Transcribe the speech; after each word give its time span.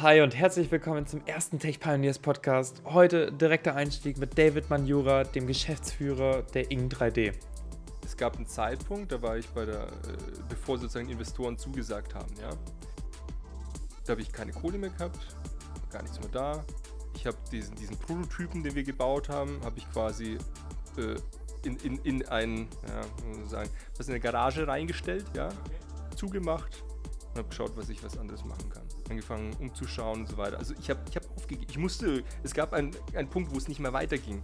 Hi 0.00 0.20
und 0.20 0.36
herzlich 0.36 0.70
willkommen 0.70 1.08
zum 1.08 1.26
ersten 1.26 1.58
Tech 1.58 1.80
Pioneers 1.80 2.20
Podcast. 2.20 2.82
Heute 2.84 3.32
direkter 3.32 3.74
Einstieg 3.74 4.16
mit 4.18 4.38
David 4.38 4.70
Manjura, 4.70 5.24
dem 5.24 5.48
Geschäftsführer 5.48 6.42
der 6.54 6.70
Ing 6.70 6.88
3D. 6.88 7.32
Es 8.04 8.16
gab 8.16 8.36
einen 8.36 8.46
Zeitpunkt, 8.46 9.10
da 9.10 9.20
war 9.20 9.36
ich 9.36 9.48
bei 9.48 9.64
der, 9.64 9.88
äh, 9.88 9.88
bevor 10.48 10.78
sozusagen 10.78 11.08
Investoren 11.08 11.58
zugesagt 11.58 12.14
haben, 12.14 12.32
ja. 12.40 12.50
Da 14.04 14.12
habe 14.12 14.20
ich 14.20 14.30
keine 14.30 14.52
Kohle 14.52 14.78
mehr 14.78 14.90
gehabt, 14.90 15.18
gar 15.90 16.02
nichts 16.02 16.20
mehr 16.20 16.30
da. 16.30 16.64
Ich 17.16 17.26
habe 17.26 17.36
diesen, 17.50 17.74
diesen 17.74 17.96
Prototypen, 17.96 18.62
den 18.62 18.76
wir 18.76 18.84
gebaut 18.84 19.28
haben, 19.28 19.60
habe 19.64 19.78
ich 19.78 19.90
quasi 19.90 20.38
äh, 20.96 21.16
in, 21.66 21.76
in, 21.78 21.98
in 22.04 22.28
ein, 22.28 22.68
ja, 22.86 23.48
sagen, 23.48 23.70
was 23.96 24.06
in 24.06 24.14
eine 24.14 24.20
Garage 24.20 24.64
reingestellt, 24.64 25.24
ja, 25.34 25.48
zugemacht 26.14 26.84
und 27.30 27.38
habe 27.38 27.48
geschaut, 27.48 27.72
was 27.76 27.88
ich 27.88 28.00
was 28.04 28.16
anderes 28.16 28.44
machen 28.44 28.70
kann. 28.70 28.87
Angefangen 29.10 29.54
umzuschauen 29.60 30.20
und 30.20 30.28
so 30.28 30.36
weiter. 30.36 30.58
Also 30.58 30.74
ich 30.78 30.90
habe 30.90 31.00
ich 31.08 31.16
hab 31.16 31.24
aufgegeben. 31.36 31.66
Ich 31.70 31.78
musste, 31.78 32.22
es 32.42 32.54
gab 32.54 32.72
einen, 32.72 32.92
einen 33.14 33.28
Punkt, 33.28 33.52
wo 33.52 33.58
es 33.58 33.68
nicht 33.68 33.80
mehr 33.80 33.92
weiterging. 33.92 34.42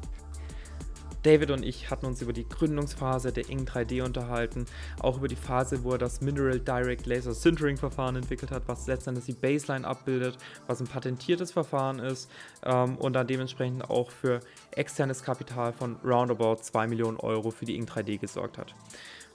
David 1.25 1.51
und 1.53 1.65
ich 1.65 1.91
hatten 1.91 2.05
uns 2.05 2.21
über 2.21 2.35
die 2.35 2.47
Gründungsphase 2.47 3.33
der 3.33 3.49
Ing 3.49 3.65
3D 3.65 4.03
unterhalten, 4.03 4.67
auch 5.01 5.17
über 5.17 5.27
die 5.27 5.37
Phase, 5.37 5.83
wo 5.83 5.93
er 5.93 5.99
das 5.99 6.21
Mineral 6.21 6.61
Direct 6.61 7.07
Laser 7.07 7.33
Sintering 7.33 7.79
Verfahren 7.79 8.17
entwickelt 8.17 8.51
hat, 8.51 8.65
was 8.67 8.87
letztendlich 8.87 9.25
die 9.25 9.33
Baseline 9.33 9.87
abbildet, 9.87 10.37
was 10.67 10.81
ein 10.81 10.87
patentiertes 10.87 11.51
Verfahren 11.51 11.99
ist 11.99 12.31
ähm, 12.63 12.99
und 12.99 13.15
dann 13.15 13.27
dementsprechend 13.27 13.89
auch 13.89 14.11
für 14.11 14.41
externes 14.73 15.23
Kapital 15.23 15.73
von 15.73 15.97
roundabout 16.05 16.57
2 16.57 16.89
Millionen 16.89 17.17
Euro 17.17 17.51
für 17.51 17.65
die 17.65 17.77
Ing 17.77 17.87
3D 17.87 18.19
gesorgt 18.19 18.59
hat. 18.59 18.75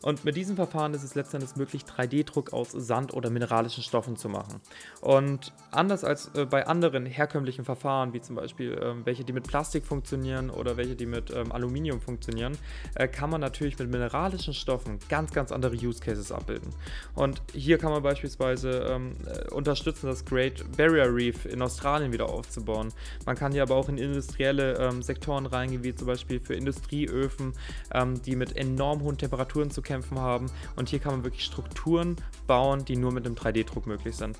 Und 0.01 0.23
mit 0.23 0.35
diesem 0.35 0.55
Verfahren 0.55 0.93
ist 0.93 1.03
es 1.03 1.15
letztendlich 1.15 1.55
möglich, 1.55 1.83
3D-Druck 1.83 2.53
aus 2.53 2.71
Sand 2.71 3.13
oder 3.13 3.29
mineralischen 3.29 3.83
Stoffen 3.83 4.15
zu 4.15 4.29
machen. 4.29 4.61
Und 5.01 5.53
anders 5.71 6.03
als 6.03 6.31
äh, 6.35 6.45
bei 6.45 6.67
anderen 6.67 7.05
herkömmlichen 7.05 7.65
Verfahren, 7.65 8.13
wie 8.13 8.21
zum 8.21 8.35
Beispiel 8.35 8.73
äh, 8.73 9.05
welche, 9.05 9.23
die 9.23 9.33
mit 9.33 9.47
Plastik 9.47 9.85
funktionieren 9.85 10.49
oder 10.49 10.77
welche, 10.77 10.95
die 10.95 11.05
mit 11.05 11.31
ähm, 11.31 11.51
Aluminium 11.51 11.99
funktionieren, 11.99 12.57
äh, 12.95 13.07
kann 13.07 13.29
man 13.29 13.41
natürlich 13.41 13.77
mit 13.77 13.89
mineralischen 13.89 14.53
Stoffen 14.53 14.99
ganz, 15.09 15.31
ganz 15.33 15.51
andere 15.51 15.75
Use 15.75 15.99
Cases 15.99 16.31
abbilden. 16.31 16.69
Und 17.15 17.41
hier 17.53 17.77
kann 17.77 17.91
man 17.91 18.01
beispielsweise 18.01 18.69
ähm, 18.89 19.15
äh, 19.25 19.53
unterstützen, 19.53 20.07
das 20.07 20.23
Great 20.23 20.63
Barrier 20.77 21.13
Reef 21.13 21.45
in 21.45 21.61
Australien 21.61 22.13
wieder 22.13 22.29
aufzubauen. 22.29 22.93
Man 23.25 23.35
kann 23.35 23.51
hier 23.51 23.63
aber 23.63 23.75
auch 23.75 23.89
in 23.89 23.97
industrielle 23.97 24.77
ähm, 24.77 25.01
Sektoren 25.01 25.45
reingehen, 25.45 25.83
wie 25.83 25.93
zum 25.93 26.07
Beispiel 26.07 26.39
für 26.39 26.55
Industrieöfen, 26.55 27.53
ähm, 27.93 28.21
die 28.21 28.35
mit 28.35 28.55
enorm 28.55 29.01
hohen 29.01 29.17
Temperaturen 29.17 29.71
zu 29.71 29.81
kämpfen 29.89 30.19
haben. 30.19 30.51
Und 30.75 30.87
hier 30.89 30.99
kann 30.99 31.13
man 31.13 31.23
wirklich 31.23 31.43
Strukturen 31.43 32.15
bauen, 32.45 32.85
die 32.85 32.95
nur 32.95 33.11
mit 33.11 33.25
einem 33.25 33.35
3D-Druck 33.35 33.87
möglich 33.87 34.15
sind. 34.15 34.37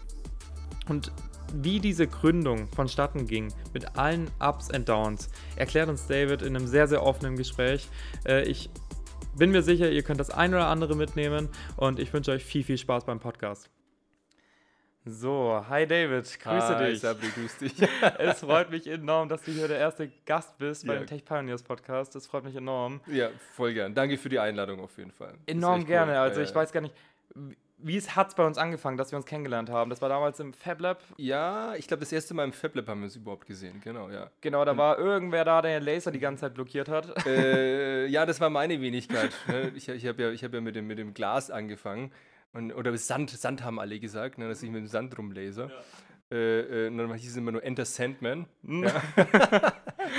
Und 0.87 1.11
wie 1.53 1.79
diese 1.79 2.05
Gründung 2.05 2.67
vonstatten 2.67 3.25
ging, 3.25 3.51
mit 3.73 3.97
allen 3.97 4.29
Ups 4.39 4.69
und 4.69 4.87
Downs, 4.87 5.29
erklärt 5.55 5.89
uns 5.89 6.05
David 6.05 6.43
in 6.43 6.55
einem 6.55 6.67
sehr, 6.67 6.87
sehr 6.87 7.03
offenen 7.03 7.35
Gespräch. 7.35 7.87
Äh, 8.27 8.43
ich 8.43 8.69
bin 9.35 9.49
mir 9.49 9.63
sicher, 9.63 9.89
ihr 9.89 10.03
könnt 10.03 10.19
das 10.19 10.29
ein 10.29 10.53
oder 10.53 10.67
andere 10.67 10.95
mitnehmen 10.95 11.49
und 11.75 11.99
ich 11.99 12.13
wünsche 12.13 12.31
euch 12.31 12.45
viel, 12.45 12.63
viel 12.63 12.77
Spaß 12.77 13.05
beim 13.05 13.19
Podcast. 13.19 13.71
So, 15.11 15.65
hi 15.67 15.87
David, 15.87 16.23
grüße 16.39 16.77
Hi, 16.77 16.91
dich. 16.91 16.99
Sabri, 16.99 17.27
grüß 17.33 17.57
dich. 17.57 17.73
es 18.19 18.41
freut 18.41 18.69
mich 18.69 18.85
enorm, 18.85 19.27
dass 19.27 19.41
du 19.41 19.51
hier 19.51 19.67
der 19.67 19.79
erste 19.79 20.11
Gast 20.27 20.55
bist 20.59 20.83
Ja. 20.83 20.93
beim 20.93 21.07
Tech 21.07 21.25
Pioneers 21.25 21.63
Podcast. 21.63 22.13
Das 22.13 22.27
freut 22.27 22.43
mich 22.43 22.55
enorm. 22.55 23.01
ja, 23.07 23.29
voll 23.55 23.73
gern. 23.73 23.95
Danke 23.95 24.17
für 24.17 24.29
die 24.29 24.37
Einladung 24.37 24.79
auf 24.79 24.95
jeden 24.99 25.11
Fall. 25.11 25.33
Enorm 25.47 25.79
echt 25.79 25.83
cool. 25.83 25.87
gerne. 25.87 26.19
Also 26.19 26.41
ich 26.41 26.53
weiß 26.53 26.71
gar 26.71 26.81
nicht, 26.81 26.93
wie 27.79 27.97
es 27.97 28.15
hat 28.15 28.35
bei 28.35 28.45
uns 28.45 28.59
angefangen, 28.59 28.97
dass 28.97 29.11
wir 29.11 29.17
uns 29.17 29.25
kennengelernt 29.25 29.71
haben. 29.71 29.89
Das 29.89 29.99
war 30.01 30.09
damals 30.09 30.39
im 30.41 30.53
Fab 30.53 30.79
Lab. 30.79 31.01
Ja, 31.17 31.73
ich 31.75 31.87
glaube, 31.87 32.01
das 32.01 32.11
erste 32.11 32.35
Mal 32.35 32.43
im 32.43 32.53
FabLab 32.53 32.87
haben 32.87 33.01
wir 33.01 33.07
es 33.07 33.15
überhaupt 33.15 33.47
gesehen. 33.47 33.81
Genau, 33.83 34.09
ja. 34.11 34.29
Genau, 34.41 34.63
da 34.63 34.77
war 34.77 34.99
irgendwer 34.99 35.43
da, 35.43 35.63
der 35.63 35.79
den 35.79 35.85
Laser 35.85 36.11
die 36.11 36.19
ganze 36.19 36.41
Zeit 36.41 36.53
blockiert 36.53 36.87
hat. 36.87 37.25
äh, 37.25 38.05
ja, 38.05 38.27
das 38.27 38.39
war 38.39 38.51
meine 38.51 38.79
Wenigkeit. 38.81 39.31
ne? 39.47 39.71
Ich, 39.75 39.89
ich 39.89 40.05
habe 40.05 40.21
ja, 40.21 40.29
ich 40.29 40.43
hab 40.43 40.53
ja 40.53 40.61
mit, 40.61 40.75
dem, 40.75 40.85
mit 40.85 40.99
dem 40.99 41.15
Glas 41.15 41.49
angefangen. 41.49 42.11
Und, 42.53 42.73
oder 42.73 42.95
Sand, 42.97 43.29
Sand 43.29 43.63
haben 43.63 43.79
alle 43.79 43.99
gesagt, 43.99 44.37
ne, 44.37 44.47
dass 44.47 44.63
ich 44.63 44.69
mit 44.69 44.81
dem 44.81 44.87
Sand 44.87 45.17
rumlaser. 45.17 45.69
Äh, 46.31 46.85
äh, 46.85 46.87
und 46.89 46.97
dann 46.97 47.13
hieß 47.13 47.31
es 47.31 47.37
immer 47.37 47.51
nur 47.51 47.63
Enter 47.63 47.85
Sandman. 47.85 48.45
Ja. 48.63 49.01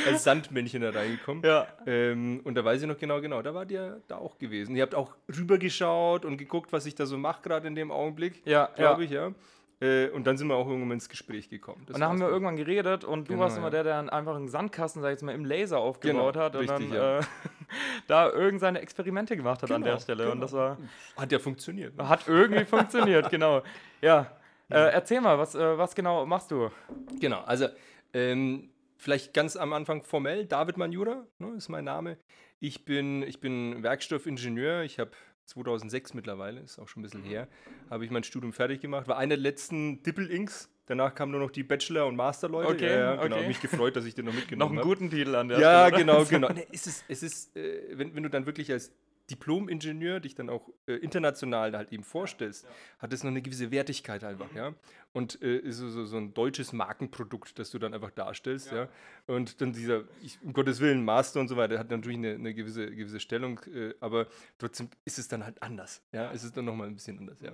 Als 0.06 0.24
Sandmännchen 0.24 0.82
da 0.82 0.90
reingekommen. 0.90 1.44
Ja. 1.44 1.66
Ähm, 1.86 2.40
und 2.44 2.54
da 2.54 2.64
weiß 2.64 2.82
ich 2.82 2.88
noch 2.88 2.98
genau, 2.98 3.20
genau, 3.20 3.42
da 3.42 3.54
war 3.54 3.66
der 3.66 4.00
da 4.08 4.16
auch 4.16 4.38
gewesen. 4.38 4.74
Ihr 4.76 4.82
habt 4.82 4.94
auch 4.94 5.14
rübergeschaut 5.36 6.24
und 6.24 6.36
geguckt, 6.36 6.72
was 6.72 6.86
ich 6.86 6.94
da 6.94 7.06
so 7.06 7.18
mache, 7.18 7.42
gerade 7.42 7.68
in 7.68 7.74
dem 7.74 7.90
Augenblick. 7.92 8.42
Ja, 8.44 8.70
glaube 8.74 9.02
ja. 9.02 9.06
ich, 9.06 9.10
ja. 9.10 9.32
Äh, 9.80 10.08
und 10.10 10.26
dann 10.26 10.36
sind 10.36 10.48
wir 10.48 10.56
auch 10.56 10.68
irgendwann 10.68 10.92
ins 10.92 11.08
Gespräch 11.08 11.48
gekommen. 11.48 11.82
Das 11.86 11.94
Und 11.94 12.00
dann 12.00 12.10
haben 12.10 12.18
wir 12.18 12.26
dann. 12.26 12.32
irgendwann 12.34 12.56
geredet 12.56 13.02
und 13.04 13.28
du 13.28 13.32
Genau, 13.32 13.44
warst 13.44 13.56
immer 13.56 13.68
ja. 13.68 13.70
der, 13.70 13.84
der 13.84 13.94
dann 13.96 14.10
einfach 14.10 14.36
einen 14.36 14.48
Sandkasten, 14.48 15.00
sag 15.00 15.08
ich 15.08 15.12
jetzt 15.12 15.22
mal, 15.22 15.34
im 15.34 15.44
Laser 15.46 15.78
aufgebaut 15.78 16.34
Genau, 16.34 16.44
hat 16.44 16.54
und 16.54 16.60
richtig, 16.70 16.90
dann 16.90 16.92
ja. 16.92 17.18
äh, 17.20 17.22
da 18.06 18.30
irgend 18.30 18.60
seine 18.60 18.80
Experimente 18.80 19.36
gemacht 19.36 19.62
hat 19.62 19.70
an 19.70 19.80
Genau, 19.82 19.94
der 19.94 20.00
Stelle. 20.00 20.24
Und 20.26 20.32
genau. 20.32 20.42
das 20.42 20.52
war, 20.52 20.76
Hat 21.16 21.32
ja 21.32 21.38
funktioniert. 21.38 21.96
ne? 21.96 22.08
hat 22.08 22.28
irgendwie 22.28 22.64
funktioniert, 22.66 23.30
genau. 23.30 23.62
Ja. 24.02 24.26
Äh, 24.68 24.92
erzähl 24.92 25.20
mal, 25.20 25.38
was, 25.38 25.54
äh, 25.54 25.78
was 25.78 25.94
genau 25.94 26.26
machst 26.26 26.50
du? 26.50 26.70
Genau, 27.18 27.40
also 27.40 27.66
ähm, 28.12 28.68
vielleicht 28.98 29.32
ganz 29.34 29.56
am 29.56 29.72
Anfang 29.72 30.04
formell, 30.04 30.44
David 30.46 30.76
Manjura 30.76 31.24
ne, 31.38 31.54
ist 31.56 31.68
mein 31.70 31.84
Name. 31.86 32.18
Ich 32.60 32.84
bin, 32.84 33.22
ich 33.22 33.40
bin 33.40 33.82
Werkstoffingenieur, 33.82 34.82
ich 34.82 34.98
habe 34.98 35.12
2006 35.50 36.14
mittlerweile, 36.14 36.60
ist 36.60 36.78
auch 36.78 36.88
schon 36.88 37.00
ein 37.00 37.04
bisschen 37.04 37.22
her, 37.22 37.46
habe 37.90 38.04
ich 38.04 38.10
mein 38.10 38.24
Studium 38.24 38.52
fertig 38.52 38.80
gemacht, 38.80 39.06
war 39.08 39.18
einer 39.18 39.30
der 39.36 39.38
letzten 39.38 40.02
Dippel-Inks, 40.02 40.70
danach 40.86 41.14
kamen 41.14 41.32
nur 41.32 41.40
noch 41.40 41.50
die 41.50 41.62
Bachelor- 41.62 42.06
und 42.06 42.16
Master-Leute. 42.16 42.68
Okay, 42.72 42.86
ja, 42.86 43.14
ja, 43.14 43.22
genau, 43.22 43.36
okay. 43.36 43.48
mich 43.48 43.60
gefreut, 43.60 43.94
dass 43.96 44.04
ich 44.04 44.14
den 44.14 44.24
noch 44.24 44.32
Noch 44.32 44.38
mitgenommen 44.40 44.72
einen 44.72 44.78
habe. 44.78 44.88
guten 44.88 45.10
Titel 45.10 45.34
an 45.34 45.48
der 45.48 45.58
Ja, 45.60 45.86
Stelle. 45.88 46.04
genau, 46.04 46.24
genau. 46.28 46.48
Nee, 46.52 46.66
es 46.72 46.86
ist, 46.86 47.04
es 47.08 47.22
ist 47.22 47.56
äh, 47.56 47.98
wenn, 47.98 48.14
wenn 48.14 48.22
du 48.22 48.30
dann 48.30 48.46
wirklich 48.46 48.70
als 48.72 48.92
Diplom-Ingenieur 49.30 50.20
dich 50.20 50.34
dann 50.34 50.50
auch 50.50 50.68
äh, 50.86 50.94
international 50.94 51.76
halt 51.76 51.92
eben 51.92 52.04
vorstellst, 52.04 52.66
hat 52.98 53.12
es 53.12 53.22
noch 53.22 53.30
eine 53.30 53.42
gewisse 53.42 53.70
Wertigkeit 53.70 54.24
einfach, 54.24 54.52
ja. 54.54 54.74
Und 55.12 55.40
äh, 55.42 55.56
ist 55.58 55.78
so, 55.78 55.88
so, 55.88 56.04
so 56.04 56.16
ein 56.16 56.34
deutsches 56.34 56.72
Markenprodukt, 56.72 57.58
das 57.58 57.70
du 57.70 57.78
dann 57.78 57.94
einfach 57.94 58.10
darstellst, 58.10 58.72
ja. 58.72 58.88
Und 59.26 59.60
dann 59.60 59.72
dieser, 59.72 60.04
ich, 60.22 60.38
um 60.42 60.52
Gottes 60.52 60.80
Willen, 60.80 61.04
Master 61.04 61.40
und 61.40 61.48
so 61.48 61.56
weiter, 61.56 61.78
hat 61.78 61.90
natürlich 61.90 62.18
eine, 62.18 62.34
eine 62.34 62.54
gewisse, 62.54 62.90
gewisse 62.90 63.20
Stellung, 63.20 63.60
äh, 63.72 63.94
aber 64.00 64.26
trotzdem 64.58 64.88
ist 65.04 65.18
es 65.18 65.28
dann 65.28 65.44
halt 65.44 65.62
anders, 65.62 66.02
ja. 66.12 66.30
Es 66.32 66.44
ist 66.44 66.56
dann 66.56 66.64
nochmal 66.64 66.88
ein 66.88 66.94
bisschen 66.94 67.18
anders, 67.18 67.40
ja. 67.40 67.52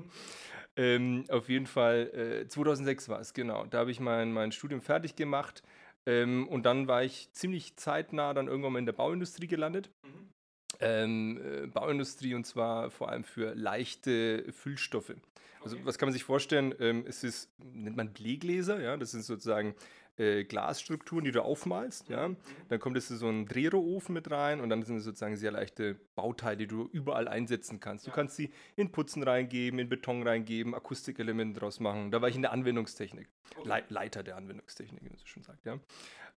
Ähm, 0.77 1.25
auf 1.29 1.49
jeden 1.49 1.67
Fall, 1.67 2.43
äh, 2.43 2.49
2006 2.49 3.09
war 3.09 3.21
es, 3.21 3.33
genau. 3.33 3.65
Da 3.67 3.79
habe 3.79 3.91
ich 3.91 4.01
mein, 4.01 4.33
mein 4.33 4.53
Studium 4.53 4.81
fertig 4.83 5.17
gemacht. 5.17 5.63
Ähm, 6.09 6.47
und 6.49 6.65
dann 6.65 6.87
war 6.87 7.03
ich 7.03 7.33
ziemlich 7.33 7.77
zeitnah 7.77 8.33
dann 8.33 8.47
irgendwann 8.47 8.75
mal 8.75 8.79
in 8.79 8.87
der 8.87 8.93
Bauindustrie 8.93 9.49
gelandet. 9.49 9.91
Ähm, 10.81 11.41
äh, 11.43 11.67
Bauindustrie 11.67 12.35
und 12.35 12.45
zwar 12.47 12.91
vor 12.91 13.09
allem 13.09 13.25
für 13.25 13.55
leichte 13.55 14.53
Füllstoffe. 14.53 15.15
Also 15.63 15.77
was 15.85 15.99
kann 15.99 16.09
man 16.09 16.13
sich 16.13 16.25
vorstellen? 16.25 16.75
Ähm, 16.79 17.05
es 17.09 17.25
ist, 17.25 17.51
nennt 17.73 17.97
man 17.97 18.13
Bleegläser, 18.13 18.81
ja, 18.81 18.97
das 18.97 19.11
sind 19.11 19.23
sozusagen 19.25 19.75
äh, 20.19 20.45
Glasstrukturen, 20.45 21.25
die 21.25 21.33
du 21.33 21.43
aufmalst, 21.43 22.09
ja. 22.09 22.31
Dann 22.69 22.79
kommt 22.81 22.97
es 22.97 23.11
in 23.11 23.17
so 23.17 23.27
einen 23.29 23.47
Drehrohrofen 23.47 24.15
mit 24.15 24.31
rein 24.31 24.61
und 24.61 24.69
dann 24.71 24.83
sind 24.83 24.97
es 24.99 25.05
sozusagen 25.05 25.37
sehr 25.37 25.51
leichte 25.51 25.97
Bauteile, 26.15 26.57
die 26.57 26.67
du 26.67 26.89
überall 26.93 27.27
einsetzen 27.27 27.81
kannst. 27.81 28.07
Du 28.07 28.11
kannst 28.11 28.37
sie 28.37 28.51
in 28.77 28.93
Putzen 28.93 29.23
reingeben, 29.23 29.79
in 29.79 29.89
Beton 29.89 30.27
reingeben, 30.27 30.75
Akustikelemente 30.75 31.61
draus 31.61 31.81
machen. 31.81 32.11
Da 32.11 32.23
war 32.23 32.29
ich 32.29 32.37
in 32.37 32.43
der 32.43 32.53
Anwendungstechnik. 32.53 33.29
Lei- 33.65 33.85
Leiter 33.89 34.23
der 34.23 34.37
Anwendungstechnik, 34.37 35.03
wie 35.03 35.09
man 35.09 35.19
so 35.19 35.27
schon 35.27 35.43
sagt, 35.43 35.65
ja. 35.65 35.79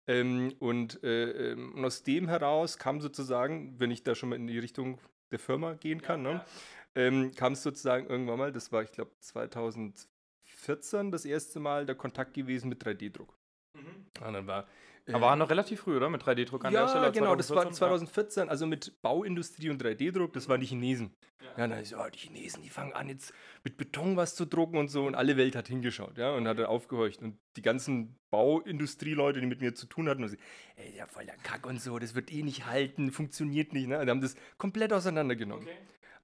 Ähm, 0.10 0.56
und, 0.58 1.04
äh, 1.04 1.52
ähm, 1.52 1.76
und 1.76 1.86
aus 1.86 2.02
dem 2.02 2.28
heraus 2.28 2.80
kam 2.80 3.00
sozusagen, 3.00 3.80
wenn 3.80 3.92
ich 3.92 4.02
da 4.02 4.16
schon 4.16 4.30
mal 4.30 4.38
in 4.38 4.48
die 4.48 4.58
Richtung 4.58 5.00
der 5.30 5.38
Firma 5.38 5.76
gehen 5.76 6.02
kann, 6.02 6.24
ne, 6.24 6.44
ähm, 6.96 7.32
kam 7.36 7.54
es 7.54 7.62
sozusagen 7.62 8.08
irgendwann 8.08 8.40
mal, 8.40 8.52
das 8.52 8.72
war 8.72 8.82
ich 8.82 8.92
glaube 8.92 9.12
2014 9.20 11.12
das 11.12 11.26
erste 11.26 11.60
Mal 11.60 11.86
der 11.86 11.94
Kontakt 11.94 12.34
gewesen 12.34 12.70
mit 12.70 12.84
3D-Druck. 12.84 13.38
Und 13.76 14.34
dann 14.34 14.48
war 14.48 14.68
Aber 15.16 15.28
war 15.28 15.36
noch 15.36 15.50
relativ 15.50 15.82
früh, 15.82 15.98
oder? 15.98 16.10
Mit 16.10 16.24
3D-Druck 16.24 16.66
an 16.66 16.74
der 16.74 16.84
ja, 16.84 16.88
Stelle. 16.88 17.12
genau, 17.12 17.36
das 17.36 17.50
war 17.50 17.64
2014? 17.72 17.78
2014, 17.78 18.50
also 18.50 18.66
mit 18.66 19.02
Bauindustrie 19.02 19.70
und 19.70 19.84
3D-Druck, 19.84 20.34
das 20.34 20.50
waren 20.50 20.62
die 20.62 20.68
Chinesen. 20.68 21.16
Ja, 21.42 21.68
dann 21.68 21.80
ist, 21.80 21.92
ja, 21.92 22.10
die 22.10 22.20
Chinesen, 22.20 22.64
die 22.64 22.70
fangen 22.70 22.94
an 22.94 23.10
jetzt 23.10 23.34
mit 23.64 23.78
Beton 23.78 24.18
was 24.18 24.36
zu 24.36 24.46
drucken 24.46 24.78
und 24.78 24.90
so 24.90 25.06
und 25.06 25.16
alle 25.16 25.38
Welt 25.38 25.56
hat 25.56 25.68
hingeschaut, 25.68 26.18
ja, 26.18 26.32
und 26.32 26.48
hat 26.48 26.60
aufgehorcht 26.60 27.22
und 27.22 27.38
die 27.56 27.62
ganzen 27.62 28.18
Bauindustrieleute, 28.30 29.40
die 29.40 29.48
mit 29.48 29.62
mir 29.62 29.74
zu 29.74 29.88
tun 29.88 30.08
hatten, 30.10 30.24
und 30.24 30.30
sie, 30.30 30.38
ey, 30.76 30.96
ja, 30.98 31.08
voll 31.08 31.26
der 31.26 31.38
Kack 31.38 31.66
und 31.66 31.82
so, 31.82 31.98
das 32.00 32.16
wird 32.16 32.32
eh 32.32 32.44
nicht 32.44 32.66
halten, 32.66 33.12
funktioniert 33.12 33.74
nicht, 33.74 33.88
ne, 33.88 34.00
und 34.00 34.10
haben 34.10 34.22
das 34.22 34.36
komplett 34.58 34.94
auseinandergenommen. 34.94 35.68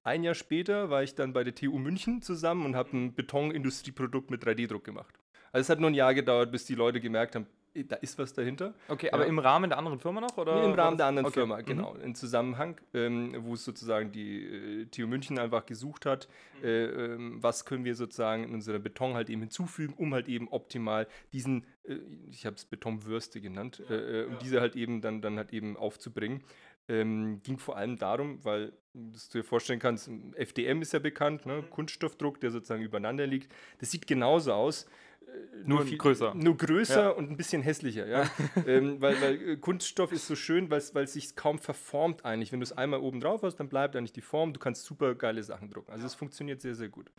Ein 0.04 0.22
Jahr 0.22 0.34
später 0.34 0.88
war 0.88 1.02
ich 1.02 1.16
dann 1.16 1.32
bei 1.32 1.42
der 1.42 1.54
TU 1.54 1.78
München 1.78 2.22
zusammen 2.22 2.64
und 2.64 2.76
habe 2.76 2.96
ein 2.96 3.14
Betonindustrieprodukt 3.16 4.30
mit 4.30 4.44
3D-Druck 4.44 4.84
gemacht. 4.84 5.18
Also 5.50 5.62
es 5.62 5.68
hat 5.68 5.80
nur 5.80 5.90
ein 5.90 5.94
Jahr 5.94 6.14
gedauert, 6.14 6.52
bis 6.52 6.64
die 6.64 6.76
Leute 6.76 7.00
gemerkt 7.00 7.34
haben, 7.34 7.48
da 7.84 7.96
ist 7.96 8.18
was 8.18 8.32
dahinter. 8.32 8.74
Okay, 8.88 9.10
aber 9.10 9.24
Ja. 9.24 9.28
im 9.28 9.38
Rahmen 9.38 9.70
der 9.70 9.78
anderen 9.78 9.98
Firma 9.98 10.20
noch? 10.20 10.36
Oder 10.36 10.64
Im 10.64 10.72
Rahmen 10.72 10.96
der 10.96 11.06
anderen 11.06 11.26
okay. 11.26 11.40
Firma, 11.40 11.58
Mhm. 11.58 11.64
genau. 11.64 11.94
In 11.96 12.14
Zusammenhang, 12.14 12.80
ähm, 12.94 13.34
wo 13.40 13.54
es 13.54 13.64
sozusagen 13.64 14.12
die 14.12 14.44
äh, 14.44 14.86
TU 14.86 15.06
München 15.06 15.38
einfach 15.38 15.66
gesucht 15.66 16.06
hat, 16.06 16.28
äh, 16.62 16.84
ähm, 16.84 17.42
was 17.42 17.64
können 17.64 17.84
wir 17.84 17.94
sozusagen 17.94 18.44
in 18.44 18.54
unserem 18.54 18.82
Beton 18.82 19.14
halt 19.14 19.28
eben 19.30 19.40
hinzufügen, 19.42 19.94
um 19.96 20.14
halt 20.14 20.28
eben 20.28 20.48
optimal 20.48 21.06
diesen, 21.32 21.64
äh, 21.84 21.96
ich 22.30 22.46
habe 22.46 22.56
es 22.56 22.64
Betonwürste 22.64 23.40
genannt, 23.40 23.82
äh, 23.90 24.22
äh, 24.22 24.24
um 24.26 24.38
diese 24.38 24.60
halt 24.60 24.76
eben 24.76 25.00
dann, 25.00 25.20
dann 25.20 25.36
halt 25.36 25.52
eben 25.52 25.76
aufzubringen. 25.76 26.42
Ähm, 26.88 27.40
ging 27.42 27.58
vor 27.58 27.76
allem 27.76 27.98
darum, 27.98 28.44
weil, 28.44 28.72
dass 28.94 29.28
du 29.28 29.38
dir 29.38 29.44
vorstellen 29.44 29.80
kannst, 29.80 30.08
FDM 30.36 30.82
ist 30.82 30.92
ja 30.92 31.00
bekannt, 31.00 31.44
ne? 31.44 31.64
Kunststoffdruck, 31.68 32.40
der 32.40 32.52
sozusagen 32.52 32.82
übereinander 32.84 33.26
liegt. 33.26 33.52
Das 33.80 33.90
sieht 33.90 34.06
genauso 34.06 34.52
aus. 34.52 34.86
Äh, 35.26 35.68
Nur 35.68 35.84
größer. 35.84 36.34
Nur 36.34 36.56
größer 36.56 37.02
Ja. 37.02 37.10
und 37.10 37.30
ein 37.30 37.36
bisschen 37.36 37.62
hässlicher, 37.62 38.06
ja. 38.06 38.30
ähm, 38.66 39.00
weil, 39.00 39.20
weil 39.20 39.48
äh, 39.50 39.56
Kunststoff 39.56 40.12
ist 40.12 40.26
so 40.26 40.36
schön, 40.36 40.70
weil 40.70 40.78
es 40.78 41.12
sich 41.12 41.36
kaum 41.36 41.58
verformt 41.58 42.24
eigentlich. 42.24 42.52
Wenn 42.52 42.60
du 42.60 42.64
es 42.64 42.72
einmal 42.72 43.00
oben 43.00 43.20
drauf 43.20 43.42
hast, 43.42 43.56
dann 43.56 43.68
bleibt 43.68 43.96
eigentlich 43.96 44.12
die 44.12 44.20
Form. 44.20 44.52
Du 44.52 44.60
kannst 44.60 44.84
super 44.84 45.14
geile 45.14 45.42
Sachen 45.42 45.70
drucken. 45.70 45.90
Also 45.92 46.06
es 46.06 46.14
funktioniert 46.14 46.60
sehr, 46.60 46.74
sehr 46.74 46.88
gut. 46.88 47.10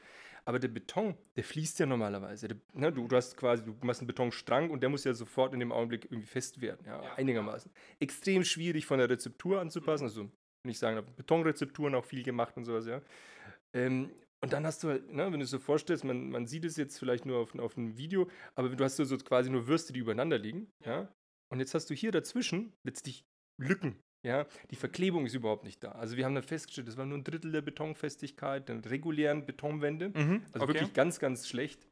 Aber 0.45 0.59
der 0.59 0.69
Beton, 0.69 1.17
der 1.35 1.43
fließt 1.43 1.77
ja 1.79 1.85
normalerweise. 1.85 2.47
Der, 2.47 2.57
ne, 2.73 2.89
du, 2.89 3.05
du 3.07 3.15
hast 3.17 3.35
quasi, 3.35 3.65
du 3.65 3.75
machst 3.81 3.99
einen 3.99 4.07
Betonstrang 4.07 4.69
und 4.69 4.81
der 4.81 4.89
muss 4.89 5.03
ja 5.03 5.13
sofort 5.13 5.53
in 5.53 5.59
dem 5.59 5.73
Augenblick 5.73 6.05
irgendwie 6.05 6.25
fest 6.27 6.61
werden, 6.61 6.85
ja, 6.85 7.01
einigermaßen. 7.17 7.69
Extrem 7.99 8.45
schwierig 8.45 8.85
von 8.85 8.97
der 8.97 9.09
Rezeptur 9.09 9.59
anzupassen. 9.59 10.05
Also, 10.05 10.31
wenn 10.63 10.71
ich 10.71 10.79
sagen, 10.79 11.05
Betonrezepturen 11.17 11.95
auch 11.95 12.05
viel 12.05 12.23
gemacht 12.23 12.55
und 12.55 12.63
sowas, 12.63 12.85
ja. 12.87 13.01
Ähm, 13.73 14.09
und 14.41 14.53
dann 14.53 14.65
hast 14.65 14.83
du 14.83 14.89
halt, 14.89 15.11
ne, 15.11 15.31
wenn 15.31 15.39
du 15.39 15.43
es 15.43 15.49
so 15.49 15.59
vorstellst, 15.59 16.03
man, 16.03 16.29
man 16.29 16.45
sieht 16.45 16.65
es 16.65 16.77
jetzt 16.77 16.97
vielleicht 16.97 17.25
nur 17.25 17.39
auf, 17.39 17.57
auf 17.57 17.77
einem 17.77 17.97
Video, 17.97 18.29
aber 18.55 18.69
du 18.69 18.83
hast 18.83 18.97
so, 18.97 19.03
so 19.03 19.17
quasi 19.17 19.49
nur 19.49 19.67
Würste, 19.67 19.93
die 19.93 19.99
übereinander 19.99 20.37
liegen, 20.37 20.67
ja. 20.85 21.11
Und 21.49 21.59
jetzt 21.59 21.73
hast 21.73 21.89
du 21.89 21.93
hier 21.93 22.11
dazwischen 22.11 22.73
letztlich 22.83 23.25
Lücken, 23.59 23.97
ja. 24.25 24.45
Die 24.69 24.75
Verklebung 24.75 25.25
ist 25.25 25.33
überhaupt 25.33 25.63
nicht 25.63 25.83
da. 25.83 25.93
Also 25.93 26.17
wir 26.17 26.25
haben 26.25 26.35
dann 26.35 26.43
festgestellt, 26.43 26.87
das 26.87 26.97
war 26.97 27.05
nur 27.05 27.17
ein 27.17 27.23
Drittel 27.23 27.51
der 27.51 27.61
Betonfestigkeit, 27.61 28.67
der 28.67 28.83
regulären 28.89 29.45
Betonwände. 29.45 30.09
Mhm. 30.09 30.43
Also 30.51 30.65
okay. 30.65 30.73
wirklich 30.73 30.93
ganz, 30.93 31.19
ganz 31.19 31.47
schlecht. 31.47 31.87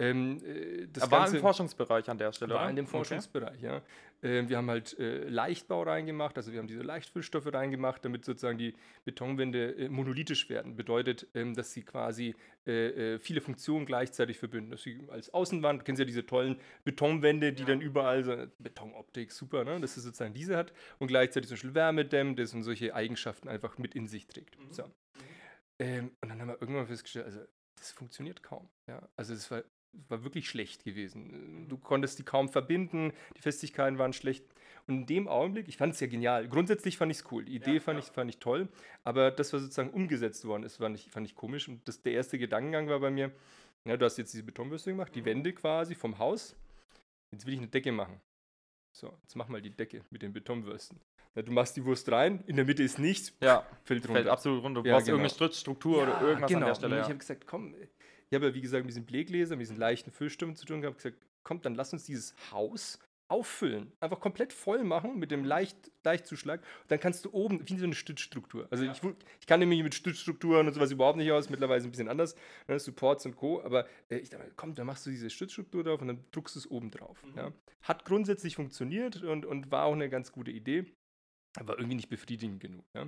Ähm, 0.00 0.42
äh, 0.44 0.86
das 0.90 1.04
Er 1.04 1.10
war 1.10 1.18
Ganze 1.20 1.36
im 1.36 1.42
Forschungsbereich 1.42 2.08
an 2.08 2.16
der 2.16 2.32
Stelle. 2.32 2.54
war 2.54 2.62
oder? 2.62 2.70
in 2.70 2.76
dem 2.76 2.86
Okay. 2.86 2.92
Forschungsbereich, 2.92 3.60
ja. 3.60 3.82
Ähm, 4.22 4.48
wir 4.48 4.56
haben 4.56 4.70
halt 4.70 4.98
äh, 4.98 5.28
Leichtbau 5.28 5.82
reingemacht, 5.82 6.36
also 6.38 6.52
wir 6.52 6.58
haben 6.58 6.66
diese 6.68 6.82
Leichtfüllstoffe 6.82 7.52
reingemacht, 7.52 8.02
damit 8.04 8.24
sozusagen 8.24 8.56
die 8.56 8.74
Betonwände 9.04 9.76
äh, 9.76 9.88
monolithisch 9.90 10.48
werden. 10.48 10.74
Bedeutet, 10.74 11.26
ähm, 11.34 11.54
dass 11.54 11.72
sie 11.72 11.82
quasi 11.82 12.34
viele 12.62 13.40
Funktionen 13.40 13.86
gleichzeitig 13.86 14.38
verbinden. 14.38 14.70
Dass 14.70 14.82
sie 14.82 15.00
als 15.08 15.32
Außenwand, 15.32 15.86
kennen 15.86 15.96
Sie 15.96 16.02
ja 16.02 16.06
diese 16.06 16.26
tollen 16.26 16.60
Betonwände, 16.84 17.54
die 17.54 17.64
dann 17.64 17.80
überall 17.80 18.22
so 18.22 18.36
Betonoptik, 18.58 19.32
super, 19.32 19.64
ne? 19.64 19.80
dass 19.80 19.96
es 19.96 20.04
sozusagen 20.04 20.34
diese 20.34 20.58
hat 20.58 20.74
und 20.98 21.08
gleichzeitig 21.08 21.48
zum 21.48 21.54
Beispiel 21.54 21.74
Wärme 21.74 22.04
dämmt 22.04 22.38
das 22.38 22.52
und 22.52 22.62
solche 22.62 22.94
Eigenschaften 22.94 23.48
einfach 23.48 23.78
mit 23.78 23.94
in 23.94 24.06
sich 24.08 24.26
trägt. 24.26 24.58
So. 24.70 24.84
Ähm, 25.78 26.12
und 26.20 26.28
dann 26.28 26.38
haben 26.38 26.48
wir 26.48 26.60
irgendwann 26.60 26.86
festgestellt, 26.86 27.24
also 27.24 27.40
das 27.76 27.92
funktioniert 27.92 28.42
kaum. 28.42 28.68
Ja? 28.86 29.08
Also 29.16 29.32
es 29.32 29.50
war, 29.50 29.64
war 30.08 30.22
wirklich 30.24 30.48
schlecht 30.48 30.84
gewesen. 30.84 31.66
Du 31.68 31.76
konntest 31.78 32.18
die 32.18 32.22
kaum 32.22 32.48
verbinden, 32.48 33.12
die 33.36 33.40
Festigkeiten 33.42 33.98
waren 33.98 34.12
schlecht. 34.12 34.44
Und 34.86 34.94
in 35.00 35.06
dem 35.06 35.28
Augenblick, 35.28 35.68
ich 35.68 35.76
fand 35.76 35.94
es 35.94 36.00
ja 36.00 36.06
genial. 36.06 36.48
Grundsätzlich 36.48 36.96
fand 36.96 37.12
ich 37.12 37.18
es 37.18 37.32
cool. 37.32 37.44
Die 37.44 37.54
Idee 37.54 37.80
fand, 37.80 37.98
Ich, 37.98 38.06
fand 38.06 38.30
ich 38.30 38.38
toll. 38.38 38.68
Aber 39.04 39.30
das, 39.30 39.52
was 39.52 39.62
sozusagen 39.62 39.90
umgesetzt 39.90 40.44
worden 40.44 40.62
ist, 40.64 40.76
fand 40.76 40.96
ich, 40.96 41.10
fand 41.10 41.26
ich 41.26 41.34
komisch. 41.34 41.68
Und 41.68 41.86
das, 41.86 42.02
der 42.02 42.12
erste 42.12 42.38
Gedankengang 42.38 42.88
war 42.88 42.98
bei 43.00 43.10
mir, 43.10 43.30
ja, 43.84 43.96
du 43.96 44.04
hast 44.04 44.16
jetzt 44.18 44.32
diese 44.32 44.42
Betonbürste 44.42 44.90
gemacht, 44.90 45.14
die 45.14 45.24
Wände 45.24 45.52
quasi 45.52 45.94
vom 45.94 46.18
Haus. 46.18 46.56
Jetzt 47.32 47.46
will 47.46 47.54
ich 47.54 47.60
eine 47.60 47.68
Decke 47.68 47.92
machen. 47.92 48.20
So, 48.92 49.16
jetzt 49.22 49.36
mach 49.36 49.48
mal 49.48 49.62
die 49.62 49.70
Decke 49.70 50.02
mit 50.10 50.22
den 50.22 50.32
Betonwürsten. 50.32 50.98
Ja, 51.36 51.42
du 51.42 51.52
machst 51.52 51.76
die 51.76 51.84
Wurst 51.84 52.10
rein, 52.10 52.42
in 52.48 52.56
der 52.56 52.64
Mitte 52.64 52.82
ist 52.82 52.98
nichts, 52.98 53.32
Ja, 53.40 53.64
fällt 53.84 54.02
runter. 54.02 54.14
fällt 54.14 54.26
absolut 54.28 54.64
runter. 54.64 54.82
Du 54.82 54.88
Ja, 54.88 54.94
brauchst 54.96 55.06
genau. 55.06 55.18
irgendeine 55.18 55.34
Stritzstruktur 55.34 56.02
oder 56.02 56.20
irgendwas 56.22 56.52
an 56.52 56.60
der 56.60 56.74
Stelle. 56.74 56.94
Und 56.94 56.98
Ja. 56.98 57.04
ich 57.04 57.08
habe 57.10 57.18
gesagt, 57.18 57.46
komm, 57.46 57.74
ich 58.30 58.36
habe 58.36 58.46
ja 58.46 58.54
wie 58.54 58.60
gesagt 58.60 58.84
mit 58.84 58.90
diesen 58.90 59.06
Bleegläsern, 59.06 59.58
mit 59.58 59.66
diesen 59.66 59.76
leichten 59.76 60.10
Füllstimmen 60.10 60.56
zu 60.56 60.64
tun 60.64 60.80
gehabt, 60.80 60.98
gesagt, 60.98 61.18
komm, 61.42 61.60
dann 61.62 61.74
lass 61.74 61.92
uns 61.92 62.04
dieses 62.04 62.34
Haus 62.52 62.98
auffüllen. 63.28 63.92
Einfach 64.00 64.18
komplett 64.18 64.52
voll 64.52 64.82
machen 64.82 65.18
mit 65.18 65.30
dem 65.30 65.44
leicht, 65.44 65.76
Leichtzuschlag. 66.04 66.60
Und 66.82 66.90
dann 66.90 66.98
kannst 66.98 67.24
du 67.24 67.32
oben, 67.32 67.60
wie 67.68 67.78
so 67.78 67.84
eine 67.84 67.94
Stützstruktur. 67.94 68.66
Also 68.72 68.84
ich, 68.84 69.04
wu- 69.04 69.14
ich 69.38 69.46
kann 69.46 69.60
nämlich 69.60 69.82
mit 69.84 69.94
Stützstrukturen 69.94 70.66
und 70.66 70.74
sowas 70.74 70.90
überhaupt 70.90 71.16
nicht 71.16 71.30
aus, 71.30 71.48
mittlerweile 71.48 71.82
ein 71.82 71.90
bisschen 71.90 72.08
anders, 72.08 72.34
ne, 72.66 72.78
Supports 72.80 73.26
und 73.26 73.36
Co. 73.36 73.62
Aber 73.62 73.86
äh, 74.08 74.16
ich 74.18 74.30
dachte, 74.30 74.50
komm, 74.56 74.74
dann 74.74 74.86
machst 74.86 75.06
du 75.06 75.10
diese 75.10 75.30
Stützstruktur 75.30 75.84
drauf 75.84 76.00
und 76.00 76.08
dann 76.08 76.24
druckst 76.32 76.56
du 76.56 76.58
es 76.58 76.70
oben 76.70 76.90
drauf. 76.90 77.22
Ja. 77.36 77.52
Hat 77.82 78.04
grundsätzlich 78.04 78.56
funktioniert 78.56 79.22
und, 79.22 79.46
und 79.46 79.70
war 79.70 79.84
auch 79.84 79.92
eine 79.94 80.08
ganz 80.08 80.32
gute 80.32 80.50
Idee, 80.50 80.86
aber 81.56 81.78
irgendwie 81.78 81.96
nicht 81.96 82.08
befriedigend 82.10 82.58
genug. 82.60 82.84
Ja. 82.96 83.06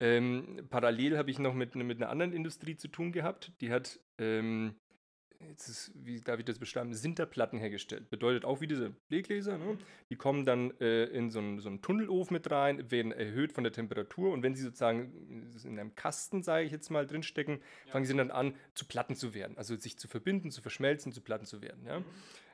Ähm, 0.00 0.66
parallel 0.68 1.16
habe 1.16 1.30
ich 1.30 1.38
noch 1.38 1.54
mit, 1.54 1.74
mit 1.74 1.96
einer 1.98 2.10
anderen 2.10 2.32
Industrie 2.32 2.76
zu 2.76 2.88
tun 2.88 3.12
gehabt. 3.12 3.52
Die 3.60 3.70
hat, 3.70 3.98
ähm, 4.18 4.74
jetzt 5.40 5.68
ist, 5.68 5.92
wie 5.94 6.20
darf 6.20 6.38
ich 6.38 6.44
das 6.44 6.58
beschreiben, 6.58 6.92
Sinterplatten 6.92 7.58
hergestellt. 7.58 8.10
Bedeutet 8.10 8.44
auch 8.44 8.60
wie 8.60 8.66
diese 8.66 8.90
Bleegläser. 9.08 9.56
Ne? 9.56 9.78
Die 10.10 10.16
kommen 10.16 10.44
dann 10.44 10.72
äh, 10.80 11.04
in 11.04 11.30
so 11.30 11.38
einen, 11.38 11.60
so 11.60 11.68
einen 11.68 11.80
Tunnelofen 11.80 12.34
mit 12.34 12.50
rein, 12.50 12.90
werden 12.90 13.10
erhöht 13.10 13.52
von 13.52 13.64
der 13.64 13.72
Temperatur 13.72 14.32
und 14.32 14.42
wenn 14.42 14.54
sie 14.54 14.62
sozusagen 14.62 15.50
in 15.64 15.78
einem 15.78 15.94
Kasten, 15.94 16.42
sage 16.42 16.66
ich 16.66 16.72
jetzt 16.72 16.90
mal, 16.90 17.06
drinstecken, 17.06 17.60
fangen 17.86 18.04
sie 18.04 18.14
dann 18.14 18.30
an 18.30 18.54
zu 18.74 18.86
Platten 18.86 19.14
zu 19.14 19.32
werden. 19.32 19.56
Also 19.56 19.76
sich 19.76 19.98
zu 19.98 20.08
verbinden, 20.08 20.50
zu 20.50 20.60
verschmelzen, 20.60 21.12
zu 21.12 21.22
Platten 21.22 21.46
zu 21.46 21.62
werden. 21.62 21.86
Ja? 21.86 22.02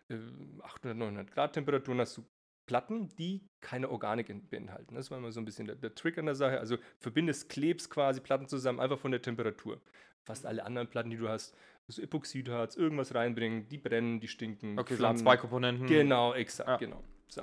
Äh, 0.08 0.18
800, 0.62 0.96
900 0.96 1.30
Grad 1.32 1.54
Temperaturen 1.54 1.98
hast 2.00 2.16
du 2.16 2.24
Platten, 2.66 3.08
die 3.18 3.42
keine 3.60 3.90
Organik 3.90 4.28
in- 4.28 4.46
beinhalten. 4.48 4.94
Das 4.94 5.10
war 5.10 5.18
immer 5.18 5.32
so 5.32 5.40
ein 5.40 5.44
bisschen 5.44 5.66
der, 5.66 5.76
der 5.76 5.94
Trick 5.94 6.18
an 6.18 6.26
der 6.26 6.34
Sache. 6.34 6.58
Also 6.60 6.76
verbindest, 6.98 7.48
klebst 7.48 7.90
quasi 7.90 8.20
Platten 8.20 8.46
zusammen, 8.48 8.80
einfach 8.80 8.98
von 8.98 9.10
der 9.10 9.20
Temperatur. 9.22 9.80
Fast 10.24 10.46
alle 10.46 10.64
anderen 10.64 10.88
Platten, 10.88 11.10
die 11.10 11.16
du 11.16 11.28
hast, 11.28 11.54
so 11.88 12.00
Epoxidharz, 12.00 12.76
irgendwas 12.76 13.14
reinbringen, 13.14 13.68
die 13.68 13.78
brennen, 13.78 14.20
die 14.20 14.28
stinken. 14.28 14.78
Okay, 14.78 14.94
so 14.94 14.98
flammen. 14.98 15.18
haben 15.18 15.24
zwei 15.24 15.36
Komponenten. 15.36 15.86
Genau, 15.88 16.32
exakt, 16.34 16.68
Ja. 16.68 16.76
genau. 16.76 17.02
So. 17.28 17.42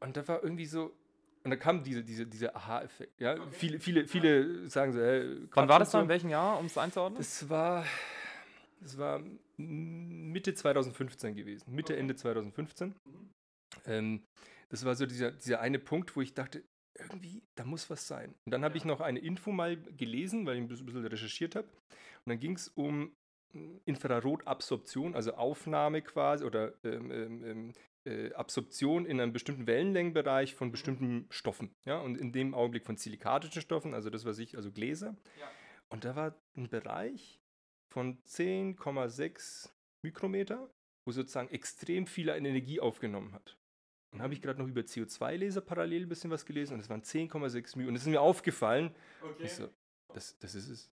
Und 0.00 0.16
da 0.16 0.26
war 0.26 0.42
irgendwie 0.42 0.66
so, 0.66 0.92
und 1.44 1.50
da 1.50 1.56
kam 1.56 1.84
diese, 1.84 2.02
diese, 2.02 2.26
dieser 2.26 2.54
Aha-Effekt. 2.56 3.20
Ja? 3.20 3.36
Viele, 3.52 3.78
viele, 3.78 4.06
viele 4.08 4.68
sagen 4.68 4.92
so, 4.92 4.98
hey, 5.00 5.36
Wann 5.52 5.68
war 5.68 5.78
das 5.78 5.90
dann? 5.92 6.00
so. 6.00 6.02
In 6.02 6.08
welchem 6.08 6.30
Jahr, 6.30 6.58
um 6.58 6.66
es 6.66 6.76
einzuordnen? 6.76 7.18
Das 7.18 7.48
war, 7.48 7.84
das 8.80 8.98
war 8.98 9.22
Mitte 9.56 10.54
2015 10.54 11.34
gewesen. 11.36 11.72
Mitte, 11.72 11.96
Ende 11.96 12.16
2015. 12.16 12.94
Ähm, 13.86 14.24
das 14.68 14.84
war 14.84 14.94
so 14.94 15.06
dieser, 15.06 15.32
dieser 15.32 15.60
eine 15.60 15.78
Punkt, 15.78 16.14
wo 16.16 16.20
ich 16.20 16.34
dachte, 16.34 16.62
irgendwie, 16.94 17.42
da 17.54 17.64
muss 17.64 17.90
was 17.90 18.06
sein. 18.06 18.34
Und 18.44 18.52
dann 18.52 18.64
habe 18.64 18.76
ich 18.76 18.84
noch 18.84 19.00
eine 19.00 19.20
Info 19.20 19.52
mal 19.52 19.76
gelesen, 19.76 20.46
weil 20.46 20.56
ich 20.56 20.62
ein 20.62 20.68
bisschen 20.68 21.06
recherchiert 21.06 21.54
habe. 21.54 21.68
Und 21.68 22.30
dann 22.30 22.40
ging 22.40 22.56
es 22.56 22.68
um 22.68 23.16
Infrarotabsorption, 23.84 25.14
also 25.14 25.34
Aufnahme 25.34 26.02
quasi 26.02 26.44
oder 26.44 26.74
ähm, 26.84 27.10
ähm, 27.10 27.44
ähm, 27.44 27.72
äh, 28.04 28.32
Absorption 28.34 29.06
in 29.06 29.20
einem 29.20 29.32
bestimmten 29.32 29.66
Wellenlängenbereich 29.66 30.54
von 30.54 30.70
bestimmten 30.70 31.26
Stoffen. 31.30 31.74
Ja? 31.86 31.98
Und 31.98 32.18
in 32.18 32.32
dem 32.32 32.54
Augenblick 32.54 32.84
von 32.84 32.96
silikatischen 32.96 33.62
Stoffen, 33.62 33.94
also 33.94 34.10
das, 34.10 34.24
was 34.24 34.38
ich, 34.38 34.56
also 34.56 34.70
Gläser. 34.70 35.16
Und 35.88 36.04
da 36.04 36.14
war 36.14 36.34
ein 36.56 36.68
Bereich 36.68 37.40
von 37.90 38.22
10,6 38.24 39.70
Mikrometer, 40.02 40.70
wo 41.06 41.12
sozusagen 41.12 41.48
extrem 41.48 42.06
viel 42.06 42.28
Energie 42.28 42.80
aufgenommen 42.80 43.32
hat. 43.32 43.57
Und 44.10 44.22
habe 44.22 44.32
ich 44.32 44.40
gerade 44.40 44.58
noch 44.58 44.68
über 44.68 44.80
CO2-Laser 44.80 45.60
parallel 45.60 46.02
ein 46.02 46.08
bisschen 46.08 46.30
was 46.30 46.46
gelesen 46.46 46.74
und 46.74 46.80
es 46.80 46.88
waren 46.88 47.02
10,6 47.02 47.76
Mikrometer. 47.76 47.88
Und 47.88 47.96
es 47.96 48.02
ist 48.02 48.08
mir 48.08 48.20
aufgefallen, 48.20 48.94
ich 49.38 49.52
so, 49.52 49.68
das, 50.14 50.38
das 50.38 50.54
ist 50.54 50.68
es. 50.68 50.90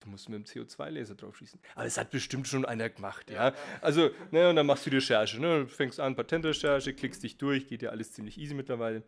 Du 0.00 0.10
musst 0.10 0.28
mit 0.28 0.36
dem 0.36 0.44
CO2-Laser 0.44 1.14
drauf 1.14 1.38
schießen. 1.38 1.58
Aber 1.74 1.84
das 1.84 1.96
hat 1.96 2.10
bestimmt 2.10 2.46
schon 2.46 2.64
einer 2.64 2.90
gemacht, 2.90 3.30
ja. 3.30 3.54
Also, 3.80 4.10
ne, 4.30 4.50
und 4.50 4.56
dann 4.56 4.66
machst 4.66 4.84
du 4.84 4.90
die 4.90 4.96
Recherche, 4.96 5.40
ne? 5.40 5.60
Du 5.60 5.68
fängst 5.68 6.00
an, 6.00 6.14
Patentrecherche, 6.14 6.92
klickst 6.92 7.22
dich 7.22 7.38
durch, 7.38 7.66
geht 7.66 7.82
ja 7.82 7.90
alles 7.90 8.12
ziemlich 8.12 8.36
easy 8.36 8.54
mittlerweile. 8.54 9.02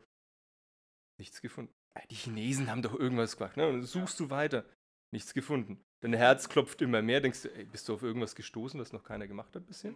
Nichts 1.19 1.43
gefunden. 1.43 1.73
Die 2.11 2.15
Chinesen 2.15 2.71
haben 2.71 2.83
doch 2.83 2.99
irgendwas 2.99 3.37
gemacht, 3.37 3.57
ne? 3.57 3.67
Und 3.67 3.75
dann 3.75 3.83
suchst 3.83 4.19
du 4.21 4.31
weiter. 4.31 4.65
Nichts 5.11 5.35
gefunden. 5.35 5.81
Dein 6.00 6.12
Herz 6.15 6.49
klopft 6.49 6.81
immer 6.81 7.03
mehr, 7.03 7.21
denkst 7.21 7.43
du, 7.43 7.55
ey, 7.55 7.65
bist 7.65 7.88
du 7.88 7.95
auf 7.95 8.03
irgendwas 8.03 8.35
gestoßen, 8.35 8.79
was 8.79 8.93
noch 8.93 9.03
keiner 9.03 9.27
gemacht 9.27 9.55
hat 9.57 9.67
bisher? 9.67 9.93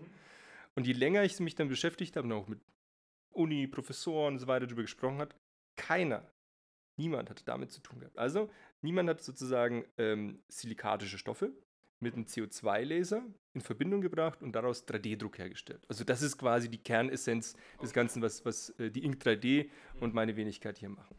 Und 0.75 0.87
je 0.87 0.95
länger 0.95 1.23
ich 1.23 1.39
mich 1.39 1.55
dann 1.55 1.69
beschäftigt 1.69 2.17
habe, 2.17 2.27
und 2.27 2.33
auch 2.33 2.49
mit 2.49 2.61
Uni, 3.35 3.67
Professoren 3.67 4.35
und 4.35 4.41
so 4.41 4.47
weiter 4.47 4.67
darüber 4.67 4.83
gesprochen 4.83 5.19
hat, 5.19 5.35
keiner, 5.77 6.31
niemand 6.97 7.31
hat 7.31 7.47
damit 7.47 7.71
zu 7.71 7.81
tun 7.81 8.01
gehabt. 8.01 8.19
Also, 8.19 8.51
niemand 8.83 9.09
hat 9.09 9.23
sozusagen 9.23 9.85
ähm, 9.99 10.43
silikatische 10.49 11.19
Stoffe 11.19 11.53
mit 12.01 12.15
einem 12.15 12.25
CO2-Laser 12.25 13.23
in 13.55 13.61
Verbindung 13.61 14.01
gebracht 14.01 14.43
und 14.43 14.53
daraus 14.53 14.87
3D-Druck 14.87 15.39
hergestellt. 15.39 15.85
Also 15.89 16.05
das 16.05 16.21
ist 16.21 16.37
quasi 16.37 16.69
die 16.69 16.83
Kernessenz 16.83 17.55
des 17.81 17.93
Ganzen, 17.93 18.21
was, 18.21 18.45
was 18.45 18.71
äh, 18.81 18.91
die 18.91 19.05
Ink 19.05 19.23
3D 19.23 19.71
und 20.01 20.13
meine 20.13 20.37
Wenigkeit 20.37 20.79
hier 20.79 20.89
machen. 20.89 21.15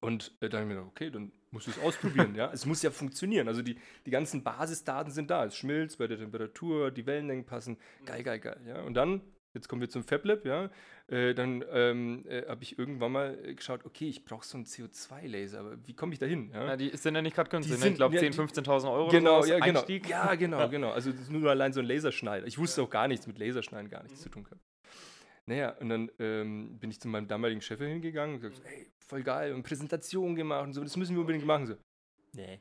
Und 0.00 0.34
äh, 0.40 0.48
dann 0.48 0.62
habe 0.62 0.70
ich 0.70 0.76
mir 0.76 0.80
gedacht, 0.80 0.92
okay, 0.96 1.10
dann 1.10 1.30
musst 1.50 1.66
du 1.66 1.70
es 1.70 1.78
ausprobieren. 1.78 2.34
ja? 2.36 2.50
Es 2.52 2.66
muss 2.66 2.82
ja 2.82 2.90
funktionieren. 2.90 3.46
Also 3.46 3.62
die, 3.62 3.78
die 4.06 4.10
ganzen 4.10 4.42
Basisdaten 4.42 5.12
sind 5.12 5.30
da. 5.30 5.44
Es 5.44 5.56
schmilzt 5.56 5.98
bei 5.98 6.08
der 6.08 6.18
Temperatur, 6.18 6.90
die 6.90 7.06
Wellenlängen 7.06 7.44
passen. 7.44 7.76
Geil, 8.04 8.22
geil, 8.22 8.40
geil. 8.40 8.60
Ja? 8.66 8.82
Und 8.82 8.94
dann 8.94 9.20
jetzt 9.54 9.68
kommen 9.68 9.80
wir 9.80 9.88
zum 9.88 10.04
FabLab, 10.04 10.44
ja. 10.44 10.70
Äh, 11.08 11.34
dann 11.34 11.64
ähm, 11.70 12.22
äh, 12.26 12.46
habe 12.46 12.62
ich 12.62 12.78
irgendwann 12.78 13.12
mal 13.12 13.38
äh, 13.44 13.54
geschaut, 13.54 13.84
okay, 13.84 14.08
ich 14.08 14.24
brauche 14.24 14.46
so 14.46 14.56
einen 14.56 14.66
CO2-Laser, 14.66 15.60
aber 15.60 15.86
wie 15.86 15.94
komme 15.94 16.12
ich 16.12 16.18
da 16.18 16.26
hin? 16.26 16.50
Ja? 16.52 16.68
ja? 16.68 16.76
die 16.76 16.96
sind 16.96 17.14
ja 17.14 17.22
nicht 17.22 17.34
gerade 17.34 17.50
günstig, 17.50 17.78
ne? 17.78 17.88
ich 17.88 17.94
glaube 17.96 18.16
10.000, 18.16 18.64
15.000 18.64 18.92
Euro 18.92 19.08
genau, 19.10 19.38
oder 19.38 19.42
so 19.42 19.52
ja, 19.52 19.58
genau. 19.58 19.80
Einstieg. 19.80 20.08
Ja, 20.08 20.34
genau, 20.34 20.68
genau. 20.70 20.90
Also 20.92 21.12
nur 21.30 21.50
allein 21.50 21.72
so 21.72 21.80
ein 21.80 21.86
Laserschneider. 21.86 22.46
Ich 22.46 22.58
wusste 22.58 22.82
auch 22.82 22.90
gar 22.90 23.08
nichts 23.08 23.26
mit 23.26 23.38
Laserschneiden, 23.38 23.90
gar 23.90 24.02
nichts 24.02 24.20
mhm. 24.20 24.22
zu 24.22 24.28
tun 24.30 24.44
gehabt. 24.44 24.60
Naja, 25.46 25.70
und 25.80 25.88
dann 25.88 26.10
ähm, 26.18 26.78
bin 26.78 26.90
ich 26.90 27.00
zu 27.00 27.08
meinem 27.08 27.26
damaligen 27.26 27.60
Chef 27.60 27.80
hingegangen 27.80 28.36
und 28.36 28.42
gesagt, 28.42 28.62
so, 28.62 28.64
hey, 28.64 28.86
voll 28.98 29.22
geil, 29.22 29.52
und 29.52 29.64
Präsentation 29.64 30.36
gemacht 30.36 30.64
und 30.64 30.72
so, 30.72 30.82
das 30.82 30.96
müssen 30.96 31.14
wir 31.14 31.20
unbedingt 31.20 31.44
machen. 31.44 31.66
So, 31.66 31.74
nee. 32.32 32.60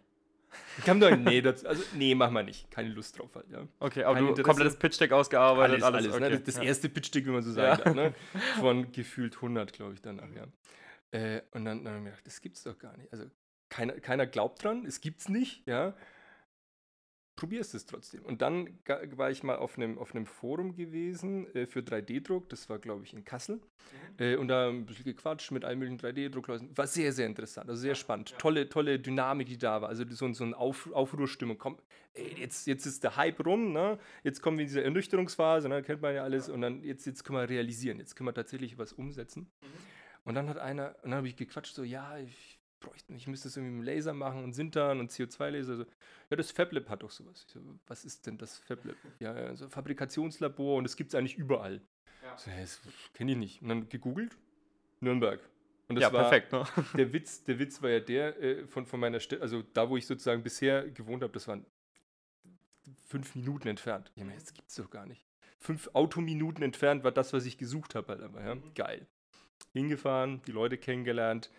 Ich 0.77 0.85
kam 0.85 0.99
doch, 0.99 1.15
nee, 1.15 1.41
das, 1.41 1.65
also, 1.65 1.83
nee, 1.93 2.15
mach 2.15 2.29
mal 2.29 2.43
nicht. 2.43 2.69
Keine 2.71 2.89
Lust 2.89 3.17
drauf 3.17 3.35
halt, 3.35 3.49
ja. 3.49 3.67
Okay, 3.79 4.03
aber 4.03 4.15
Kein 4.15 4.23
du 4.23 4.29
Interesse. 4.29 4.43
komplettes 4.43 4.75
Pitch-Deck 4.77 5.11
ausgearbeitet, 5.11 5.83
alles. 5.83 6.07
alles, 6.07 6.07
ne? 6.07 6.13
okay. 6.13 6.29
ne? 6.29 6.29
Das, 6.31 6.43
das 6.43 6.55
ja. 6.55 6.63
erste 6.63 6.89
Pitch-Deck, 6.89 7.25
wie 7.25 7.31
man 7.31 7.43
so 7.43 7.51
sagen 7.51 7.77
ja. 7.77 7.83
darf, 7.83 7.95
ne? 7.95 8.13
Von 8.59 8.91
gefühlt 8.91 9.35
100, 9.35 9.73
glaube 9.73 9.93
ich, 9.93 10.01
danach, 10.01 10.29
ja. 10.35 10.47
Äh, 11.11 11.41
und 11.51 11.65
dann, 11.65 11.83
dann 11.83 11.93
habe 11.93 11.97
ich 11.97 12.03
mir 12.03 12.09
gedacht, 12.11 12.27
das 12.27 12.41
gibt's 12.41 12.63
doch 12.63 12.77
gar 12.77 12.95
nicht. 12.97 13.11
Also, 13.11 13.25
keiner, 13.69 13.93
keiner 13.93 14.25
glaubt 14.25 14.63
dran, 14.63 14.85
es 14.85 15.01
gibt's 15.01 15.29
nicht, 15.29 15.65
ja 15.67 15.93
probierst 17.41 17.73
es 17.73 17.87
trotzdem. 17.87 18.23
Und 18.23 18.43
dann 18.43 18.69
war 19.15 19.31
ich 19.31 19.41
mal 19.41 19.55
auf 19.55 19.75
einem, 19.75 19.97
auf 19.97 20.13
einem 20.13 20.27
Forum 20.27 20.75
gewesen 20.75 21.47
äh, 21.55 21.65
für 21.65 21.79
3D-Druck, 21.79 22.47
das 22.49 22.69
war, 22.69 22.77
glaube 22.77 23.03
ich, 23.03 23.15
in 23.15 23.25
Kassel. 23.25 23.55
Mhm. 23.55 23.61
Äh, 24.19 24.35
und 24.35 24.47
da 24.47 24.69
ein 24.69 24.85
bisschen 24.85 25.05
gequatscht 25.05 25.49
mit 25.49 25.65
allen 25.65 25.79
möglichen 25.79 25.99
3D-Druckleuten. 25.99 26.77
War 26.77 26.85
sehr, 26.85 27.11
sehr 27.11 27.25
interessant, 27.25 27.67
also 27.67 27.81
sehr 27.81 27.95
spannend. 27.95 28.29
Ja. 28.29 28.37
Tolle, 28.37 28.69
tolle 28.69 28.99
Dynamik, 28.99 29.47
die 29.47 29.57
da 29.57 29.81
war. 29.81 29.89
Also 29.89 30.03
so, 30.07 30.31
so 30.33 30.43
eine 30.43 30.55
Auf, 30.55 30.91
Aufruhrstimmung. 30.93 31.57
Komm, 31.57 31.79
ey, 32.13 32.35
jetzt, 32.37 32.67
jetzt 32.67 32.85
ist 32.85 33.03
der 33.03 33.15
Hype 33.15 33.43
rum, 33.43 33.73
ne? 33.73 33.97
jetzt 34.21 34.43
kommen 34.43 34.59
wir 34.59 34.61
in 34.61 34.67
diese 34.67 34.83
Ernüchterungsphase, 34.83 35.67
ne? 35.67 35.81
kennt 35.81 36.03
man 36.03 36.13
ja 36.13 36.21
alles. 36.21 36.47
Und 36.47 36.61
dann 36.61 36.83
jetzt, 36.83 37.07
jetzt 37.07 37.23
können 37.23 37.39
wir 37.39 37.49
realisieren, 37.49 37.97
jetzt 37.97 38.15
können 38.15 38.27
wir 38.27 38.35
tatsächlich 38.35 38.77
was 38.77 38.93
umsetzen. 38.93 39.49
Mhm. 39.61 39.67
Und 40.25 40.35
dann 40.35 40.47
hat 40.47 40.59
einer, 40.59 40.89
und 41.01 41.09
dann 41.09 41.15
habe 41.15 41.27
ich 41.27 41.35
gequatscht, 41.35 41.73
so, 41.73 41.83
ja, 41.83 42.19
ich 42.19 42.60
bräuchten, 42.81 43.15
ich 43.15 43.27
müsste 43.27 43.47
das 43.47 43.55
irgendwie 43.55 43.77
mit 43.77 43.87
dem 43.87 43.95
Laser 43.95 44.13
machen 44.13 44.43
und 44.43 44.53
Sintern 44.53 44.99
und 44.99 45.11
CO2-Laser. 45.11 45.77
So. 45.77 45.85
Ja, 46.29 46.37
das 46.37 46.51
FabLab 46.51 46.89
hat 46.89 47.03
doch 47.03 47.11
sowas. 47.11 47.45
So, 47.47 47.61
was 47.87 48.03
ist 48.03 48.27
denn 48.27 48.37
das 48.37 48.57
FabLab? 48.59 48.97
Ja, 49.19 49.39
ja 49.39 49.55
so 49.55 49.69
Fabrikationslabor 49.69 50.77
und 50.77 50.83
das 50.83 50.97
gibt 50.97 51.13
es 51.13 51.15
eigentlich 51.15 51.37
überall. 51.37 51.81
Ja. 52.23 52.37
So, 52.37 52.51
ja, 52.51 52.59
das 52.59 52.81
kenne 53.13 53.31
ich 53.31 53.37
nicht. 53.37 53.61
Und 53.61 53.69
dann 53.69 53.89
gegoogelt, 53.89 54.35
Nürnberg. 54.99 55.39
Und 55.87 55.95
das 55.95 56.03
ja, 56.03 56.13
war, 56.13 56.29
perfekt. 56.29 56.51
Ne? 56.51 56.65
Der, 56.97 57.13
Witz, 57.13 57.43
der 57.43 57.59
Witz 57.59 57.81
war 57.81 57.89
ja 57.89 57.99
der 57.99 58.41
äh, 58.41 58.65
von, 58.65 58.85
von 58.85 58.99
meiner 58.99 59.19
Stelle, 59.19 59.41
also 59.41 59.61
da, 59.73 59.89
wo 59.89 59.97
ich 59.97 60.07
sozusagen 60.07 60.41
bisher 60.41 60.89
gewohnt 60.89 61.21
habe, 61.21 61.33
das 61.33 61.47
waren 61.49 61.65
fünf 63.07 63.35
Minuten 63.35 63.67
entfernt. 63.67 64.11
Ja, 64.15 64.23
das 64.33 64.53
gibt 64.53 64.69
es 64.69 64.75
doch 64.75 64.89
gar 64.89 65.05
nicht. 65.05 65.25
Fünf 65.59 65.89
Autominuten 65.93 66.63
entfernt 66.63 67.03
war 67.03 67.11
das, 67.11 67.33
was 67.33 67.45
ich 67.45 67.57
gesucht 67.57 67.93
habe. 67.93 68.07
Halt 68.07 68.21
aber, 68.21 68.41
ja? 68.41 68.55
Mhm. 68.55 68.73
Geil. 68.73 69.05
Hingefahren, 69.73 70.41
die 70.47 70.51
Leute 70.51 70.77
kennengelernt 70.77 71.51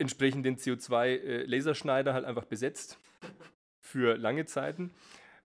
entsprechend 0.00 0.46
den 0.46 0.56
CO2-Laserschneider 0.56 2.10
äh, 2.10 2.14
halt 2.14 2.24
einfach 2.24 2.46
besetzt 2.46 2.98
für 3.80 4.16
lange 4.16 4.46
Zeiten. 4.46 4.92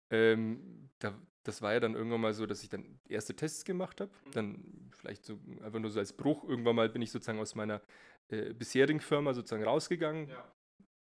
Ähm, 0.09 0.89
da, 0.99 1.13
das 1.43 1.61
war 1.61 1.73
ja 1.73 1.79
dann 1.79 1.93
irgendwann 1.93 2.21
mal 2.21 2.33
so, 2.33 2.45
dass 2.45 2.63
ich 2.63 2.69
dann 2.69 2.99
erste 3.07 3.35
Tests 3.35 3.65
gemacht 3.65 4.01
habe. 4.01 4.11
Mhm. 4.25 4.31
Dann 4.31 4.89
vielleicht 4.91 5.25
so 5.25 5.39
einfach 5.61 5.79
nur 5.79 5.91
so 5.91 5.99
als 5.99 6.13
Bruch. 6.13 6.43
Irgendwann 6.47 6.75
mal 6.75 6.89
bin 6.89 7.01
ich 7.01 7.11
sozusagen 7.11 7.39
aus 7.39 7.55
meiner 7.55 7.81
äh, 8.29 8.53
bisherigen 8.53 9.01
Firma 9.01 9.33
sozusagen 9.33 9.63
rausgegangen. 9.63 10.29
Ja. 10.29 10.51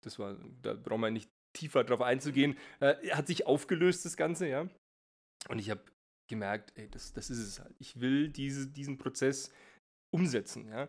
Das 0.04 0.18
war, 0.18 0.38
da 0.62 0.74
braucht 0.74 1.00
man 1.00 1.14
nicht 1.14 1.30
tiefer 1.54 1.84
drauf 1.84 2.02
einzugehen. 2.02 2.58
Äh, 2.80 2.96
hat 3.12 3.28
sich 3.28 3.46
aufgelöst, 3.46 4.06
das 4.06 4.18
Ganze, 4.18 4.48
ja. 4.48 4.68
Und 5.50 5.60
ich 5.60 5.70
habe 5.70 5.82
gemerkt, 6.28 6.74
ey, 6.76 6.90
das, 6.90 7.14
das 7.14 7.30
ist 7.30 7.40
es 7.40 7.60
halt. 7.60 7.76
Ich 7.80 8.00
will 8.00 8.30
diese, 8.30 8.68
diesen 8.68 8.98
Prozess 8.98 9.52
umsetzen, 10.14 10.68
ja. 10.70 10.88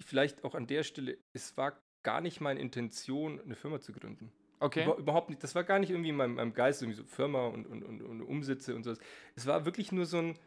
Vielleicht 0.00 0.44
auch 0.44 0.54
an 0.54 0.66
der 0.66 0.82
Stelle, 0.82 1.18
es 1.32 1.56
war 1.56 1.80
gar 2.02 2.20
nicht 2.20 2.40
meine 2.40 2.60
Intention, 2.60 3.40
eine 3.40 3.56
Firma 3.56 3.80
zu 3.80 3.92
gründen. 3.92 4.32
Okay. 4.60 4.84
Über, 4.84 4.96
überhaupt 4.96 5.28
nicht. 5.28 5.42
Das 5.42 5.54
war 5.54 5.64
gar 5.64 5.78
nicht 5.78 5.90
irgendwie 5.90 6.10
in 6.10 6.16
meinem, 6.16 6.34
meinem 6.34 6.54
Geist, 6.54 6.82
irgendwie 6.82 6.96
so 6.96 7.04
Firma 7.04 7.46
und, 7.46 7.66
und, 7.66 7.82
und, 7.82 8.02
und 8.02 8.22
Umsätze 8.22 8.74
und 8.74 8.84
sowas. 8.84 8.98
Es 9.34 9.46
war 9.46 9.64
wirklich 9.64 9.92
nur 9.92 10.06
so 10.06 10.18
ein, 10.18 10.38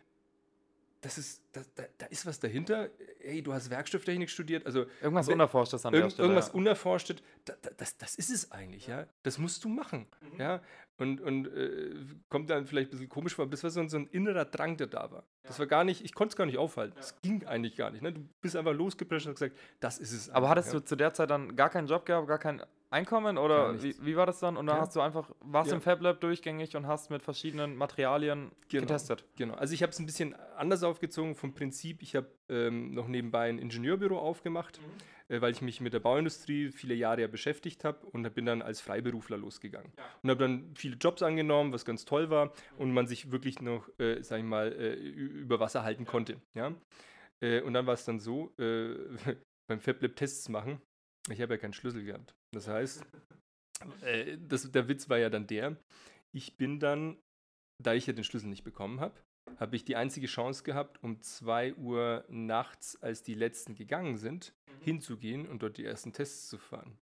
das 1.02 1.18
ist, 1.18 1.42
da, 1.54 1.62
da, 1.76 1.84
da, 1.98 2.06
ist 2.08 2.26
was 2.26 2.40
dahinter. 2.40 2.90
Hey, 3.20 3.42
du 3.42 3.54
hast 3.54 3.70
Werkstofftechnik 3.70 4.30
studiert. 4.30 4.66
Also 4.66 4.86
irgendwas 5.02 5.28
wenn, 5.28 5.36
Unerforschtes 5.36 5.86
an 5.86 5.94
irgend, 5.94 6.12
der 6.12 6.14
Stelle. 6.16 6.28
Irgendwas 6.28 6.48
ja. 6.50 6.54
Unerforschtes, 6.54 7.18
da, 7.46 7.54
das, 7.78 7.98
das 7.98 8.16
ist 8.16 8.30
es 8.30 8.52
eigentlich, 8.52 8.88
ja. 8.88 9.08
Das 9.24 9.38
musst 9.38 9.64
du 9.64 9.70
machen. 9.70 10.08
Mhm. 10.22 10.40
Ja. 10.40 10.62
Und, 10.98 11.22
und 11.22 11.48
äh, 11.48 11.96
kommt 12.28 12.50
dann 12.50 12.68
vielleicht 12.68 12.90
ein 12.90 12.92
bisschen 12.92 13.08
komisch 13.08 13.34
vor, 13.34 13.44
aber 13.44 13.52
das 13.52 13.64
war 13.64 13.70
so 13.70 13.80
ein, 13.80 13.88
so 13.88 13.98
ein 13.98 14.08
innerer 14.08 14.44
Drang, 14.44 14.76
der 14.76 14.88
da 14.88 15.10
war. 15.10 15.20
Ja. 15.20 15.24
Das 15.44 15.58
war 15.58 15.68
gar 15.68 15.86
nicht, 15.86 16.04
ich 16.04 16.14
konnte 16.14 16.34
es 16.34 16.36
gar 16.36 16.46
nicht 16.46 16.58
aufhalten. 16.58 16.96
Das 16.98 17.22
ging 17.22 17.46
eigentlich 17.46 17.78
gar 17.78 17.92
nicht. 17.92 18.02
Ne? 18.02 18.12
Du 18.12 18.28
bist 18.42 18.58
einfach 18.58 18.74
losgeprescht 18.74 19.26
und 19.26 19.34
hast 19.34 19.40
gesagt, 19.40 19.58
das 19.80 20.00
ist 20.00 20.12
es. 20.12 20.30
Aber 20.30 20.50
hattest 20.50 20.74
du 20.74 20.82
zu 20.82 20.98
der 20.98 21.14
Zeit 21.14 21.30
dann 21.30 21.56
gar 21.56 21.70
keinen 21.70 21.88
Job 21.88 22.06
gehabt, 22.06 22.28
gar 22.28 22.40
kein 22.40 22.62
Einkommen 22.92 23.38
oder 23.38 23.84
wie, 23.84 23.96
wie, 24.02 24.16
war 24.16 24.26
das 24.26 24.40
dann? 24.40 24.58
Und 24.58 24.66
dann 24.66 24.78
ja. 24.78 24.82
hast 24.82 24.96
du 24.96 25.02
einfach, 25.02 25.30
warst 25.42 25.70
ja. 25.70 25.76
im 25.76 25.82
FabLab 25.82 26.20
durchgängig 26.22 26.76
und 26.76 26.88
hast 26.88 27.12
mit 27.12 27.22
verschiedenen 27.22 27.76
Materialien 27.76 28.52
genau. 28.68 28.82
getestet. 28.82 29.26
Genau, 29.38 29.54
also 29.54 29.76
ich 29.76 29.84
habe 29.84 29.92
es 29.92 30.00
ein 30.00 30.08
bisschen 30.08 30.34
anders 30.58 30.82
aufgezogen 30.82 31.36
vom 31.36 31.54
Prinzip. 31.54 32.02
Ich 32.02 32.16
habe 32.16 32.32
ähm, 32.50 32.96
noch 32.96 33.08
nebenbei 33.08 33.48
ein 33.48 33.60
Ingenieurbüro 33.60 34.18
aufgemacht, 34.18 34.80
mhm. 34.82 35.36
äh, 35.36 35.40
weil 35.40 35.52
ich 35.52 35.62
mich 35.62 35.82
mit 35.82 35.94
der 35.94 36.00
Bauindustrie 36.00 36.72
viele 36.72 36.96
Jahre 36.96 37.22
ja 37.22 37.28
beschäftigt 37.28 37.84
habe 37.84 38.08
und 38.08 38.34
bin 38.34 38.48
dann 38.48 38.64
als 38.64 38.82
Freiberufler 38.82 39.38
losgegangen. 39.38 39.92
Ja. 39.96 40.04
Und 40.24 40.30
habe 40.32 40.40
dann 40.40 40.74
viele 40.76 40.96
Jobs 40.96 41.22
angenommen, 41.22 41.72
was 41.72 41.86
ganz 41.86 42.06
toll 42.06 42.32
war 42.32 42.46
mhm. 42.46 42.52
und 42.80 42.94
man 42.94 43.06
sich 43.06 43.32
wirklich 43.32 43.62
noch, 43.62 43.88
äh, 44.00 44.24
sag 44.24 44.40
ich 44.40 44.46
mal, 44.46 44.74
äh, 44.74 44.96
über 44.96 45.60
Wasser 45.60 45.84
halten 45.84 46.06
konnte. 46.06 46.42
Ja? 46.56 46.74
Äh, 47.40 47.62
und 47.62 47.74
dann 47.74 47.86
war 47.86 47.94
es 47.94 48.04
dann 48.04 48.20
so, 48.20 48.52
äh, 48.58 48.96
beim 49.70 49.80
FabLab 49.80 50.16
Tests 50.16 50.50
machen, 50.50 50.82
ich 51.30 51.40
habe 51.40 51.54
ja 51.54 51.58
keinen 51.60 51.74
Schlüssel 51.74 52.04
gehabt. 52.04 52.34
Das 52.52 52.68
heißt, 52.68 53.06
äh, 54.02 54.38
das, 54.40 54.72
der 54.72 54.88
Witz 54.88 55.10
war 55.10 55.18
ja 55.18 55.30
dann 55.30 55.48
der, 55.48 55.78
ich 56.32 56.58
bin 56.58 56.80
dann, 56.80 57.18
da 57.82 57.94
ich 57.94 58.08
ja 58.08 58.14
den 58.14 58.24
Schlüssel 58.24 58.50
nicht 58.50 58.64
bekommen 58.64 59.00
habe, 59.00 59.16
habe 59.58 59.76
ich 59.76 59.84
die 59.84 59.96
einzige 59.96 60.28
Chance 60.28 60.64
gehabt, 60.64 61.02
um 61.04 61.22
2 61.22 61.76
Uhr 61.76 62.26
nachts, 62.28 63.02
als 63.02 63.24
die 63.24 63.34
letzten 63.34 63.76
gegangen 63.76 64.18
sind, 64.18 64.54
mhm. 64.68 64.84
hinzugehen 64.84 65.48
und 65.48 65.64
dort 65.64 65.78
die 65.78 65.86
ersten 65.86 66.14
Tests 66.14 66.48
zu 66.50 66.58
fahren. 66.58 66.98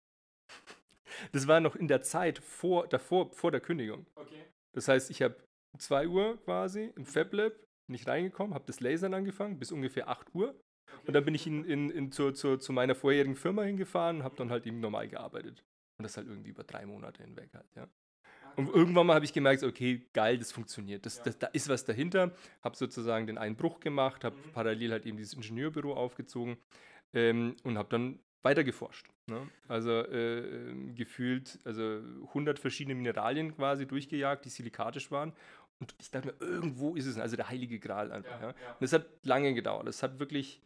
Das 1.32 1.46
war 1.46 1.60
noch 1.60 1.76
in 1.76 1.88
der 1.88 2.02
Zeit 2.02 2.38
vor, 2.38 2.88
davor, 2.88 3.30
vor 3.32 3.50
der 3.50 3.60
Kündigung. 3.60 4.06
Okay. 4.14 4.46
Das 4.72 4.88
heißt, 4.88 5.10
ich 5.10 5.22
habe 5.22 5.36
2 5.78 6.08
Uhr 6.08 6.42
quasi 6.44 6.92
im 6.96 7.04
FabLab 7.04 7.52
nicht 7.88 8.08
reingekommen, 8.08 8.54
habe 8.54 8.64
das 8.66 8.80
Lasern 8.80 9.14
angefangen 9.14 9.58
bis 9.58 9.72
ungefähr 9.72 10.08
8 10.08 10.34
Uhr 10.34 10.58
und 11.06 11.14
dann 11.14 11.24
bin 11.24 11.34
ich 11.34 11.46
in, 11.46 11.64
in, 11.64 11.90
in 11.90 12.12
zu, 12.12 12.32
zu, 12.32 12.56
zu, 12.56 12.72
meiner 12.72 12.94
vorherigen 12.94 13.36
Firma 13.36 13.62
hingefahren 13.62 14.18
und 14.18 14.24
habe 14.24 14.36
dann 14.36 14.50
halt 14.50 14.66
eben 14.66 14.80
normal 14.80 15.08
gearbeitet. 15.08 15.64
Und 15.98 16.04
das 16.04 16.16
halt 16.16 16.26
irgendwie 16.26 16.50
über 16.50 16.64
drei 16.64 16.86
Monate 16.86 17.22
hinweg 17.22 17.50
halt, 17.54 17.66
ja. 17.76 17.88
Und 18.56 18.68
irgendwann 18.68 19.06
mal 19.06 19.14
habe 19.14 19.24
ich 19.24 19.32
gemerkt, 19.32 19.62
okay, 19.62 20.06
geil, 20.12 20.38
das 20.38 20.52
funktioniert. 20.52 21.06
Das, 21.06 21.22
das, 21.22 21.38
da 21.38 21.46
ist 21.48 21.68
was 21.68 21.84
dahinter. 21.84 22.32
Habe 22.62 22.76
sozusagen 22.76 23.26
den 23.26 23.38
Einbruch 23.38 23.80
gemacht, 23.80 24.24
habe 24.24 24.36
mhm. 24.36 24.52
parallel 24.52 24.92
halt 24.92 25.06
eben 25.06 25.16
dieses 25.16 25.32
Ingenieurbüro 25.34 25.94
aufgezogen 25.94 26.58
ähm, 27.14 27.56
und 27.64 27.78
habe 27.78 27.88
dann 27.88 28.18
weiter 28.42 28.64
geforscht. 28.64 29.08
Ne? 29.26 29.48
Also 29.68 29.90
äh, 29.90 30.92
gefühlt, 30.94 31.60
also 31.64 32.00
100 32.28 32.58
verschiedene 32.58 32.94
Mineralien 32.94 33.54
quasi 33.54 33.86
durchgejagt, 33.86 34.44
die 34.44 34.50
silikatisch 34.50 35.10
waren. 35.10 35.32
Und 35.80 35.94
ich 36.00 36.10
dachte 36.10 36.28
mir, 36.28 36.34
irgendwo 36.46 36.94
ist 36.94 37.06
es, 37.06 37.18
also 37.18 37.36
der 37.36 37.48
heilige 37.48 37.78
Gral 37.78 38.12
einfach. 38.12 38.40
Ja, 38.40 38.48
ja. 38.48 38.54
Und 38.78 38.84
es 38.84 38.92
hat 38.92 39.06
lange 39.24 39.54
gedauert. 39.54 39.88
Es 39.88 40.02
hat 40.02 40.18
wirklich 40.18 40.60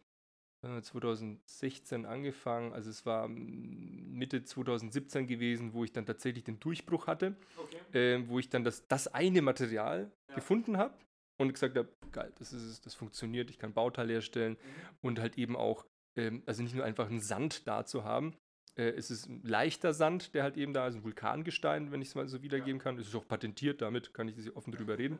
2016 0.81 2.05
angefangen, 2.05 2.73
also 2.73 2.89
es 2.89 3.05
war 3.05 3.27
Mitte 3.27 4.43
2017 4.43 5.27
gewesen, 5.27 5.73
wo 5.73 5.83
ich 5.83 5.91
dann 5.91 6.05
tatsächlich 6.05 6.43
den 6.43 6.59
Durchbruch 6.59 7.07
hatte, 7.07 7.35
okay. 7.57 8.15
äh, 8.15 8.27
wo 8.27 8.39
ich 8.39 8.49
dann 8.49 8.63
das, 8.63 8.87
das 8.87 9.07
eine 9.07 9.41
Material 9.41 10.11
ja. 10.29 10.35
gefunden 10.35 10.77
habe 10.77 10.93
und 11.37 11.53
gesagt 11.53 11.77
habe, 11.77 11.89
geil, 12.11 12.31
das 12.39 12.53
ist 12.53 12.85
das 12.85 12.95
funktioniert, 12.95 13.49
ich 13.49 13.59
kann 13.59 13.73
Bauteile 13.73 14.13
herstellen 14.13 14.53
mhm. 14.53 14.97
und 15.01 15.19
halt 15.19 15.37
eben 15.37 15.55
auch, 15.55 15.85
ähm, 16.15 16.43
also 16.45 16.63
nicht 16.63 16.75
nur 16.75 16.85
einfach 16.85 17.09
einen 17.09 17.21
Sand 17.21 17.67
da 17.67 17.85
zu 17.85 18.03
haben, 18.03 18.35
äh, 18.77 18.89
es 18.89 19.11
ist 19.11 19.27
ein 19.27 19.41
leichter 19.43 19.93
Sand, 19.93 20.33
der 20.33 20.43
halt 20.43 20.57
eben 20.57 20.73
da 20.73 20.87
ist, 20.87 20.95
ein 20.95 21.03
Vulkangestein, 21.03 21.91
wenn 21.91 22.01
ich 22.01 22.09
es 22.09 22.15
mal 22.15 22.27
so 22.27 22.41
wiedergeben 22.41 22.77
ja. 22.77 22.83
kann, 22.83 22.97
es 22.97 23.07
ist 23.07 23.15
auch 23.15 23.27
patentiert, 23.27 23.81
damit 23.81 24.13
kann 24.13 24.27
ich 24.27 24.55
offen 24.55 24.71
drüber 24.71 24.97
reden. 24.97 25.19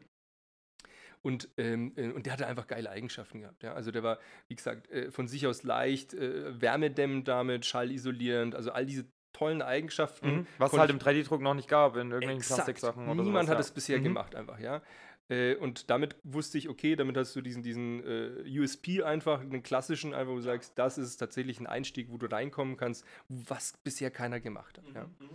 Und, 1.22 1.50
ähm, 1.58 1.94
äh, 1.96 2.10
und 2.10 2.26
der 2.26 2.34
hatte 2.34 2.48
einfach 2.48 2.68
geile 2.68 2.90
Eigenschaften 2.90 3.42
gehabt. 3.42 3.64
Ja? 3.64 3.74
Also 3.74 3.92
der 3.92 4.04
war, 4.04 4.20
wie 4.48 4.56
gesagt, 4.56 4.90
äh, 4.92 5.12
von 5.12 5.28
sich 5.28 5.48
aus 5.48 5.64
leicht, 5.64 6.14
äh, 6.14 6.62
wärmedämmend 6.62 7.28
damit, 7.28 7.66
schallisolierend, 7.66 8.56
also 8.56 8.72
all 8.72 8.86
diese 8.86 9.06
tollen 9.34 9.62
Eigenschaften. 9.62 10.38
Mhm. 10.38 10.48
Was 10.58 10.74
es 10.74 10.80
halt 10.80 10.90
im 10.90 11.00
3D-Druck 11.00 11.42
noch 11.42 11.54
nicht 11.54 11.70
gab, 11.70 11.96
in 11.96 12.12
irgendwelchen 12.12 12.38
exakt. 12.38 12.66
Plastiksachen 12.66 13.04
oder 13.04 13.24
Niemand 13.24 13.48
sowas, 13.48 13.58
hat 13.58 13.66
es 13.66 13.72
bisher 13.72 14.00
mhm. 14.00 14.04
gemacht, 14.04 14.36
einfach, 14.36 14.60
ja. 14.60 14.82
Äh, 15.30 15.56
und 15.56 15.90
damit 15.90 16.16
wusste 16.24 16.58
ich, 16.58 16.70
okay, 16.70 16.96
damit 16.96 17.18
hast 17.18 17.36
du 17.36 17.42
diesen, 17.42 17.62
diesen 17.62 18.04
äh, 18.04 18.60
USP 18.60 19.04
einfach, 19.04 19.42
den 19.42 19.62
klassischen, 19.62 20.14
einfach, 20.14 20.32
wo 20.32 20.38
du 20.38 20.42
sagst, 20.42 20.74
das 20.78 20.98
ist 20.98 21.18
tatsächlich 21.18 21.60
ein 21.60 21.68
Einstieg, 21.68 22.10
wo 22.10 22.18
du 22.18 22.32
reinkommen 22.32 22.78
kannst, 22.78 23.06
was 23.28 23.74
bisher 23.84 24.10
keiner 24.10 24.40
gemacht 24.40 24.78
hat. 24.78 24.88
Mhm. 24.88 24.96
Ja. 24.96 25.04
Mhm. 25.04 25.30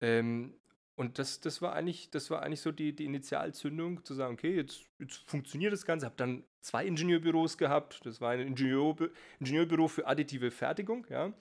Ähm, 0.00 0.54
und 0.98 1.20
das, 1.20 1.38
das, 1.38 1.62
war 1.62 1.74
eigentlich, 1.74 2.10
das 2.10 2.28
war 2.28 2.42
eigentlich 2.42 2.60
so 2.60 2.72
die, 2.72 2.92
die 2.92 3.04
Initialzündung, 3.04 4.04
zu 4.04 4.14
sagen, 4.14 4.34
okay, 4.34 4.56
jetzt, 4.56 4.84
jetzt 4.98 5.22
funktioniert 5.30 5.72
das 5.72 5.84
Ganze. 5.84 6.06
Habe 6.06 6.16
dann 6.16 6.42
zwei 6.60 6.86
Ingenieurbüros 6.86 7.56
gehabt. 7.56 8.00
Das 8.04 8.20
war 8.20 8.32
ein 8.32 8.40
Ingenieur, 8.40 8.96
Ingenieurbüro 9.38 9.86
für 9.86 10.08
additive 10.08 10.50
Fertigung, 10.50 11.06
ja. 11.08 11.26
ja. 11.26 11.34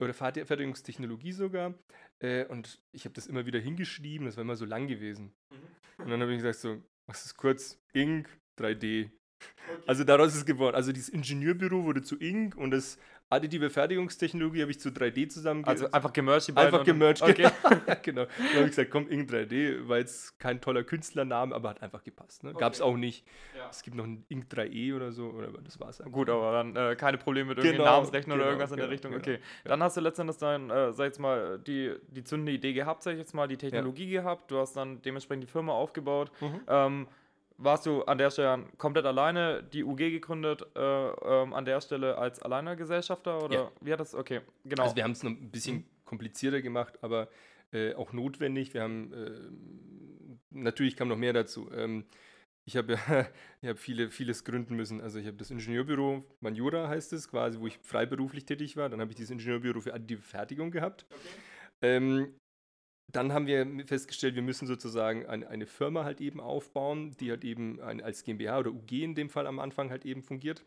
Oder 0.00 0.12
Fertigungstechnologie 0.12 1.32
sogar. 1.32 1.72
Äh, 2.18 2.44
und 2.44 2.78
ich 2.92 3.06
habe 3.06 3.14
das 3.14 3.26
immer 3.26 3.46
wieder 3.46 3.58
hingeschrieben, 3.58 4.26
das 4.26 4.36
war 4.36 4.42
immer 4.42 4.56
so 4.56 4.66
lang 4.66 4.86
gewesen. 4.86 5.32
Mhm. 5.48 6.04
Und 6.04 6.10
dann 6.10 6.20
habe 6.20 6.32
ich 6.32 6.36
gesagt, 6.36 6.58
so, 6.58 6.82
was 7.06 7.24
ist 7.24 7.38
kurz? 7.38 7.80
Ink, 7.94 8.28
3D. 8.58 9.06
Okay. 9.06 9.82
Also 9.86 10.04
daraus 10.04 10.32
ist 10.32 10.40
es 10.40 10.44
geworden. 10.44 10.76
Also 10.76 10.92
dieses 10.92 11.08
Ingenieurbüro 11.08 11.84
wurde 11.84 12.02
zu 12.02 12.20
Ink 12.20 12.54
und 12.54 12.70
das 12.70 12.98
additive 13.30 13.70
Fertigungstechnologie 13.70 14.62
habe 14.62 14.70
ich 14.72 14.80
zu 14.80 14.88
3D 14.90 15.28
zusammen. 15.28 15.64
Also 15.64 15.90
einfach 15.90 16.12
gemerged. 16.12 16.56
Einfach 16.56 16.84
gemerged, 16.84 17.22
okay. 17.22 17.48
genau. 18.02 18.26
Dann 18.26 18.48
habe 18.54 18.64
ich 18.64 18.70
gesagt, 18.70 18.90
komm, 18.90 19.08
Ing 19.08 19.26
3D, 19.26 19.88
war 19.88 19.98
jetzt 19.98 20.38
kein 20.40 20.60
toller 20.60 20.82
Künstlername, 20.82 21.54
aber 21.54 21.70
hat 21.70 21.82
einfach 21.82 22.02
gepasst. 22.02 22.42
Ne? 22.42 22.50
Okay. 22.50 22.58
Gab 22.58 22.72
es 22.72 22.80
auch 22.80 22.96
nicht. 22.96 23.24
Ja. 23.56 23.68
Es 23.70 23.82
gibt 23.82 23.96
noch 23.96 24.04
ein 24.04 24.24
Ing 24.28 24.46
3E 24.50 24.94
oder 24.94 25.12
so, 25.12 25.28
oder 25.30 25.48
das 25.62 25.78
war 25.78 25.88
es 25.90 25.98
Gut, 26.10 26.28
aber 26.28 26.52
dann 26.52 26.74
äh, 26.74 26.96
keine 26.96 27.18
Probleme 27.18 27.50
mit 27.50 27.58
irgendwie 27.58 27.76
genau, 27.76 27.90
Namensrechten 27.90 28.32
genau, 28.32 28.42
oder 28.42 28.50
irgendwas 28.50 28.70
genau, 28.70 28.84
in 28.84 28.90
der 28.90 28.98
genau, 28.98 29.14
Richtung. 29.14 29.22
Genau. 29.22 29.38
Okay, 29.38 29.44
ja. 29.64 29.68
dann 29.68 29.82
hast 29.82 29.96
du 29.96 30.00
letztendlich 30.00 30.38
dann, 30.38 30.70
äh, 30.70 30.92
sag 30.92 31.04
jetzt 31.04 31.20
mal, 31.20 31.58
die, 31.60 31.94
die 32.08 32.24
zündende 32.24 32.52
Idee 32.52 32.72
gehabt, 32.72 33.04
sag 33.04 33.12
ich 33.12 33.18
jetzt 33.18 33.34
mal, 33.34 33.46
die 33.46 33.56
Technologie 33.56 34.10
ja. 34.10 34.22
gehabt. 34.22 34.50
Du 34.50 34.58
hast 34.58 34.74
dann 34.74 35.00
dementsprechend 35.02 35.44
die 35.44 35.50
Firma 35.50 35.72
aufgebaut. 35.72 36.32
Mhm. 36.40 36.60
Ähm, 36.66 37.06
warst 37.62 37.86
du 37.86 38.02
an 38.02 38.18
der 38.18 38.30
Stelle 38.30 38.64
komplett 38.78 39.04
alleine, 39.04 39.62
die 39.62 39.84
UG 39.84 39.96
gegründet, 39.96 40.66
äh, 40.74 40.80
ähm, 40.80 41.52
an 41.52 41.64
der 41.64 41.80
Stelle 41.80 42.18
als 42.18 42.40
alleiner 42.40 42.76
Gesellschafter 42.76 43.42
oder 43.42 43.54
ja. 43.54 43.72
wie 43.80 43.92
hat 43.92 44.00
das? 44.00 44.14
Okay, 44.14 44.40
genau. 44.64 44.84
Also 44.84 44.96
wir 44.96 45.04
haben 45.04 45.12
es 45.12 45.22
noch 45.22 45.30
ein 45.30 45.50
bisschen 45.50 45.76
mhm. 45.76 45.84
komplizierter 46.04 46.62
gemacht, 46.62 46.98
aber 47.02 47.28
äh, 47.72 47.94
auch 47.94 48.12
notwendig. 48.12 48.74
Wir 48.74 48.82
haben 48.82 49.12
äh, 49.12 49.30
natürlich 50.50 50.96
kam 50.96 51.08
noch 51.08 51.16
mehr 51.16 51.32
dazu. 51.32 51.70
Ähm, 51.72 52.04
ich 52.64 52.76
habe 52.76 52.94
ja, 52.94 53.26
ich 53.62 53.68
hab 53.68 53.78
viele, 53.78 54.10
vieles 54.10 54.44
gründen 54.44 54.74
müssen. 54.74 55.00
Also 55.00 55.18
ich 55.18 55.26
habe 55.26 55.36
das 55.36 55.50
Ingenieurbüro 55.50 56.24
Manjura 56.40 56.88
heißt 56.88 57.12
es, 57.12 57.28
quasi, 57.28 57.60
wo 57.60 57.66
ich 57.66 57.78
freiberuflich 57.82 58.44
tätig 58.46 58.76
war. 58.76 58.88
Dann 58.88 59.00
habe 59.00 59.10
ich 59.10 59.16
dieses 59.16 59.30
Ingenieurbüro 59.30 59.80
für 59.80 59.94
additive 59.94 60.22
Fertigung 60.22 60.70
gehabt. 60.70 61.06
Okay. 61.10 61.18
Ähm, 61.82 62.34
dann 63.12 63.32
haben 63.32 63.46
wir 63.46 63.66
festgestellt, 63.86 64.34
wir 64.34 64.42
müssen 64.42 64.66
sozusagen 64.66 65.26
eine, 65.26 65.48
eine 65.48 65.66
Firma 65.66 66.04
halt 66.04 66.20
eben 66.20 66.40
aufbauen, 66.40 67.16
die 67.18 67.30
halt 67.30 67.44
eben 67.44 67.80
ein, 67.80 68.02
als 68.02 68.24
GmbH 68.24 68.58
oder 68.58 68.70
UG 68.70 68.92
in 68.92 69.14
dem 69.14 69.30
Fall 69.30 69.46
am 69.46 69.58
Anfang 69.58 69.90
halt 69.90 70.04
eben 70.04 70.22
fungiert. 70.22 70.64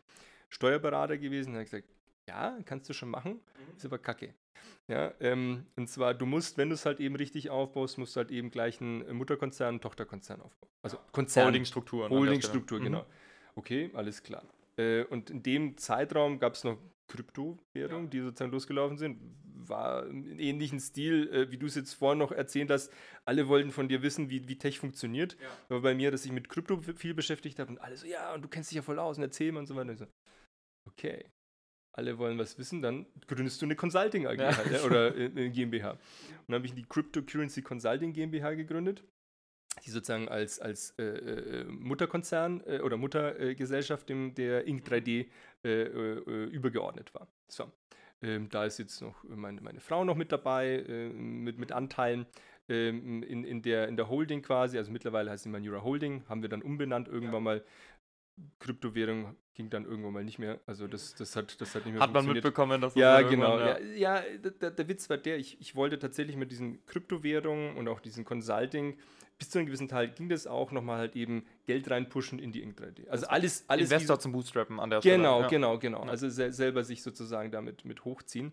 Steuerberater 0.48 1.18
gewesen, 1.18 1.50
und 1.50 1.58
hat 1.58 1.64
gesagt, 1.64 1.88
ja, 2.28 2.56
kannst 2.64 2.88
du 2.88 2.92
schon 2.92 3.10
machen, 3.10 3.32
mhm. 3.32 3.76
ist 3.76 3.84
aber 3.84 3.98
kacke. 3.98 4.34
Ja, 4.88 5.12
ähm, 5.20 5.66
und 5.76 5.88
zwar, 5.88 6.14
du 6.14 6.26
musst, 6.26 6.58
wenn 6.58 6.68
du 6.68 6.74
es 6.74 6.84
halt 6.84 7.00
eben 7.00 7.16
richtig 7.16 7.50
aufbaust, 7.50 7.98
musst 7.98 8.16
du 8.16 8.20
halt 8.20 8.30
eben 8.30 8.50
gleich 8.50 8.80
einen 8.80 9.16
Mutterkonzern, 9.16 9.68
einen 9.68 9.80
Tochterkonzern 9.80 10.40
aufbauen. 10.42 10.70
Also 10.82 10.98
Konzern. 11.12 11.46
Holdingstruktur. 11.46 12.10
Holdingstruktur, 12.10 12.80
genau. 12.80 13.00
Mhm. 13.00 13.06
Okay, 13.56 13.90
alles 13.94 14.22
klar. 14.22 14.44
Äh, 14.76 15.04
und 15.04 15.30
in 15.30 15.42
dem 15.42 15.76
Zeitraum 15.78 16.38
gab 16.38 16.54
es 16.54 16.64
noch 16.64 16.76
Kryptowährungen, 17.08 18.06
ja. 18.06 18.10
die 18.10 18.20
sozusagen 18.20 18.52
losgelaufen 18.52 18.98
sind 18.98 19.20
war 19.68 20.06
im 20.06 20.38
ähnlichen 20.38 20.80
Stil, 20.80 21.28
äh, 21.32 21.50
wie 21.50 21.58
du 21.58 21.66
es 21.66 21.74
jetzt 21.74 21.94
vorhin 21.94 22.18
noch 22.18 22.32
erzählt 22.32 22.70
hast. 22.70 22.92
Alle 23.24 23.48
wollten 23.48 23.70
von 23.70 23.88
dir 23.88 24.02
wissen, 24.02 24.30
wie, 24.30 24.48
wie 24.48 24.58
Tech 24.58 24.78
funktioniert. 24.78 25.36
Ja. 25.40 25.48
Aber 25.68 25.80
bei 25.80 25.94
mir, 25.94 26.10
dass 26.10 26.24
ich 26.24 26.32
mit 26.32 26.48
Krypto 26.48 26.80
viel 26.80 27.14
beschäftigt 27.14 27.58
habe 27.58 27.70
und 27.70 27.78
alle 27.78 27.96
so, 27.96 28.06
ja, 28.06 28.34
und 28.34 28.42
du 28.42 28.48
kennst 28.48 28.70
dich 28.70 28.76
ja 28.76 28.82
voll 28.82 28.98
aus 28.98 29.16
und 29.16 29.22
erzähl 29.22 29.52
mal 29.52 29.60
und 29.60 29.66
so 29.66 29.76
weiter. 29.76 29.90
Und 29.90 29.98
so, 29.98 30.06
okay, 30.88 31.30
alle 31.96 32.18
wollen 32.18 32.38
was 32.38 32.58
wissen, 32.58 32.82
dann 32.82 33.06
gründest 33.26 33.62
du 33.62 33.66
eine 33.66 33.76
Consulting 33.76 34.26
AG 34.26 34.38
ja. 34.38 34.56
halt, 34.56 34.84
oder 34.84 35.14
eine 35.14 35.50
GmbH. 35.50 35.92
Und 35.92 36.00
dann 36.48 36.56
habe 36.56 36.66
ich 36.66 36.74
die 36.74 36.84
Cryptocurrency 36.84 37.62
Consulting 37.62 38.12
GmbH 38.12 38.54
gegründet, 38.54 39.04
die 39.84 39.90
sozusagen 39.90 40.28
als, 40.28 40.60
als 40.60 40.94
äh, 40.98 41.02
äh, 41.02 41.64
Mutterkonzern 41.64 42.62
äh, 42.66 42.80
oder 42.80 42.96
Muttergesellschaft 42.96 44.08
dem, 44.08 44.34
der 44.34 44.66
Inc. 44.66 44.86
3D 44.86 45.26
äh, 45.64 45.68
äh, 45.68 46.44
übergeordnet 46.46 47.14
war. 47.14 47.26
So. 47.48 47.70
Ähm, 48.22 48.48
da 48.48 48.64
ist 48.64 48.78
jetzt 48.78 49.02
noch 49.02 49.22
meine, 49.24 49.60
meine 49.60 49.80
Frau 49.80 50.04
noch 50.04 50.16
mit 50.16 50.32
dabei, 50.32 50.84
äh, 50.88 51.08
mit, 51.08 51.58
mit 51.58 51.72
Anteilen 51.72 52.26
ähm, 52.68 53.22
in, 53.22 53.44
in, 53.44 53.62
der, 53.62 53.88
in 53.88 53.96
der 53.96 54.08
Holding 54.08 54.42
quasi. 54.42 54.78
Also 54.78 54.90
mittlerweile 54.90 55.30
heißt 55.30 55.44
sie 55.44 55.50
Manura 55.50 55.82
Holding, 55.82 56.22
haben 56.28 56.42
wir 56.42 56.48
dann 56.48 56.62
umbenannt 56.62 57.08
irgendwann 57.08 57.34
ja. 57.34 57.40
mal. 57.40 57.64
Kryptowährung 58.58 59.36
ging 59.54 59.70
dann 59.70 59.84
irgendwann 59.84 60.12
mal 60.12 60.24
nicht 60.24 60.38
mehr. 60.38 60.60
Also 60.66 60.88
das, 60.88 61.14
das, 61.14 61.36
hat, 61.36 61.60
das 61.60 61.74
hat 61.74 61.84
nicht 61.84 61.94
mehr 61.94 62.02
Hat 62.02 62.12
man 62.12 62.26
mitbekommen, 62.26 62.80
dass 62.80 62.94
das 62.94 63.00
Ja, 63.00 63.22
genau. 63.22 63.58
Ja, 63.58 63.78
ja, 63.78 64.24
ja 64.24 64.38
der, 64.38 64.70
der, 64.72 64.88
Witz 64.88 65.08
war 65.08 65.16
der, 65.16 65.38
ich, 65.38 65.60
ich 65.60 65.76
wollte 65.76 65.98
tatsächlich 65.98 66.36
mit 66.36 66.50
diesen 66.50 66.84
Kryptowährungen 66.86 67.76
und 67.76 67.86
auch 67.88 68.00
diesen 68.00 68.24
Consulting 68.24 68.98
bis 69.38 69.50
zu 69.50 69.58
einem 69.58 69.66
gewissen 69.66 69.88
Teil 69.88 70.08
ging 70.08 70.28
das 70.28 70.46
auch 70.46 70.70
nochmal 70.70 70.98
halt 70.98 71.16
eben 71.16 71.44
Geld 71.66 71.90
reinpushen 71.90 72.38
in 72.38 72.52
die 72.52 72.62
Ink 72.62 72.78
3D. 72.78 73.08
Also 73.08 73.26
alles, 73.26 73.64
alles 73.68 73.90
Investor 73.90 74.18
zum 74.20 74.32
Bootstrappen 74.32 74.78
an 74.78 74.90
der 74.90 75.00
Stelle. 75.00 75.16
Genau, 75.16 75.40
ja. 75.42 75.48
genau, 75.48 75.78
genau. 75.78 76.02
Also 76.02 76.28
se 76.28 76.52
selber 76.52 76.84
sich 76.84 77.02
sozusagen 77.02 77.50
damit 77.50 77.84
mit 77.84 78.04
hochziehen. 78.04 78.46
Mhm. 78.46 78.52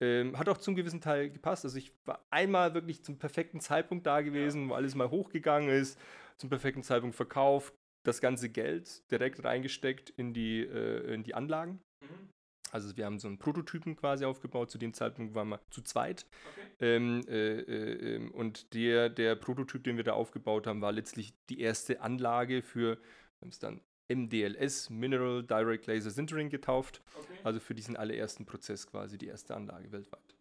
Ähm, 0.00 0.38
hat 0.38 0.48
auch 0.48 0.58
zum 0.58 0.76
gewissen 0.76 1.00
Teil 1.00 1.30
gepasst. 1.30 1.64
Also 1.64 1.78
ich 1.78 1.92
war 2.04 2.24
einmal 2.30 2.74
wirklich 2.74 3.02
zum 3.02 3.18
perfekten 3.18 3.60
Zeitpunkt 3.60 4.06
da 4.06 4.20
gewesen, 4.20 4.64
ja. 4.64 4.70
wo 4.70 4.74
alles 4.74 4.94
mal 4.94 5.10
hochgegangen 5.10 5.70
ist, 5.70 5.98
zum 6.36 6.50
perfekten 6.50 6.82
Zeitpunkt 6.82 7.16
verkauft, 7.16 7.74
das 8.04 8.20
ganze 8.20 8.48
Geld 8.48 9.10
direkt 9.10 9.44
reingesteckt 9.44 10.10
in 10.10 10.32
die, 10.32 10.60
äh, 10.60 11.14
in 11.14 11.22
die 11.22 11.34
Anlagen. 11.34 11.80
Mhm. 12.00 12.28
Also 12.70 12.96
wir 12.96 13.06
haben 13.06 13.18
so 13.18 13.28
einen 13.28 13.38
Prototypen 13.38 13.96
quasi 13.96 14.24
aufgebaut. 14.24 14.70
Zu 14.70 14.78
dem 14.78 14.92
Zeitpunkt 14.92 15.34
waren 15.34 15.48
wir 15.48 15.60
zu 15.70 15.82
zweit. 15.82 16.26
Okay. 16.52 16.96
Ähm, 16.96 17.22
äh, 17.28 17.60
äh, 17.60 18.16
ähm, 18.16 18.30
und 18.32 18.74
der, 18.74 19.08
der 19.08 19.36
Prototyp, 19.36 19.84
den 19.84 19.96
wir 19.96 20.04
da 20.04 20.12
aufgebaut 20.12 20.66
haben, 20.66 20.82
war 20.82 20.92
letztlich 20.92 21.32
die 21.48 21.60
erste 21.60 22.00
Anlage 22.00 22.62
für, 22.62 22.98
wir 23.40 23.48
es 23.48 23.58
dann 23.58 23.80
MDLS, 24.08 24.90
Mineral 24.90 25.42
Direct 25.42 25.86
Laser 25.86 26.10
Sintering 26.10 26.50
getauft. 26.50 27.02
Okay. 27.14 27.38
Also 27.44 27.60
für 27.60 27.74
diesen 27.74 27.96
allerersten 27.96 28.46
Prozess 28.46 28.86
quasi 28.86 29.18
die 29.18 29.26
erste 29.26 29.54
Anlage 29.54 29.92
weltweit. 29.92 30.37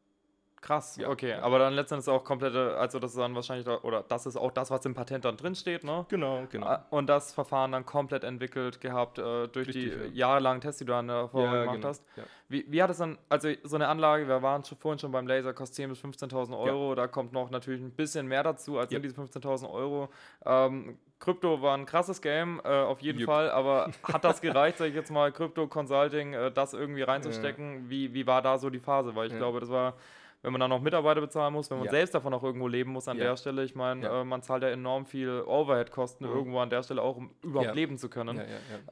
Krass, 0.62 0.98
ja, 0.98 1.10
okay. 1.10 1.30
Ja. 1.30 1.42
Aber 1.44 1.60
dann 1.60 1.74
letztendlich 1.74 2.10
auch 2.10 2.24
komplette, 2.24 2.76
also 2.78 2.98
das 3.00 3.12
ist 3.12 3.20
dann 3.20 3.36
wahrscheinlich, 3.36 3.68
oder 3.68 4.04
das 4.08 4.26
ist 4.26 4.36
auch 4.36 4.52
das, 4.52 4.72
was 4.72 4.84
im 4.86 4.96
Patent 4.96 5.24
dann 5.24 5.38
drin 5.38 5.54
steht, 5.54 5.84
ne? 5.84 6.06
Genau, 6.10 6.48
genau. 6.50 6.74
Äh, 6.74 6.80
und 6.90 7.08
das 7.08 7.32
Verfahren 7.34 7.72
dann 7.74 7.86
komplett 7.86 8.24
entwickelt 8.24 8.82
gehabt 8.82 9.20
äh, 9.20 9.48
durch 9.48 9.68
Richtig, 9.68 9.94
die 9.94 10.18
ja. 10.18 10.28
jahrelangen 10.28 10.62
Tests, 10.62 10.80
die 10.80 10.86
du 10.86 10.94
dann 10.94 11.08
davor 11.08 11.44
ja, 11.44 11.62
gemacht 11.62 11.76
genau. 11.76 11.88
hast. 11.90 12.04
Wie, 12.50 12.66
wie 12.70 12.82
hat 12.82 12.90
es 12.90 12.98
dann, 12.98 13.18
also 13.30 13.50
so 13.64 13.76
eine 13.76 13.88
Anlage, 13.88 14.28
wir 14.28 14.42
waren 14.42 14.64
schon, 14.64 14.78
vorhin 14.78 14.98
schon 14.98 15.12
beim 15.12 15.28
Laser, 15.28 15.54
kostet 15.54 15.86
10.000 15.86 15.90
bis 15.90 16.22
15.000 16.24 16.58
Euro, 16.58 16.96
da 16.96 17.08
kommt 17.08 17.34
noch 17.34 17.52
natürlich 17.52 17.82
ein 17.82 17.92
bisschen 17.92 18.28
mehr 18.28 18.42
dazu 18.42 18.80
als 18.80 18.92
ja. 18.92 19.00
diese 19.00 19.16
15.000 19.16 19.70
Euro. 19.70 20.10
Ähm, 20.46 20.98
Krypto 21.20 21.62
war 21.62 21.76
ein 21.76 21.86
krasses 21.86 22.22
Game, 22.22 22.62
äh, 22.64 22.70
auf 22.70 23.02
jeden 23.02 23.20
yep. 23.20 23.28
Fall, 23.28 23.52
aber 23.52 23.92
hat 24.04 24.24
das 24.24 24.42
gereicht, 24.42 24.78
sag 24.78 24.88
ich 24.88 24.96
jetzt 24.96 25.12
mal, 25.12 25.32
Krypto 25.32 25.68
Consulting, 25.68 26.34
äh, 26.34 26.52
das 26.52 26.74
irgendwie 26.74 27.02
reinzustecken? 27.02 27.90
Wie, 27.90 28.14
wie 28.14 28.26
war 28.26 28.42
da 28.42 28.58
so 28.58 28.70
die 28.70 28.80
Phase? 28.80 29.16
Weil 29.16 29.28
ich 29.28 29.38
glaube, 29.38 29.60
das 29.60 29.70
war 29.70 29.94
wenn 30.42 30.52
man 30.52 30.60
dann 30.60 30.70
noch 30.70 30.82
Mitarbeiter 30.82 31.22
bezahlen 31.22 31.54
muss, 31.54 31.70
wenn 31.70 31.78
man 31.78 31.86
ja. 31.86 31.92
selbst 31.92 32.14
davon 32.14 32.34
auch 32.34 32.44
irgendwo 32.44 32.68
leben 32.68 32.92
muss 32.92 33.08
an 33.08 33.18
ja. 33.18 33.26
der 33.26 33.38
Stelle. 33.38 33.64
Ich 33.64 33.76
meine, 33.76 34.04
ja. 34.04 34.22
äh, 34.22 34.24
man 34.24 34.42
zahlt 34.42 34.64
ja 34.64 34.70
enorm 34.70 35.06
viel 35.06 35.42
Overhead-Kosten 35.46 36.26
mhm. 36.26 36.32
irgendwo 36.32 36.60
an 36.60 36.70
der 36.70 36.84
Stelle 36.84 37.02
auch, 37.02 37.18
um 37.18 37.36
überhaupt 37.42 37.76
leben 37.76 37.98
zu 37.98 38.10
können. 38.10 38.42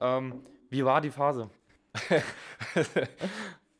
Ähm, 0.01 0.43
wie 0.69 0.83
war 0.83 1.01
die 1.01 1.11
Phase? 1.11 1.49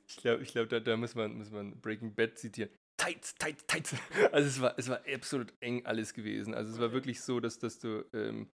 ich 0.07 0.17
glaube, 0.17 0.43
ich 0.43 0.51
glaub, 0.51 0.69
da, 0.69 0.79
da 0.79 0.95
muss, 0.95 1.15
man, 1.15 1.37
muss 1.37 1.51
man 1.51 1.79
Breaking 1.81 2.13
Bad 2.13 2.37
zitieren. 2.37 2.69
Tight, 2.97 3.37
tight, 3.39 3.67
tight. 3.67 3.93
Also 4.31 4.47
es 4.47 4.61
war, 4.61 4.73
es 4.77 4.89
war 4.89 5.01
absolut 5.13 5.53
eng 5.59 5.85
alles 5.85 6.13
gewesen. 6.13 6.53
Also 6.53 6.71
es 6.71 6.79
war 6.79 6.93
wirklich 6.93 7.21
so, 7.21 7.39
dass, 7.39 7.59
dass 7.59 7.79
du 7.79 8.05
ähm, 8.13 8.49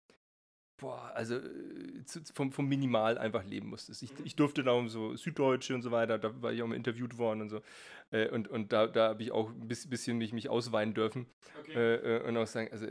boah, 0.79 1.11
also 1.13 1.35
äh, 1.35 2.03
vom, 2.33 2.51
vom 2.51 2.67
Minimal 2.67 3.17
einfach 3.17 3.43
leben 3.43 3.69
musstest. 3.69 4.01
Ich, 4.01 4.11
ich 4.23 4.35
durfte 4.35 4.63
da 4.63 4.71
um 4.71 4.89
so 4.89 5.15
Süddeutsche 5.15 5.75
und 5.75 5.81
so 5.81 5.91
weiter, 5.91 6.17
da 6.17 6.41
war 6.41 6.51
ich 6.51 6.61
auch 6.63 6.67
mal 6.67 6.75
interviewt 6.75 7.17
worden 7.17 7.41
und 7.41 7.49
so. 7.49 7.61
Äh, 8.11 8.29
und, 8.29 8.47
und 8.47 8.73
da, 8.73 8.87
da 8.87 9.09
habe 9.09 9.23
ich 9.23 9.31
auch 9.31 9.49
ein 9.49 9.67
bisschen 9.67 10.17
mich, 10.17 10.33
mich 10.33 10.49
ausweinen 10.49 10.93
dürfen. 10.93 11.27
Okay. 11.59 11.95
Äh, 11.95 12.27
und 12.27 12.37
auch 12.37 12.47
sagen, 12.47 12.69
also 12.71 12.87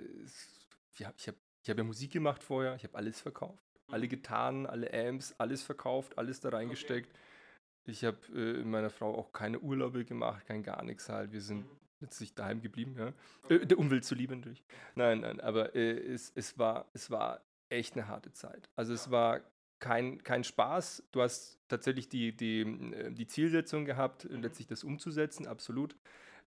ich 0.94 1.04
habe 1.04 1.14
ich 1.18 1.28
hab 1.68 1.78
ja 1.78 1.84
Musik 1.84 2.12
gemacht 2.12 2.42
vorher, 2.42 2.74
ich 2.76 2.84
habe 2.84 2.96
alles 2.96 3.20
verkauft. 3.20 3.62
Mhm. 3.88 3.94
Alle 3.94 4.08
Gitarren, 4.08 4.66
alle 4.66 4.92
Amps, 4.92 5.34
alles 5.38 5.62
verkauft, 5.62 6.16
alles 6.18 6.40
da 6.40 6.50
reingesteckt. 6.50 7.10
Okay. 7.10 7.90
Ich 7.90 8.04
habe 8.04 8.18
äh, 8.34 8.64
meiner 8.64 8.90
Frau 8.90 9.16
auch 9.16 9.32
keine 9.32 9.60
Urlaube 9.60 10.04
gemacht, 10.04 10.46
kein 10.46 10.62
gar 10.62 10.84
nichts 10.84 11.08
halt. 11.08 11.32
Wir 11.32 11.40
sind 11.40 11.60
mhm. 11.60 11.78
letztlich 12.00 12.34
daheim 12.34 12.60
geblieben, 12.60 12.96
ja. 12.98 13.12
Äh, 13.48 13.66
der 13.66 13.78
Umwelt 13.78 14.04
zuliebe 14.04 14.36
natürlich. 14.36 14.62
Nein, 14.94 15.20
nein, 15.20 15.40
aber 15.40 15.74
äh, 15.74 15.98
es, 15.98 16.32
es, 16.34 16.58
war, 16.58 16.86
es 16.92 17.10
war 17.10 17.40
echt 17.70 17.94
eine 17.94 18.08
harte 18.08 18.32
Zeit. 18.32 18.68
Also 18.76 18.92
es 18.92 19.10
war 19.10 19.40
kein, 19.78 20.22
kein 20.22 20.44
Spaß. 20.44 21.04
Du 21.12 21.22
hast 21.22 21.58
tatsächlich 21.68 22.08
die, 22.08 22.36
die, 22.36 22.60
äh, 22.60 23.12
die 23.12 23.26
Zielsetzung 23.26 23.84
gehabt, 23.84 24.28
mhm. 24.28 24.42
letztlich 24.42 24.66
das 24.66 24.84
umzusetzen, 24.84 25.46
absolut. 25.46 25.96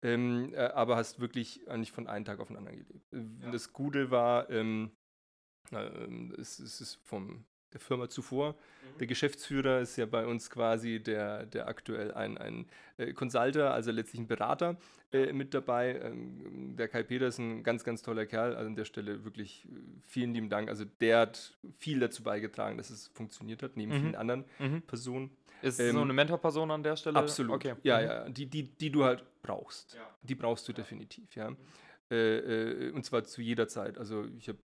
Ähm, 0.02 0.54
äh, 0.54 0.60
aber 0.60 0.96
hast 0.96 1.20
wirklich 1.20 1.68
eigentlich 1.70 1.92
von 1.92 2.08
einem 2.08 2.26
Tag 2.26 2.40
auf 2.40 2.48
den 2.48 2.58
anderen 2.58 2.78
gelebt. 2.78 3.14
Äh, 3.14 3.46
ja. 3.46 3.52
Das 3.52 3.74
Gute 3.74 4.12
war, 4.12 4.50
ähm, 4.50 4.92
äh, 5.72 6.40
es, 6.40 6.60
es, 6.60 6.80
ist 6.80 6.96
vom, 7.04 7.46
der 7.74 7.80
Firma 7.80 8.10
zuvor. 8.10 8.56
Der 9.00 9.08
Geschäftsführer 9.08 9.80
ist 9.80 9.96
ja 9.98 10.06
bei 10.06 10.26
uns 10.26 10.50
quasi 10.50 11.00
der, 11.02 11.46
der 11.46 11.68
aktuell 11.68 12.14
ein, 12.14 12.38
ein 12.38 12.66
äh, 12.98 13.14
Consulter, 13.14 13.74
also 13.74 13.92
letztlich 13.92 14.22
ein 14.22 14.28
Berater 14.28 14.78
äh, 15.14 15.32
mit 15.32 15.54
dabei. 15.54 16.00
Ähm, 16.04 16.76
der 16.76 16.88
Kai 16.88 17.04
Petersen, 17.04 17.64
ganz, 17.64 17.84
ganz 17.84 18.02
toller 18.02 18.26
Kerl. 18.26 18.56
Also 18.56 18.68
an 18.68 18.76
der 18.76 18.86
Stelle 18.86 19.24
wirklich 19.24 19.66
äh, 19.66 19.70
vielen 20.08 20.34
lieben 20.34 20.50
Dank. 20.50 20.70
Also 20.70 20.86
der 21.00 21.20
hat 21.20 21.58
viel 21.78 22.00
dazu 22.00 22.24
beigetragen, 22.24 22.78
dass 22.78 22.90
es 22.90 23.08
funktioniert 23.10 23.64
hat, 23.64 23.78
neben 23.78 23.92
Mhm. 23.94 24.02
vielen 24.02 24.16
anderen 24.16 24.46
Mhm. 24.60 24.82
Personen. 24.84 25.30
Ist 25.62 25.80
Ähm, 25.80 25.94
so 25.96 26.02
eine 26.02 26.14
Mentorperson 26.14 26.72
an 26.72 26.84
der 26.84 26.96
Stelle? 26.96 27.18
Absolut. 27.20 27.56
Okay. 27.56 27.76
Ja, 27.84 28.00
Mhm. 28.00 28.06
ja, 28.06 28.30
die, 28.30 28.46
die, 28.48 28.64
die 28.64 28.90
du 28.92 29.04
halt 29.04 29.24
brauchst. 29.42 29.94
Ja. 29.94 30.02
Die 30.24 30.36
brauchst 30.36 30.68
du 30.68 30.74
definitiv, 30.74 31.36
ja. 31.36 31.54
Äh, 32.12 32.38
äh, 32.88 32.92
und 32.92 33.06
zwar 33.06 33.24
zu 33.24 33.42
jeder 33.42 33.68
Zeit. 33.68 33.98
Also 33.98 34.26
ich 34.38 34.50
habe 34.50 34.60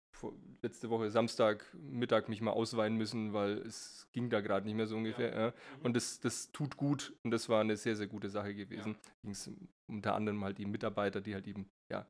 letzte 0.63 0.89
Woche 0.89 1.11
Samstag 1.11 1.65
Mittag 1.73 2.27
mich 2.29 2.41
mal 2.41 2.51
ausweinen 2.51 2.97
müssen, 2.97 3.33
weil 3.33 3.59
es 3.59 4.07
ging 4.13 4.29
da 4.29 4.41
gerade 4.41 4.65
nicht 4.65 4.75
mehr 4.75 4.87
so 4.87 4.95
ungefähr. 4.95 5.35
Ja. 5.35 5.53
Und 5.83 5.95
das, 5.95 6.19
das 6.19 6.51
tut 6.51 6.77
gut 6.77 7.13
und 7.23 7.31
das 7.31 7.47
war 7.49 7.61
eine 7.61 7.77
sehr, 7.77 7.95
sehr 7.95 8.07
gute 8.07 8.29
Sache 8.29 8.55
gewesen. 8.55 8.97
Ging 9.21 9.31
es 9.31 9.51
unter 9.87 10.15
anderem 10.15 10.43
halt 10.43 10.57
die 10.57 10.65
Mitarbeiter, 10.65 11.21
die 11.21 11.35
halt 11.35 11.47
eben 11.47 11.67
ja, 11.91 12.07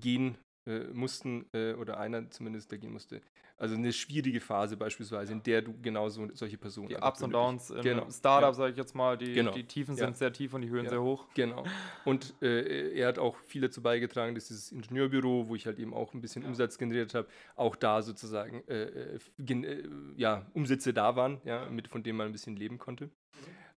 gehen 0.00 0.38
äh, 0.66 0.84
mussten 0.92 1.46
äh, 1.52 1.74
oder 1.74 1.98
einer 1.98 2.30
zumindest, 2.30 2.70
der 2.70 2.78
gehen 2.78 2.92
musste. 2.92 3.20
Also 3.56 3.76
eine 3.76 3.92
schwierige 3.92 4.40
Phase 4.40 4.76
beispielsweise, 4.76 5.32
in 5.32 5.42
der 5.42 5.62
du 5.62 5.74
genauso 5.80 6.28
solche 6.34 6.58
Personen 6.58 6.88
Die 6.88 6.96
Ups 6.96 7.22
und. 7.22 7.30
Downs 7.32 7.70
im 7.70 7.82
Genau, 7.82 8.10
Startup, 8.10 8.48
ja. 8.48 8.52
sage 8.52 8.72
ich 8.72 8.76
jetzt 8.76 8.94
mal, 8.94 9.16
die, 9.16 9.32
Genau. 9.32 9.52
die 9.52 9.64
Tiefen 9.64 9.94
Ja. 9.96 10.06
sind 10.06 10.16
sehr 10.16 10.32
tief 10.32 10.54
und 10.54 10.62
die 10.62 10.70
Höhen 10.70 10.84
Ja. 10.84 10.90
sehr 10.90 11.02
hoch. 11.02 11.28
Genau. 11.34 11.64
Und 12.04 12.34
äh, 12.42 12.90
er 12.98 13.06
hat 13.08 13.18
auch 13.20 13.36
viel 13.36 13.60
dazu 13.62 13.80
beigetragen, 13.82 14.34
dass 14.34 14.48
dieses 14.48 14.72
Ingenieurbüro, 14.72 15.46
wo 15.48 15.54
ich 15.54 15.66
halt 15.66 15.78
eben 15.78 15.94
auch 15.94 16.12
ein 16.14 16.20
bisschen 16.20 16.44
Umsatz 16.44 16.78
generiert 16.78 17.14
habe, 17.14 17.28
auch 17.54 17.76
da 17.76 18.02
sozusagen 18.02 18.66
äh, 18.66 19.14
äh, 19.14 19.18
gen, 19.38 19.62
äh, 19.64 19.82
ja, 20.16 20.50
Umsätze 20.54 20.92
da 20.92 21.14
waren, 21.14 21.40
ja, 21.44 21.68
mit, 21.70 21.86
von 21.86 22.02
denen 22.02 22.18
man 22.18 22.26
ein 22.26 22.32
bisschen 22.32 22.56
leben 22.56 22.78
konnte. 22.78 23.10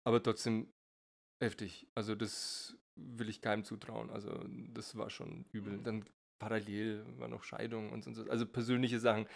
Aber 0.04 0.24
trotzdem 0.24 0.72
heftig. 1.40 1.88
Also 1.94 2.16
das 2.16 2.76
will 2.96 3.30
ich 3.30 3.42
keinem 3.42 3.64
zutrauen. 3.64 4.10
Also 4.10 4.44
das 4.74 4.98
war 4.98 5.12
schon 5.12 5.46
übel. 5.52 5.80
Dann 5.84 6.04
parallel 6.40 7.06
war 7.18 7.28
noch 7.28 7.44
Scheidung 7.44 7.92
und 7.92 8.04
so. 8.04 8.30
Also 8.30 8.46
persönliche 8.46 9.00
Sachen. 9.00 9.28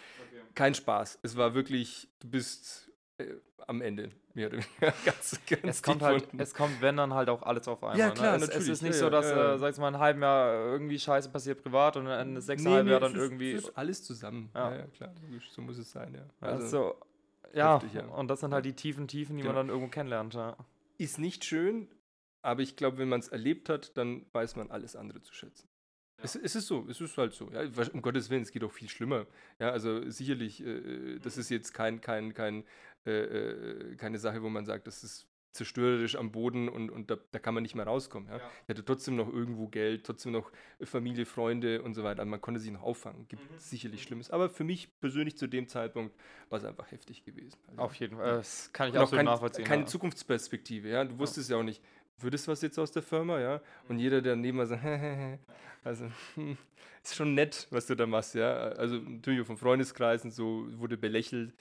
Kein 0.54 0.74
Spaß. 0.74 1.18
Es 1.22 1.36
war 1.36 1.54
wirklich, 1.54 2.08
du 2.20 2.28
bist 2.30 2.90
äh, 3.18 3.26
am 3.66 3.80
Ende. 3.80 4.10
Mehr 4.34 4.48
oder 4.48 4.58
weniger. 4.58 4.94
ganz, 5.04 5.38
ganz 5.46 5.62
Es 5.64 5.82
kommt 5.82 6.02
halt, 6.02 6.26
es 6.38 6.54
kommt, 6.54 6.80
wenn 6.80 6.96
dann 6.96 7.12
halt 7.14 7.28
auch 7.28 7.42
alles 7.42 7.68
auf 7.68 7.82
einmal. 7.84 7.98
Ja, 7.98 8.10
klar, 8.10 8.38
ne? 8.38 8.44
es, 8.44 8.50
es 8.50 8.68
ist 8.68 8.82
nicht 8.82 8.94
Ja, 8.94 9.00
so, 9.00 9.10
dass, 9.10 9.26
ja, 9.26 9.36
ja. 9.36 9.54
äh, 9.54 9.58
sag 9.58 9.72
ich 9.72 9.78
mal, 9.78 9.88
in 9.88 9.94
einem 9.94 10.02
halben 10.02 10.22
Jahr 10.22 10.54
irgendwie 10.72 10.98
Scheiße 10.98 11.28
passiert 11.30 11.62
privat 11.62 11.96
und 11.96 12.06
in 12.06 12.34
das 12.34 12.46
sechste 12.46 12.68
Nee, 12.68 12.74
halbe 12.76 12.90
Jahr 12.90 13.00
nee, 13.00 13.06
dann 13.06 13.14
ist- 13.14 13.20
irgendwie. 13.20 13.52
Es 13.52 13.64
ist 13.64 13.76
alles 13.76 14.02
zusammen. 14.04 14.50
Ja. 14.54 14.74
Ja, 14.74 14.86
klar, 14.86 15.12
logisch, 15.22 15.50
so 15.50 15.60
muss 15.62 15.76
es 15.78 15.90
sein, 15.90 16.14
ja. 16.14 16.22
Also, 16.40 16.64
Also, 16.64 17.00
ja, 17.54 17.82
heftig, 17.82 18.02
und 18.02 18.28
das 18.28 18.40
sind 18.40 18.54
halt 18.54 18.64
die 18.64 18.72
tiefen 18.74 19.06
Tiefen, 19.08 19.36
die 19.36 19.42
Genau. 19.42 19.54
man 19.54 19.66
dann 19.66 19.68
irgendwo 19.74 19.90
kennenlernt. 19.90 20.36
Ist 20.96 21.18
nicht 21.18 21.44
schön, 21.44 21.88
aber 22.40 22.62
ich 22.62 22.76
glaube, 22.76 22.96
wenn 22.98 23.08
man 23.10 23.20
es 23.20 23.28
erlebt 23.28 23.68
hat, 23.68 23.96
dann 23.98 24.24
weiß 24.32 24.56
man 24.56 24.70
alles 24.70 24.96
andere 24.96 25.20
zu 25.20 25.34
schätzen. 25.34 25.68
Es, 26.18 26.36
es 26.36 26.54
ist 26.54 26.66
so, 26.66 26.86
es 26.88 27.00
ist 27.00 27.16
halt 27.18 27.32
so. 27.32 27.50
Ja, 27.50 27.62
um 27.92 28.02
Gottes 28.02 28.30
Willen, 28.30 28.42
es 28.42 28.52
geht 28.52 28.62
auch 28.64 28.72
viel 28.72 28.88
schlimmer. 28.88 29.26
Ja, 29.58 29.70
also 29.70 30.08
sicherlich, 30.08 30.64
äh, 30.64 31.18
das 31.18 31.36
ist 31.36 31.50
jetzt 31.50 31.72
kein, 31.72 32.00
kein, 32.00 32.32
kein, 32.34 32.64
äh, 33.06 33.10
äh, 33.10 33.96
keine 33.96 34.18
Sache, 34.18 34.42
wo 34.42 34.48
man 34.48 34.64
sagt, 34.64 34.86
das 34.86 35.02
ist 35.02 35.26
zerstörerisch 35.52 36.16
am 36.16 36.32
Boden 36.32 36.68
und, 36.68 36.90
und 36.90 37.10
da, 37.10 37.16
da 37.30 37.38
kann 37.38 37.54
man 37.54 37.62
nicht 37.62 37.74
mehr 37.74 37.86
rauskommen. 37.86 38.28
Ja? 38.28 38.36
Ich 38.36 38.68
hatte 38.70 38.84
trotzdem 38.84 39.16
noch 39.16 39.30
irgendwo 39.30 39.68
Geld, 39.68 40.04
trotzdem 40.04 40.32
noch 40.32 40.50
Familie, 40.82 41.26
Freunde 41.26 41.82
und 41.82 41.94
so 41.94 42.02
weiter. 42.02 42.20
Also 42.20 42.30
man 42.30 42.40
konnte 42.40 42.58
sich 42.58 42.70
noch 42.70 42.82
auffangen. 42.82 43.28
Gibt 43.28 43.42
sicherlich 43.60 44.02
Schlimmes. 44.02 44.30
Aber 44.30 44.48
für 44.48 44.64
mich 44.64 44.98
persönlich 45.00 45.36
zu 45.36 45.46
dem 45.46 45.68
Zeitpunkt 45.68 46.16
war 46.48 46.58
es 46.58 46.64
einfach 46.64 46.90
heftig 46.90 47.24
gewesen. 47.24 47.58
Also, 47.68 47.82
Auf 47.82 47.94
jeden 47.96 48.16
Fall. 48.16 48.36
Das 48.36 48.72
kann 48.72 48.88
ich 48.88 48.96
auch 48.96 49.02
absolut 49.02 49.18
kein, 49.18 49.26
nachvollziehen. 49.26 49.64
keine 49.64 49.82
ja. 49.82 49.86
Zukunftsperspektive, 49.86 50.88
ja. 50.88 51.04
Du 51.04 51.18
wusstest 51.18 51.50
ja 51.50 51.58
auch 51.58 51.62
nicht, 51.62 51.82
wird 52.22 52.34
es 52.34 52.48
was 52.48 52.62
jetzt 52.62 52.78
aus 52.78 52.92
der 52.92 53.02
Firma, 53.02 53.40
ja? 53.40 53.60
Und 53.88 53.98
jeder, 53.98 54.22
der 54.22 54.36
neben 54.36 54.58
mir 54.58 54.66
sagt, 54.66 54.84
also 55.84 56.10
hm, 56.34 56.56
ist 57.02 57.14
schon 57.14 57.34
nett, 57.34 57.66
was 57.70 57.86
du 57.86 57.94
da 57.94 58.06
machst, 58.06 58.34
ja. 58.34 58.52
Also 58.52 58.96
natürlich 58.96 59.42
auch 59.42 59.46
vom 59.46 59.58
Freundeskreis 59.58 60.24
und 60.24 60.32
so 60.32 60.66
wurde 60.78 60.96
belächelt. 60.96 61.52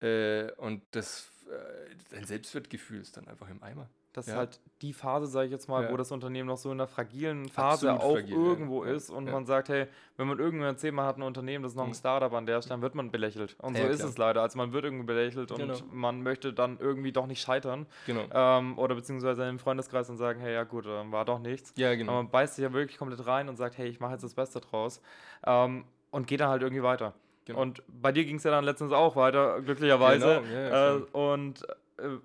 Äh, 0.00 0.52
und 0.52 0.82
das, 0.92 1.28
äh, 1.50 1.94
dein 2.10 2.24
Selbstwertgefühl 2.24 3.00
ist 3.00 3.16
dann 3.16 3.28
einfach 3.28 3.48
im 3.50 3.62
Eimer. 3.62 3.88
Das 4.14 4.26
ist 4.26 4.32
Ja. 4.32 4.38
halt 4.38 4.58
die 4.80 4.92
Phase, 4.92 5.26
sage 5.26 5.46
ich 5.46 5.52
jetzt 5.52 5.68
mal, 5.68 5.84
Ja. 5.84 5.90
wo 5.92 5.96
das 5.96 6.10
Unternehmen 6.12 6.48
noch 6.48 6.56
so 6.56 6.70
in 6.72 6.80
einer 6.80 6.88
fragilen 6.88 7.48
Phase 7.48 7.90
Absolut 7.92 8.00
auch 8.00 8.12
fragil, 8.14 8.34
irgendwo 8.36 8.84
Ja, 8.84 8.92
ist 8.92 9.10
und 9.10 9.30
man 9.30 9.44
sagt, 9.44 9.68
hey, 9.68 9.86
wenn 10.16 10.26
man 10.28 10.38
irgendwann 10.38 10.68
erzählt, 10.68 10.94
man 10.94 11.04
hat 11.04 11.18
ein 11.18 11.22
Unternehmen, 11.22 11.62
das 11.62 11.72
ist 11.72 11.76
noch 11.76 11.84
ein 11.84 11.90
Mhm. 11.90 11.94
Startup 11.94 12.32
an 12.32 12.46
der 12.46 12.62
Stelle, 12.62 12.74
dann 12.74 12.82
wird 12.82 12.94
man 12.94 13.10
belächelt. 13.10 13.56
Und 13.60 13.76
so 13.76 13.84
ist 13.84 13.98
klar. 13.98 14.08
es 14.08 14.16
leider. 14.18 14.40
Also 14.42 14.56
man 14.56 14.72
wird 14.72 14.84
irgendwie 14.84 15.04
belächelt 15.04 15.50
und 15.52 15.58
Genau. 15.58 15.74
man 15.92 16.22
möchte 16.22 16.52
dann 16.52 16.78
irgendwie 16.80 17.12
doch 17.12 17.26
nicht 17.26 17.42
scheitern. 17.42 17.86
Genau. 18.06 18.24
Ähm, 18.32 18.78
oder 18.78 18.94
beziehungsweise 18.94 19.46
im 19.48 19.58
Freundeskreis 19.58 20.06
dann 20.06 20.16
sagen, 20.16 20.40
hey, 20.40 20.54
ja 20.54 20.64
gut, 20.64 20.86
ähm, 20.88 21.12
war 21.12 21.24
doch 21.24 21.38
nichts. 21.38 21.74
Ja, 21.76 21.88
Aber 21.88 21.96
genau. 21.96 22.12
man 22.14 22.30
beißt 22.30 22.56
sich 22.56 22.62
ja 22.62 22.72
wirklich 22.72 22.98
komplett 22.98 23.26
rein 23.26 23.48
und 23.48 23.56
sagt, 23.56 23.76
hey, 23.78 23.88
ich 23.88 24.00
mache 24.00 24.12
jetzt 24.12 24.24
das 24.24 24.34
Beste 24.34 24.60
draus. 24.60 25.02
Ähm, 25.46 25.84
und 26.10 26.26
geht 26.26 26.40
dann 26.40 26.48
halt 26.48 26.62
irgendwie 26.62 26.82
weiter. 26.82 27.12
Genau. 27.44 27.60
Und 27.60 27.82
bei 27.88 28.12
dir 28.12 28.24
ging 28.24 28.36
es 28.36 28.44
ja 28.44 28.50
dann 28.50 28.64
letztens 28.64 28.92
auch 28.92 29.16
weiter, 29.16 29.60
glücklicherweise. 29.60 30.42
Genau, 30.42 30.96
äh, 30.96 31.02
und 31.12 31.62
äh, 31.98 32.18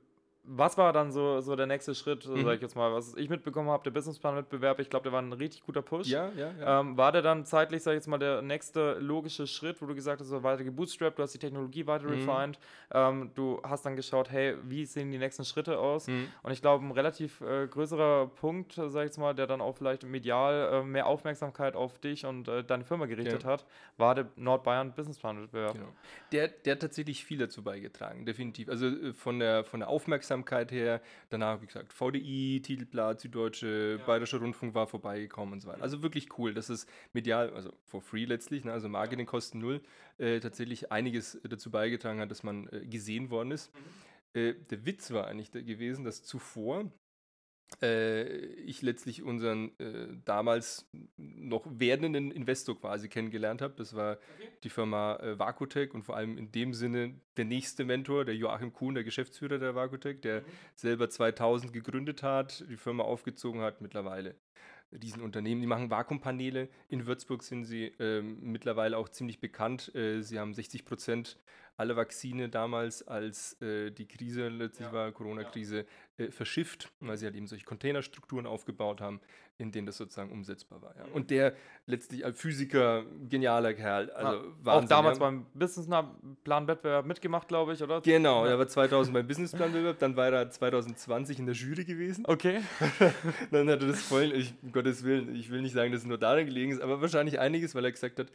was 0.45 0.77
war 0.77 0.91
dann 0.91 1.11
so, 1.11 1.39
so 1.39 1.55
der 1.55 1.67
nächste 1.67 1.95
Schritt, 1.95 2.27
Mhm. 2.27 2.43
sag 2.43 2.55
ich 2.55 2.61
jetzt 2.61 2.75
mal, 2.75 2.91
was 2.91 3.15
ich 3.15 3.29
mitbekommen 3.29 3.69
habe, 3.69 3.83
der 3.85 3.91
Businessplan-Wettbewerb, 3.91 4.79
ich 4.79 4.89
glaube, 4.89 5.03
der 5.03 5.13
war 5.13 5.21
ein 5.21 5.31
richtig 5.31 5.63
guter 5.63 5.81
Push. 5.81 6.07
Ja, 6.07 6.29
ja, 6.35 6.51
ja. 6.59 6.79
Ähm, 6.81 6.97
war 6.97 7.13
der 7.13 7.21
dann 7.21 7.45
zeitlich, 7.45 7.81
sag 7.81 7.93
ich 7.93 7.97
jetzt 7.97 8.07
mal, 8.07 8.17
der 8.17 8.41
nächste 8.41 8.99
logische 8.99 9.47
Schritt, 9.47 9.81
wo 9.81 9.85
du 9.85 9.95
gesagt 9.95 10.19
hast, 10.19 10.27
so 10.27 10.43
weiter 10.43 10.65
gebootstrapped, 10.65 11.17
du 11.17 11.23
hast 11.23 11.33
die 11.33 11.39
Technologie 11.39 11.87
weiter 11.87 12.05
Mhm. 12.07 12.11
refined, 12.11 12.59
ähm, 12.91 13.31
du 13.35 13.61
hast 13.63 13.85
dann 13.85 13.95
geschaut, 13.95 14.31
hey, 14.31 14.57
wie 14.63 14.85
sehen 14.85 15.11
die 15.11 15.17
nächsten 15.17 15.45
Schritte 15.45 15.79
aus? 15.79 16.07
Mhm. 16.07 16.27
Und 16.43 16.51
ich 16.51 16.61
glaube, 16.61 16.85
ein 16.85 16.91
relativ 16.91 17.39
äh, 17.39 17.65
größerer 17.67 18.27
Punkt, 18.27 18.73
sag 18.73 18.87
ich 18.87 19.05
jetzt 19.05 19.17
mal, 19.17 19.33
der 19.33 19.47
dann 19.47 19.61
auch 19.61 19.77
vielleicht 19.77 20.03
medial 20.03 20.73
äh, 20.73 20.83
mehr 20.83 21.07
Aufmerksamkeit 21.07 21.75
auf 21.75 21.99
dich 21.99 22.25
und 22.25 22.49
äh, 22.49 22.65
deine 22.65 22.83
Firma 22.83 23.05
gerichtet 23.05 23.43
Ja. 23.43 23.49
hat, 23.49 23.65
war 23.95 24.13
der 24.13 24.27
Nordbayern 24.35 24.93
Businessplan-Wettbewerb. 24.93 25.73
Genau. 25.75 25.87
Der, 26.33 26.49
der 26.49 26.73
hat 26.73 26.81
tatsächlich 26.81 27.23
viel 27.23 27.37
dazu 27.37 27.63
beigetragen, 27.63 28.25
definitiv. 28.25 28.67
Also 28.67 28.87
äh, 28.87 29.13
von 29.13 29.39
der, 29.39 29.63
von 29.63 29.79
der 29.79 29.87
Aufmerksamkeit 29.87 30.32
her, 30.71 31.01
danach, 31.29 31.61
wie 31.61 31.67
gesagt, 31.67 31.93
VDI, 31.93 32.61
Titelblatt, 32.63 33.21
Süddeutsche, 33.21 33.99
Bayerischer 34.05 34.39
Rundfunk 34.39 34.73
war 34.73 34.87
vorbeigekommen 34.87 35.53
und 35.53 35.61
so 35.61 35.67
weiter. 35.67 35.83
Also 35.83 36.01
wirklich 36.01 36.37
cool, 36.37 36.53
dass 36.53 36.69
es 36.69 36.87
medial, 37.13 37.53
also 37.53 37.71
for 37.83 38.01
free 38.01 38.25
letztlich, 38.25 38.65
ne, 38.65 38.71
also 38.71 38.89
Marketingkosten 38.89 39.59
null, 39.59 39.81
äh, 40.17 40.39
tatsächlich 40.39 40.91
einiges 40.91 41.35
äh, 41.35 41.49
dazu 41.49 41.71
beigetragen 41.71 42.19
hat, 42.19 42.31
dass 42.31 42.43
man 42.43 42.67
äh, 42.69 42.85
gesehen 42.85 43.29
worden 43.29 43.51
ist. 43.51 43.71
Äh, 44.33 44.55
der 44.71 44.85
Witz 44.85 45.11
war 45.11 45.27
eigentlich 45.27 45.51
der 45.51 45.63
gewesen, 45.63 46.03
dass 46.03 46.23
zuvor 46.23 46.91
ich 47.81 48.81
letztlich 48.81 49.23
unseren 49.23 49.71
äh, 49.79 50.07
damals 50.25 50.89
noch 51.17 51.65
werdenden 51.67 52.31
Investor 52.31 52.79
quasi 52.79 53.09
kennengelernt 53.09 53.61
habe. 53.61 53.73
Das 53.77 53.95
war 53.95 54.17
die 54.63 54.69
Firma 54.69 55.15
äh, 55.17 55.39
Vakutec 55.39 55.93
und 55.93 56.03
vor 56.03 56.15
allem 56.15 56.37
in 56.37 56.51
dem 56.51 56.73
Sinne 56.73 57.15
der 57.37 57.45
nächste 57.45 57.85
Mentor, 57.85 58.25
der 58.25 58.35
Joachim 58.35 58.73
Kuhn, 58.73 58.93
der 58.93 59.03
Geschäftsführer 59.03 59.57
der 59.57 59.75
Vakutec, 59.75 60.21
der 60.21 60.43
selber 60.75 61.09
2000 61.09 61.73
gegründet 61.73 62.23
hat, 62.23 62.65
die 62.69 62.77
Firma 62.77 63.03
aufgezogen 63.03 63.61
hat 63.61 63.81
mittlerweile. 63.81 64.35
Diesen 64.91 65.23
Unternehmen, 65.23 65.61
die 65.61 65.67
machen 65.67 65.89
Vakuumpaneele. 65.89 66.69
In 66.87 67.07
Würzburg 67.07 67.41
sind 67.41 67.65
sie 67.65 67.93
ähm, 67.99 68.37
mittlerweile 68.41 68.97
auch 68.97 69.09
ziemlich 69.09 69.39
bekannt. 69.39 69.93
Äh, 69.95 70.21
sie 70.21 70.39
haben 70.39 70.53
60 70.53 70.85
Prozent 70.85 71.37
aller 71.77 71.95
Vakzine 71.95 72.49
damals, 72.49 73.05
als 73.07 73.59
äh, 73.61 73.91
die 73.91 74.07
Krise 74.07 74.47
letztlich 74.49 74.91
war, 74.91 75.11
Corona-Krise, 75.11 75.85
äh, 76.17 76.29
verschifft, 76.29 76.91
weil 76.99 77.17
sie 77.17 77.25
halt 77.25 77.35
eben 77.35 77.47
solche 77.47 77.65
Containerstrukturen 77.65 78.45
aufgebaut 78.45 79.01
haben, 79.01 79.19
in 79.57 79.71
denen 79.71 79.87
das 79.87 79.97
sozusagen 79.97 80.31
umsetzbar 80.31 80.81
war. 80.81 80.95
Ja. 80.95 81.05
Und 81.13 81.31
der 81.31 81.53
letztlich 81.85 82.25
als 82.25 82.39
Physiker, 82.39 83.05
genialer 83.27 83.73
Kerl, 83.73 84.11
also 84.11 84.45
Ja, 84.65 84.71
auch 84.73 84.85
damals 84.85 85.17
ja. 85.17 85.25
beim 85.25 85.45
Businessplan-Wettbewerb 85.53 87.05
mitgemacht, 87.05 87.47
glaube 87.47 87.73
ich, 87.73 87.81
oder? 87.81 88.01
Genau, 88.01 88.45
Ja. 88.45 88.51
er 88.51 88.59
war 88.59 88.67
2000 88.67 89.13
beim 89.13 89.27
Businessplan-Wettbewerb, 89.27 89.99
dann 89.99 90.15
war 90.15 90.29
er 90.31 90.49
2020 90.49 91.39
in 91.39 91.45
der 91.45 91.55
Jury 91.55 91.85
gewesen. 91.85 92.25
Okay. 92.27 92.61
Dann 93.51 93.69
hat 93.69 93.81
er 93.81 93.87
das 93.87 94.01
voll, 94.01 94.31
ich, 94.33 94.53
um 94.61 94.71
Gottes 94.71 95.03
Willen, 95.03 95.35
ich 95.35 95.49
will 95.49 95.61
nicht 95.61 95.73
sagen, 95.73 95.91
dass 95.91 96.01
es 96.01 96.07
nur 96.07 96.17
daran 96.17 96.45
gelegen 96.45 96.71
ist, 96.71 96.81
aber 96.81 97.01
wahrscheinlich 97.01 97.39
einiges, 97.39 97.73
weil 97.75 97.85
er 97.85 97.91
gesagt 97.91 98.19
hat, 98.19 98.31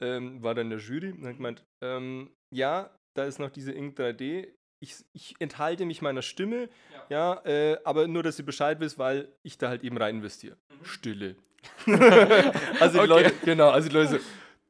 ähm, 0.00 0.42
war 0.42 0.54
dann 0.54 0.66
in 0.70 0.70
der 0.70 0.78
Jury 0.78 1.10
und 1.10 1.26
hat 1.26 1.36
gemeint, 1.36 1.64
ähm, 1.80 2.30
ja, 2.50 2.90
da 3.14 3.24
ist 3.24 3.38
noch 3.38 3.50
diese 3.50 3.72
Ink 3.72 3.98
3D. 3.98 4.48
Ich, 4.78 4.96
ich 5.12 5.34
enthalte 5.38 5.86
mich 5.86 6.02
meiner 6.02 6.22
Stimme, 6.22 6.68
ja, 7.08 7.40
äh, 7.46 7.78
aber 7.84 8.06
nur, 8.08 8.22
dass 8.22 8.38
ihr 8.38 8.44
Bescheid 8.44 8.78
wisst, 8.78 8.98
weil 8.98 9.28
ich 9.42 9.56
da 9.56 9.68
halt 9.68 9.82
eben 9.84 9.96
rein 9.96 10.16
investiere. 10.16 10.56
Stille. 10.82 11.36
also 11.86 12.98
die 12.98 12.98
Okay. 12.98 13.06
Leute, 13.06 13.32
genau, 13.44 13.70
also 13.70 13.88
die 13.88 13.94
Leute 13.94 14.08
so, 14.10 14.18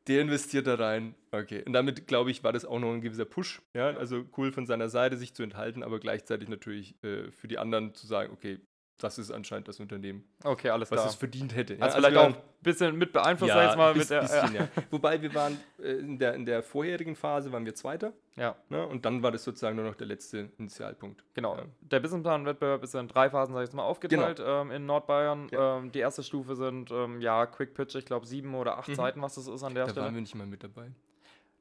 der 0.06 0.20
investiert 0.22 0.68
da 0.68 0.76
rein. 0.76 1.14
Okay. 1.32 1.64
Und 1.66 1.72
damit, 1.72 2.06
glaube 2.06 2.30
ich, 2.30 2.44
war 2.44 2.52
das 2.52 2.64
auch 2.64 2.78
noch 2.78 2.92
ein 2.92 3.00
gewisser 3.00 3.24
Push. 3.24 3.60
Ja, 3.74 3.88
also 3.96 4.24
cool 4.36 4.52
von 4.52 4.66
seiner 4.66 4.88
Seite, 4.88 5.16
sich 5.16 5.34
zu 5.34 5.42
enthalten, 5.42 5.82
aber 5.82 5.98
gleichzeitig 5.98 6.48
natürlich 6.48 6.94
äh, 7.02 7.30
für 7.32 7.48
die 7.48 7.58
anderen 7.58 7.94
zu 7.94 8.06
sagen, 8.06 8.32
okay, 8.32 8.60
das 8.98 9.18
ist 9.18 9.30
anscheinend 9.30 9.68
das 9.68 9.78
Unternehmen, 9.80 10.24
Okay, 10.42 10.70
alles 10.70 10.90
was 10.90 10.96
klar. 11.00 11.08
es 11.10 11.14
verdient 11.16 11.54
hätte. 11.54 11.74
Ja, 11.74 11.80
also 11.82 11.96
wir 11.98 12.02
vielleicht 12.02 12.16
auch 12.16 12.22
waren- 12.22 12.34
ein 12.34 12.62
bisschen 12.62 12.96
mit 12.96 13.12
beeinflusst, 13.12 13.52
sag 13.52 13.70
ich 13.70 13.76
mal. 13.76 13.92
bis, 13.92 14.02
mit 14.04 14.10
der, 14.10 14.20
bisschen, 14.22 14.54
ja. 14.54 14.68
Wobei 14.90 15.20
wir 15.20 15.34
waren 15.34 15.58
äh, 15.82 15.92
in, 15.92 16.18
der, 16.18 16.34
in 16.34 16.46
der 16.46 16.62
vorherigen 16.62 17.14
Phase 17.14 17.52
waren 17.52 17.64
wir 17.66 17.74
Zweiter 17.74 18.12
ja, 18.36 18.56
ne? 18.70 18.86
und 18.86 19.04
dann 19.04 19.22
war 19.22 19.32
das 19.32 19.44
sozusagen 19.44 19.76
nur 19.76 19.84
noch 19.84 19.94
der 19.96 20.06
letzte 20.06 20.48
Initialpunkt. 20.58 21.24
genau. 21.34 21.56
Ja. 21.56 21.64
Der 21.80 22.00
Businessplan-Wettbewerb 22.00 22.82
ist 22.82 22.94
in 22.94 23.08
drei 23.08 23.28
Phasen, 23.30 23.54
sag 23.54 23.62
ich 23.62 23.68
jetzt 23.68 23.74
mal, 23.74 23.82
aufgeteilt 23.84 24.42
ähm, 24.44 24.70
in 24.70 24.86
Nordbayern. 24.86 25.48
Ja. 25.52 25.78
Ähm, 25.78 25.92
die 25.92 25.98
erste 26.00 26.22
Stufe 26.22 26.56
sind, 26.56 26.90
ähm, 26.90 27.20
ja, 27.20 27.46
Quick 27.46 27.74
Pitch, 27.74 27.94
ich 27.94 28.04
glaube, 28.06 28.26
sieben 28.26 28.54
oder 28.54 28.78
acht 28.78 28.88
Mhm. 28.88 28.94
Seiten, 28.94 29.22
was 29.22 29.34
das 29.36 29.46
ist 29.46 29.62
an 29.62 29.74
der 29.74 29.84
Da 29.84 29.90
Stelle. 29.90 30.06
waren 30.06 30.14
wir 30.14 30.20
nicht 30.22 30.34
mal 30.34 30.46
mit 30.46 30.64
dabei. 30.64 30.90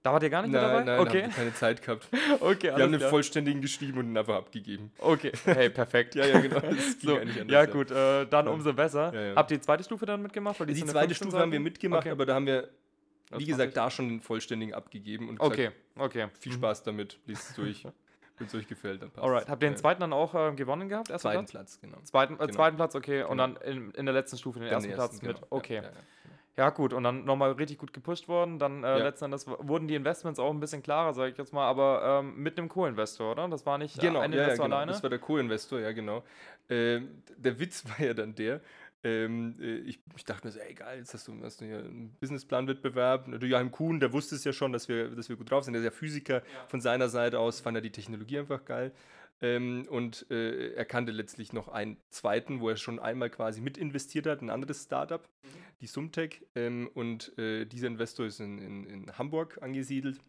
Da 0.06 0.14
wart 0.14 0.22
ihr 0.22 0.30
gar 0.30 0.44
nicht 0.44 0.52
nein, 0.52 0.62
mit 0.62 0.72
dabei? 0.72 0.84
nein, 0.84 1.00
okay. 1.00 1.24
haben 1.24 1.32
keine 1.32 1.54
Zeit 1.56 1.82
gehabt. 1.82 2.08
okay, 2.40 2.72
Wir 2.76 2.84
haben 2.84 2.96
klar. 2.96 3.10
vollständigen 3.10 3.60
geschrieben 3.60 3.98
und 3.98 4.06
ihn 4.12 4.16
einfach 4.16 4.36
abgegeben. 4.36 4.92
Okay, 5.00 5.32
hey, 5.46 5.68
perfekt. 5.72 6.14
Ja, 6.16 6.28
ja, 6.28 6.40
genau. 6.42 6.60
Das 6.60 7.00
So, 7.02 7.18
ja, 7.20 7.66
gut, 7.66 7.90
äh, 7.90 8.28
dann 8.28 8.46
Ja. 8.46 8.52
umso 8.52 8.72
besser. 8.72 9.12
Ja, 9.16 9.22
ja. 9.30 9.36
Habt 9.36 9.50
ihr 9.50 9.58
die 9.58 9.64
zweite 9.64 9.84
Stufe 9.84 10.06
dann 10.06 10.22
mitgemacht? 10.22 10.60
Weil 10.60 10.68
Die 10.68 10.74
ja 10.80 10.86
zweite 10.86 11.08
15 11.08 11.16
Stufe 11.16 11.40
haben 11.40 11.52
wir 11.52 11.56
Seiten? 11.58 11.64
mitgemacht, 11.64 12.02
Okay. 12.02 12.12
aber 12.12 12.28
da 12.28 12.36
haben 12.36 12.46
wir, 12.46 12.62
Das 12.62 13.40
wie 13.40 13.46
fand 13.46 13.48
gesagt, 13.48 13.78
da 13.78 13.90
schon 13.90 14.10
den 14.10 14.22
vollständigen 14.22 14.76
abgegeben 14.76 15.28
und 15.28 15.40
gesagt, 15.40 15.54
Okay, 15.60 15.72
okay. 15.98 16.28
viel 16.40 16.52
Spaß 16.52 16.84
damit, 16.84 17.18
liest 17.26 17.50
es 17.50 17.56
durch. 17.56 17.84
Wenn 18.38 18.46
es 18.46 18.54
euch 18.54 18.68
gefällt, 18.68 19.02
dann 19.02 19.10
passt 19.10 19.26
Alright. 19.26 19.50
Habt 19.50 19.64
ihr 19.64 19.70
den 19.72 19.78
zweiten 19.78 20.02
dann 20.02 20.14
auch 20.14 20.36
äh, 20.36 20.54
gewonnen 20.54 20.88
gehabt? 20.88 21.10
Erster 21.10 21.30
Zweiten 21.32 21.46
Platz? 21.48 21.78
Platz, 21.78 21.82
genau. 21.82 21.98
Zweiten, 22.04 22.34
äh, 22.36 22.38
Genau. 22.38 22.52
zweiten 22.54 22.76
Platz, 22.76 22.94
okay. 22.94 23.24
Und 23.24 23.30
Genau. 23.40 23.48
dann 23.48 23.56
in, 23.64 23.90
in 23.92 24.06
der 24.06 24.14
letzten 24.14 24.38
Stufe 24.38 24.60
den 24.60 24.68
ersten 24.68 24.90
den 24.90 24.96
Platz 24.96 25.14
ersten, 25.14 25.26
mit. 25.26 25.36
genau. 25.38 25.48
Okay. 25.50 25.82
Ja, 26.58 26.64
Ja, 26.64 26.70
ja, 26.70 26.70
ja. 26.70 26.76
gut. 26.76 26.94
Und 26.94 27.04
dann 27.04 27.26
nochmal 27.26 27.52
richtig 27.54 27.78
gut 27.78 27.94
gepusht 27.94 28.28
worden. 28.28 28.60
Dann 28.60 28.84
äh, 28.84 28.88
Ja. 28.88 29.04
letzten 29.04 29.26
Endes 29.26 29.48
wurden 29.48 29.88
die 29.88 29.96
Investments 29.96 30.40
auch 30.40 30.52
ein 30.52 30.60
bisschen 30.60 30.82
klarer, 30.84 31.14
sage 31.14 31.32
ich 31.32 31.38
jetzt 31.38 31.54
mal, 31.54 31.66
aber 31.68 32.20
ähm, 32.22 32.36
mit 32.42 32.58
einem 32.58 32.70
Co-Investor, 32.70 33.32
oder? 33.34 33.48
Das 33.50 33.66
war 33.66 33.78
nicht 33.78 34.00
Genau, 34.00 34.20
ein 34.20 34.32
ja, 34.32 34.38
ja, 34.40 34.44
Investor 34.46 34.66
genau. 34.66 34.76
alleine. 34.78 34.92
das 34.94 35.04
war 35.04 35.10
der 35.10 35.20
Co-Investor, 35.20 35.80
ja 35.80 35.92
genau. 35.92 36.24
Ähm, 36.70 37.22
der 37.38 37.60
Witz 37.60 37.84
war 37.90 38.06
ja 38.06 38.14
dann 38.14 38.34
der, 38.36 38.62
ähm, 39.04 39.56
äh, 39.62 39.76
ich, 39.82 40.00
ich 40.16 40.26
dachte 40.26 40.48
mir 40.48 40.52
so, 40.52 40.60
ey 40.60 40.74
geil, 40.74 40.98
jetzt 41.00 41.14
hast 41.14 41.28
du, 41.28 41.34
hast 41.44 41.62
du 41.62 41.66
hier 41.66 41.78
einen 41.80 42.16
Businessplan-Wettbewerb. 42.20 43.28
Joachim 43.44 43.72
Kuhn, 43.72 44.00
der 44.00 44.12
wusste 44.14 44.36
es 44.36 44.44
ja 44.44 44.52
schon, 44.54 44.72
dass 44.74 44.88
wir, 44.88 45.10
dass 45.10 45.30
wir 45.30 45.36
gut 45.36 45.52
drauf 45.52 45.64
sind. 45.64 45.74
Der 45.74 45.82
ist 45.82 45.86
ja 45.86 45.92
Physiker. 45.92 46.42
Von 46.70 46.82
seiner 46.82 47.08
Seite 47.10 47.38
aus 47.40 47.60
fand 47.60 47.78
er 47.78 47.82
die 47.82 47.92
Technologie 47.92 48.40
einfach 48.40 48.66
geil. 48.66 48.92
Ähm, 49.42 49.86
und 49.90 50.26
äh, 50.32 50.74
er 50.74 50.86
kannte 50.86 51.12
letztlich 51.12 51.54
noch 51.54 51.68
einen 51.68 51.98
zweiten, 52.10 52.62
wo 52.62 52.70
er 52.70 52.78
schon 52.78 53.00
einmal 53.00 53.30
quasi 53.30 53.62
mit 53.62 53.78
investiert 53.78 54.28
hat, 54.28 54.42
ein 54.42 54.50
anderes 54.50 54.84
Startup, 54.84 55.28
die 55.82 55.88
Sumtech. 55.88 56.42
Ähm, 56.56 56.90
und 56.94 57.38
äh, 57.38 57.66
dieser 57.66 57.88
Investor 57.88 58.26
ist 58.26 58.40
in, 58.40 58.58
in, 58.60 58.84
in 58.86 59.18
Hamburg 59.18 59.62
angesiedelt. 59.62 60.20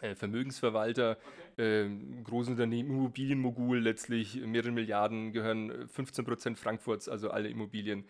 Äh, 0.00 0.14
Vermögensverwalter, 0.14 1.18
ähm, 1.58 2.24
Großunternehmen, 2.24 2.92
Immobilienmogul 2.92 3.80
letztlich, 3.80 4.36
mehrere 4.36 4.70
Milliarden 4.70 5.32
gehören, 5.32 5.70
äh, 5.70 5.84
15% 5.84 6.56
Frankfurts, 6.56 7.08
also 7.08 7.30
alle 7.30 7.48
Immobilien. 7.48 8.06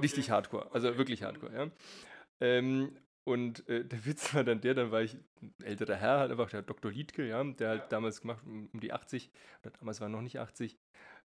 Richtig 0.00 0.30
hardcore, 0.30 0.72
also 0.72 0.96
wirklich 0.96 1.22
hardcore, 1.22 1.52
ja. 1.54 1.70
Ähm, 2.40 2.96
und 3.26 3.68
äh, 3.68 3.84
der 3.84 4.06
Witz 4.06 4.34
war 4.34 4.44
dann 4.44 4.60
der, 4.60 4.74
dann 4.74 4.92
war 4.92 5.02
ich 5.02 5.16
ein 5.42 5.52
älterer 5.64 5.96
Herr, 5.96 6.20
halt 6.20 6.30
einfach 6.30 6.48
der 6.48 6.62
Dr. 6.62 6.92
Liedke, 6.92 7.26
ja, 7.26 7.42
der 7.42 7.70
halt 7.70 7.90
damals 7.90 8.20
gemacht, 8.20 8.40
um, 8.46 8.68
um 8.72 8.78
die 8.78 8.92
80, 8.92 9.32
oder 9.62 9.72
damals 9.72 10.00
war 10.00 10.06
er 10.06 10.10
noch 10.10 10.22
nicht 10.22 10.38
80, 10.38 10.78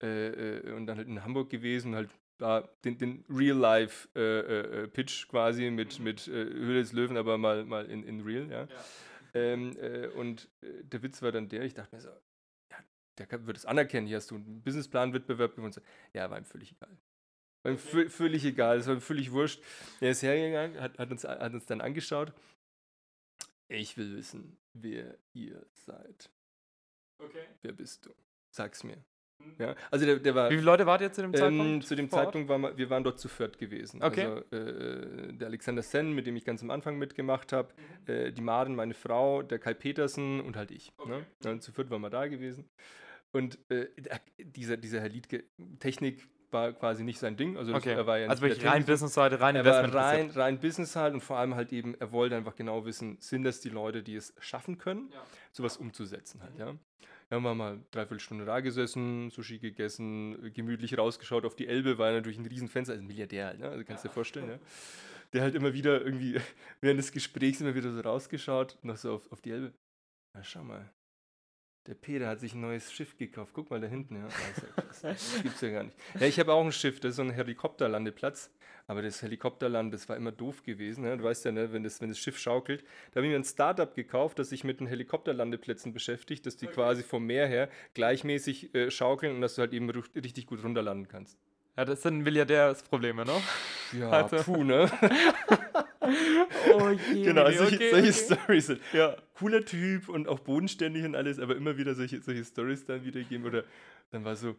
äh, 0.04 0.58
äh, 0.58 0.72
und 0.74 0.88
dann 0.88 0.98
halt 0.98 1.08
in 1.08 1.24
Hamburg 1.24 1.50
gewesen, 1.50 1.96
halt 1.96 2.10
da 2.38 2.68
den, 2.84 2.98
den 2.98 3.24
Real-Life-Pitch 3.30 5.30
quasi 5.30 5.72
mit, 5.72 6.02
mit 6.02 6.28
äh, 6.28 6.32
Höhle 6.32 6.82
des 6.82 6.92
Löwen, 6.92 7.16
aber 7.16 7.38
mal, 7.38 7.64
mal 7.64 7.86
in, 7.86 8.04
in 8.04 8.20
Real, 8.20 8.52
ja. 8.52 8.68
Ähm, 9.34 9.78
äh, 9.78 10.08
und 10.08 10.50
äh, 10.62 10.84
der 10.84 11.02
Witz 11.02 11.22
war 11.22 11.32
dann 11.32 11.48
der, 11.48 11.64
ich 11.64 11.74
dachte 11.74 11.96
mir 11.96 12.02
so, 12.02 12.10
ja, 12.10 12.78
der 13.18 13.48
wird 13.48 13.56
es 13.56 13.66
anerkennen, 13.66 14.06
hier 14.06 14.18
hast 14.18 14.32
du 14.32 14.36
einen 14.36 14.62
Businessplan-Wettbewerb 14.64 15.56
gewonnen. 15.56 15.74
Ja, 16.12 16.30
war 16.30 16.38
ihm 16.38 16.46
völlig 16.46 16.74
egal. 16.74 16.98
War 17.66 17.72
ihm 17.72 17.78
vö- 17.78 18.10
völlig 18.10 18.46
egal, 18.46 18.78
es 18.78 18.88
war 18.88 18.94
ihm 18.94 19.02
völlig 19.02 19.32
wurscht. 19.32 19.62
Er 20.00 20.12
ist 20.12 20.22
hergegangen, 20.22 20.80
hat, 20.80 20.98
hat, 21.00 21.12
uns, 21.12 21.24
hat 21.24 21.54
uns 21.54 21.66
dann 21.66 21.82
angeschaut. 21.82 22.32
Ich 23.68 23.98
will 23.98 24.16
wissen, 24.16 24.58
wer 24.78 25.18
ihr 25.34 25.66
seid. 25.74 26.30
okay. 27.24 27.46
Wer 27.64 27.72
bist 27.74 28.06
du? 28.06 28.12
Sag's 28.56 28.84
mir. 28.84 29.04
Ja, 29.60 29.76
also 29.92 30.06
der, 30.06 30.20
der 30.20 30.34
war. 30.34 30.50
Wie 30.50 30.56
viele 30.56 30.66
Leute 30.66 30.86
wart 30.86 31.02
ihr 31.02 31.12
zu 31.12 31.22
dem 31.22 31.32
Ähm, 31.34 31.38
Zeitpunkt? 31.40 31.86
zu 31.88 31.96
dem? 31.96 32.10
Zeitpunkt 32.10 32.48
waren 32.50 32.62
wir, 32.62 32.78
wir 32.78 32.90
waren 32.90 33.04
dort 33.04 33.20
zu 33.20 33.28
viert 33.28 33.58
gewesen. 33.58 34.02
Okay. 34.02 34.26
Also 34.26 34.38
äh, 34.56 35.34
der 35.34 35.48
Alexander 35.48 35.82
Sen, 35.82 36.14
mit 36.14 36.26
dem 36.26 36.36
ich 36.36 36.46
ganz 36.46 36.62
am 36.64 36.70
Anfang 36.72 36.98
mitgemacht 36.98 37.52
habe, 37.52 37.74
Mhm. 37.74 38.12
äh, 38.14 38.32
die 38.32 38.42
Maren, 38.42 38.76
meine 38.76 38.94
Frau, 38.94 39.42
der 39.42 39.60
Kai 39.60 39.74
Petersen 39.74 40.40
und 40.42 40.56
halt 40.56 40.72
ich. 40.72 40.92
Ne? 41.06 41.26
Ja, 41.44 41.52
und 41.52 41.62
zu 41.62 41.72
viert 41.74 41.90
waren 41.90 42.02
wir 42.02 42.10
da 42.10 42.28
gewesen. 42.28 42.70
Und 43.34 43.60
äh, 43.70 43.88
dieser, 44.40 44.78
dieser 44.78 45.02
Herr 45.02 45.10
Liedke, 45.10 45.44
Technik 45.80 46.26
war 46.52 46.74
quasi 46.74 47.04
nicht 47.04 47.20
sein 47.20 47.36
Ding. 47.38 47.58
Also, 47.58 47.72
das- 47.74 47.82
Okay. 47.82 47.94
er 47.94 48.06
war 48.08 48.18
ja 48.18 48.28
also 48.28 48.44
nicht 48.44 48.56
wirklich 48.56 48.72
rein 48.72 48.86
Business-Seite, 48.86 49.40
rein 49.40 49.56
er 49.56 49.66
war 49.66 49.80
Investment. 49.84 49.96
rein, 49.96 50.30
rein 50.32 50.60
Business 50.60 50.96
halt 50.96 51.14
und 51.14 51.22
vor 51.22 51.38
allem 51.38 51.56
halt 51.56 51.72
eben, 51.74 51.96
er 52.00 52.12
wollte 52.12 52.36
einfach 52.36 52.56
genau 52.56 52.86
wissen, 52.86 53.18
sind 53.20 53.44
das 53.44 53.62
die 53.62 53.70
Leute, 53.70 54.04
die 54.04 54.16
es 54.16 54.34
schaffen 54.40 54.78
können, 54.78 55.10
Ja. 55.14 55.24
sowas 55.52 55.78
umzusetzen 55.78 56.42
halt, 56.42 56.58
ja. 56.58 56.76
Ja, 57.32 57.38
haben 57.38 57.44
wir 57.44 57.56
mal 57.56 57.80
dreiviertel 57.90 58.20
Stunde 58.20 58.46
da 58.46 58.60
gesessen, 58.60 59.32
Sushi 59.32 59.58
gegessen, 59.58 60.52
gemütlich 60.54 60.96
rausgeschaut 60.98 61.44
auf 61.44 61.56
die 61.56 61.68
Elbe, 61.68 61.98
war 61.98 62.12
natürlich 62.12 62.38
ein 62.38 62.46
Riesenfenster, 62.46 62.94
also 62.94 63.04
ein 63.04 63.08
Milliardär 63.08 63.48
halt, 63.48 63.60
ne? 63.60 63.70
Also 63.70 63.84
kannst 63.84 64.04
du 64.04 64.10
dir 64.10 64.14
vorstellen, 64.14 64.50
ja. 64.50 64.60
Der 65.34 65.42
halt 65.42 65.56
immer 65.56 65.74
wieder 65.74 66.02
irgendwie 66.06 66.36
während 66.82 67.00
des 67.00 67.12
Gesprächs 67.12 67.60
immer 67.62 67.74
wieder 67.74 67.92
so 67.92 68.00
rausgeschaut, 68.02 68.78
noch 68.84 68.96
so 68.96 69.16
auf, 69.16 69.32
auf 69.32 69.42
die 69.42 69.50
Elbe. 69.52 69.74
Na, 70.36 70.44
schau 70.44 70.64
mal. 70.64 70.88
Der 71.88 71.94
Peter 71.94 72.28
hat 72.28 72.40
sich 72.40 72.54
ein 72.56 72.62
neues 72.62 72.92
Schiff 72.92 73.16
gekauft. 73.18 73.52
Guck 73.54 73.70
mal 73.70 73.80
da 73.80 73.86
hinten, 73.88 74.16
ja. 74.16 74.28
Ah. 74.28 75.12
Das 75.12 75.42
gibt's 75.44 75.62
ja 75.62 75.70
gar 75.70 75.84
nicht. 75.84 75.96
Ja, 76.20 76.26
ich 76.26 76.40
habe 76.40 76.52
auch 76.52 76.66
ein 76.66 76.72
Schiff, 76.72 77.00
das 77.00 77.12
ist 77.12 77.16
so 77.18 77.22
ein 77.22 77.30
Helikopterlandeplatz. 77.30 78.50
Aber 78.88 79.02
das 79.02 79.22
Helikopterland, 79.22 79.94
das 79.94 80.10
war 80.10 80.16
immer 80.16 80.32
doof 80.32 80.64
gewesen. 80.64 81.04
Ne? 81.04 81.18
Du 81.18 81.24
weißt 81.24 81.46
ja, 81.46 81.52
ne, 81.52 81.74
wenn, 81.74 81.84
das, 81.84 82.02
wenn 82.02 82.10
das 82.10 82.20
Schiff 82.20 82.38
schaukelt. 82.40 82.84
Da 83.12 83.18
habe 83.18 83.28
ich 83.28 83.32
mir 83.32 83.38
ein 83.40 83.44
Startup 83.44 83.94
gekauft, 83.94 84.38
das 84.40 84.50
sich 84.50 84.64
mit 84.64 84.80
den 84.80 84.88
Helikopterlandeplätzen 84.88 85.94
beschäftigt, 85.94 86.46
dass 86.46 86.56
die 86.58 86.68
quasi 86.68 87.02
vom 87.04 87.26
Meer 87.26 87.48
her 87.48 87.70
gleichmäßig 87.96 88.74
äh, 88.76 88.92
schaukeln 88.92 89.36
und 89.36 89.42
dass 89.42 89.56
du 89.56 89.62
halt 89.62 89.74
eben 89.74 89.90
richtig 89.90 90.46
gut 90.48 90.64
runterlanden 90.64 91.08
kannst. 91.08 91.38
Ja, 91.78 91.84
das 91.86 92.04
sind 92.04 92.20
Milliardärsprobleme, 92.20 93.26
ne? 93.26 93.34
Ja, 94.00 94.10
Also- 94.12 94.38
puh, 94.38 94.64
ne? 94.64 94.90
Oh 96.74 96.90
je. 97.14 97.24
genau, 97.24 97.50
solche, 97.52 97.76
okay, 97.76 97.90
solche 97.92 98.10
okay. 98.10 98.36
Stories. 98.42 98.66
sind- 98.68 98.82
Ja. 98.94 99.16
Cooler 99.36 99.66
Typ 99.66 100.10
und 100.10 100.28
auch 100.28 100.40
bodenständig 100.40 101.04
und 101.06 101.16
alles, 101.16 101.40
aber 101.40 101.56
immer 101.56 101.78
wieder 101.78 101.94
solche, 101.96 102.22
solche 102.22 102.44
Stories 102.46 102.86
dann 102.86 103.04
wiedergeben. 103.04 103.46
Oder 103.46 103.64
dann 104.12 104.24
war 104.24 104.36
so, 104.36 104.56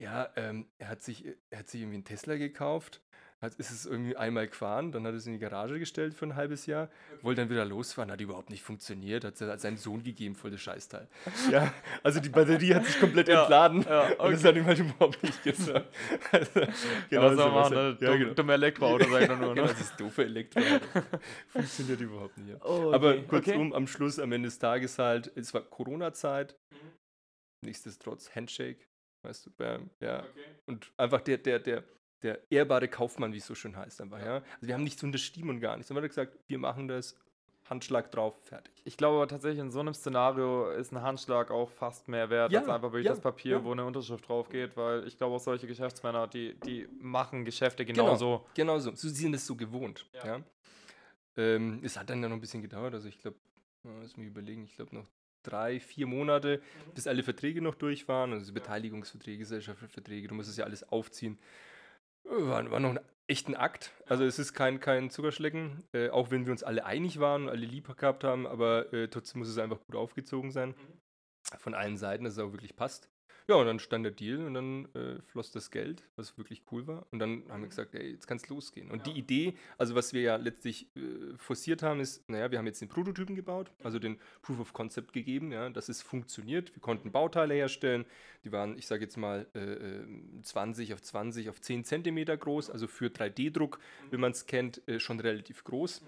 ja, 0.00 0.30
ähm, 0.36 0.66
er, 0.78 0.88
hat 0.88 1.02
sich, 1.02 1.24
er 1.50 1.58
hat 1.58 1.68
sich 1.68 1.80
irgendwie 1.82 1.96
einen 1.96 2.04
Tesla 2.04 2.36
gekauft, 2.36 3.02
hat, 3.42 3.54
ist 3.54 3.70
es 3.70 3.86
irgendwie 3.86 4.16
einmal 4.16 4.46
gefahren, 4.46 4.92
dann 4.92 5.06
hat 5.06 5.14
es 5.14 5.26
in 5.26 5.32
die 5.32 5.38
Garage 5.38 5.78
gestellt 5.78 6.14
für 6.14 6.26
ein 6.26 6.36
halbes 6.36 6.66
Jahr, 6.66 6.90
wollte 7.22 7.40
dann 7.40 7.50
wieder 7.50 7.64
losfahren, 7.64 8.10
hat 8.10 8.20
überhaupt 8.20 8.50
nicht 8.50 8.62
funktioniert, 8.62 9.24
hat 9.24 9.40
es 9.40 9.62
seinem 9.62 9.78
Sohn 9.78 10.02
gegeben, 10.02 10.34
voll 10.34 10.50
das 10.50 10.60
Scheißteil. 10.60 11.08
ja, 11.50 11.72
also 12.02 12.20
die 12.20 12.28
Batterie 12.28 12.74
hat 12.74 12.84
sich 12.84 13.00
komplett 13.00 13.28
Ja, 13.28 13.40
entladen 13.42 13.82
ja, 13.82 14.02
und 14.08 14.32
das 14.32 14.40
okay. 14.40 14.48
hat 14.48 14.56
ihm 14.56 14.66
halt 14.66 14.78
überhaupt 14.78 15.22
nicht 15.22 15.42
gesagt. 15.42 15.88
also, 16.32 16.60
Genau, 17.08 17.22
was 17.22 17.36
soll 17.36 17.50
man 17.50 17.54
machen, 17.54 17.74
ne? 17.74 17.98
Ja, 18.00 18.10
Dumm, 18.10 18.18
genau. 18.18 18.34
Dumme 18.34 18.52
Elektroauto, 18.52 19.04
ich 19.18 19.26
doch 19.28 19.38
nur, 19.38 19.54
genau, 19.54 19.66
ne? 19.66 19.72
das 19.72 19.80
ist 19.80 19.98
doofe 19.98 20.24
Elektro. 20.24 20.60
Funktioniert 21.48 22.00
überhaupt 22.00 22.36
nicht. 22.38 22.50
Ja. 22.50 22.64
Oh, 22.64 22.92
Aber 22.92 23.10
okay. 23.10 23.24
kurzum, 23.26 23.72
am 23.72 23.86
Schluss, 23.86 24.18
am 24.18 24.32
Ende 24.32 24.48
des 24.48 24.58
Tages 24.58 24.98
halt, 24.98 25.32
es 25.34 25.54
war 25.54 25.62
Corona-Zeit, 25.62 26.56
Mhm. 26.72 26.90
nichtsdestotrotz 27.66 28.34
Handshake, 28.34 28.86
weißt 29.24 29.46
du, 29.46 29.50
bam, 29.50 29.90
ja. 30.00 30.20
Okay. 30.20 30.44
Und 30.66 30.92
einfach 30.96 31.20
der, 31.22 31.38
der, 31.38 31.58
der, 31.58 31.84
der 32.22 32.40
ehrbare 32.50 32.88
Kaufmann, 32.88 33.32
wie 33.32 33.38
es 33.38 33.46
so 33.46 33.54
schön 33.54 33.76
heißt, 33.76 34.00
einfach, 34.00 34.18
ja. 34.20 34.36
Also 34.36 34.66
wir 34.66 34.74
haben 34.74 34.84
nichts 34.84 35.02
unterschrieben 35.02 35.48
und 35.50 35.60
gar 35.60 35.76
nichts. 35.76 35.88
Dann 35.88 35.96
haben 35.96 36.02
wir 36.04 36.08
gesagt, 36.08 36.36
wir 36.48 36.58
machen 36.58 36.88
das, 36.88 37.16
Handschlag 37.68 38.10
drauf, 38.10 38.34
fertig. 38.42 38.72
Ich 38.84 38.96
glaube 38.96 39.18
aber 39.18 39.28
tatsächlich, 39.28 39.60
in 39.60 39.70
so 39.70 39.78
einem 39.78 39.94
Szenario 39.94 40.70
ist 40.70 40.92
ein 40.92 41.02
Handschlag 41.02 41.52
auch 41.52 41.70
fast 41.70 42.08
mehr 42.08 42.28
wert, 42.28 42.50
Ja, 42.50 42.60
als 42.60 42.68
einfach 42.68 42.90
wirklich 42.90 43.04
ja, 43.06 43.12
das 43.12 43.20
Papier, 43.20 43.58
ja. 43.58 43.64
wo 43.64 43.70
eine 43.70 43.84
Unterschrift 43.84 44.28
drauf 44.28 44.48
geht, 44.48 44.76
weil 44.76 45.06
ich 45.06 45.16
glaube 45.16 45.36
auch 45.36 45.40
solche 45.40 45.68
Geschäftsmänner, 45.68 46.26
die, 46.26 46.54
die 46.66 46.88
machen 47.00 47.44
Geschäfte 47.44 47.84
genauso. 47.84 48.44
Genau 48.54 48.78
so. 48.80 48.90
So- 48.96 49.08
Sie 49.08 49.14
sind 49.14 49.34
es 49.34 49.46
so 49.46 49.54
gewohnt, 49.54 50.04
Ja. 50.14 50.26
ja. 50.26 50.40
Ähm, 51.36 51.80
es 51.84 51.96
hat 51.96 52.10
dann 52.10 52.20
ja 52.22 52.28
noch 52.28 52.36
ein 52.36 52.40
bisschen 52.40 52.60
gedauert, 52.62 52.92
also 52.92 53.06
ich 53.08 53.18
glaube, 53.20 53.36
lass 53.84 54.16
mich 54.16 54.26
überlegen, 54.26 54.64
ich 54.64 54.74
glaube 54.74 54.94
noch 54.96 55.06
drei, 55.44 55.78
vier 55.80 56.06
Monate, 56.08 56.58
Mhm. 56.88 56.92
bis 56.94 57.06
alle 57.06 57.22
Verträge 57.22 57.62
noch 57.62 57.76
durch 57.76 58.08
waren, 58.08 58.32
also 58.32 58.52
Beteiligungsverträge, 58.52 59.38
Gesellschaftsverträge, 59.38 60.26
du 60.28 60.34
musst 60.34 60.50
es 60.50 60.56
ja 60.56 60.64
alles 60.64 60.82
aufziehen. 60.90 61.38
War, 62.24 62.70
war 62.70 62.80
noch 62.80 62.90
ein 62.90 63.00
echten 63.26 63.54
Akt. 63.54 63.92
Also 64.06 64.24
es 64.24 64.38
ist 64.38 64.54
kein, 64.54 64.80
kein 64.80 65.08
Zuckerschlecken, 65.10 65.84
äh, 65.92 66.10
auch 66.10 66.30
wenn 66.30 66.46
wir 66.46 66.52
uns 66.52 66.62
alle 66.62 66.84
einig 66.84 67.20
waren 67.20 67.44
und 67.44 67.48
alle 67.50 67.64
lieb 67.64 67.96
gehabt 67.96 68.24
haben, 68.24 68.46
aber 68.46 68.92
äh, 68.92 69.08
trotzdem 69.08 69.38
muss 69.38 69.48
es 69.48 69.58
einfach 69.58 69.80
gut 69.80 69.96
aufgezogen 69.96 70.50
sein. 70.50 70.74
Von 71.58 71.74
allen 71.74 71.96
Seiten, 71.96 72.24
dass 72.24 72.34
es 72.34 72.38
auch 72.38 72.52
wirklich 72.52 72.76
passt. 72.76 73.08
Ja, 73.50 73.56
und 73.56 73.66
dann 73.66 73.80
stand 73.80 74.04
der 74.04 74.12
Deal 74.12 74.46
und 74.46 74.54
dann 74.54 74.84
äh, 74.94 75.20
floss 75.22 75.50
das 75.50 75.72
Geld, 75.72 76.04
was 76.14 76.38
wirklich 76.38 76.62
cool 76.70 76.86
war. 76.86 77.04
Und 77.10 77.18
dann 77.18 77.42
haben 77.48 77.62
wir 77.62 77.68
gesagt, 77.68 77.96
ey, 77.96 78.12
jetzt 78.12 78.28
kann 78.28 78.36
es 78.36 78.48
losgehen. 78.48 78.92
Und 78.92 79.08
die 79.08 79.10
Idee, 79.18 79.54
also 79.76 79.96
was 79.96 80.12
wir 80.12 80.22
ja 80.22 80.36
letztlich 80.36 80.86
äh, 80.94 81.36
forciert 81.36 81.82
haben, 81.82 81.98
ist, 81.98 82.30
naja, 82.30 82.52
wir 82.52 82.58
haben 82.58 82.66
jetzt 82.66 82.80
den 82.80 82.88
Prototypen 82.88 83.34
gebaut, 83.34 83.72
also 83.82 83.98
den 83.98 84.20
Proof 84.42 84.60
of 84.60 84.72
Concept 84.72 85.12
gegeben, 85.12 85.50
ja, 85.50 85.68
dass 85.68 85.88
es 85.88 86.00
funktioniert. 86.00 86.72
Wir 86.76 86.80
konnten 86.80 87.10
Bauteile 87.10 87.54
herstellen, 87.54 88.04
die 88.44 88.52
waren, 88.52 88.78
ich 88.78 88.86
sage 88.86 89.02
jetzt 89.02 89.16
mal, 89.16 89.48
äh, 89.54 90.42
20 90.44 90.94
auf 90.94 91.02
20 91.02 91.48
auf 91.48 91.60
10 91.60 91.84
Zentimeter 91.84 92.36
groß, 92.36 92.70
also 92.70 92.86
für 92.86 93.06
3D-Druck, 93.06 93.80
wie 94.12 94.16
man 94.16 94.30
es 94.30 94.46
kennt, 94.46 94.86
äh, 94.86 95.00
schon 95.00 95.18
relativ 95.18 95.64
groß. 95.64 96.02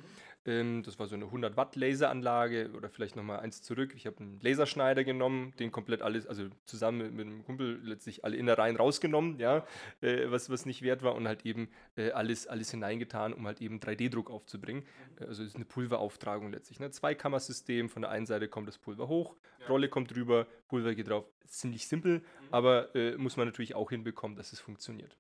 Ähm, 0.44 0.83
das 0.83 0.98
war 0.98 1.07
so 1.07 1.14
eine 1.14 1.26
100 1.26 1.57
Watt 1.57 1.76
Laseranlage 1.76 2.70
oder 2.76 2.88
vielleicht 2.88 3.16
nochmal 3.16 3.40
eins 3.40 3.62
zurück. 3.62 3.92
Ich 3.94 4.07
habe 4.07 4.18
einen 4.18 4.40
Laserschneider 4.40 5.05
genommen, 5.05 5.52
den 5.59 5.70
komplett 5.70 6.02
alles, 6.02 6.26
also 6.26 6.48
zusammen 6.64 7.14
mit, 7.14 7.26
einem 7.26 7.44
Kumpel 7.44 7.81
letztlich 7.83 8.24
alle 8.24 8.37
Innereien 8.37 8.76
rausgenommen, 8.76 9.38
ja, 9.38 9.64
äh, 10.00 10.31
was, 10.31 10.50
was 10.50 10.66
nicht 10.66 10.83
wert 10.83 11.02
war 11.02 11.14
und 11.14 11.28
halt 11.28 11.46
eben 11.46 11.68
äh, 11.96 12.11
alles, 12.11 12.46
alles 12.46 12.70
hineingetan, 12.70 13.33
um 13.33 13.46
halt 13.46 13.61
eben 13.61 13.78
3D-Druck 13.78 14.31
aufzubringen. 14.31 14.85
Äh, 15.20 15.26
also 15.26 15.42
es 15.42 15.50
ist 15.50 15.57
eine 15.57 15.64
Pulverauftragung 15.64 16.50
letztlich. 16.50 16.81
Ne? 16.81 16.90
Zweikammersystem, 16.90 17.88
von 17.88 18.02
der 18.02 18.11
einen 18.11 18.26
Seite 18.26 18.48
kommt 18.48 18.68
das 18.68 18.78
Pulver 18.78 19.09
hoch, 19.09 19.37
Rolle 19.68 19.88
kommt 19.88 20.14
drüber, 20.14 20.46
Pulver 20.68 20.94
geht 20.94 21.09
drauf. 21.09 21.24
Ziemlich 21.46 21.87
simpel, 21.87 22.22
aber 22.50 22.94
äh, 22.94 23.16
muss 23.16 23.37
man 23.37 23.46
natürlich 23.46 23.74
auch 23.74 23.90
hinbekommen, 23.90 24.37
dass 24.37 24.52
es 24.52 24.61
funktioniert. 24.61 25.16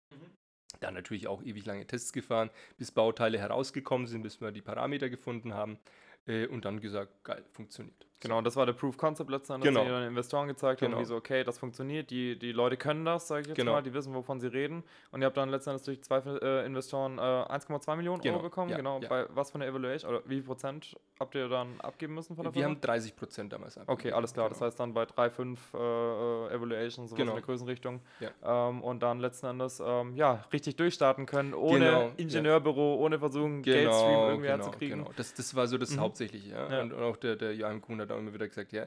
Dann 0.80 0.94
natürlich 0.94 1.26
auch 1.28 1.42
ewig 1.42 1.64
lange 1.64 1.86
Tests 1.86 2.12
gefahren, 2.12 2.50
bis 2.78 2.90
Bauteile 2.90 3.38
herausgekommen 3.38 4.06
sind, 4.06 4.22
bis 4.22 4.40
wir 4.40 4.52
die 4.52 4.62
Parameter 4.62 5.10
gefunden 5.10 5.54
haben 5.54 5.78
äh, 6.26 6.46
und 6.46 6.64
dann 6.64 6.80
gesagt, 6.80 7.24
geil, 7.24 7.44
funktioniert. 7.52 8.06
Genau, 8.22 8.40
das 8.40 8.56
war 8.56 8.64
der 8.66 8.72
Proof 8.72 8.96
Concept 8.96 9.28
letzten 9.30 9.54
Endes, 9.54 9.68
Genau. 9.68 9.82
den 9.84 9.92
den 9.92 10.08
Investoren 10.08 10.48
gezeigt 10.48 10.80
Genau. 10.80 10.94
haben, 10.96 11.02
wie 11.02 11.06
so, 11.06 11.16
okay, 11.16 11.44
das 11.44 11.58
funktioniert, 11.58 12.10
die, 12.10 12.38
die 12.38 12.52
Leute 12.52 12.76
können 12.76 13.04
das, 13.04 13.28
sage 13.28 13.42
ich 13.42 13.46
jetzt 13.48 13.56
Genau. 13.56 13.72
mal, 13.72 13.82
die 13.82 13.92
wissen, 13.92 14.14
wovon 14.14 14.40
sie 14.40 14.46
reden. 14.46 14.84
Und 15.10 15.20
ihr 15.22 15.26
habt 15.26 15.36
dann 15.36 15.48
letzten 15.50 15.70
Endes 15.70 15.84
durch 15.84 16.00
zwei 16.02 16.18
äh, 16.18 16.64
Investoren 16.64 17.18
äh, 17.18 17.20
1,2 17.20 17.96
Millionen 17.96 18.22
Genau, 18.22 18.34
Euro 18.36 18.44
bekommen. 18.44 18.70
ja, 18.70 18.76
genau, 18.76 19.00
ja. 19.00 19.08
bei 19.08 19.26
was 19.30 19.50
von 19.50 19.60
der 19.60 19.68
Evaluation, 19.70 20.10
oder 20.10 20.22
wie 20.26 20.36
viel 20.36 20.44
Prozent 20.44 20.96
habt 21.20 21.34
ihr 21.34 21.48
dann 21.48 21.80
abgeben 21.80 22.14
müssen 22.14 22.36
von 22.36 22.44
der 22.44 22.54
Wir 22.54 22.62
Firma? 22.62 22.74
haben 22.76 22.80
30 22.80 23.16
Prozent 23.16 23.52
damals 23.52 23.76
abgegeben. 23.76 23.92
Okay, 24.00 24.12
alles 24.12 24.32
klar. 24.32 24.48
Das 24.48 24.58
Genau. 24.58 24.66
heißt 24.68 24.80
dann 24.80 24.94
bei 24.94 25.04
3, 25.04 25.30
5 25.30 25.74
äh, 25.74 25.76
äh, 25.78 26.54
Evaluations, 26.54 27.10
sowas 27.10 27.16
Genau. 27.18 27.32
in 27.32 27.36
der 27.36 27.44
Größenrichtung. 27.44 28.00
Ja. 28.20 28.68
Ähm, 28.68 28.82
und 28.82 29.02
dann 29.02 29.18
letzten 29.20 29.46
Endes 29.46 29.82
ähm, 29.84 30.14
ja, 30.16 30.44
richtig 30.52 30.76
durchstarten 30.76 31.26
können, 31.26 31.54
ohne 31.54 31.78
Genau. 31.84 32.10
Ingenieurbüro, 32.16 32.96
ohne 32.96 33.18
versuchen, 33.18 33.62
Geldstream 33.62 34.28
irgendwie 34.28 34.48
herzukriegen. 34.48 34.98
Genau. 35.00 35.10
Das, 35.16 35.34
das 35.34 35.54
war 35.54 35.66
so 35.66 35.76
das 35.78 35.90
Mhm. 35.96 36.00
Hauptsächliche. 36.00 36.54
Und, 36.82 36.92
und 36.92 37.02
auch 37.02 37.16
der, 37.16 37.36
der 37.36 37.54
Joachim 37.54 37.80
Kuhn 37.80 38.00
hat 38.00 38.10
auch 38.12 38.18
immer 38.18 38.32
wieder 38.34 38.48
gesagt, 38.48 38.72
ja, 38.72 38.86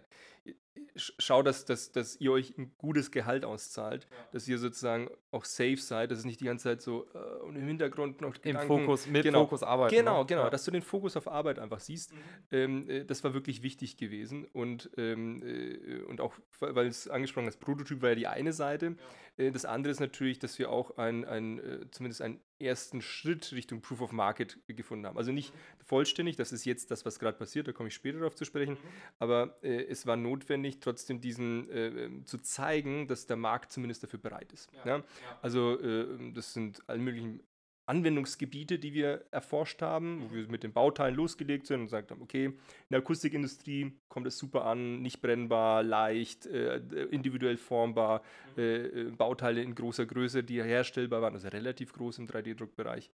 schau, 0.95 1.43
dass, 1.43 1.65
dass, 1.65 1.91
dass 1.91 2.15
ihr 2.21 2.31
euch 2.31 2.58
ein 2.58 2.71
gutes 2.77 3.12
Gehalt 3.12 3.43
auszahlt, 3.43 4.08
dass 4.31 4.47
ihr 4.47 4.58
sozusagen 4.58 5.10
auch 5.31 5.43
safe 5.43 5.77
seid, 5.77 6.12
dass 6.12 6.19
es 6.19 6.25
nicht 6.25 6.39
die 6.39 6.45
ganze 6.45 6.63
Zeit 6.63 6.81
so 6.81 7.05
äh, 7.13 7.47
im 7.49 7.67
Hintergrund 7.67 8.21
noch 8.21 8.36
Im 8.38 8.41
Gedanken- 8.41 8.67
Fokus, 8.67 9.08
mit 9.08 9.23
genau. 9.23 9.43
Fokus 9.43 9.63
arbeiten. 9.63 9.93
Genau, 9.95 10.21
ne? 10.21 10.25
genau, 10.25 10.43
Ja. 10.43 10.49
dass 10.49 10.63
du 10.63 10.71
den 10.71 10.81
Fokus 10.81 11.17
auf 11.17 11.27
Arbeit 11.27 11.60
einfach 11.60 11.81
siehst. 11.81 12.13
Ähm, 12.51 12.89
äh, 12.89 13.03
das 13.03 13.23
war 13.23 13.34
wirklich 13.34 13.62
wichtig 13.62 13.97
gewesen. 13.97 14.45
Und, 14.45 14.89
ähm, 14.97 15.41
äh, 15.43 16.01
und 16.03 16.21
auch, 16.21 16.34
weil 16.60 16.88
es 16.88 17.10
angesprochen 17.10 17.47
hast, 17.47 17.58
Prototyp 17.60 18.01
war 18.01 18.10
ja 18.10 18.15
die 18.15 18.27
eine 18.27 18.53
Seite. 18.53 18.95
Äh, 19.38 19.51
das 19.51 19.65
andere 19.65 19.91
ist 19.91 19.99
natürlich, 19.99 20.39
dass 20.39 20.58
wir 20.60 20.69
auch 20.71 20.97
ein, 20.97 21.25
ein, 21.25 21.60
äh, 21.60 21.91
zumindest 21.91 22.21
einen 22.21 22.39
ersten 22.58 23.01
Schritt 23.01 23.51
Richtung 23.51 23.81
Proof 23.81 23.99
of 23.99 24.12
Market 24.13 24.60
gefunden 24.67 25.05
haben. 25.05 25.17
Also 25.17 25.34
nicht 25.34 25.53
vollständig, 25.84 26.38
das 26.38 26.53
ist 26.53 26.63
jetzt 26.63 26.89
das, 26.89 27.03
was 27.05 27.19
gerade 27.19 27.38
passiert, 27.38 27.67
da 27.67 27.73
komme 27.73 27.89
ich 27.89 27.95
später 27.95 28.19
darauf 28.19 28.36
zu 28.36 28.45
sprechen. 28.45 28.77
Aber 29.19 29.58
äh, 29.62 29.84
es 29.88 30.08
war 30.08 30.15
notwendig, 30.15 30.35
trotzdem 30.80 31.21
diesen 31.21 31.69
äh, 31.69 31.88
ähm, 31.88 32.26
zu 32.26 32.38
zeigen, 32.38 33.08
dass 33.08 33.28
der 33.28 33.38
Markt 33.38 33.71
zumindest 33.71 34.04
dafür 34.04 34.19
bereit 34.19 34.52
ist. 34.54 34.69
Ja. 34.86 35.04
Also 35.41 35.80
äh, 35.80 36.32
das 36.34 36.54
sind 36.54 36.82
alle 36.88 37.00
möglichen 37.00 37.41
Anwendungsgebiete, 37.88 38.80
die 38.80 38.93
wir 38.93 39.26
erforscht 39.32 39.82
haben, 39.82 40.24
wo 40.24 40.34
wir 40.34 40.48
mit 40.48 40.63
den 40.63 40.74
Bauteilen 40.74 41.15
losgelegt 41.15 41.67
sind 41.67 41.82
und 41.82 41.86
gesagt 41.86 42.10
haben, 42.12 42.21
okay, 42.21 42.45
in 42.45 42.56
der 42.89 43.00
Akustikindustrie 43.00 43.93
kommt 44.08 44.26
es 44.26 44.38
super 44.38 44.65
an, 44.65 45.02
nicht 45.02 45.21
brennbar, 45.21 45.84
leicht, 45.84 46.48
äh, 46.48 46.78
individuell 47.12 47.58
formbar, 47.58 48.24
äh, 48.58 48.86
äh, 48.86 49.12
Bauteile 49.12 49.62
in 49.62 49.76
großer 49.76 50.06
Größe, 50.06 50.43
die 50.43 50.63
herstellbar 50.63 51.21
waren, 51.21 51.36
also 51.36 51.48
relativ 51.50 51.93
groß 51.93 52.17
im 52.19 52.28
3D-Druckbereich. 52.28 53.12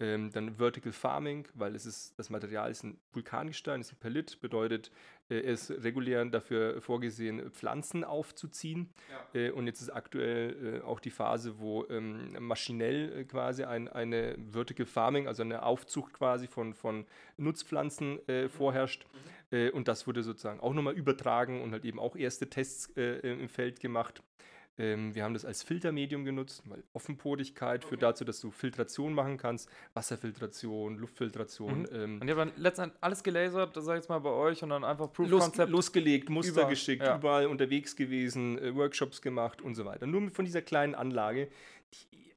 Ähm, 0.00 0.30
dann 0.32 0.56
Vertical 0.56 0.92
Farming, 0.92 1.46
weil 1.52 1.74
es 1.74 1.84
ist, 1.84 2.18
das 2.18 2.30
Material 2.30 2.70
ist 2.70 2.84
ein 2.84 2.98
Vulkangestein, 3.12 3.82
ist 3.82 3.92
ein 3.92 3.98
Perlit, 4.00 4.40
bedeutet, 4.40 4.90
äh, 5.28 5.40
es 5.40 5.68
ist 5.68 5.84
regulär 5.84 6.24
dafür 6.24 6.80
vorgesehen, 6.80 7.50
Pflanzen 7.50 8.02
aufzuziehen. 8.02 8.88
Äh, 9.34 9.50
und 9.50 9.66
jetzt 9.66 9.82
ist 9.82 9.90
aktuell 9.90 10.80
äh, 10.80 10.84
auch 10.86 11.00
die 11.00 11.10
Phase, 11.10 11.58
wo 11.58 11.86
ähm, 11.90 12.34
maschinell 12.40 13.12
äh, 13.12 13.24
quasi 13.24 13.64
ein, 13.64 13.88
eine 13.88 14.36
Vertical 14.50 14.86
Farming, 14.86 15.28
also 15.28 15.42
eine 15.42 15.62
Aufzucht 15.64 16.14
quasi 16.14 16.46
von, 16.46 16.72
von 16.72 17.04
Nutzpflanzen 17.36 18.26
äh, 18.26 18.48
vorherrscht. 18.48 19.06
Äh, 19.50 19.70
und 19.70 19.86
das 19.86 20.06
wurde 20.06 20.22
sozusagen 20.22 20.60
auch 20.60 20.72
nochmal 20.72 20.94
übertragen 20.94 21.60
und 21.60 21.72
halt 21.72 21.84
eben 21.84 21.98
auch 21.98 22.16
erste 22.16 22.48
Tests 22.48 22.86
im 22.96 23.48
Feld 23.48 23.80
gemacht. 23.80 24.22
Ähm, 24.80 25.14
wir 25.14 25.24
haben 25.24 25.34
das 25.34 25.44
als 25.44 25.62
Filtermedium 25.62 26.24
genutzt, 26.24 26.62
weil 26.64 26.82
Offenpodigkeit 26.94 27.84
führt 27.84 28.02
dazu, 28.02 28.24
dass 28.24 28.40
du 28.40 28.50
Filtration 28.50 29.12
machen 29.12 29.36
kannst, 29.36 29.68
Wasserfiltration, 29.92 30.96
Luftfiltration. 30.98 31.82
Mhm. 31.82 31.88
Ähm, 31.92 32.20
Und 32.20 32.28
ihr 32.28 32.36
habt 32.36 32.50
dann 32.50 32.62
letztendlich 32.62 33.02
alles 33.02 33.22
gelasert, 33.22 33.76
das 33.76 33.84
sag 33.84 33.94
ich 33.94 33.98
jetzt 33.98 34.08
mal 34.08 34.18
bei 34.20 34.30
euch, 34.30 34.62
und 34.62 34.70
dann 34.70 34.84
einfach 34.84 35.12
Proof 35.12 35.28
los, 35.28 35.44
Concept. 35.44 35.70
losgelegt, 35.70 36.30
Muster 36.30 36.52
Überall, 36.52 36.70
geschickt, 36.70 37.02
ja. 37.02 37.16
überall 37.16 37.46
unterwegs 37.46 37.94
gewesen, 37.94 38.58
äh, 38.58 38.74
Workshops 38.74 39.20
gemacht 39.20 39.60
und 39.60 39.74
so 39.74 39.84
weiter. 39.84 40.06
Nur 40.06 40.30
von 40.30 40.46
dieser 40.46 40.62
kleinen 40.62 40.94
Anlage, 40.94 41.48
die 42.12 42.29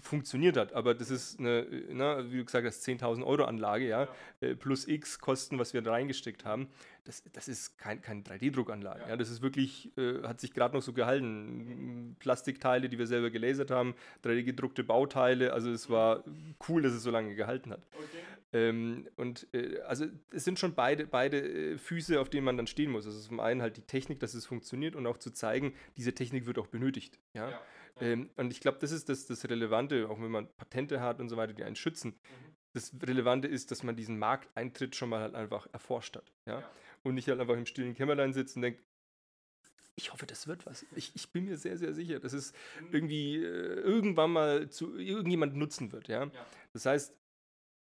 funktioniert 0.00 0.56
hat, 0.56 0.72
aber 0.72 0.94
das 0.94 1.10
ist 1.10 1.38
eine, 1.38 1.66
na, 1.90 2.30
wie 2.30 2.38
du 2.38 2.44
gesagt 2.44 2.66
hast, 2.66 2.86
10.000 2.86 3.24
Euro 3.24 3.44
Anlage, 3.44 3.86
ja, 3.86 4.08
äh, 4.40 4.54
plus 4.54 4.86
X 4.86 5.18
Kosten, 5.18 5.58
was 5.58 5.74
wir 5.74 5.82
da 5.82 5.92
reingesteckt 5.92 6.44
haben. 6.44 6.68
Das, 7.04 7.24
das 7.32 7.48
ist 7.48 7.78
kein, 7.78 8.00
keine 8.00 8.22
3D-Druckanlage. 8.22 9.08
Ja. 9.08 9.16
das 9.16 9.28
ist 9.28 9.42
wirklich, 9.42 9.90
äh, 9.98 10.22
hat 10.22 10.40
sich 10.40 10.52
gerade 10.52 10.74
noch 10.74 10.82
so 10.82 10.92
gehalten. 10.92 12.14
Plastikteile, 12.20 12.88
die 12.88 12.98
wir 12.98 13.08
selber 13.08 13.30
gelasert 13.30 13.72
haben, 13.72 13.94
3D-gedruckte 14.24 14.84
Bauteile. 14.84 15.52
Also 15.52 15.70
es 15.70 15.90
war 15.90 16.22
cool, 16.68 16.82
dass 16.82 16.92
es 16.92 17.02
so 17.02 17.10
lange 17.10 17.34
gehalten 17.34 17.72
hat. 17.72 17.82
Ähm, 18.52 19.08
und 19.16 19.48
äh, 19.54 19.80
also 19.80 20.06
es 20.30 20.44
sind 20.44 20.58
schon 20.58 20.74
beide, 20.74 21.06
beide 21.06 21.38
äh, 21.38 21.78
Füße, 21.78 22.20
auf 22.20 22.28
denen 22.28 22.44
man 22.44 22.56
dann 22.56 22.66
stehen 22.66 22.90
muss. 22.90 23.06
Also 23.06 23.18
zum 23.20 23.40
einen 23.40 23.62
halt 23.62 23.78
die 23.78 23.82
Technik, 23.82 24.20
dass 24.20 24.34
es 24.34 24.46
funktioniert 24.46 24.94
und 24.94 25.06
auch 25.06 25.18
zu 25.18 25.30
zeigen, 25.32 25.74
diese 25.96 26.12
Technik 26.12 26.46
wird 26.46 26.58
auch 26.58 26.66
benötigt. 26.66 27.18
Ja? 27.32 27.60
Ähm, 28.00 28.30
und 28.36 28.52
ich 28.52 28.60
glaube, 28.60 28.78
das 28.80 28.90
ist 28.90 29.08
das, 29.08 29.26
das 29.26 29.48
Relevante, 29.48 30.08
auch 30.08 30.20
wenn 30.20 30.30
man 30.30 30.48
Patente 30.56 31.00
hat 31.00 31.20
und 31.20 31.28
so 31.28 31.36
weiter, 31.36 31.52
die 31.52 31.64
einen 31.64 31.76
schützen. 31.76 32.14
Das 32.74 32.92
Relevante 33.02 33.48
ist, 33.48 33.70
dass 33.70 33.82
man 33.82 33.96
diesen 33.96 34.18
Markteintritt 34.18 34.96
schon 34.96 35.10
mal 35.10 35.20
halt 35.20 35.34
einfach 35.34 35.66
erforscht 35.72 36.16
hat. 36.16 36.32
Ja? 36.46 36.62
Und 37.02 37.14
nicht 37.14 37.28
halt 37.28 37.40
einfach 37.40 37.56
im 37.56 37.66
stillen 37.66 37.94
Kämmerlein 37.94 38.32
sitzt 38.32 38.56
und 38.56 38.62
denkt, 38.62 38.82
ich 39.94 40.12
hoffe, 40.12 40.26
das 40.26 40.46
wird 40.46 40.64
was. 40.64 40.86
Ich, 40.96 41.14
ich 41.14 41.30
bin 41.32 41.44
mir 41.44 41.58
sehr, 41.58 41.76
sehr 41.76 41.92
sicher, 41.92 42.18
dass 42.18 42.32
es 42.32 42.52
irgendwie 42.90 43.36
äh, 43.36 43.80
irgendwann 43.80 44.32
mal 44.32 44.70
zu 44.70 44.96
irgendjemand 44.96 45.54
nutzen 45.54 45.92
wird. 45.92 46.08
Ja? 46.08 46.30
Das 46.72 46.86
heißt, 46.86 47.14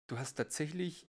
du 0.07 0.17
hast 0.17 0.35
tatsächlich, 0.35 1.07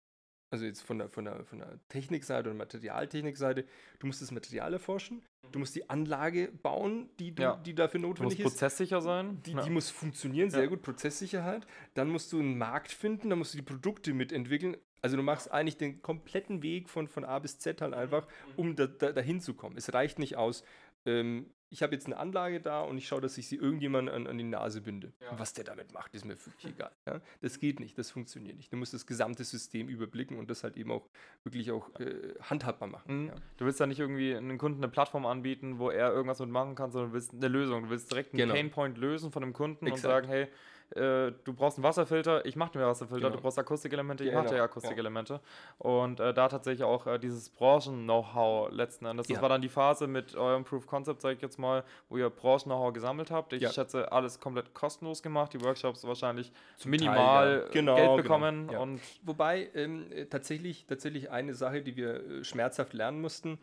also 0.49 0.65
jetzt 0.65 0.81
von 0.81 0.97
der, 0.99 1.09
von 1.09 1.25
der, 1.25 1.43
von 1.45 1.59
der 1.59 1.79
Technikseite 1.89 2.49
und 2.49 2.57
Materialtechnikseite, 2.57 3.65
du 3.99 4.07
musst 4.07 4.21
das 4.21 4.31
Material 4.31 4.73
erforschen, 4.73 5.21
du 5.51 5.59
musst 5.59 5.75
die 5.75 5.89
Anlage 5.89 6.49
bauen, 6.63 7.09
die, 7.19 7.33
du, 7.35 7.43
Ja. 7.43 7.55
die 7.57 7.75
dafür 7.75 7.99
muss 7.99 8.09
notwendig 8.09 8.39
ist. 8.39 8.43
prozesssicher 8.45 9.01
sein. 9.01 9.41
Die, 9.43 9.51
Ja. 9.53 9.61
die 9.61 9.69
muss 9.69 9.89
funktionieren, 9.89 10.49
sehr 10.49 10.63
Ja. 10.63 10.67
gut, 10.69 10.81
Prozesssicherheit. 10.81 11.67
Dann 11.93 12.09
musst 12.09 12.31
du 12.31 12.39
einen 12.39 12.57
Markt 12.57 12.91
finden, 12.91 13.29
dann 13.29 13.39
musst 13.39 13.53
du 13.53 13.57
die 13.57 13.63
Produkte 13.63 14.13
mitentwickeln. 14.13 14.77
Also 15.01 15.15
du 15.15 15.23
machst 15.23 15.51
eigentlich 15.51 15.77
den 15.77 16.01
kompletten 16.01 16.63
Weg 16.63 16.89
von, 16.89 17.07
von 17.07 17.23
A 17.23 17.39
bis 17.39 17.59
Z 17.59 17.81
halt 17.81 17.93
einfach, 17.93 18.27
um 18.55 18.75
da, 18.75 18.87
da, 18.87 19.11
dahin 19.11 19.39
zu 19.41 19.53
kommen. 19.53 19.77
Es 19.77 19.93
reicht 19.93 20.17
nicht 20.17 20.37
aus, 20.37 20.63
ähm, 21.05 21.51
ich 21.69 21.83
habe 21.83 21.93
jetzt 21.93 22.05
eine 22.05 22.17
Anlage 22.17 22.61
da 22.61 22.81
und 22.81 22.97
ich 22.97 23.07
schaue, 23.07 23.19
dass 23.21 23.37
ich 23.37 23.47
sie 23.47 23.57
irgendjemand 23.57 24.09
an, 24.09 24.25
an 24.27 24.37
die 24.37 24.43
Nase 24.43 24.81
binde. 24.81 25.11
Und 25.29 25.39
was 25.39 25.53
der 25.53 25.65
damit 25.65 25.91
macht, 25.93 26.15
ist 26.15 26.23
mir 26.25 26.37
völlig 26.37 26.65
egal. 26.65 26.91
Ja? 27.05 27.19
Das 27.41 27.59
geht 27.59 27.79
nicht, 27.79 27.97
das 27.97 28.09
funktioniert 28.11 28.55
nicht. 28.55 28.71
Du 28.71 28.77
musst 28.77 28.93
das 28.93 29.05
gesamte 29.05 29.43
System 29.43 29.89
überblicken 29.89 30.37
und 30.39 30.49
das 30.49 30.63
halt 30.63 30.77
eben 30.77 30.91
auch 30.91 31.09
wirklich 31.43 31.71
auch 31.71 31.89
äh, 31.99 32.35
handhabbar 32.41 32.87
machen. 32.87 33.23
Mhm. 33.23 33.27
Ja. 33.27 33.35
Du 33.57 33.65
willst 33.65 33.79
ja 33.79 33.85
nicht 33.85 33.99
irgendwie 33.99 34.35
einem 34.35 34.57
Kunden 34.57 34.81
eine 34.83 34.91
Plattform 34.91 35.25
anbieten, 35.25 35.77
wo 35.79 35.89
er 35.89 36.11
irgendwas 36.11 36.39
mitmachen 36.39 36.75
kann, 36.75 36.91
sondern 36.91 37.09
du 37.11 37.13
willst 37.15 37.33
eine 37.33 37.47
Lösung. 37.49 37.83
Du 37.83 37.89
willst 37.89 38.11
direkt 38.11 38.33
einen 38.33 38.39
Genau. 38.39 38.53
Painpoint 38.53 38.97
lösen 38.97 39.31
von 39.31 39.41
dem 39.41 39.53
Kunden 39.53 39.85
und 39.85 39.91
Exakt. 39.91 40.01
sagen, 40.03 40.27
hey, 40.29 40.47
äh, 40.91 41.33
du 41.43 41.53
brauchst 41.53 41.77
einen 41.77 41.83
Wasserfilter, 41.83 42.45
ich 42.45 42.55
mache 42.55 42.75
einen 42.75 42.85
Wasserfilter, 42.87 43.27
Genau. 43.27 43.35
du 43.35 43.41
brauchst 43.41 43.59
Akustikelemente, 43.59 44.23
ich 44.23 44.29
Genau, 44.29 44.41
mache 44.43 44.51
dir 44.53 44.57
ja. 44.57 44.63
Akustikelemente. 44.63 45.41
Und 45.77 46.19
äh, 46.19 46.33
da 46.33 46.47
tatsächlich 46.47 46.83
auch 46.83 47.07
äh, 47.07 47.17
dieses 47.19 47.49
Branchen-Know-how 47.49 48.71
letzten 48.71 49.05
Endes. 49.05 49.27
Das 49.27 49.35
Ja. 49.37 49.41
war 49.41 49.49
dann 49.49 49.61
die 49.61 49.69
Phase 49.69 50.07
mit 50.07 50.35
eurem 50.35 50.63
Proof 50.63 50.87
Concept, 50.87 51.21
sage 51.21 51.35
ich 51.35 51.41
jetzt 51.41 51.59
mal, 51.59 51.83
wo 52.09 52.17
ihr 52.17 52.29
Branchen-Know-how 52.29 52.93
gesammelt 52.93 53.31
habt. 53.31 53.53
Ich 53.53 53.61
Ja. 53.61 53.69
schätze, 53.71 54.11
alles 54.11 54.39
komplett 54.39 54.73
kostenlos 54.73 55.21
gemacht, 55.21 55.53
die 55.53 55.61
Workshops 55.61 56.05
wahrscheinlich 56.07 56.51
Teil, 56.51 56.89
minimal 56.89 57.63
ja. 57.65 57.71
Genau, 57.71 57.95
Geld 57.95 58.07
genau, 58.07 58.15
bekommen 58.15 58.69
ja. 58.71 58.79
und 58.79 59.01
Wobei 59.23 59.69
ähm, 59.75 60.11
äh, 60.11 60.25
tatsächlich, 60.25 60.85
tatsächlich 60.85 61.31
eine 61.31 61.53
Sache, 61.53 61.81
die 61.81 61.95
wir 61.97 62.25
äh, 62.25 62.43
schmerzhaft 62.43 62.93
lernen 62.93 63.19
mussten, 63.21 63.59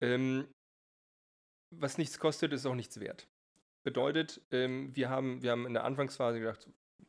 ähm, 0.00 0.46
was 1.70 1.98
nichts 1.98 2.18
kostet, 2.18 2.52
ist 2.52 2.66
auch 2.66 2.74
nichts 2.74 3.00
wert. 3.00 3.26
Bedeutet, 3.86 4.40
ähm, 4.50 4.90
wir, 4.96 5.10
haben, 5.10 5.44
wir 5.44 5.52
haben 5.52 5.64
in 5.64 5.72
der 5.72 5.84
Anfangsphase 5.84 6.40
gedacht, 6.40 6.68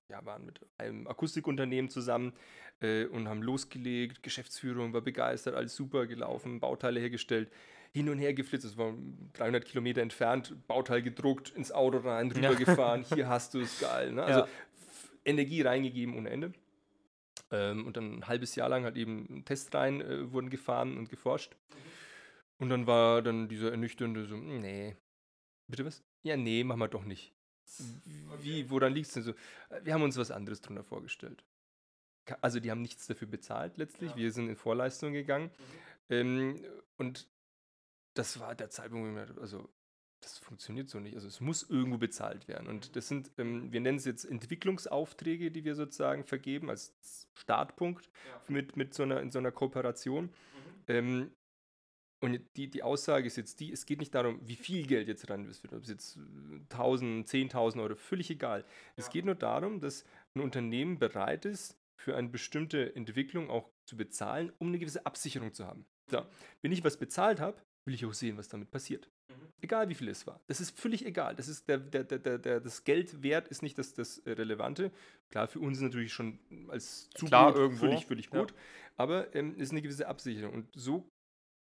ja, 0.09 0.23
waren 0.27 0.45
mit 0.45 0.59
einem 0.77 1.07
Akustikunternehmen 1.07 1.89
zusammen 1.89 2.33
äh, 2.81 3.05
und 3.05 3.27
haben 3.27 3.41
losgelegt. 3.41 4.21
Geschäftsführung 4.21 4.93
war 4.93 5.01
begeistert, 5.01 5.55
alles 5.55 5.75
super 5.75 6.05
gelaufen, 6.05 6.59
Bauteile 6.59 6.99
hergestellt, 6.99 7.49
hin 7.93 8.09
und 8.09 8.19
her 8.19 8.35
geflitzt. 8.35 8.63
Es 8.63 8.77
war 8.77 8.93
300 9.33 9.65
Kilometer 9.65 10.03
entfernt, 10.03 10.55
Bauteil 10.67 11.01
gedruckt, 11.01 11.49
ins 11.49 11.71
Auto 11.71 11.97
rein, 11.97 12.29
drüber 12.29 12.51
ja. 12.51 12.53
gefahren. 12.53 13.03
Hier 13.11 13.27
hast 13.27 13.55
du 13.55 13.61
es, 13.61 13.79
geil. 13.79 14.11
Ne? 14.11 14.21
Also 14.21 14.41
ja. 14.41 14.47
Energie 15.25 15.63
reingegeben 15.63 16.15
ohne 16.15 16.29
Ende. 16.29 16.53
Ähm, 17.49 17.87
und 17.87 17.97
dann 17.97 18.19
ein 18.19 18.27
halbes 18.27 18.53
Jahr 18.53 18.69
lang 18.69 18.83
halt 18.83 18.97
eben 18.97 19.43
Test 19.45 19.73
rein 19.73 20.01
äh, 20.01 20.31
wurden 20.31 20.51
gefahren 20.51 20.95
und 20.95 21.09
geforscht. 21.09 21.55
Und 22.59 22.69
dann 22.69 22.85
war 22.85 23.23
dann 23.23 23.47
dieser 23.47 23.71
ernüchternde 23.71 24.27
so, 24.27 24.37
nee. 24.37 24.95
Bitte 25.67 25.83
was? 25.83 26.03
Ja, 26.23 26.37
nee, 26.37 26.63
machen 26.63 26.79
wir 26.79 26.87
doch 26.87 27.05
nicht. 27.05 27.33
Wie, 28.41 28.69
woran 28.69 28.93
liegt 28.93 29.07
es 29.07 29.13
denn 29.13 29.23
so? 29.23 29.33
Wir 29.83 29.93
haben 29.93 30.03
uns 30.03 30.17
was 30.17 30.31
anderes 30.31 30.61
drunter 30.61 30.83
vorgestellt. 30.83 31.43
Also 32.41 32.59
die 32.59 32.71
haben 32.71 32.81
nichts 32.81 33.07
dafür 33.07 33.27
bezahlt 33.27 33.77
letztlich. 33.77 34.11
Ja. 34.11 34.17
Wir 34.17 34.31
sind 34.31 34.49
in 34.49 34.55
Vorleistung 34.55 35.13
gegangen. 35.13 35.51
Mhm. 35.57 35.73
Ähm, 36.09 36.65
und 36.97 37.27
das 38.13 38.39
war 38.39 38.55
der 38.55 38.69
Zeitpunkt, 38.69 39.11
wo 39.11 39.15
dachte, 39.15 39.39
also 39.39 39.69
das 40.21 40.39
funktioniert 40.39 40.89
so 40.89 40.99
nicht. 40.99 41.15
Also 41.15 41.27
es 41.27 41.39
muss 41.39 41.63
irgendwo 41.69 41.97
bezahlt 41.97 42.47
werden. 42.47 42.67
Und 42.67 42.95
das 42.95 43.07
sind, 43.07 43.31
ähm, 43.37 43.71
wir 43.71 43.81
nennen 43.81 43.97
es 43.97 44.05
jetzt 44.05 44.25
Entwicklungsaufträge, 44.25 45.51
die 45.51 45.63
wir 45.63 45.75
sozusagen 45.75 46.23
vergeben 46.23 46.69
als 46.69 46.93
Startpunkt 47.35 48.09
ja. 48.27 48.41
mit, 48.47 48.75
mit 48.75 48.93
so 48.93 49.03
einer, 49.03 49.21
in 49.21 49.31
so 49.31 49.39
einer 49.39 49.51
Kooperation. 49.51 50.25
Mhm. 50.25 50.31
Ähm, 50.87 51.31
und 52.19 52.39
die, 52.55 52.69
die 52.69 52.83
Aussage 52.83 53.27
ist 53.27 53.35
jetzt 53.35 53.59
die, 53.59 53.71
es 53.71 53.85
geht 53.85 53.99
nicht 53.99 54.15
darum, 54.15 54.39
wie 54.43 54.55
viel 54.55 54.87
Geld 54.87 55.07
jetzt 55.07 55.29
rein 55.29 55.45
wird, 55.45 55.73
ob 55.73 55.83
es 55.83 55.89
jetzt 55.89 56.17
1000, 56.69 57.27
10.000 57.27 57.81
Euro, 57.81 57.95
völlig 57.95 58.29
egal. 58.31 58.61
Ja. 58.61 58.65
Es 58.95 59.09
geht 59.09 59.25
nur 59.25 59.35
darum, 59.35 59.79
dass 59.79 60.03
ein 60.35 60.41
Unternehmen 60.41 60.97
bereit 60.97 61.45
ist, 61.45 61.77
für 61.95 62.15
eine 62.15 62.29
bestimmte 62.29 62.95
Entwicklung 62.95 63.49
auch 63.49 63.69
zu 63.85 63.97
bezahlen, 63.97 64.51
um 64.59 64.67
eine 64.67 64.79
gewisse 64.79 65.05
Absicherung 65.05 65.53
zu 65.53 65.65
haben. 65.65 65.85
So, 66.09 66.25
wenn 66.61 66.71
ich 66.71 66.83
was 66.83 66.97
bezahlt 66.97 67.39
habe, 67.39 67.61
will 67.85 67.93
ich 67.93 68.05
auch 68.05 68.13
sehen, 68.13 68.37
was 68.37 68.47
damit 68.47 68.71
passiert. 68.71 69.09
Mhm. 69.29 69.47
Egal 69.61 69.89
wie 69.89 69.95
viel 69.95 70.07
es 70.09 70.25
war. 70.25 70.41
Das 70.47 70.59
ist 70.59 70.77
völlig 70.79 71.05
egal. 71.05 71.35
Das, 71.35 71.47
ist 71.47 71.67
der, 71.67 71.77
der, 71.77 72.03
der, 72.03 72.37
der, 72.37 72.59
das 72.59 72.83
Geld 72.83 73.23
wert 73.23 73.47
ist 73.47 73.61
nicht 73.61 73.77
das, 73.77 73.93
das 73.93 74.21
Relevante. 74.25 74.91
Klar, 75.29 75.47
für 75.47 75.59
uns 75.59 75.77
ist 75.77 75.83
natürlich 75.83 76.13
schon 76.13 76.39
als 76.69 77.09
Zukunft 77.11 77.57
irgendwo 77.57 77.85
völlig, 77.85 78.05
völlig 78.05 78.29
gut. 78.29 78.51
Ja. 78.51 78.57
Aber 78.97 79.35
ähm, 79.35 79.53
es 79.55 79.63
ist 79.63 79.71
eine 79.71 79.81
gewisse 79.81 80.07
Absicherung. 80.07 80.53
Und 80.53 80.69
so 80.73 81.09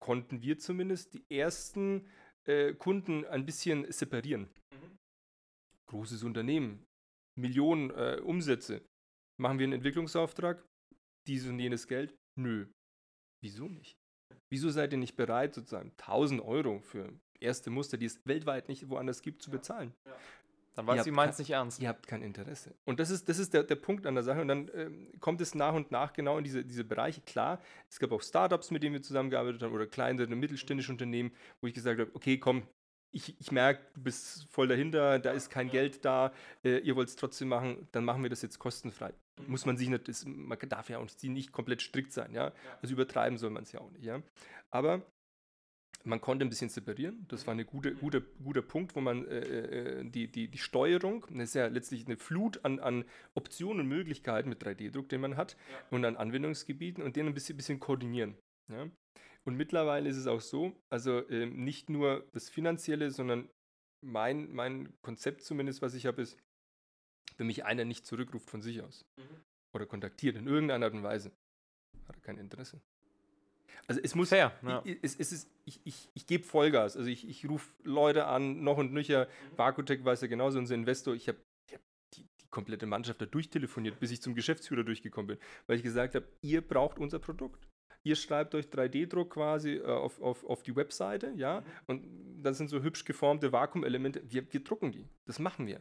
konnten 0.03 0.43
wir 0.43 0.59
zumindest 0.59 1.15
die 1.15 1.25
ersten 1.31 2.09
äh, 2.49 2.75
Kunden 2.75 3.25
ein 3.25 3.47
bisschen 3.47 3.91
separieren. 3.91 4.51
Mhm. 4.75 4.99
Großes 5.89 6.25
Unternehmen, 6.25 6.85
Millionen 7.39 7.91
äh, 7.91 8.21
Umsätze. 8.23 8.85
Machen 9.41 9.59
wir 9.59 9.65
einen 9.65 9.75
Entwicklungsauftrag? 9.75 10.67
Dieses 11.29 11.49
und 11.49 11.61
jenes 11.61 11.87
Geld? 11.87 12.15
Nö. 12.37 12.67
Wieso 13.45 13.69
nicht? 13.69 13.97
Wieso 14.53 14.71
seid 14.71 14.93
ihr 14.93 14.99
nicht 14.99 15.17
bereit, 15.17 15.55
sozusagen 15.55 15.91
1000 16.01 16.43
Euro 16.43 16.81
für 16.81 17.17
erste 17.41 17.71
Muster, 17.71 17.97
die 17.97 18.07
es 18.07 18.21
weltweit 18.27 18.69
nicht 18.69 18.89
woanders 18.89 19.23
gibt, 19.23 19.41
zu 19.41 19.51
bezahlen? 19.51 19.95
Ja. 20.07 20.17
Dann 20.75 20.87
weiß 20.87 21.05
sie 21.05 21.11
meint 21.11 21.33
es 21.33 21.39
nicht 21.39 21.51
ernst. 21.51 21.81
Ihr 21.81 21.89
habt 21.89 22.07
kein 22.07 22.23
Interesse. 22.23 22.75
Und 22.85 22.99
das 22.99 23.11
ist, 23.11 23.29
das 23.29 23.39
ist 23.39 23.53
der, 23.53 23.63
der 23.63 23.77
Punkt 23.77 24.07
an 24.07 24.15
der 24.15 24.25
Sache. 24.25 24.41
Und 24.41 24.49
dann 24.49 24.71
ähm, 24.75 25.13
kommt 25.21 25.41
es 25.41 25.55
nach 25.55 25.75
und 25.75 25.91
nach 25.91 26.13
genau 26.13 26.39
in 26.39 26.45
diese, 26.45 26.65
diese 26.65 26.85
Bereiche. 26.85 27.21
Klar, 27.21 27.61
es 27.91 27.99
gab 27.99 28.13
auch 28.13 28.23
Startups, 28.23 28.71
mit 28.71 28.83
denen 28.83 28.95
wir 28.95 29.03
zusammengearbeitet 29.03 29.63
haben 29.63 29.75
oder 29.75 29.87
kleinere 29.87 30.35
mittelständische 30.35 30.93
Unternehmen, 30.93 31.33
wo 31.61 31.67
ich 31.67 31.75
gesagt 31.75 32.01
habe, 32.01 32.11
okay, 32.15 32.39
komm, 32.39 32.63
ich, 33.13 33.39
ich 33.39 33.53
merke, 33.53 33.83
du 33.95 34.03
bist 34.03 34.47
voll 34.51 34.69
dahinter, 34.69 35.19
da 35.19 35.33
ist 35.33 35.51
kein 35.51 35.69
Geld 35.69 36.05
da, 36.05 36.33
äh, 36.65 36.79
ihr 36.79 36.97
wollt 36.97 37.09
es 37.09 37.17
trotzdem 37.17 37.49
machen, 37.49 37.87
dann 37.93 38.05
machen 38.05 38.23
wir 38.23 38.31
das 38.31 38.41
jetzt 38.43 38.59
kostenfrei. 38.59 39.13
Muss 39.47 39.67
man 39.67 39.77
sich 39.77 39.89
nicht, 39.89 40.09
das, 40.09 40.25
man 40.27 40.59
darf 40.69 40.89
ja 40.89 40.99
auch 40.99 41.07
nicht 41.23 41.53
komplett 41.53 41.83
strikt 41.83 42.13
sein, 42.13 42.33
ja. 42.33 42.53
Also 42.81 42.95
übertreiben 42.95 43.39
soll 43.39 43.51
man 43.51 43.65
es 43.65 43.73
ja 43.73 43.81
auch 43.81 43.91
nicht, 43.91 44.05
ja. 44.05 44.23
Aber 44.71 45.03
man 46.05 46.21
konnte 46.21 46.45
ein 46.45 46.49
bisschen 46.49 46.69
separieren. 46.69 47.27
Das 47.29 47.47
war 47.47 47.55
ein 47.55 47.67
gute, 47.67 47.95
guter, 47.95 48.21
guter 48.43 48.63
Punkt, 48.63 48.97
wo 48.97 49.01
man 49.01 49.27
äh, 49.27 50.01
äh 50.01 50.05
die, 50.05 50.29
die, 50.29 50.49
die 50.49 50.59
Steuerung, 50.59 51.27
das 51.31 51.51
ist 51.51 51.55
ja 51.55 51.67
letztlich 51.67 52.07
eine 52.07 52.17
Flut 52.17 52.65
an, 52.65 52.81
an 52.81 53.05
Optionen 53.35 53.81
und 53.81 53.89
Möglichkeiten 53.89 54.49
mit 54.49 54.65
3D-Druck, 54.65 55.09
den 55.09 55.21
man 55.21 55.37
hat, 55.37 55.57
ja. 55.71 55.79
und 55.91 56.05
an 56.05 56.17
Anwendungsgebieten 56.17 57.03
und 57.03 57.17
den 57.17 57.27
ein 57.27 57.35
bisschen, 57.35 57.57
bisschen 57.57 57.81
koordinieren. 57.81 58.37
Ja? 58.71 58.91
Und 59.45 59.57
mittlerweile 59.57 60.09
ist 60.09 60.17
es 60.17 60.27
auch 60.27 60.41
so, 60.41 60.73
also 60.91 61.27
äh, 61.29 61.47
nicht 61.47 61.91
nur 61.91 62.27
das 62.33 62.49
Finanzielle, 62.49 63.11
sondern 63.11 63.49
mein, 64.05 64.51
mein 64.53 64.93
Konzept 65.03 65.43
zumindest, 65.43 65.83
was 65.83 65.95
ich 65.95 66.07
habe, 66.07 66.23
ist, 66.23 66.39
wenn 67.37 67.47
mich 67.47 67.65
einer 67.65 67.85
nicht 67.85 68.07
zurückruft 68.07 68.51
von 68.51 68.63
sich 68.63 68.83
aus 68.83 69.05
mhm. 69.17 69.43
oder 69.75 69.87
kontaktiert 69.87 70.37
in 70.37 70.47
irgendeiner 70.47 70.87
Art 70.87 70.95
und 70.95 71.03
Weise, 71.03 71.33
hat 72.07 72.17
er 72.17 72.23
kein 72.23 72.39
Interesse. 72.39 72.81
Also 73.89 74.01
es 74.03 74.15
muss, 74.15 74.29
Fair, 74.29 74.53
ja. 74.63 74.83
ich, 74.85 74.99
es, 75.03 75.17
es 75.17 75.33
ist, 75.33 75.51
ich, 75.65 75.81
ich, 75.85 76.09
ich 76.15 76.27
gebe 76.27 76.45
Vollgas. 76.45 76.97
Also 76.97 77.09
ich, 77.09 77.29
ich 77.29 77.49
rufe 77.49 77.69
Leute 77.85 78.27
an, 78.27 78.63
noch 78.63 78.79
und 78.79 78.93
nöcher. 78.93 79.27
Mhm. 79.27 79.59
Vakutec 79.59 80.05
weiß 80.05 80.21
ja 80.23 80.29
genauso, 80.29 80.59
unser 80.59 80.75
Investor. 80.75 81.15
Ich 81.15 81.29
habe 81.29 81.39
hab 81.73 81.81
die, 82.15 82.27
die, 82.41 82.47
komplette 82.51 82.87
Mannschaft 82.87 83.21
da 83.21 83.27
durchtelefoniert, 83.27 83.99
bis 83.99 84.11
ich 84.11 84.23
zum 84.23 84.35
Geschäftsführer 84.35 84.85
durchgekommen 84.85 85.27
bin, 85.27 85.39
weil 85.67 85.77
ich 85.77 85.83
gesagt 85.83 86.15
habe, 86.15 86.27
ihr 86.41 86.61
braucht 86.61 86.99
unser 86.99 87.19
Produkt. 87.19 87.67
Ihr 88.05 88.17
schreibt 88.17 88.55
euch 88.55 88.67
3D-Druck 88.67 89.35
quasi 89.35 89.75
äh, 89.77 89.85
auf, 89.85 90.21
auf, 90.21 90.45
auf 90.45 90.63
die 90.63 90.75
Webseite, 90.75 91.33
ja, 91.37 91.61
mhm. 91.61 91.67
und 91.87 92.43
das 92.43 92.59
sind 92.59 92.69
so 92.69 92.83
hübsch 92.83 93.05
geformte 93.05 93.53
Vakuumelemente. 93.53 94.23
Wir, 94.29 94.53
wir 94.53 94.65
drucken 94.65 94.91
die. 94.93 95.09
Das 95.25 95.39
machen 95.39 95.67
wir. 95.67 95.81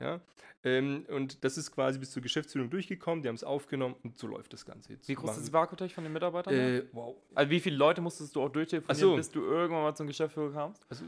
Ja. 0.00 0.20
Ähm, 0.62 1.06
und 1.08 1.42
das 1.42 1.56
ist 1.56 1.70
quasi 1.70 1.98
bis 1.98 2.10
zur 2.10 2.22
Geschäftsführung 2.22 2.68
durchgekommen, 2.68 3.22
die 3.22 3.28
haben 3.28 3.36
es 3.36 3.44
aufgenommen 3.44 3.96
und 4.02 4.18
so 4.18 4.26
läuft 4.26 4.52
das 4.52 4.66
Ganze 4.66 4.92
jetzt. 4.92 5.08
Wie 5.08 5.14
groß 5.14 5.30
ist 5.32 5.44
das 5.44 5.52
Vakutech 5.52 5.94
von 5.94 6.04
den 6.04 6.12
Mitarbeitern? 6.12 6.52
Äh, 6.52 6.82
wow. 6.92 7.16
Also 7.34 7.50
wie 7.50 7.60
viele 7.60 7.76
Leute 7.76 8.02
musstest 8.02 8.36
du 8.36 8.42
auch 8.42 8.50
durchtelefonieren, 8.50 9.10
so. 9.10 9.16
bis 9.16 9.30
du 9.30 9.42
irgendwann 9.42 9.82
mal 9.82 9.94
zum 9.94 10.06
Geschäftsführer 10.06 10.52
kamst? 10.52 10.84
Also 10.90 11.04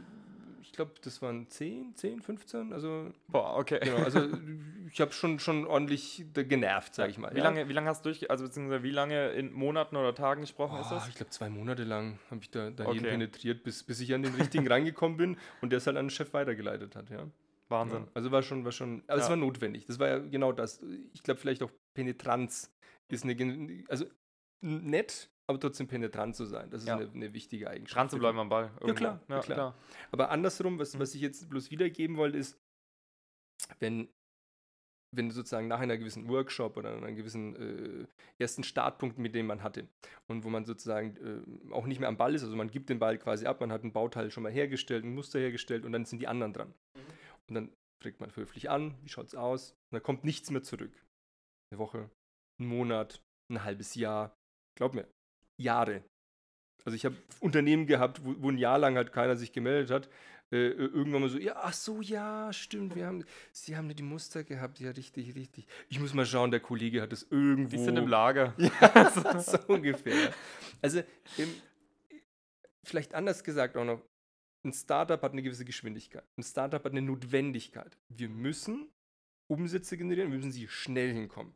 ich 0.63 0.73
glaube, 0.73 0.93
das 1.03 1.21
waren 1.21 1.47
10, 1.49 1.97
10, 1.97 2.23
15, 2.23 2.73
also... 2.73 3.11
Boah, 3.29 3.59
okay. 3.59 3.79
Genau, 3.83 3.99
also 3.99 4.27
ich 4.91 5.03
habe 5.03 5.13
schon, 5.13 5.39
schon 5.39 5.67
ordentlich 5.67 6.25
genervt, 6.33 6.95
sage 6.95 7.11
ich 7.11 7.19
mal. 7.19 7.31
Wie, 7.35 7.39
ja? 7.39 7.45
lange, 7.45 7.69
wie 7.69 7.75
lange 7.75 7.91
hast 7.91 8.07
du 8.07 8.09
durch, 8.09 8.31
also 8.31 8.45
beziehungsweise 8.45 8.83
wie 8.83 8.91
lange 8.91 9.33
in 9.33 9.53
Monaten 9.53 9.97
oder 9.97 10.15
Tagen 10.15 10.41
gesprochen 10.41 10.77
oh, 10.79 10.81
ist 10.81 10.91
das? 10.91 11.09
Ich 11.09 11.15
glaube, 11.15 11.29
zwei 11.29 11.51
Monate 11.51 11.85
lang 11.85 12.19
habe 12.31 12.41
ich 12.41 12.51
da, 12.51 12.71
da 12.71 12.87
okay. 12.87 13.01
penetriert, 13.01 13.65
bis, 13.65 13.83
bis 13.83 14.01
ich 14.01 14.15
an 14.15 14.23
den 14.23 14.35
richtigen 14.35 14.67
reingekommen 14.73 15.19
bin 15.19 15.37
und 15.61 15.73
der 15.73 15.77
es 15.77 15.87
halt 15.87 15.99
an 15.99 16.07
den 16.07 16.11
Chef 16.11 16.33
weitergeleitet 16.33 16.97
hat, 16.97 17.11
ja. 17.11 17.27
Wahnsinn. 17.73 18.05
Ja, 18.05 18.09
also 18.15 18.31
war 18.31 18.43
schon, 18.43 18.65
war 18.65 18.73
schon, 18.73 19.03
also 19.09 19.19
ja. 19.19 19.25
es 19.25 19.29
war 19.29 19.37
notwendig. 19.37 19.87
Das 19.87 19.99
war 19.99 20.09
ja 20.09 20.19
genau 20.19 20.53
das. 20.53 20.81
Ich 21.13 21.23
glaube, 21.23 21.41
vielleicht 21.41 21.63
auch 21.63 21.71
Penetranz 21.95 22.73
ist 23.11 23.25
eine, 23.25 23.85
also 23.89 24.07
nett, 24.63 25.31
aber 25.47 25.61
trotzdem 25.61 25.89
penetrant 25.89 26.37
zu 26.37 26.45
sein. 26.47 26.71
Das 26.71 26.83
ist 26.83 26.89
ja. 26.89 26.97
eine, 26.97 27.11
eine, 27.11 27.35
wichtige 27.35 27.69
Eigenschaft. 27.69 27.97
Dran 27.97 28.11
zu 28.11 28.19
bleiben 28.19 28.39
am 28.39 28.49
Ball. 28.49 28.71
Irgendwo. 28.81 28.89
Ja, 28.89 28.95
klar, 28.95 29.21
ja, 29.29 29.41
klar. 29.41 29.57
klar. 29.57 29.79
Aber 30.11 30.31
andersrum, 30.31 30.79
was, 30.79 30.95
mhm. 30.95 31.01
was 31.01 31.15
ich 31.15 31.21
jetzt 31.21 31.49
bloß 31.49 31.71
wiedergeben 31.71 32.17
wollte, 32.17 32.39
ist, 32.39 32.59
wenn, 33.81 34.09
wenn 35.15 35.31
sozusagen 35.31 35.69
nach 35.69 35.81
einer 35.81 35.99
gewissen 35.99 36.29
Workshop 36.29 36.77
oder 36.77 36.97
einem 36.97 37.17
gewissen 37.17 37.57
äh, 37.57 38.07
ersten 38.39 38.65
Startpunkt, 38.65 39.19
mit 39.19 39.35
dem 39.35 39.47
man 39.47 39.63
hatte 39.63 39.89
und 40.29 40.45
wo 40.45 40.49
man 40.49 40.65
sozusagen 40.65 41.17
äh, 41.71 41.73
auch 41.73 41.87
nicht 41.87 42.01
mehr 42.01 42.09
am 42.09 42.17
Ball 42.17 42.35
ist, 42.35 42.45
also 42.45 42.57
man 42.57 42.71
gibt 42.71 42.89
den 42.89 42.99
Ball 42.99 43.19
quasi 43.19 43.47
ab, 43.47 43.61
man 43.61 43.73
hat 43.73 43.85
ein 43.85 43.93
Bauteil 43.93 44.31
schon 44.31 44.43
mal 44.43 44.53
hergestellt, 44.53 45.05
ein 45.05 45.15
Muster 45.15 45.39
hergestellt 45.39 45.85
und 45.85 45.93
dann 45.93 46.05
sind 46.05 46.21
die 46.21 46.29
anderen 46.29 46.53
dran. 46.53 46.69
Mhm. 46.69 47.01
Und 47.49 47.55
dann 47.55 47.73
fragt 48.03 48.21
man 48.21 48.35
höflich 48.35 48.71
an, 48.71 48.97
wie 49.03 49.09
schaut 49.09 49.29
es 49.29 49.35
aus? 49.35 49.73
Und 49.73 49.97
dann 49.97 50.03
kommt 50.03 50.25
nichts 50.25 50.51
mehr 50.51 50.63
zurück. 50.63 50.93
Eine 51.71 51.79
Woche, 51.79 52.11
ein 52.59 52.67
Monat, 52.67 53.23
ein 53.51 53.65
halbes 53.65 53.95
Jahr. 53.95 54.37
Glaub 54.77 54.95
mir, 54.95 55.09
Jahre. 55.59 56.05
Also 56.85 56.97
ich 56.97 57.05
habe 57.05 57.17
Unternehmen 57.41 57.87
gehabt, 57.87 58.25
wo, 58.25 58.35
wo, 58.39 58.51
ein 58.51 58.59
Jahr 58.59 58.79
lang 58.79 58.97
halt 58.97 59.13
keiner 59.13 59.37
sich 59.37 59.53
gemeldet 59.53 59.91
hat. 59.91 60.09
Äh, 60.51 60.69
irgendwann 60.69 61.23
mal 61.23 61.31
so, 61.31 61.39
ja, 61.39 61.55
ach 61.57 61.73
so, 61.73 62.03
ja, 62.03 62.53
stimmt, 62.53 62.95
wir 62.95 63.07
haben, 63.07 63.25
sie 63.53 63.75
haben 63.75 63.95
die 63.95 64.03
Muster 64.03 64.45
gehabt, 64.45 64.81
ja, 64.81 64.91
richtig, 64.91 65.35
richtig. 65.35 65.67
Ich 65.89 65.99
muss 65.99 66.13
mal 66.13 66.27
schauen, 66.27 66.51
der 66.51 66.61
Kollege 66.61 67.01
hat 67.01 67.13
das 67.13 67.23
irgendwo. 67.23 67.71
Die 67.71 67.83
sind 67.83 67.97
im 67.97 68.09
Lager. 68.09 68.55
Ja, 68.59 69.11
so, 69.11 69.39
so 69.39 69.59
ungefähr. 69.69 70.33
Also, 70.83 71.03
ähm, 71.39 71.55
vielleicht 72.85 73.15
anders 73.15 73.45
gesagt 73.45 73.77
auch 73.77 73.85
noch, 73.85 74.03
ein 74.65 74.73
Startup 74.73 75.21
hat 75.21 75.33
eine 75.33 75.43
gewisse 75.43 75.65
Geschwindigkeit. 75.65 76.25
Ein 76.37 76.43
Startup 76.43 76.83
hat 76.85 76.93
eine 76.93 77.03
Notwendigkeit. 77.03 77.97
Wir 78.09 78.29
müssen 78.29 78.89
Umsätze 79.49 79.97
generieren, 79.97 80.31
wir 80.31 80.39
müssen 80.39 80.53
sie 80.53 80.69
schnell 80.69 81.13
hinkommen. 81.13 81.55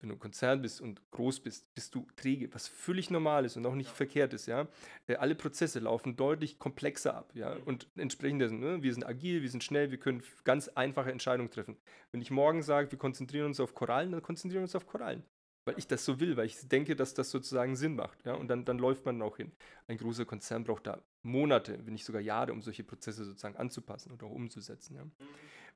Wenn 0.00 0.10
du 0.10 0.16
ein 0.16 0.20
Konzern 0.20 0.60
bist 0.60 0.82
und 0.82 1.00
groß 1.10 1.40
bist, 1.40 1.72
bist 1.74 1.94
du 1.94 2.06
träge, 2.16 2.52
was 2.52 2.68
völlig 2.68 3.10
normal 3.10 3.46
ist 3.46 3.56
und 3.56 3.64
auch 3.64 3.74
nicht 3.74 3.88
ja. 3.88 3.94
verkehrt 3.94 4.34
ist, 4.34 4.46
ja. 4.46 4.68
Äh, 5.06 5.16
alle 5.16 5.34
Prozesse 5.34 5.78
laufen 5.78 6.16
deutlich 6.16 6.58
komplexer 6.58 7.14
ab, 7.14 7.32
ja. 7.34 7.54
Mhm. 7.54 7.62
Und 7.62 7.88
entsprechend 7.96 8.42
dessen, 8.42 8.60
ne? 8.60 8.82
wir 8.82 8.92
sind 8.92 9.06
agil, 9.06 9.40
wir 9.40 9.48
sind 9.48 9.64
schnell, 9.64 9.90
wir 9.90 9.98
können 9.98 10.22
ganz 10.44 10.68
einfache 10.68 11.10
Entscheidungen 11.10 11.50
treffen. 11.50 11.78
Wenn 12.12 12.20
ich 12.20 12.30
morgen 12.30 12.62
sage, 12.62 12.90
wir 12.92 12.98
konzentrieren 12.98 13.46
uns 13.46 13.58
auf 13.58 13.74
Korallen, 13.74 14.12
dann 14.12 14.22
konzentrieren 14.22 14.60
wir 14.60 14.66
uns 14.66 14.76
auf 14.76 14.86
Korallen. 14.86 15.24
Weil 15.66 15.78
ich 15.78 15.86
das 15.86 16.04
so 16.04 16.20
will, 16.20 16.36
weil 16.36 16.46
ich 16.46 16.68
denke, 16.68 16.94
dass 16.94 17.12
das 17.12 17.30
sozusagen 17.30 17.76
Sinn 17.76 17.96
macht. 17.96 18.24
Ja? 18.24 18.34
Und 18.34 18.48
dann, 18.48 18.64
dann 18.64 18.78
läuft 18.78 19.04
man 19.04 19.20
auch 19.20 19.36
hin. 19.36 19.52
Ein 19.88 19.98
großer 19.98 20.24
Konzern 20.24 20.64
braucht 20.64 20.86
da 20.86 21.02
Monate, 21.22 21.84
wenn 21.84 21.92
nicht 21.92 22.04
sogar 22.04 22.22
Jahre, 22.22 22.52
um 22.52 22.62
solche 22.62 22.84
Prozesse 22.84 23.24
sozusagen 23.24 23.56
anzupassen 23.56 24.12
und 24.12 24.22
auch 24.22 24.30
umzusetzen. 24.30 24.94
Ja? 24.94 25.06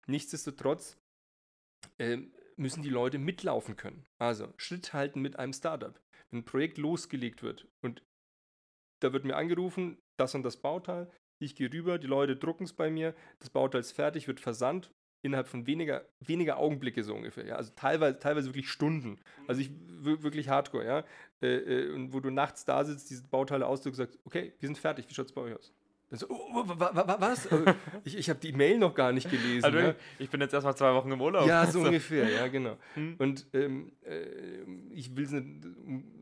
Nichtsdestotrotz 0.06 0.96
äh, 1.98 2.18
müssen 2.56 2.82
die 2.82 2.90
Leute 2.90 3.18
mitlaufen 3.18 3.76
können. 3.76 4.06
Also 4.18 4.52
Schritt 4.56 4.92
halten 4.92 5.20
mit 5.20 5.38
einem 5.38 5.52
Startup. 5.52 6.00
Wenn 6.30 6.40
ein 6.40 6.44
Projekt 6.44 6.78
losgelegt 6.78 7.42
wird 7.42 7.66
und 7.82 8.02
da 9.02 9.12
wird 9.12 9.24
mir 9.24 9.36
angerufen, 9.36 9.98
das 10.18 10.34
und 10.34 10.44
das 10.44 10.58
Bauteil, 10.58 11.10
ich 11.42 11.56
gehe 11.56 11.72
rüber, 11.72 11.98
die 11.98 12.06
Leute 12.06 12.36
drucken 12.36 12.64
es 12.64 12.74
bei 12.74 12.90
mir, 12.90 13.14
das 13.40 13.50
Bauteil 13.50 13.80
ist 13.80 13.92
fertig, 13.92 14.28
wird 14.28 14.40
versandt, 14.40 14.92
innerhalb 15.22 15.48
von 15.48 15.66
weniger, 15.66 16.04
weniger 16.20 16.58
Augenblicke 16.58 17.02
so 17.04 17.14
ungefähr. 17.14 17.46
Ja? 17.46 17.56
Also 17.56 17.72
teilweise, 17.76 18.18
teilweise 18.18 18.48
wirklich 18.48 18.68
Stunden. 18.68 19.18
Also 19.46 19.60
ich 19.60 19.70
wirklich 20.02 20.48
hardcore, 20.48 20.84
ja. 20.84 21.04
Äh, 21.42 21.56
äh, 21.56 21.94
und 21.94 22.12
wo 22.12 22.20
du 22.20 22.30
nachts 22.30 22.64
da 22.64 22.84
sitzt, 22.84 23.10
diese 23.10 23.24
Bauteile 23.24 23.66
ausdrückst 23.66 24.00
und 24.00 24.06
sagst, 24.06 24.18
okay, 24.24 24.52
wir 24.58 24.66
sind 24.66 24.78
fertig, 24.78 25.08
wie 25.08 25.14
schaut 25.14 25.26
es 25.26 25.32
bei 25.32 25.42
euch 25.42 25.54
aus? 25.54 25.72
So, 26.12 26.26
oh, 26.28 26.48
oh 26.54 26.64
was? 26.66 27.46
Also, 27.46 27.64
ich 28.04 28.16
ich 28.16 28.28
habe 28.30 28.40
die 28.40 28.52
Mail 28.52 28.78
noch 28.78 28.94
gar 28.94 29.12
nicht 29.12 29.30
gelesen. 29.30 29.64
Also, 29.64 29.78
ja. 29.78 29.94
Ich 30.18 30.28
bin 30.28 30.40
jetzt 30.40 30.52
erstmal 30.52 30.76
zwei 30.76 30.92
Wochen 30.92 31.10
im 31.12 31.20
Urlaub. 31.20 31.46
Ja, 31.46 31.66
so 31.70 31.82
ungefähr, 31.82 32.28
ja, 32.28 32.48
genau. 32.48 32.76
Hm. 32.94 33.14
Und 33.18 33.46
ähm, 33.52 33.92
äh, 34.02 34.62
ich, 34.92 35.14
will's 35.14 35.30
nicht, 35.30 35.46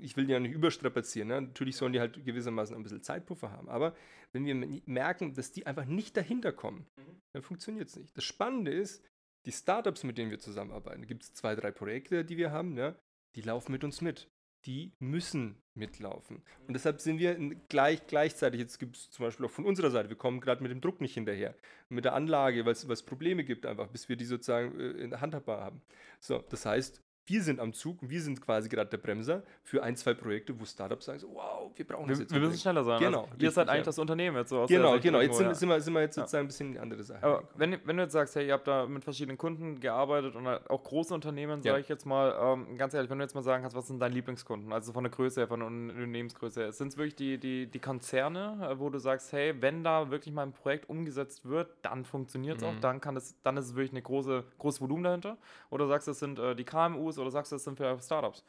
ich 0.00 0.16
will 0.16 0.26
die 0.26 0.32
ja 0.32 0.40
nicht 0.40 0.52
überstrapazieren. 0.52 1.28
Ne? 1.28 1.40
Natürlich 1.40 1.76
sollen 1.76 1.94
die 1.94 2.00
halt 2.00 2.22
gewissermaßen 2.22 2.76
ein 2.76 2.82
bisschen 2.82 3.02
Zeitpuffer 3.02 3.50
haben. 3.50 3.68
Aber 3.70 3.94
wenn 4.32 4.44
wir 4.44 4.54
merken, 4.84 5.32
dass 5.32 5.52
die 5.52 5.66
einfach 5.66 5.86
nicht 5.86 6.16
dahinter 6.18 6.52
kommen, 6.52 6.86
mhm. 6.96 7.22
dann 7.32 7.42
funktioniert 7.42 7.88
es 7.88 7.96
nicht. 7.96 8.14
Das 8.14 8.24
Spannende 8.24 8.72
ist, 8.72 9.02
die 9.46 9.52
Startups, 9.52 10.04
mit 10.04 10.18
denen 10.18 10.30
wir 10.30 10.38
zusammenarbeiten, 10.38 11.06
gibt 11.06 11.22
es 11.22 11.32
zwei, 11.32 11.54
drei 11.54 11.70
Projekte, 11.70 12.26
die 12.26 12.36
wir 12.36 12.50
haben, 12.50 12.76
ja, 12.76 12.94
die 13.34 13.40
laufen 13.40 13.72
mit 13.72 13.84
uns 13.84 14.02
mit 14.02 14.28
die 14.66 14.92
müssen 14.98 15.56
mitlaufen. 15.74 16.42
Und 16.66 16.74
deshalb 16.74 17.00
sind 17.00 17.18
wir 17.18 17.34
gleich, 17.68 18.06
gleichzeitig, 18.06 18.60
jetzt 18.60 18.78
gibt 18.78 18.96
es 18.96 19.10
zum 19.10 19.26
Beispiel 19.26 19.46
auch 19.46 19.50
von 19.50 19.64
unserer 19.64 19.90
Seite, 19.90 20.08
wir 20.08 20.16
kommen 20.16 20.40
gerade 20.40 20.62
mit 20.62 20.72
dem 20.72 20.80
Druck 20.80 21.00
nicht 21.00 21.14
hinterher, 21.14 21.54
mit 21.88 22.04
der 22.04 22.14
Anlage, 22.14 22.64
weil 22.64 22.72
es 22.72 23.02
Probleme 23.02 23.44
gibt 23.44 23.64
einfach, 23.64 23.88
bis 23.88 24.08
wir 24.08 24.16
die 24.16 24.24
sozusagen 24.24 24.78
äh, 24.78 24.90
in 25.02 25.20
handhabbar 25.20 25.60
haben. 25.60 25.82
So, 26.20 26.38
das 26.48 26.66
heißt, 26.66 27.02
wir 27.28 27.42
sind 27.42 27.60
am 27.60 27.72
Zug 27.72 28.02
und 28.02 28.10
wir 28.10 28.20
sind 28.20 28.40
quasi 28.40 28.68
gerade 28.68 28.88
der 28.90 28.96
Bremser 28.96 29.42
für 29.62 29.82
ein, 29.82 29.96
zwei 29.96 30.14
Projekte, 30.14 30.58
wo 30.58 30.64
Startups 30.64 31.06
sagen 31.06 31.18
so, 31.18 31.28
wow, 31.34 31.70
wir 31.74 31.86
brauchen 31.86 32.08
das 32.08 32.20
jetzt. 32.20 32.32
Wir, 32.32 32.40
müssen 32.40 32.58
schneller 32.58 32.84
sein. 32.84 33.00
Genau. 33.00 33.24
Also, 33.24 33.34
ihr 33.38 33.50
seid 33.50 33.68
eigentlich 33.68 33.80
ja. 33.80 33.84
das 33.84 33.98
Unternehmen 33.98 34.36
jetzt 34.36 34.50
so 34.50 34.60
aus 34.60 34.68
Genau, 34.68 34.98
genau. 34.98 35.20
Jetzt 35.20 35.36
sind, 35.36 35.54
sind, 35.54 35.68
wir, 35.68 35.80
sind 35.80 35.92
wir 35.92 36.00
jetzt 36.00 36.14
sozusagen 36.14 36.42
ja. 36.42 36.44
ein 36.44 36.46
bisschen 36.48 36.72
die 36.72 36.78
andere 36.78 37.02
Sache. 37.02 37.22
Aber 37.22 37.42
wenn, 37.56 37.78
wenn 37.84 37.96
du 37.96 38.02
jetzt 38.04 38.12
sagst, 38.12 38.34
hey, 38.36 38.46
ihr 38.46 38.54
habt 38.54 38.66
da 38.66 38.86
mit 38.86 39.04
verschiedenen 39.04 39.36
Kunden 39.36 39.78
gearbeitet 39.80 40.36
und 40.36 40.46
halt 40.46 40.68
auch 40.70 40.82
große 40.82 41.12
Unternehmen, 41.12 41.62
sage 41.62 41.80
ich 41.80 41.88
jetzt 41.88 42.06
mal, 42.06 42.34
ähm, 42.40 42.78
ganz 42.78 42.94
ehrlich, 42.94 43.10
wenn 43.10 43.18
du 43.18 43.24
jetzt 43.24 43.34
mal 43.34 43.42
sagen 43.42 43.62
kannst, 43.62 43.76
was 43.76 43.86
sind 43.86 44.00
deine 44.00 44.14
Lieblingskunden? 44.14 44.72
Also 44.72 44.92
von 44.92 45.04
der 45.04 45.10
Größe 45.10 45.40
her, 45.40 45.48
von 45.48 45.60
der 45.60 45.66
Unternehmensgröße 45.68 46.60
her. 46.60 46.72
Sind 46.72 46.88
es 46.88 46.96
wirklich 46.96 47.16
die, 47.16 47.38
die, 47.38 47.66
die 47.66 47.78
Konzerne, 47.78 48.70
äh, 48.70 48.78
wo 48.78 48.88
du 48.90 48.98
sagst, 48.98 49.32
hey, 49.32 49.54
wenn 49.60 49.84
da 49.84 50.10
wirklich 50.10 50.34
mal 50.34 50.44
ein 50.44 50.52
Projekt 50.52 50.88
umgesetzt 50.88 51.44
wird, 51.44 51.68
dann 51.82 52.04
funktioniert 52.04 52.58
es 52.58 52.62
mhm. 52.62 52.68
auch, 52.68 52.80
dann, 52.80 53.00
kann 53.00 53.16
es, 53.16 53.36
dann 53.42 53.56
ist 53.56 53.66
es 53.66 53.74
wirklich 53.74 53.92
ein 53.92 54.02
große, 54.02 54.44
großes 54.58 54.80
Volumen 54.80 55.04
dahinter? 55.04 55.36
Oder 55.70 55.86
sagst 55.88 56.06
du, 56.06 56.12
es 56.12 56.18
sind 56.18 56.38
äh, 56.38 56.54
die 56.54 56.64
KMUs 56.64 57.17
oder 57.18 57.30
sagst 57.30 57.52
du, 57.52 57.56
es 57.56 57.64
sind 57.64 57.76
vielleicht 57.76 58.04
Startups? 58.04 58.44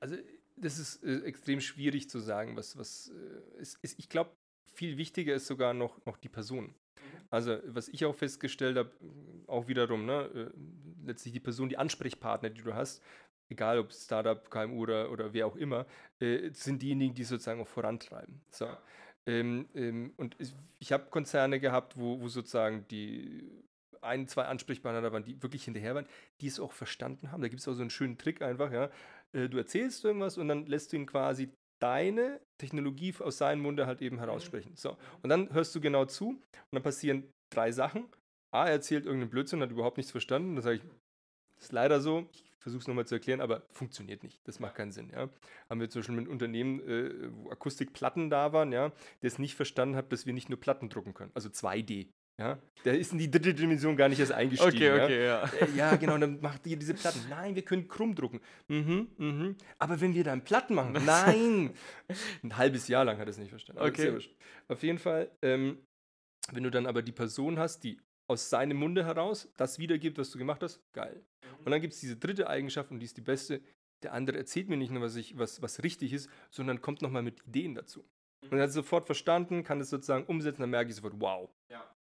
Also 0.00 0.16
das 0.56 0.78
ist 0.78 1.02
äh, 1.02 1.20
extrem 1.22 1.60
schwierig 1.60 2.08
zu 2.08 2.18
sagen, 2.18 2.56
was, 2.56 2.76
was 2.78 3.10
äh, 3.10 3.60
ist, 3.60 3.78
ist, 3.82 3.98
ich 3.98 4.08
glaube, 4.08 4.30
viel 4.74 4.96
wichtiger 4.96 5.34
ist 5.34 5.46
sogar 5.46 5.74
noch, 5.74 6.04
noch 6.06 6.16
die 6.16 6.28
Person. 6.28 6.66
Mhm. 6.66 6.72
Also, 7.30 7.58
was 7.66 7.88
ich 7.88 8.04
auch 8.04 8.14
festgestellt 8.14 8.76
habe, 8.76 8.90
auch 9.46 9.68
wiederum, 9.68 10.06
ne, 10.06 10.30
äh, 10.34 11.06
letztlich 11.06 11.34
die 11.34 11.40
Person, 11.40 11.68
die 11.68 11.78
Ansprechpartner, 11.78 12.50
die 12.50 12.62
du 12.62 12.74
hast, 12.74 13.02
egal 13.48 13.78
ob 13.78 13.92
Startup, 13.92 14.50
KMU 14.50 14.82
oder, 14.82 15.10
oder 15.10 15.32
wer 15.32 15.46
auch 15.46 15.56
immer, 15.56 15.86
äh, 16.20 16.50
sind 16.52 16.82
diejenigen, 16.82 17.14
die 17.14 17.24
sozusagen 17.24 17.60
auch 17.60 17.68
vorantreiben. 17.68 18.40
So. 18.50 18.68
Ähm, 19.26 19.68
ähm, 19.74 20.12
und 20.16 20.36
ich 20.78 20.92
habe 20.92 21.10
Konzerne 21.10 21.60
gehabt, 21.60 21.96
wo, 21.96 22.20
wo 22.20 22.28
sozusagen 22.28 22.86
die 22.88 23.48
ein, 24.02 24.26
zwei 24.28 24.44
Ansprechpartner 24.44 25.00
da 25.00 25.12
waren, 25.12 25.24
die 25.24 25.42
wirklich 25.42 25.64
hinterher 25.64 25.94
waren, 25.94 26.06
die 26.40 26.46
es 26.46 26.60
auch 26.60 26.72
verstanden 26.72 27.32
haben. 27.32 27.42
Da 27.42 27.48
gibt 27.48 27.60
es 27.60 27.68
auch 27.68 27.74
so 27.74 27.80
einen 27.80 27.90
schönen 27.90 28.18
Trick 28.18 28.42
einfach, 28.42 28.72
ja. 28.72 28.90
Äh, 29.32 29.48
du 29.48 29.58
erzählst 29.58 30.04
irgendwas 30.04 30.38
und 30.38 30.48
dann 30.48 30.66
lässt 30.66 30.92
du 30.92 30.96
ihn 30.96 31.06
quasi 31.06 31.50
deine 31.82 32.40
Technologie 32.58 33.14
aus 33.18 33.38
seinem 33.38 33.62
Munde 33.62 33.86
halt 33.86 34.02
eben 34.02 34.18
heraussprechen. 34.18 34.76
So. 34.76 34.96
Und 35.22 35.30
dann 35.30 35.52
hörst 35.52 35.74
du 35.74 35.80
genau 35.80 36.04
zu 36.04 36.28
und 36.28 36.42
dann 36.70 36.82
passieren 36.82 37.28
drei 37.52 37.72
Sachen. 37.72 38.06
A, 38.52 38.66
er 38.66 38.72
erzählt 38.72 39.04
irgendeinen 39.04 39.30
Blödsinn, 39.30 39.60
hat 39.60 39.70
überhaupt 39.70 39.96
nichts 39.96 40.12
verstanden. 40.12 40.54
Dann 40.54 40.62
sage 40.62 40.76
ich, 40.76 40.82
das 41.56 41.64
ist 41.64 41.72
leider 41.72 42.00
so. 42.00 42.28
Ich 42.32 42.44
versuche 42.60 42.82
es 42.82 42.86
nochmal 42.86 43.06
zu 43.06 43.16
erklären, 43.16 43.40
aber 43.40 43.62
funktioniert 43.72 44.22
nicht. 44.22 44.40
Das 44.46 44.60
macht 44.60 44.76
keinen 44.76 44.92
Sinn. 44.92 45.10
Ja. 45.10 45.28
Haben 45.68 45.80
wir 45.80 45.90
zum 45.90 46.00
Beispiel 46.00 46.14
mit 46.14 46.24
einem 46.24 46.32
Unternehmen, 46.32 46.80
äh, 46.88 47.32
wo 47.32 47.50
Akustikplatten 47.50 48.30
da 48.30 48.52
waren, 48.52 48.70
ja, 48.70 48.90
der 49.22 49.28
es 49.28 49.40
nicht 49.40 49.56
verstanden 49.56 49.96
hat, 49.96 50.12
dass 50.12 50.26
wir 50.26 50.34
nicht 50.34 50.48
nur 50.48 50.60
Platten 50.60 50.88
drucken 50.88 51.14
können, 51.14 51.32
also 51.34 51.48
2D. 51.48 52.08
Ja, 52.38 52.58
der 52.84 52.98
ist 52.98 53.12
in 53.12 53.18
die 53.18 53.30
dritte 53.30 53.54
Dimension 53.54 53.96
gar 53.96 54.08
nicht 54.08 54.18
erst 54.18 54.32
eingestiegen. 54.32 54.74
Okay, 54.74 55.02
okay, 55.02 55.24
ja. 55.26 55.44
Ja, 55.44 55.66
äh, 55.66 55.70
ja 55.76 55.96
genau, 55.96 56.16
dann 56.16 56.40
macht 56.40 56.66
ihr 56.66 56.76
diese 56.76 56.94
Platten. 56.94 57.20
Nein, 57.28 57.54
wir 57.54 57.62
können 57.62 57.86
krumm 57.86 58.14
drucken. 58.14 58.40
Mhm, 58.68 59.08
mhm. 59.18 59.56
Aber 59.78 60.00
wenn 60.00 60.14
wir 60.14 60.24
dann 60.24 60.42
Platten 60.42 60.74
machen, 60.74 60.96
nein. 61.04 61.74
Ein 62.42 62.56
halbes 62.56 62.88
Jahr 62.88 63.04
lang 63.04 63.18
hat 63.18 63.26
er 63.26 63.30
es 63.30 63.38
nicht 63.38 63.50
verstanden. 63.50 63.82
Okay. 63.82 64.18
Auf 64.68 64.82
jeden 64.82 64.98
Fall, 64.98 65.30
ähm, 65.42 65.78
wenn 66.52 66.62
du 66.62 66.70
dann 66.70 66.86
aber 66.86 67.02
die 67.02 67.12
Person 67.12 67.58
hast, 67.58 67.84
die 67.84 68.00
aus 68.28 68.48
seinem 68.48 68.78
Munde 68.78 69.04
heraus 69.04 69.52
das 69.56 69.78
wiedergibt, 69.78 70.18
was 70.18 70.30
du 70.30 70.38
gemacht 70.38 70.62
hast, 70.62 70.80
geil. 70.94 71.22
Mhm. 71.42 71.64
Und 71.66 71.70
dann 71.70 71.80
gibt 71.82 71.92
es 71.92 72.00
diese 72.00 72.16
dritte 72.16 72.48
Eigenschaft 72.48 72.90
und 72.90 72.98
die 73.00 73.06
ist 73.06 73.16
die 73.16 73.22
beste. 73.22 73.60
Der 74.02 74.14
andere 74.14 74.38
erzählt 74.38 74.68
mir 74.68 74.78
nicht 74.78 74.90
nur, 74.90 75.02
was, 75.02 75.16
ich, 75.16 75.38
was, 75.38 75.60
was 75.62 75.82
richtig 75.82 76.12
ist, 76.12 76.30
sondern 76.50 76.80
kommt 76.80 77.02
nochmal 77.02 77.22
mit 77.22 77.46
Ideen 77.46 77.74
dazu. 77.74 78.04
Und 78.50 78.58
er 78.58 78.62
hat 78.62 78.70
es 78.70 78.74
sofort 78.74 79.06
verstanden, 79.06 79.62
kann 79.62 79.80
es 79.80 79.90
sozusagen 79.90 80.24
umsetzen, 80.24 80.62
dann 80.62 80.70
merke 80.70 80.90
ich 80.90 80.96
sofort, 80.96 81.14
wow. 81.18 81.48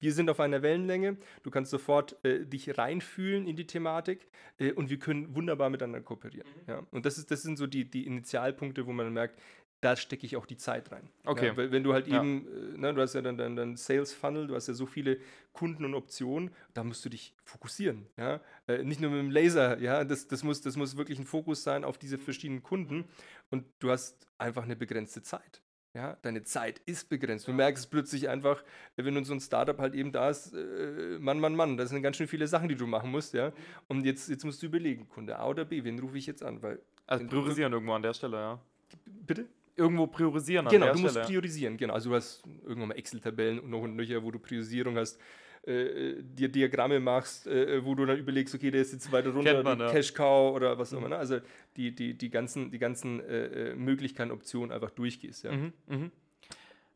Wir 0.01 0.13
sind 0.13 0.29
auf 0.29 0.39
einer 0.39 0.61
Wellenlänge, 0.61 1.15
du 1.43 1.51
kannst 1.51 1.71
sofort 1.71 2.17
äh, 2.25 2.45
dich 2.45 2.77
reinfühlen 2.77 3.47
in 3.47 3.55
die 3.55 3.67
Thematik 3.67 4.27
äh, 4.57 4.73
und 4.73 4.89
wir 4.89 4.99
können 4.99 5.33
wunderbar 5.35 5.69
miteinander 5.69 6.01
kooperieren. 6.01 6.47
Mhm. 6.47 6.69
Ja? 6.69 6.83
Und 6.91 7.05
das, 7.05 7.17
ist, 7.17 7.31
das 7.31 7.43
sind 7.43 7.57
so 7.57 7.67
die, 7.67 7.89
die 7.89 8.05
Initialpunkte, 8.05 8.85
wo 8.85 8.91
man 8.91 9.13
merkt, 9.13 9.39
da 9.81 9.95
stecke 9.95 10.25
ich 10.25 10.35
auch 10.37 10.45
die 10.45 10.57
Zeit 10.57 10.91
rein. 10.91 11.09
Okay. 11.25 11.47
Ja, 11.47 11.57
wenn 11.57 11.83
du 11.83 11.93
halt 11.93 12.07
ja. 12.07 12.17
eben, 12.17 12.47
äh, 12.75 12.77
ne, 12.77 12.93
du 12.93 13.01
hast 13.01 13.13
ja 13.13 13.21
dann 13.21 13.37
deinen 13.37 13.75
Sales 13.75 14.13
Funnel, 14.13 14.47
du 14.47 14.55
hast 14.55 14.67
ja 14.67 14.73
so 14.73 14.85
viele 14.85 15.19
Kunden 15.53 15.85
und 15.85 15.95
Optionen, 15.95 16.51
da 16.73 16.83
musst 16.83 17.03
du 17.03 17.09
dich 17.09 17.35
fokussieren. 17.43 18.07
Ja? 18.17 18.41
Äh, 18.67 18.83
nicht 18.83 19.01
nur 19.01 19.09
mit 19.11 19.19
dem 19.19 19.31
Laser, 19.31 19.79
ja, 19.79 20.03
das, 20.03 20.27
das, 20.27 20.43
muss, 20.43 20.61
das 20.61 20.77
muss 20.77 20.97
wirklich 20.97 21.19
ein 21.19 21.25
Fokus 21.25 21.63
sein 21.63 21.83
auf 21.83 21.97
diese 21.97 22.17
verschiedenen 22.17 22.61
Kunden 22.61 23.05
und 23.49 23.65
du 23.79 23.89
hast 23.89 24.27
einfach 24.37 24.63
eine 24.63 24.75
begrenzte 24.75 25.23
Zeit. 25.23 25.61
Ja, 25.93 26.17
deine 26.21 26.43
Zeit 26.43 26.79
ist 26.85 27.09
begrenzt. 27.09 27.47
Du 27.47 27.51
merkst 27.51 27.91
plötzlich 27.91 28.29
einfach, 28.29 28.63
wenn 28.95 29.13
du 29.13 29.25
so 29.25 29.33
ein 29.33 29.41
Startup 29.41 29.77
halt 29.77 29.93
eben 29.93 30.13
da 30.13 30.29
ist, 30.29 30.53
äh, 30.53 31.17
Mann, 31.19 31.39
Mann, 31.39 31.53
Mann, 31.53 31.75
das 31.75 31.89
sind 31.89 32.01
ganz 32.01 32.15
schön 32.15 32.27
viele 32.27 32.47
Sachen, 32.47 32.69
die 32.69 32.75
du 32.75 32.87
machen 32.87 33.11
musst, 33.11 33.33
ja. 33.33 33.51
Und 33.89 34.05
jetzt, 34.05 34.29
jetzt 34.29 34.45
musst 34.45 34.61
du 34.61 34.67
überlegen, 34.67 35.09
Kunde 35.09 35.37
A 35.37 35.47
oder 35.47 35.65
B, 35.65 35.83
wen 35.83 35.99
rufe 35.99 36.17
ich 36.17 36.27
jetzt 36.27 36.43
an? 36.43 36.61
Weil, 36.61 36.79
also 37.07 37.27
priorisieren 37.27 37.73
irgendwo 37.73 37.93
an 37.93 38.03
der 38.03 38.13
Stelle, 38.13 38.37
ja. 38.37 38.61
Bitte? 39.05 39.47
Irgendwo 39.75 40.07
priorisieren 40.07 40.67
an 40.67 40.71
genau, 40.71 40.85
der 40.85 40.93
Stelle. 40.93 41.03
Genau, 41.03 41.13
du 41.13 41.19
musst 41.19 41.29
priorisieren, 41.29 41.75
genau. 41.75 41.93
Also 41.93 42.09
du 42.09 42.15
hast 42.15 42.43
irgendwann 42.63 42.89
mal 42.89 42.97
Excel-Tabellen 42.97 43.59
und 43.59 43.69
noch 43.69 43.81
und 43.81 43.97
nöcher, 43.97 44.23
wo 44.23 44.31
du 44.31 44.39
Priorisierung 44.39 44.95
hast 44.95 45.19
äh, 45.63 46.15
dir 46.23 46.49
Diagramme 46.49 46.99
machst, 46.99 47.47
äh, 47.47 47.85
wo 47.85 47.93
du 47.93 48.05
dann 48.05 48.17
überlegst, 48.17 48.55
okay, 48.55 48.71
der 48.71 48.81
ist 48.81 48.93
jetzt 48.93 49.11
weiter 49.11 49.29
runter, 49.29 49.61
man, 49.63 49.79
ja. 49.79 49.91
Cash 49.91 50.13
Cow 50.13 50.55
oder 50.55 50.77
was 50.79 50.93
auch 50.93 50.97
immer. 50.97 51.07
Mhm. 51.07 51.13
Ne? 51.13 51.17
Also 51.17 51.39
die, 51.77 51.93
die, 51.93 52.15
die 52.15 52.29
ganzen, 52.29 52.71
die 52.71 52.79
ganzen 52.79 53.19
äh, 53.19 53.71
äh 53.71 53.75
Möglichkeiten, 53.75 54.31
Optionen 54.31 54.71
einfach 54.71 54.91
durchgehst. 54.91 55.43
Ja. 55.43 55.51
Mhm, 55.51 55.73
mh. 55.87 56.09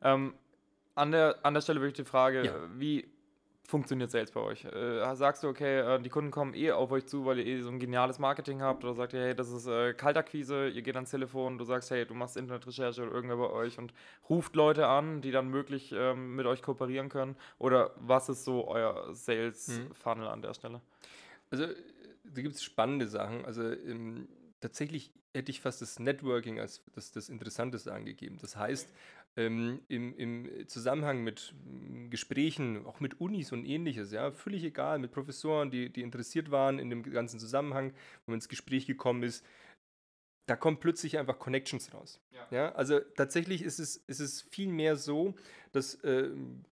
ähm, 0.01 0.33
an, 0.95 1.11
der, 1.11 1.37
an 1.43 1.53
der 1.53 1.61
Stelle 1.61 1.81
wirklich 1.81 2.05
die 2.05 2.09
Frage, 2.09 2.45
ja. 2.45 2.55
wie 2.75 3.07
funktioniert 3.67 4.11
Sales 4.11 4.31
bei 4.31 4.41
euch? 4.41 4.65
Äh, 4.65 5.15
sagst 5.15 5.43
du, 5.43 5.47
okay, 5.47 5.79
äh, 5.79 6.01
die 6.01 6.09
Kunden 6.09 6.31
kommen 6.31 6.53
eh 6.53 6.71
auf 6.71 6.91
euch 6.91 7.05
zu, 7.05 7.25
weil 7.25 7.39
ihr 7.39 7.45
eh 7.45 7.61
so 7.61 7.69
ein 7.69 7.79
geniales 7.79 8.19
Marketing 8.19 8.61
habt 8.61 8.83
oder 8.83 8.93
sagt 8.93 9.13
ihr, 9.13 9.21
hey, 9.21 9.35
das 9.35 9.49
ist 9.49 9.67
äh, 9.67 9.93
Kaltakquise, 9.93 10.69
ihr 10.69 10.81
geht 10.81 10.95
ans 10.95 11.11
Telefon, 11.11 11.57
du 11.57 11.65
sagst, 11.65 11.91
hey, 11.91 12.05
du 12.05 12.13
machst 12.13 12.37
Internetrecherche 12.37 13.03
oder 13.03 13.11
irgendwer 13.11 13.37
bei 13.37 13.49
euch 13.49 13.77
und 13.77 13.93
ruft 14.29 14.55
Leute 14.55 14.87
an, 14.87 15.21
die 15.21 15.31
dann 15.31 15.49
möglich 15.49 15.93
ähm, 15.97 16.35
mit 16.35 16.45
euch 16.45 16.61
kooperieren 16.61 17.09
können? 17.09 17.35
Oder 17.57 17.91
was 17.97 18.29
ist 18.29 18.45
so 18.45 18.67
euer 18.67 19.13
Sales-Funnel 19.13 20.25
mhm. 20.25 20.31
an 20.31 20.41
der 20.41 20.53
Stelle? 20.53 20.81
Also, 21.49 21.67
da 22.23 22.41
gibt 22.41 22.55
es 22.55 22.63
spannende 22.63 23.07
Sachen. 23.07 23.45
Also, 23.45 23.63
ähm, 23.63 24.27
tatsächlich 24.61 25.11
hätte 25.33 25.51
ich 25.51 25.61
fast 25.61 25.81
das 25.81 25.99
Networking 25.99 26.59
als 26.59 26.81
das, 26.93 27.11
das 27.11 27.29
Interessanteste 27.29 27.93
angegeben. 27.93 28.37
Das 28.41 28.55
heißt, 28.55 28.89
ähm, 29.37 29.81
im, 29.87 30.15
im 30.15 30.67
Zusammenhang 30.67 31.23
mit 31.23 31.53
mm, 31.65 32.09
Gesprächen, 32.09 32.85
auch 32.85 32.99
mit 32.99 33.19
Unis 33.19 33.51
und 33.51 33.65
ähnliches, 33.65 34.11
ja, 34.11 34.31
völlig 34.31 34.63
egal, 34.63 34.99
mit 34.99 35.11
Professoren, 35.11 35.71
die, 35.71 35.91
die 35.91 36.01
interessiert 36.01 36.51
waren 36.51 36.79
in 36.79 36.89
dem 36.89 37.03
ganzen 37.03 37.39
Zusammenhang, 37.39 37.91
wo 38.25 38.31
man 38.31 38.35
ins 38.35 38.49
Gespräch 38.49 38.85
gekommen 38.85 39.23
ist, 39.23 39.45
da 40.47 40.55
kommen 40.55 40.79
plötzlich 40.79 41.17
einfach 41.17 41.39
Connections 41.39 41.93
raus. 41.93 42.21
Ja. 42.31 42.47
ja. 42.51 42.71
also 42.73 42.99
tatsächlich 42.99 43.63
ist 43.63 43.79
es, 43.79 43.97
ist 43.97 44.19
es 44.19 44.41
viel 44.41 44.67
mehr 44.67 44.95
so, 44.95 45.33
dass, 45.71 45.95
äh, 46.03 46.29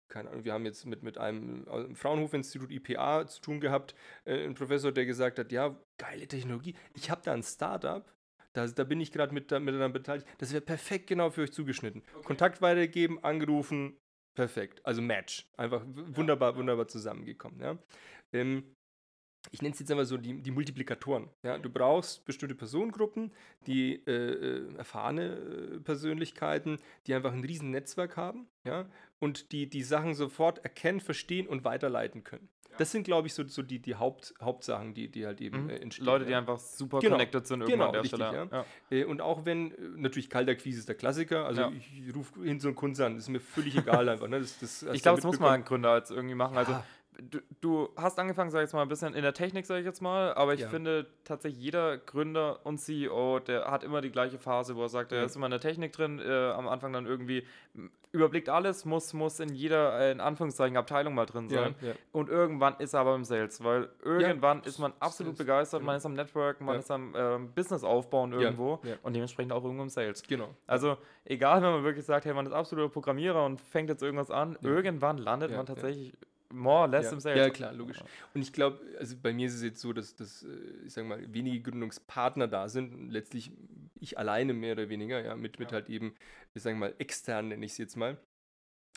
keine 0.07 0.29
Ahnung, 0.29 0.45
wir 0.45 0.53
haben 0.53 0.65
jetzt 0.65 0.85
mit, 0.85 1.03
mit 1.03 1.17
einem, 1.17 1.67
einem 1.67 1.95
Fraunhofer-Institut 1.95 2.71
IPA 2.71 3.27
zu 3.27 3.41
tun 3.41 3.59
gehabt, 3.59 3.95
äh, 4.25 4.45
ein 4.45 4.53
Professor, 4.53 4.91
der 4.91 5.05
gesagt 5.05 5.39
hat, 5.39 5.51
ja, 5.51 5.75
geile 5.97 6.27
Technologie, 6.27 6.75
ich 6.93 7.09
habe 7.09 7.21
da 7.23 7.33
ein 7.33 7.43
Startup, 7.43 8.05
Da, 8.53 8.67
da 8.67 8.83
bin 8.83 9.01
ich 9.01 9.11
gerade 9.11 9.33
mit, 9.33 9.49
mit 9.51 9.75
daran 9.75 9.93
beteiligt. 9.93 10.27
Das 10.37 10.53
wäre 10.53 10.61
perfekt 10.61 11.07
genau 11.07 11.29
für 11.31 11.41
euch 11.41 11.51
zugeschnitten. 11.51 12.03
Kontakt 12.23 12.61
weitergeben, 12.61 13.23
angerufen, 13.23 13.97
perfekt. 14.35 14.81
Also 14.85 15.01
Match. 15.01 15.47
Einfach 15.57 15.83
wunderbar, 15.85 16.55
wunderbar 16.55 16.87
zusammengekommen. 16.87 17.59
Ja. 17.59 17.77
Ähm, 18.31 18.75
ich 19.51 19.61
nenne 19.61 19.73
es 19.73 19.79
jetzt 19.79 19.91
einfach 19.91 20.05
so 20.05 20.17
die, 20.17 20.41
die 20.41 20.51
Multiplikatoren. 20.51 21.29
Ja? 21.43 21.57
Du 21.57 21.69
brauchst 21.69 22.25
bestimmte 22.25 22.55
Personengruppen, 22.55 23.31
die 23.67 23.95
äh, 24.05 24.11
äh, 24.11 24.75
erfahrene 24.77 25.35
äh, 25.35 25.79
Persönlichkeiten, 25.79 26.79
die 27.07 27.13
einfach 27.13 27.33
ein 27.33 27.43
riesen 27.43 27.71
Netzwerk 27.71 28.15
haben 28.15 28.47
ja? 28.63 28.89
und 29.19 29.51
die 29.51 29.69
die 29.69 29.83
Sachen 29.83 30.13
sofort 30.13 30.59
erkennen, 30.59 31.01
verstehen 31.01 31.47
und 31.47 31.65
weiterleiten 31.65 32.23
können. 32.23 32.49
Das 32.77 32.91
sind, 32.91 33.03
glaube 33.03 33.27
ich, 33.27 33.33
so, 33.33 33.45
so 33.47 33.61
die, 33.61 33.79
die 33.79 33.95
Haupt, 33.95 34.33
Hauptsachen, 34.41 34.93
die, 34.93 35.07
die 35.09 35.25
halt 35.25 35.41
eben 35.41 35.63
Mhm. 35.65 35.69
äh, 35.69 35.75
entstehen. 35.77 36.05
Leute, 36.05 36.25
die 36.25 36.31
ja. 36.31 36.37
einfach 36.39 36.57
super 36.59 36.99
Genau. 36.99 37.15
connected 37.15 37.45
sind 37.47 37.59
Genau, 37.59 37.69
irgendwann 37.69 37.87
an 37.87 37.93
der 37.93 38.03
richtig, 38.03 38.25
Stelle. 38.25 38.49
ja. 38.51 38.65
Äh, 38.97 39.05
Und 39.05 39.21
auch 39.21 39.45
wenn, 39.45 39.71
äh, 39.71 39.75
natürlich 39.97 40.29
Kaltakquise 40.29 40.79
ist 40.79 40.87
der 40.89 40.95
Klassiker, 40.95 41.45
also 41.45 41.61
Ja. 41.61 41.71
ich 41.71 42.15
rufe 42.15 42.43
hin 42.43 42.59
so 42.59 42.67
einen 42.69 42.75
Kunden 42.75 43.01
an, 43.01 43.17
ist 43.17 43.29
mir 43.29 43.39
völlig 43.39 43.75
egal 43.77 44.07
einfach. 44.09 44.27
Ne? 44.27 44.39
Das, 44.39 44.59
das 44.59 44.83
Ich 44.93 45.01
glaube, 45.01 45.17
das 45.17 45.25
muss 45.25 45.39
man 45.39 45.51
mitbekommen. 45.51 45.53
ein 45.53 45.63
Gründer 45.65 45.97
jetzt 45.97 46.11
irgendwie 46.11 46.35
machen. 46.35 46.57
Also 46.57 46.71
Ja. 46.73 46.83
du, 47.29 47.39
du 47.61 47.89
hast 47.95 48.17
angefangen, 48.19 48.49
sag 48.49 48.59
ich 48.59 48.63
jetzt 48.63 48.73
mal, 48.73 48.81
ein 48.81 48.87
bisschen 48.87 49.13
in 49.13 49.21
der 49.21 49.33
Technik, 49.33 49.65
sage 49.65 49.81
ich 49.81 49.85
jetzt 49.85 50.01
mal, 50.01 50.33
aber 50.33 50.53
ich 50.55 50.61
Ja. 50.61 50.69
finde 50.69 51.05
tatsächlich 51.23 51.61
jeder 51.61 51.97
Gründer 51.99 52.65
und 52.65 52.79
CEO, 52.79 53.39
der 53.39 53.69
hat 53.69 53.83
immer 53.83 54.01
die 54.01 54.09
gleiche 54.11 54.39
Phase, 54.39 54.75
wo 54.75 54.81
er 54.83 54.89
sagt, 54.89 55.11
er 55.11 55.19
Ja. 55.19 55.25
ist 55.25 55.35
immer 55.35 55.45
in 55.45 55.51
der 55.51 55.59
Technik 55.59 55.91
drin, 55.93 56.19
äh, 56.19 56.51
am 56.51 56.67
Anfang 56.67 56.91
dann 56.93 57.05
irgendwie 57.05 57.45
überblickt 58.13 58.47
alles, 58.47 58.85
muss, 58.85 59.11
muss 59.13 59.39
in 59.39 59.53
jeder, 59.53 59.99
äh, 59.99 60.11
in 60.11 60.21
Anführungszeichen, 60.21 60.77
Abteilung 60.77 61.15
mal 61.15 61.25
drin 61.25 61.49
sein. 61.49 61.75
Ja, 61.81 61.89
ja. 61.89 61.93
Und 62.11 62.29
irgendwann 62.29 62.75
ist 62.77 62.93
er 62.93 63.01
aber 63.01 63.15
im 63.15 63.25
Sales, 63.25 63.63
weil 63.63 63.89
irgendwann 64.03 64.61
ist 64.63 64.77
man 64.79 64.91
Sales, 64.91 65.01
absolut 65.01 65.37
begeistert, 65.37 65.81
man 65.81 65.87
genau. 65.93 65.97
ist 65.97 66.05
am 66.05 66.13
Networken, 66.13 66.65
man 66.65 66.75
Ja. 66.75 66.79
ist 66.79 66.91
am 66.91 67.13
ähm, 67.17 67.51
Business 67.53 67.83
aufbauen 67.83 68.31
irgendwo 68.31 68.79
ja. 68.83 68.95
und 69.01 69.13
dementsprechend 69.13 69.51
auch 69.51 69.63
irgendwo 69.63 69.83
im 69.83 69.89
Sales. 69.89 70.21
Genau. 70.23 70.49
Also, 70.67 70.97
egal, 71.25 71.61
wenn 71.63 71.71
man 71.71 71.83
wirklich 71.83 72.05
sagt, 72.05 72.25
hey, 72.25 72.33
man 72.33 72.45
ist 72.45 72.53
absoluter 72.53 72.89
Programmierer 72.89 73.43
und 73.45 73.59
fängt 73.59 73.89
jetzt 73.89 74.03
irgendwas 74.03 74.29
an, 74.29 74.57
Ja. 74.61 74.69
irgendwann 74.69 75.17
landet 75.17 75.49
Ja, 75.49 75.57
man 75.57 75.65
ja. 75.65 75.73
tatsächlich 75.73 76.13
more 76.53 76.81
or 76.81 76.87
less 76.87 77.05
ja. 77.05 77.11
im 77.11 77.19
Sales. 77.19 77.37
Ja, 77.37 77.49
klar, 77.49 77.73
logisch. 77.73 78.03
Und 78.33 78.41
ich 78.41 78.53
glaube, 78.53 78.79
also 78.99 79.15
bei 79.21 79.33
mir 79.33 79.47
ist 79.47 79.55
es 79.55 79.63
jetzt 79.63 79.81
so, 79.81 79.91
dass, 79.93 80.15
dass 80.15 80.43
äh, 80.43 80.85
ich 80.85 80.93
sage 80.93 81.07
mal, 81.07 81.33
wenige 81.33 81.61
Gründungspartner 81.61 82.47
da 82.47 82.69
sind. 82.69 83.11
Letztlich 83.11 83.51
ich 83.99 84.17
alleine 84.17 84.53
mehr 84.53 84.73
oder 84.73 84.89
weniger, 84.89 85.23
ja, 85.23 85.35
mit, 85.35 85.59
mit 85.59 85.71
halt 85.71 85.89
eben, 85.89 86.13
ich 86.53 86.61
sage 86.61 86.75
mal, 86.75 86.93
extern 86.99 87.49
nenne 87.49 87.65
ich 87.65 87.71
es 87.73 87.77
jetzt 87.77 87.95
mal, 87.95 88.17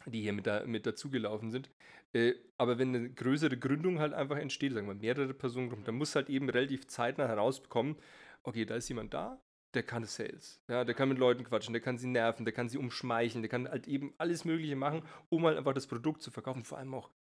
die 0.04 0.20
hier 0.20 0.32
mit, 0.32 0.46
da, 0.46 0.64
mit 0.66 0.86
dazugelaufen 0.86 1.50
sind. 1.50 1.70
Äh, 2.12 2.34
aber 2.59 2.78
wenn 2.78 2.94
eine 2.94 3.11
größere 3.11 3.57
Gründung 3.57 3.98
halt 3.98 4.12
einfach 4.12 4.36
entsteht, 4.36 4.72
sagen 4.72 4.86
wir 4.86 4.94
mehrere 4.94 5.32
Personengruppen, 5.34 5.84
dann 5.84 5.96
muss 5.96 6.14
halt 6.14 6.28
eben 6.28 6.50
relativ 6.50 6.86
zeitnah 6.88 7.26
herausbekommen, 7.26 7.96
okay, 8.42 8.64
da 8.64 8.76
ist 8.76 8.88
jemand 8.88 9.14
da, 9.14 9.40
der 9.74 9.82
kann 9.82 10.04
Sales. 10.04 10.62
Ja, 10.68 10.84
der 10.84 10.94
kann 10.94 11.09
mit 11.09 11.18
Leuten 11.18 11.44
quatschen, 11.44 11.74
der 11.74 11.82
kann 11.82 11.98
sie 11.98 12.07
nerven, 12.07 12.44
der 12.44 12.54
kann 12.54 12.68
sie 12.68 12.78
umschmeicheln, 12.78 13.42
der 13.42 13.50
kann 13.50 13.68
halt 13.68 13.86
eben 13.86 14.14
alles 14.18 14.44
Mögliche 14.44 14.76
machen, 14.76 15.02
um 15.28 15.44
halt 15.44 15.59
einfach 15.59 15.74
das 15.74 15.86
Produkt 15.86 16.22
zu 16.22 16.30
verkaufen, 16.30 16.64
vor 16.64 16.78
allem 16.78 16.94
auch 16.94 17.11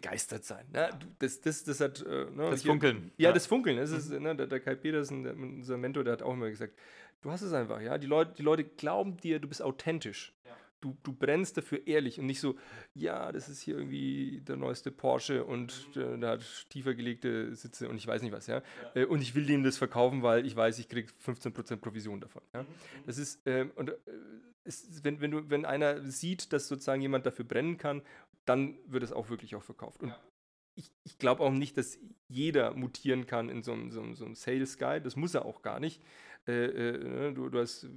begeistert 0.00 0.44
sein. 0.44 0.66
Ne? 0.72 0.90
Das, 1.18 1.40
das, 1.40 1.64
das 1.64 1.80
hat. 1.80 2.02
Äh, 2.02 2.26
ne, 2.30 2.50
Das 2.50 2.62
hier- 2.62 2.70
Funkeln. 2.70 3.10
Ja, 3.16 3.28
Ja. 3.28 3.32
das 3.32 3.46
Funkeln. 3.46 3.76
Das 3.78 3.90
ist, 3.90 4.10
ne, 4.10 4.34
der, 4.36 4.46
der 4.46 4.60
Kai 4.60 4.74
Petersen, 4.74 5.22
der, 5.24 5.34
unser 5.34 5.76
Mentor, 5.78 6.04
der 6.04 6.14
hat 6.14 6.22
auch 6.22 6.34
immer 6.34 6.50
gesagt, 6.50 6.74
du 7.22 7.30
hast 7.30 7.42
es 7.42 7.52
einfach, 7.52 7.80
ja. 7.80 7.96
Die 7.98 8.06
Leute, 8.06 8.34
die 8.36 8.42
Leute 8.42 8.64
glauben 8.64 9.16
dir, 9.16 9.38
du 9.38 9.48
bist 9.48 9.62
authentisch. 9.62 10.32
Du, 10.82 10.94
du 11.02 11.12
brennst 11.14 11.56
dafür 11.56 11.86
ehrlich 11.86 12.20
und 12.20 12.26
nicht 12.26 12.38
so, 12.38 12.54
ja, 12.94 13.32
das 13.32 13.48
ist 13.48 13.62
hier 13.62 13.76
irgendwie 13.78 14.42
der 14.46 14.56
neueste 14.56 14.90
Porsche 14.90 15.42
und 15.42 15.72
äh, 15.96 16.18
der 16.18 16.28
hat 16.32 16.66
tiefer 16.68 16.94
gelegte 16.94 17.54
Sitze 17.54 17.88
und 17.88 17.96
ich 17.96 18.06
weiß 18.06 18.20
nicht 18.20 18.30
was, 18.32 18.46
ja. 18.46 18.62
Äh, 18.94 19.06
und 19.06 19.22
ich 19.22 19.34
will 19.34 19.46
dem 19.46 19.64
das 19.64 19.78
verkaufen, 19.78 20.22
weil 20.22 20.44
ich 20.44 20.54
weiß, 20.54 20.78
ich 20.78 20.88
kriege 20.90 21.10
15% 21.24 21.76
Provision 21.76 22.20
davon. 22.20 22.42
Ja? 22.52 22.66
Das 23.06 23.16
ist, 23.16 23.40
ähm, 23.46 23.70
und 23.74 23.88
äh, 23.88 23.94
ist- 24.64 25.02
wenn, 25.02 25.22
wenn, 25.22 25.30
du, 25.30 25.48
wenn 25.48 25.64
einer 25.64 26.02
sieht, 26.04 26.52
dass 26.52 26.68
sozusagen 26.68 27.00
jemand 27.00 27.24
dafür 27.24 27.46
brennen 27.46 27.78
kann, 27.78 28.02
dann 28.46 28.78
wird 28.86 29.02
es 29.02 29.12
auch 29.12 29.28
wirklich 29.28 29.54
auch 29.56 29.62
verkauft. 29.62 30.02
Und 30.02 30.14
ich, 30.74 30.90
ich 31.04 31.18
glaube 31.18 31.42
auch 31.42 31.52
nicht, 31.52 31.76
dass 31.78 31.98
jeder 32.28 32.74
mutieren 32.74 33.26
kann 33.26 33.48
in 33.48 33.62
so 33.62 33.72
einem, 33.72 33.90
so 33.90 34.02
einem, 34.02 34.14
so 34.14 34.24
einem 34.24 34.34
Sales 34.34 34.78
Guy. 34.78 35.00
Das 35.00 35.16
muss 35.16 35.34
er 35.34 35.44
auch 35.44 35.62
gar 35.62 35.80
nicht. 35.80 36.02
Äh, 36.46 36.66
äh, 36.66 36.98
ne, 36.98 37.32
du, 37.34 37.48
du 37.48 37.58
hast 37.58 37.88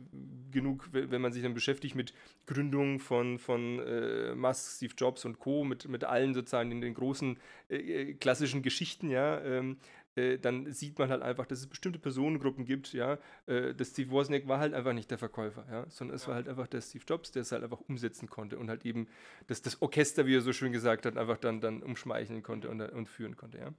genug, 0.50 0.90
we- 0.92 1.12
wenn 1.12 1.22
man 1.22 1.32
sich 1.34 1.44
dann 1.44 1.54
beschäftigt 1.54 1.96
mit 1.96 2.14
Gründungen 2.48 3.00
von, 3.00 3.38
von 3.38 3.80
äh, 3.80 4.34
Musk, 4.34 4.78
Steve 4.78 4.94
Jobs 4.98 5.26
und 5.26 5.40
Co., 5.40 5.64
mit, 5.64 5.88
mit 5.88 6.04
allen 6.04 6.34
sozusagen 6.34 6.72
in 6.72 6.82
den 6.82 6.94
großen 6.96 7.38
äh, 7.70 7.76
äh, 7.76 8.14
klassischen 8.16 8.64
Geschichten, 8.64 9.10
ja, 9.10 9.40
ähm, 9.44 9.78
äh, 10.16 10.38
dann 10.38 10.72
sieht 10.72 10.98
man 11.00 11.10
halt 11.10 11.22
einfach, 11.22 11.46
dass 11.46 11.60
es 11.60 11.68
bestimmte 11.68 12.00
Personengruppen 12.00 12.66
gibt, 12.66 12.94
ja. 12.94 13.18
Äh, 13.46 13.74
der 13.74 13.86
Steve 13.86 14.12
Wozniak 14.12 14.48
war 14.48 14.60
halt 14.60 14.74
einfach 14.74 14.94
nicht 14.94 15.12
der 15.12 15.18
Verkäufer, 15.18 15.66
ja, 15.70 15.90
sondern 15.90 16.16
es 16.16 16.28
war 16.28 16.36
halt 16.36 16.48
einfach 16.48 16.68
der 16.68 16.82
Steve 16.82 17.04
Jobs, 17.08 17.32
der 17.32 17.44
es 17.44 17.52
halt 17.52 17.64
einfach 17.64 17.82
umsetzen 17.82 18.30
konnte 18.30 18.58
und 18.58 18.70
halt 18.70 18.86
eben 18.86 19.08
das, 19.48 19.62
das 19.62 19.82
Orchester, 19.82 20.26
wie 20.26 20.36
er 20.36 20.42
so 20.42 20.54
schön 20.54 20.72
gesagt 20.72 21.06
hat, 21.06 21.18
einfach 21.18 21.38
dann, 21.38 21.62
dann 21.62 21.84
umschmeicheln 21.84 22.44
konnte 22.44 22.70
und, 22.70 22.82
und 22.82 23.08
führen 23.08 23.36
konnte, 23.36 23.60
ja. 23.60 23.74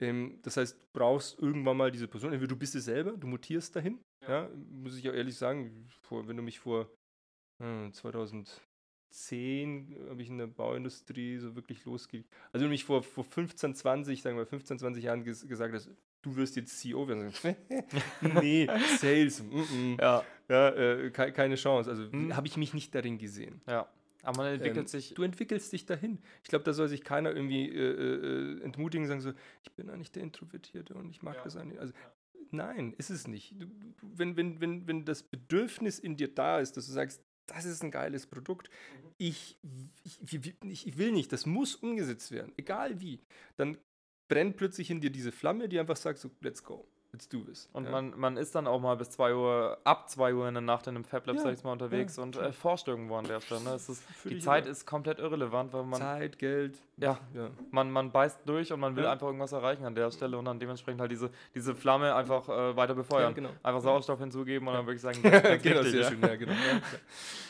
Ähm, 0.00 0.38
das 0.42 0.56
heißt, 0.56 0.80
du 0.80 0.86
brauchst 0.92 1.38
irgendwann 1.38 1.76
mal 1.76 1.90
diese 1.90 2.08
Person, 2.08 2.32
entweder 2.32 2.48
du 2.48 2.58
bist 2.58 2.74
es 2.74 2.86
selber, 2.86 3.12
du 3.12 3.26
mutierst 3.26 3.76
dahin, 3.76 4.00
ja, 4.26 4.48
muss 4.70 4.96
ich 4.96 5.08
auch 5.08 5.14
ehrlich 5.14 5.36
sagen, 5.36 5.86
vor, 6.02 6.26
wenn 6.28 6.36
du 6.36 6.42
mich 6.42 6.58
vor 6.58 6.90
hm, 7.60 7.92
2010 9.10 9.96
habe 10.08 10.22
ich 10.22 10.28
in 10.28 10.38
der 10.38 10.46
Bauindustrie 10.46 11.36
so 11.38 11.54
wirklich 11.56 11.84
losgeht. 11.84 12.26
Also 12.52 12.62
wenn 12.64 12.68
du 12.68 12.70
mich 12.70 12.84
vor, 12.84 13.02
vor 13.02 13.24
15, 13.24 13.74
20, 13.74 14.22
sagen 14.22 14.36
wir 14.36 14.46
15, 14.46 14.78
20 14.78 15.04
Jahren 15.04 15.24
ges 15.24 15.46
gesagt 15.46 15.74
hast, 15.74 15.90
du 16.22 16.36
wirst 16.36 16.56
jetzt 16.56 16.78
CEO 16.78 17.08
werden, 17.08 17.32
nee, 18.42 18.68
Sales, 18.98 19.42
mm 19.42 19.54
-mm. 19.54 20.00
Ja, 20.00 20.24
ja, 20.48 20.68
äh, 20.70 21.10
ke 21.10 21.32
keine 21.32 21.54
Chance. 21.56 21.90
Also 21.90 22.10
Hm. 22.10 22.36
habe 22.36 22.46
ich 22.46 22.56
mich 22.56 22.74
nicht 22.74 22.94
darin 22.94 23.18
gesehen. 23.18 23.60
ja. 23.66 23.86
Aber 24.22 24.42
man 24.42 24.52
entwickelt 24.52 24.80
Ähm, 24.84 24.86
sich. 24.86 25.14
Du 25.14 25.22
entwickelst 25.22 25.72
dich 25.72 25.86
dahin. 25.86 26.18
Ich 26.42 26.50
glaube, 26.50 26.62
da 26.62 26.74
soll 26.74 26.88
sich 26.88 27.02
keiner 27.04 27.34
irgendwie 27.34 27.70
äh, 27.70 28.58
äh, 28.58 28.60
entmutigen, 28.62 29.06
sagen 29.06 29.22
so, 29.22 29.32
ich 29.62 29.72
bin 29.72 29.88
eigentlich 29.88 30.12
der 30.12 30.22
Introvertierte 30.22 30.92
und 30.92 31.08
ich 31.08 31.22
mag 31.22 31.42
das 31.42 31.56
eigentlich. 31.56 31.80
Also, 31.80 31.94
nein, 32.50 32.92
ist 32.98 33.08
es 33.08 33.26
nicht. 33.26 33.54
Du, 33.58 33.64
du, 33.64 34.10
wenn, 34.18 34.36
wenn, 34.36 34.60
wenn, 34.60 34.86
wenn 34.86 35.06
das 35.06 35.22
Bedürfnis 35.22 35.98
in 35.98 36.16
dir 36.18 36.28
da 36.34 36.60
ist, 36.60 36.76
dass 36.76 36.84
du 36.84 36.92
sagst, 36.92 37.22
das 37.50 37.64
ist 37.64 37.82
ein 37.82 37.90
geiles 37.90 38.26
Produkt, 38.26 38.70
ich, 39.18 39.58
ich, 40.04 40.86
ich, 40.86 40.98
will 40.98 41.12
nicht, 41.12 41.32
das 41.32 41.46
muss 41.46 41.74
umgesetzt 41.74 42.32
werden, 42.32 42.52
egal 42.56 43.00
wie, 43.00 43.20
dann 43.56 43.76
brennt 44.28 44.56
plötzlich 44.56 44.90
in 44.90 45.00
dir 45.00 45.10
diese 45.10 45.32
Flamme, 45.32 45.68
die 45.68 45.78
einfach 45.78 45.96
sagt, 45.96 46.18
so, 46.18 46.30
let's 46.40 46.62
go, 46.62 46.86
let's 47.12 47.28
do 47.28 47.40
this. 47.40 47.68
Und 47.72 47.84
ja. 47.84 47.90
man, 47.90 48.18
man 48.18 48.36
ist 48.36 48.54
dann 48.54 48.66
auch 48.66 48.80
mal 48.80 48.96
bis 48.96 49.10
2 49.10 49.34
Uhr, 49.34 49.78
ab 49.84 50.08
2 50.08 50.34
Uhr 50.34 50.48
in 50.48 50.54
der 50.54 50.62
Nacht 50.62 50.86
in 50.86 50.94
einem 50.94 51.04
Fab 51.04 51.26
Lab, 51.26 51.36
Ja, 51.36 51.42
sag 51.42 51.54
ich 51.54 51.64
mal, 51.64 51.72
unterwegs 51.72 52.16
ja, 52.16 52.22
und 52.22 52.36
äh, 52.36 52.52
forscht 52.52 52.88
irgendwo 52.88 53.16
an 53.16 53.24
der 53.24 53.40
Stelle. 53.40 53.62
Ne? 53.62 53.78
Die 54.24 54.38
Zeit 54.38 54.66
ist 54.66 54.86
komplett 54.86 55.18
irrelevant, 55.18 55.72
weil 55.72 55.84
man, 55.84 56.00
Zeit, 56.00 56.38
Geld. 56.38 56.78
Ja, 57.00 57.18
ja. 57.34 57.50
man, 57.70 57.90
man 57.90 58.10
beißt 58.10 58.40
durch 58.46 58.72
und 58.72 58.80
man 58.80 58.94
will 58.94 59.04
Ja. 59.04 59.12
einfach 59.12 59.26
irgendwas 59.26 59.52
erreichen 59.52 59.84
an 59.84 59.94
der 59.94 60.10
Stelle 60.10 60.36
und 60.38 60.44
dann 60.44 60.58
dementsprechend 60.58 61.00
halt 61.00 61.10
diese, 61.10 61.30
diese 61.54 61.74
Flamme 61.74 62.14
einfach 62.14 62.48
äh, 62.48 62.76
weiter 62.76 62.94
befeuern. 62.94 63.30
Ja, 63.30 63.34
genau. 63.34 63.50
Einfach 63.62 63.80
Sauerstoff 63.80 64.18
hinzugeben 64.20 64.68
und 64.68 64.74
dann 64.74 64.86
wirklich 64.86 65.02
sagen, 65.02 65.20
genau, 65.22 65.40
ganz 65.40 65.64
wichtig, 65.64 65.90
sehr 65.90 66.00
ja. 66.02 66.08
schön, 66.08 66.20
ja, 66.22 66.36
genau. 66.36 66.52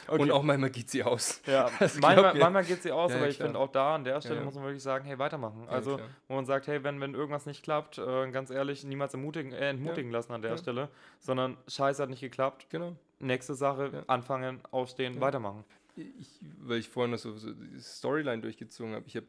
Okay. 0.07 0.23
Und 0.23 0.33
auch 0.33 0.43
manchmal 0.43 0.71
geht 0.71 0.91
sie 0.91 1.05
aus. 1.05 1.41
Ja, 1.47 1.71
Das 1.79 2.01
manchmal, 2.01 2.35
manchmal 2.35 2.65
geht 2.65 2.83
sie 2.83 2.91
aus, 2.91 3.13
aber 3.13 3.29
ich 3.29 3.37
finde 3.37 3.57
auch 3.57 3.69
da 3.69 3.95
an 3.95 4.03
der 4.03 4.21
Stelle 4.21 4.41
muss 4.41 4.57
man 4.57 4.65
wirklich 4.65 4.83
sagen, 4.83 5.05
hey, 5.05 5.17
weitermachen. 5.21 5.69
Also, 5.69 6.01
wo 6.27 6.35
man 6.35 6.45
sagt, 6.47 6.67
hey, 6.67 6.83
wenn, 6.83 7.01
wenn 7.01 7.15
irgendwas 7.15 7.47
nicht 7.47 7.63
klappt, 7.63 7.99
äh, 7.99 8.29
ganz 8.33 8.51
ehrlich, 8.51 8.83
niemals 8.83 9.15
entmutigen, 9.15 9.53
äh, 9.53 9.71
entmutigen 9.71 10.11
lassen 10.11 10.33
an 10.33 10.43
der. 10.43 10.57
Stelle, 10.57 10.89
sondern 11.21 11.57
Scheiße 11.69 12.03
hat 12.03 12.11
nicht 12.11 12.21
geklappt. 12.21 12.67
Genau. 12.71 12.97
Nächste 13.21 13.55
Sache, 13.55 14.03
anfangen, 14.09 14.61
aufstehen, 14.73 15.21
weitermachen. 15.21 15.65
Ich, 15.97 16.41
weil 16.61 16.79
ich 16.79 16.89
vorhin 16.89 17.13
noch 17.13 17.19
so, 17.19 17.37
so 17.37 17.53
die 17.53 17.81
Storyline 17.81 18.43
durchgezogen 18.43 18.95
habe. 18.95 19.05
Ich 19.07 19.17
habe 19.17 19.27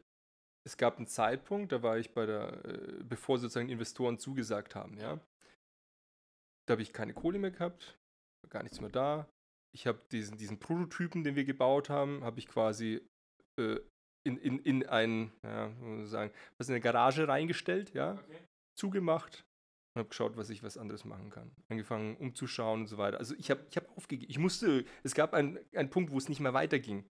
es 0.64 0.76
gab 0.76 0.96
einen 0.96 1.06
Zeitpunkt, 1.06 1.72
da 1.72 1.82
war 1.82 1.98
ich 1.98 2.12
bei 2.12 2.26
der, 2.26 2.64
äh, 2.64 3.02
bevor 3.04 3.38
sozusagen 3.38 3.68
Investoren 3.68 4.18
zugesagt 4.18 4.74
haben, 4.74 4.98
ja. 4.98 5.20
Da 6.66 6.72
habe 6.72 6.82
ich 6.82 6.92
keine 6.92 7.14
Kohle 7.14 7.38
mehr 7.38 7.50
gehabt, 7.50 7.98
gar 8.48 8.62
nichts 8.62 8.80
mehr 8.80 8.90
da. 8.90 9.28
Ich 9.74 9.86
habe 9.86 9.98
diesen, 10.12 10.36
diesen 10.36 10.60
Prototypen, 10.60 11.24
den 11.24 11.34
wir 11.34 11.44
gebaut 11.44 11.88
haben, 11.88 12.22
habe 12.22 12.38
ich 12.38 12.46
quasi 12.46 13.00
äh, 13.58 13.80
in, 14.24 14.36
in, 14.36 14.58
in 14.60 14.86
ein, 14.86 15.32
ja, 15.42 15.72
sagen, 16.04 16.32
was 16.58 16.68
in 16.68 16.74
eine 16.74 16.82
Garage 16.82 17.26
reingestellt, 17.26 17.92
ja, 17.94 18.22
zugemacht 18.78 19.44
und 19.94 20.00
habe 20.00 20.08
geschaut, 20.08 20.36
was 20.36 20.48
ich 20.48 20.62
was 20.62 20.78
anderes 20.78 21.04
machen 21.04 21.30
kann. 21.30 21.50
Angefangen 21.68 22.16
umzuschauen 22.16 22.82
und 22.82 22.86
so 22.86 22.96
weiter. 22.96 23.18
Also 23.18 23.34
ich 23.36 23.50
habe 23.50 23.66
ich 23.68 23.76
hab 23.76 23.94
aufgegeben. 23.96 24.30
Ich 24.30 24.38
musste, 24.38 24.84
es 25.02 25.14
gab 25.14 25.34
einen, 25.34 25.58
einen 25.74 25.90
Punkt, 25.90 26.12
wo 26.12 26.18
es 26.18 26.28
nicht 26.28 26.40
mehr 26.40 26.54
weiterging. 26.54 27.04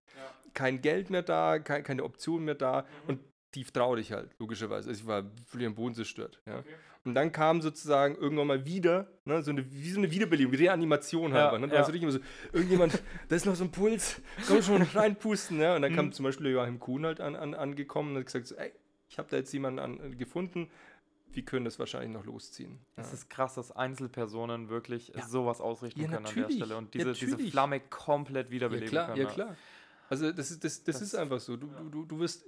Kein 0.53 0.81
Geld 0.81 1.09
mehr 1.09 1.21
da, 1.21 1.59
kein, 1.59 1.83
keine 1.83 2.03
Option 2.03 2.43
mehr 2.43 2.55
da 2.55 2.85
und 3.07 3.19
tief 3.53 3.71
traurig 3.71 4.11
halt, 4.11 4.31
logischerweise. 4.39 4.89
Also 4.89 5.01
ich 5.01 5.07
war 5.07 5.23
völlig 5.47 5.67
am 5.67 5.75
Boden 5.75 5.95
zerstört. 5.95 6.41
Ja. 6.45 6.63
Und 7.05 7.15
dann 7.15 7.31
kam 7.31 7.61
sozusagen 7.61 8.15
irgendwann 8.15 8.47
mal 8.47 8.65
wieder, 8.65 9.07
ne, 9.25 9.41
so 9.41 9.51
eine, 9.51 9.69
wie 9.71 9.89
so 9.91 9.99
eine 9.99 10.09
Wiederbelebung, 10.11 10.53
Reanimation 10.55 11.31
Ja, 11.33 11.51
halt. 11.51 11.61
Ne? 11.61 11.67
Da 11.67 11.75
ja. 11.75 11.81
richtig 11.81 12.01
immer 12.03 12.11
so, 12.13 12.19
irgendjemand, 12.53 13.01
da 13.29 13.35
ist 13.35 13.45
noch 13.45 13.55
so 13.55 13.63
ein 13.65 13.71
Puls, 13.71 14.21
komm 14.47 14.61
schon, 14.61 14.81
reinpusten. 14.81 15.59
Ja? 15.59 15.75
Und 15.75 15.81
dann 15.81 15.93
kam 15.95 16.07
Mhm. 16.07 16.11
zum 16.13 16.23
Beispiel 16.23 16.47
Joachim 16.51 16.79
Kuhn 16.79 17.05
halt 17.05 17.19
an, 17.21 17.35
an, 17.35 17.53
angekommen 17.53 18.11
und 18.11 18.17
hat 18.19 18.25
gesagt, 18.27 18.47
so, 18.47 18.55
ey, 18.55 18.71
ich 19.09 19.17
habe 19.17 19.27
da 19.29 19.37
jetzt 19.37 19.51
jemanden 19.53 19.79
an, 19.79 20.17
gefunden, 20.17 20.69
wir 21.33 21.43
können 21.43 21.65
das 21.65 21.77
wahrscheinlich 21.79 22.11
noch 22.11 22.25
losziehen. 22.25 22.79
Es 22.95 23.07
Ja. 23.07 23.13
ist 23.15 23.29
krass, 23.29 23.55
dass 23.55 23.71
Einzelpersonen 23.71 24.69
wirklich 24.69 25.09
Ja. 25.09 25.27
sowas 25.27 25.59
ausrichten 25.61 26.01
Ja, 26.01 26.07
können 26.07 26.25
an 26.25 26.33
der 26.35 26.49
Stelle 26.51 26.77
und 26.77 26.93
diese, 26.93 27.11
diese. 27.13 27.37
Flamme 27.37 27.79
komplett 27.81 28.47
Ja 28.47 28.51
wiederbeleben 28.51 28.89
klar, 28.89 29.07
können. 29.07 29.21
ja 29.21 29.29
klar. 29.29 29.57
Also 30.09 30.31
das 30.31 30.51
ist, 30.51 30.63
das, 30.63 30.83
das 30.83 30.95
Das- 30.99 31.01
ist 31.01 31.15
einfach 31.15 31.39
so. 31.39 31.57
Du, 31.57 31.67
du, 31.67 31.89
du, 31.89 32.05
du 32.05 32.19
wirst 32.19 32.45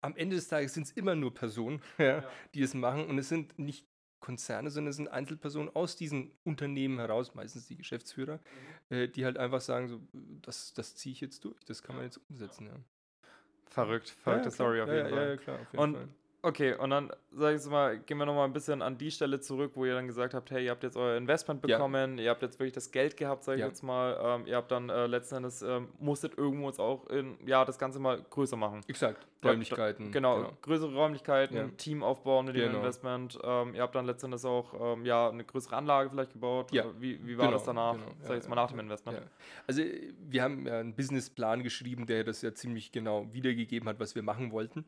am 0.00 0.16
Ende 0.16 0.36
des 0.36 0.48
Tages 0.48 0.74
sind 0.74 0.84
es 0.84 0.92
immer 0.92 1.14
nur 1.14 1.34
Personen, 1.34 1.82
ja, 1.98 2.24
die 2.54 2.62
es 2.62 2.74
machen 2.74 3.06
und 3.06 3.18
es 3.18 3.28
sind 3.28 3.58
nicht 3.58 3.86
Konzerne, 4.20 4.70
sondern 4.70 4.90
es 4.90 4.96
sind 4.96 5.08
Einzelpersonen 5.08 5.74
aus 5.74 5.96
diesen 5.96 6.32
Unternehmen 6.44 6.98
heraus, 6.98 7.34
meistens 7.34 7.66
die 7.66 7.76
Geschäftsführer, 7.76 8.40
äh, 8.90 9.08
die 9.08 9.24
halt 9.24 9.38
einfach 9.38 9.60
sagen, 9.60 9.88
so, 9.88 10.00
das, 10.42 10.74
das 10.74 10.96
ziehe 10.96 11.12
ich 11.12 11.20
jetzt 11.20 11.44
durch, 11.44 11.64
das 11.64 11.82
kann 11.82 11.96
man 11.96 12.04
jetzt 12.04 12.20
umsetzen. 12.28 12.66
Ja. 12.66 12.74
Verrückt, 13.66 14.08
Ja, 14.08 14.22
verrückte 14.22 14.48
ja, 14.48 14.54
Story 14.54 14.80
auf 14.80 14.88
jeden 14.88 15.06
ja, 15.06 15.08
Fall. 15.08 15.24
Ja, 15.24 15.28
ja, 15.30 15.36
klar, 15.36 15.60
auf 15.60 15.72
jeden 15.72 15.84
Und 15.84 15.94
Fall. 15.94 16.08
Okay, 16.40 16.74
und 16.74 16.90
dann, 16.90 17.10
sag 17.32 17.48
ich 17.48 17.54
jetzt 17.54 17.68
mal, 17.68 17.98
gehen 17.98 18.16
wir 18.16 18.24
nochmal 18.24 18.44
ein 18.44 18.52
bisschen 18.52 18.80
an 18.80 18.96
die 18.96 19.10
Stelle 19.10 19.40
zurück, 19.40 19.72
wo 19.74 19.84
ihr 19.84 19.94
dann 19.94 20.06
gesagt 20.06 20.34
habt, 20.34 20.52
hey, 20.52 20.64
ihr 20.64 20.70
habt 20.70 20.84
jetzt 20.84 20.96
euer 20.96 21.16
Investment 21.16 21.66
Ja. 21.66 21.76
bekommen, 21.78 22.16
ihr 22.18 22.30
habt 22.30 22.42
jetzt 22.42 22.60
wirklich 22.60 22.72
das 22.74 22.92
Geld 22.92 23.16
gehabt, 23.16 23.42
sag 23.42 23.54
ich 23.54 23.60
Ja. 23.60 23.66
jetzt 23.66 23.82
mal, 23.82 24.16
ähm, 24.22 24.46
ihr 24.46 24.54
habt 24.54 24.70
dann 24.70 24.88
äh, 24.88 25.08
letzten 25.08 25.36
Endes, 25.36 25.62
ähm, 25.62 25.88
musstet 25.98 26.38
irgendwo 26.38 26.68
jetzt 26.68 26.78
auch 26.78 27.08
in, 27.08 27.36
ja, 27.44 27.64
das 27.64 27.76
Ganze 27.76 27.98
mal 27.98 28.22
größer 28.30 28.56
machen. 28.56 28.82
Exakt, 28.86 29.26
Ja, 29.42 29.50
Räumlichkeiten. 29.50 30.12
Genau, 30.12 30.52
größere 30.62 30.94
Räumlichkeiten, 30.94 31.56
Ja. 31.56 31.68
Team 31.76 32.04
aufbauen 32.04 32.46
mit 32.46 32.54
dem 32.54 32.66
Genau. 32.66 32.78
Investment. 32.78 33.36
Ähm, 33.42 33.74
ihr 33.74 33.82
habt 33.82 33.96
dann 33.96 34.06
letzten 34.06 34.26
Endes 34.26 34.44
auch 34.44 34.94
ähm, 34.96 35.04
ja, 35.04 35.28
eine 35.30 35.42
größere 35.42 35.74
Anlage 35.74 36.08
vielleicht 36.10 36.32
gebaut. 36.34 36.70
Ja, 36.72 36.84
Wie, 37.00 37.18
wie 37.26 37.36
war 37.36 37.46
genau, 37.46 37.56
das 37.58 37.64
danach? 37.66 37.94
genau, 37.94 38.06
Sag 38.20 38.28
ja, 38.28 38.28
ich 38.30 38.34
jetzt 38.36 38.48
mal 38.48 38.54
ja, 38.56 38.62
nach 38.62 38.68
dem 38.70 38.76
ja, 38.78 38.82
Investment. 38.84 39.18
Ja. 39.18 39.24
Also 39.66 39.82
wir 40.28 40.42
haben 40.42 40.66
ja 40.66 40.78
einen 40.78 40.94
Businessplan 40.94 41.64
geschrieben, 41.64 42.06
der 42.06 42.22
das 42.22 42.42
ja 42.42 42.54
ziemlich 42.54 42.92
genau 42.92 43.26
wiedergegeben 43.32 43.88
hat, 43.88 43.98
was 43.98 44.14
wir 44.14 44.22
machen 44.22 44.52
wollten. 44.52 44.84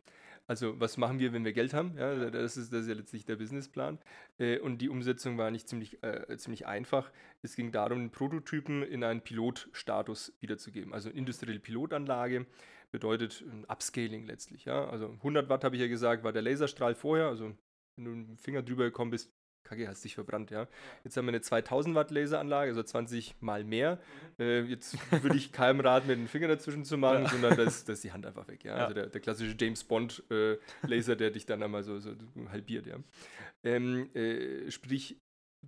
Also 0.51 0.81
was 0.81 0.97
machen 0.97 1.21
wir, 1.21 1.33
wenn 1.33 1.45
wir 1.45 1.53
Geld 1.53 1.75
haben? 1.75 1.97
Ja, 1.97 2.29
das 2.29 2.57
ist, 2.57 2.73
das 2.73 2.81
ist 2.83 2.89
ja 2.89 2.95
letztlich 2.95 3.25
der 3.25 3.37
Businessplan. 3.37 4.01
Äh, 4.39 4.59
Und 4.59 4.79
die 4.79 4.89
Umsetzung 4.89 5.39
war 5.39 5.53
nicht 5.53 5.69
ziemlich, 5.69 6.03
äh, 6.03 6.37
ziemlich 6.39 6.67
einfach. 6.67 7.13
Es 7.41 7.55
ging 7.55 7.71
darum, 7.71 8.01
den 8.01 8.11
Prototypen 8.11 8.83
in 8.83 9.05
einen 9.05 9.21
Pilotstatus 9.21 10.33
wiederzugeben. 10.41 10.93
Also 10.93 11.09
eine 11.09 11.17
industrielle 11.17 11.61
Pilotanlage 11.61 12.47
bedeutet 12.91 13.45
ein 13.49 13.65
Upscaling 13.69 14.27
letztlich. 14.27 14.65
Ja? 14.65 14.89
Also 14.89 15.11
100 15.19 15.49
Watt, 15.49 15.63
habe 15.63 15.77
ich 15.77 15.83
ja 15.83 15.87
gesagt, 15.87 16.25
war 16.25 16.33
der 16.33 16.43
Laserstrahl 16.43 16.97
vorher. 16.97 17.29
Also 17.29 17.55
wenn 17.95 18.05
du 18.05 18.11
mit 18.11 18.29
dem 18.31 18.37
Finger 18.37 18.63
drüber 18.63 18.87
gekommen 18.87 19.13
bist, 19.13 19.33
Kacke, 19.71 19.87
hast 19.87 20.05
dich 20.05 20.17
verbrannt, 20.17 20.51
ja. 20.51 20.67
Jetzt 21.05 21.17
haben 21.17 21.27
wir 21.27 21.31
eine 21.31 21.41
2000 21.41 21.95
Watt 21.95 22.11
Laseranlage, 22.11 22.71
also 22.71 22.83
20 22.83 23.37
mal 23.41 23.63
mehr. 23.63 23.99
Äh, 24.39 24.63
jetzt 24.63 24.97
würde 25.23 25.37
ich 25.37 25.53
keinem 25.53 25.79
raten, 25.87 26.09
mit 26.09 26.19
dem 26.19 26.27
Finger 26.27 26.49
dazwischen 26.49 26.85
zu 26.85 26.99
machen, 26.99 27.27
sondern 27.29 27.57
da 27.57 27.63
ist, 27.63 27.89
da 27.89 27.93
ist 27.93 28.03
die 28.03 28.13
Hand 28.13 28.27
einfach 28.27 28.49
weg, 28.49 28.65
ja. 28.65 28.77
Ja. 28.77 28.83
Also 28.83 28.95
der, 28.95 29.07
der 29.07 29.21
klassische 29.21 29.55
James 29.59 29.85
Bond 29.85 30.25
äh, 30.31 30.57
Laser, 30.83 31.15
der 31.15 31.31
dich 31.31 31.47
dann 31.47 31.63
einmal 31.63 31.85
so, 31.85 32.01
so 32.01 32.11
halbiert, 32.51 32.87
ja. 32.87 32.97
Ähm, 33.63 34.11
äh, 34.15 34.71
sprich, 34.73 35.17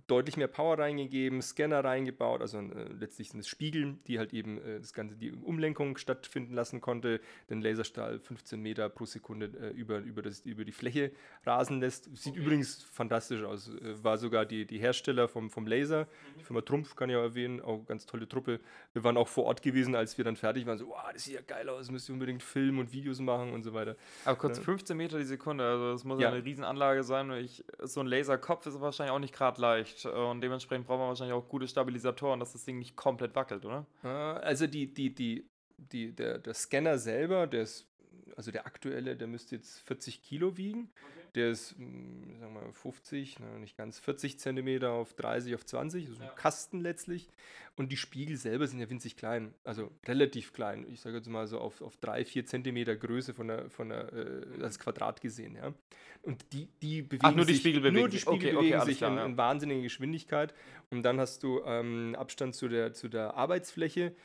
deutlich 0.07 0.37
mehr 0.37 0.47
Power 0.47 0.79
reingegeben, 0.79 1.41
Scanner 1.41 1.83
reingebaut, 1.83 2.41
also 2.41 2.57
äh, 2.59 2.91
letztlich 2.99 3.29
sind 3.29 3.39
es 3.39 3.47
Spiegel, 3.47 3.97
die 4.07 4.17
halt 4.19 4.33
eben 4.33 4.57
äh, 4.57 4.79
das 4.79 4.93
Ganze, 4.93 5.15
die 5.15 5.31
Umlenkung 5.31 5.97
stattfinden 5.97 6.53
lassen 6.53 6.81
konnte, 6.81 7.21
den 7.49 7.61
Laserstrahl 7.61 8.19
15 8.19 8.59
Meter 8.59 8.89
pro 8.89 9.05
Sekunde 9.05 9.51
äh, 9.59 9.69
über, 9.69 9.99
über, 9.99 10.21
das, 10.21 10.41
über 10.41 10.65
die 10.65 10.71
Fläche 10.71 11.11
rasen 11.45 11.79
lässt. 11.79 12.09
Sieht 12.17 12.35
übrigens 12.35 12.83
fantastisch 12.83 13.43
aus. 13.43 13.69
Äh, 13.69 14.03
war 14.03 14.17
sogar 14.17 14.45
die, 14.45 14.65
die 14.65 14.79
Hersteller 14.79 15.27
vom, 15.27 15.49
vom 15.49 15.67
Laser, 15.67 16.07
die 16.39 16.43
Firma 16.43 16.61
Trumpf 16.61 16.95
kann 16.95 17.09
ich 17.09 17.15
auch 17.15 17.21
erwähnen, 17.21 17.61
auch 17.61 17.85
ganz 17.85 18.05
tolle 18.05 18.27
Truppe. 18.27 18.59
Wir 18.93 19.03
waren 19.03 19.15
auch 19.15 19.27
vor 19.27 19.45
Ort 19.45 19.61
gewesen, 19.61 19.95
als 19.95 20.17
wir 20.17 20.25
dann 20.25 20.35
fertig 20.35 20.65
waren, 20.65 20.77
so, 20.77 20.87
wow, 20.87 21.11
das 21.13 21.25
sieht 21.25 21.35
ja 21.35 21.41
geil 21.41 21.69
aus, 21.69 21.91
müsst 21.91 22.09
ihr 22.09 22.13
unbedingt 22.13 22.41
filmen 22.41 22.79
und 22.79 22.91
Videos 22.93 23.19
machen 23.19 23.53
und 23.53 23.63
so 23.63 23.73
weiter. 23.73 23.95
Aber 24.25 24.37
kurz 24.37 24.57
Ja. 24.57 24.63
15 24.63 24.97
Meter 24.97 25.17
die 25.19 25.25
Sekunde, 25.25 25.63
also 25.63 25.91
das 25.91 26.03
muss 26.03 26.19
ja, 26.19 26.29
eine 26.29 26.43
Riesenanlage 26.43 27.03
sein. 27.03 27.31
Ich, 27.33 27.63
so 27.83 27.99
ein 27.99 28.07
Laserkopf 28.07 28.65
ist 28.65 28.81
wahrscheinlich 28.81 29.13
auch 29.13 29.19
nicht 29.19 29.33
gerade 29.33 29.61
leicht. 29.61 29.82
Äh, 30.05 30.09
Und 30.09 30.41
dementsprechend 30.41 30.87
braucht 30.87 30.99
man 30.99 31.07
wahrscheinlich 31.09 31.33
auch 31.35 31.47
gute 31.47 31.67
Stabilisatoren, 31.67 32.39
dass 32.39 32.53
das 32.53 32.65
Ding 32.65 32.79
nicht 32.79 32.95
komplett 32.95 33.35
wackelt, 33.35 33.65
oder? 33.65 33.85
Äh, 34.03 34.07
Also 34.07 34.67
die, 34.67 34.93
die, 34.93 35.13
die, 35.13 35.49
die, 35.77 36.13
der, 36.15 36.39
der 36.39 36.53
Scanner 36.53 36.97
selber, 36.97 37.47
der 37.47 37.63
ist, 37.63 37.87
also 38.35 38.51
der 38.51 38.65
aktuelle, 38.65 39.15
der 39.15 39.27
müsste 39.27 39.55
jetzt 39.55 39.79
40 39.81 40.21
Kilo 40.21 40.57
wiegen. 40.57 40.89
Der 41.35 41.49
ist, 41.49 41.77
mh, 41.79 42.39
sagen 42.39 42.53
wir 42.53 42.61
mal, 42.61 42.71
50, 42.73 43.37
na, 43.39 43.57
nicht 43.57 43.75
ganz 43.75 43.99
40 43.99 44.39
Zentimeter 44.39 44.91
auf 44.91 45.13
30 45.13 45.55
auf 45.55 45.65
20, 45.65 46.07
also 46.07 46.21
ein 46.21 46.35
Kasten 46.35 46.79
letztlich. 46.79 47.27
Und 47.75 47.91
die 47.91 47.97
Spiegel 47.97 48.37
selber 48.37 48.67
sind 48.67 48.79
ja 48.79 48.89
winzig 48.89 49.15
klein, 49.17 49.53
also 49.63 49.91
relativ 50.05 50.53
klein. 50.53 50.85
Ich 50.89 51.01
sage 51.01 51.17
jetzt 51.17 51.27
mal 51.27 51.47
so 51.47 51.59
auf, 51.59 51.81
auf 51.81 51.97
3, 51.97 52.23
4 52.23 52.45
Zentimeter 52.45 52.95
Größe 52.95 53.33
von 53.33 53.47
der, 53.47 53.69
von 53.71 53.89
der 53.89 54.13
äh, 54.13 54.63
als 54.63 54.77
Quadrat 54.77 55.21
gesehen, 55.21 55.55
ja. 55.55 55.73
Und 56.21 56.53
die, 56.53 56.67
die 56.81 57.01
bewegen 57.01 57.35
nur 57.35 57.45
die 57.45 57.53
sich, 57.53 57.61
Spiegel 57.61 57.81
bewegen 57.81 57.99
nur 57.99 58.09
die. 58.09 58.19
Spiegel 58.19 58.35
Okay, 58.35 58.47
okay, 58.49 58.57
bewegen 58.57 58.75
alles 58.75 58.85
sich 58.85 58.97
klar, 58.99 59.11
in, 59.11 59.17
ja. 59.17 59.25
in 59.25 59.37
wahnsinniger 59.37 59.81
Geschwindigkeit. 59.81 60.53
Und 60.89 61.03
dann 61.03 61.19
hast 61.19 61.43
du 61.43 61.61
ähm, 61.65 62.15
Abstand 62.15 62.55
zu 62.55 62.69
der, 62.69 62.93
zu 62.93 63.09
der 63.09 63.33
Arbeitsfläche. 63.33 64.15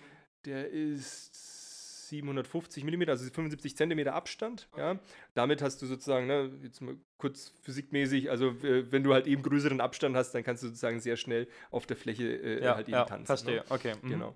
Der 0.45 0.69
ist 0.69 1.58
750 2.09 2.85
mm, 2.85 3.03
also 3.09 3.25
75 3.31 3.77
cm 3.77 4.09
Abstand. 4.09 4.69
Ja. 4.77 4.99
Damit 5.35 5.63
hast 5.63 5.81
du 5.83 5.87
sozusagen, 5.87 6.27
ne, 6.27 6.51
jetzt 6.63 6.81
mal 6.81 6.97
kurz 7.19 7.53
physikmäßig, 7.63 8.31
also 8.31 8.51
äh, 8.63 8.91
wenn 8.91 9.05
du 9.05 9.13
halt 9.13 9.27
eben 9.27 9.43
größeren 9.43 9.81
Abstand 9.81 10.17
hast, 10.17 10.33
dann 10.33 10.45
kannst 10.45 10.63
du 10.63 10.69
sozusagen 10.69 11.01
sehr 11.01 11.17
schnell 11.17 11.49
auf 11.71 11.87
der 11.87 11.97
Fläche 11.97 12.25
äh, 12.25 12.67
halt 12.67 12.89
eben 12.89 13.07
tanzen. 13.07 13.27
verstehe. 13.27 13.57
Ne? 13.57 13.65
Okay. 13.69 13.95
mhm. 14.03 14.09
Genau. 14.09 14.35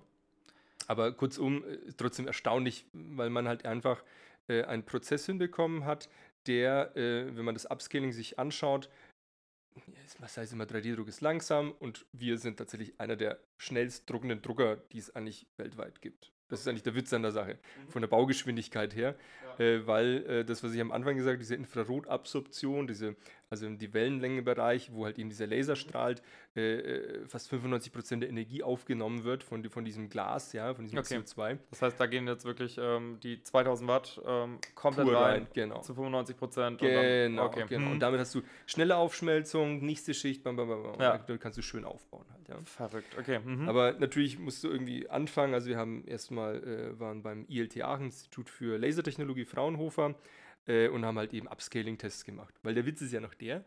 Aber 0.87 1.11
kurzum, 1.13 1.63
äh, 1.63 1.93
trotzdem 1.97 2.27
erstaunlich, 2.27 2.85
weil 2.93 3.29
man 3.29 3.47
halt 3.47 3.65
einfach 3.65 4.03
äh, 4.47 4.63
einen 4.63 4.83
Prozess 4.83 5.25
hinbekommen 5.25 5.85
hat, 5.85 6.09
der, 6.47 6.95
äh, 6.95 7.35
wenn 7.35 7.45
man 7.45 7.55
das 7.55 7.65
Upscaling 7.69 8.11
sich 8.11 8.39
anschaut, 8.39 8.89
ja, 9.75 9.83
was 10.19 10.37
heißt 10.37 10.53
immer, 10.53 10.65
3D-Druck 10.65 11.07
ist 11.07 11.21
langsam 11.21 11.71
und 11.71 12.05
wir 12.11 12.37
sind 12.37 12.57
tatsächlich 12.57 12.99
einer 12.99 13.15
der 13.15 13.39
schnellst 13.57 14.09
druckenden 14.09 14.41
Drucker, 14.41 14.77
die 14.91 14.99
es 14.99 15.15
eigentlich 15.15 15.47
weltweit 15.57 16.01
gibt. 16.01 16.31
Das 16.53 16.59
ist 16.59 16.67
eigentlich 16.67 16.83
der 16.83 16.93
Witz 16.93 17.11
an 17.13 17.23
der 17.23 17.31
Sache, 17.31 17.57
von 17.87 18.03
der 18.03 18.07
Baugeschwindigkeit 18.09 18.95
her, 18.95 19.15
äh, 19.57 19.79
weil 19.87 20.23
äh, 20.27 20.45
das, 20.45 20.63
was 20.63 20.71
ich 20.71 20.81
am 20.81 20.91
Anfang 20.91 21.15
gesagt 21.15 21.33
habe, 21.33 21.39
diese 21.39 21.55
Infrarotabsorption, 21.55 22.85
diese, 22.85 23.15
also 23.53 23.69
die 23.69 23.93
Wellenlängebereich, 23.93 24.91
wo 24.93 25.05
halt 25.05 25.19
eben 25.19 25.29
dieser 25.29 25.45
Laser 25.45 25.75
strahlt, 25.75 26.23
äh, 26.55 26.61
äh, 26.61 27.27
fast 27.27 27.51
95% 27.53 28.19
der 28.19 28.29
Energie 28.29 28.63
aufgenommen 28.63 29.23
wird 29.23 29.43
von, 29.43 29.63
von 29.69 29.85
diesem 29.85 30.09
Glas, 30.09 30.53
ja, 30.53 30.73
von 30.73 30.85
diesem 30.85 30.99
Okay. 30.99 31.17
CO2. 31.17 31.59
Das 31.69 31.81
heißt, 31.83 31.99
da 31.99 32.07
gehen 32.07 32.27
jetzt 32.27 32.45
wirklich 32.45 32.77
ähm, 32.81 33.19
die 33.21 33.43
2000 33.43 33.87
Watt 33.87 34.21
ähm, 34.25 34.57
komplett 34.73 35.05
Pur 35.05 35.15
rein, 35.15 35.33
rein, 35.33 35.47
genau. 35.53 35.81
zu 35.81 35.93
95 35.93 36.35
Prozent. 36.35 36.79
Genau, 36.79 37.45
okay. 37.45 37.65
genau. 37.69 37.85
mhm. 37.85 37.91
Und 37.93 37.99
damit 37.99 38.19
hast 38.19 38.33
du 38.33 38.41
schnelle 38.65 38.95
Aufschmelzung, 38.95 39.85
nächste 39.85 40.13
Schicht, 40.15 40.43
bam, 40.43 40.55
bam, 40.55 40.67
bam, 40.67 40.83
bam. 40.83 40.99
Ja. 40.99 41.15
Und 41.15 41.29
dann 41.29 41.39
kannst 41.39 41.59
du 41.59 41.61
schön 41.61 41.85
aufbauen 41.85 42.25
halt, 42.31 42.49
ja. 42.49 42.57
Verrückt, 42.63 43.15
okay. 43.19 43.39
Mhm. 43.39 43.69
Aber 43.69 43.93
natürlich 43.93 44.39
musst 44.39 44.63
du 44.63 44.69
irgendwie 44.69 45.09
anfangen. 45.09 45.53
Also 45.53 45.69
wir 45.69 45.77
haben 45.77 46.05
erstmal, 46.07 46.63
äh, 46.63 46.99
waren 46.99 47.21
beim 47.21 47.45
ILT 47.47 47.83
Aachen, 47.83 48.05
Institut 48.05 48.49
für 48.49 48.79
Lasertechnologie 48.79 49.45
Fraunhofer 49.45 50.15
äh, 50.67 50.87
und 50.89 51.05
haben 51.05 51.17
halt 51.17 51.33
eben 51.33 51.47
Upscaling-Tests 51.47 52.25
gemacht. 52.25 52.53
Weil 52.63 52.75
der 52.75 52.85
Witz 52.85 53.01
ist 53.01 53.11
ja 53.11 53.19
noch 53.19 53.33
der, 53.33 53.65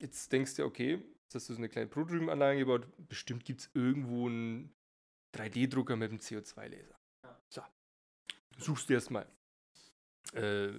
jetzt 0.00 0.32
denkst 0.32 0.56
du, 0.56 0.64
okay, 0.64 1.02
jetzt 1.24 1.34
hast 1.34 1.48
du 1.48 1.54
so 1.54 1.58
eine 1.58 1.68
kleine 1.68 1.88
Prototypenanlage 1.88 2.60
gebaut, 2.60 2.86
bestimmt 3.08 3.44
gibt 3.44 3.60
es 3.62 3.70
irgendwo 3.74 4.28
einen 4.28 4.74
3D-Drucker 5.34 5.96
mit 5.96 6.10
einem 6.10 6.20
CO2-Laser. 6.20 6.98
So, 7.48 7.62
suchst 8.58 8.88
du 8.88 8.94
erstmal. 8.94 9.26
Äh, 10.32 10.72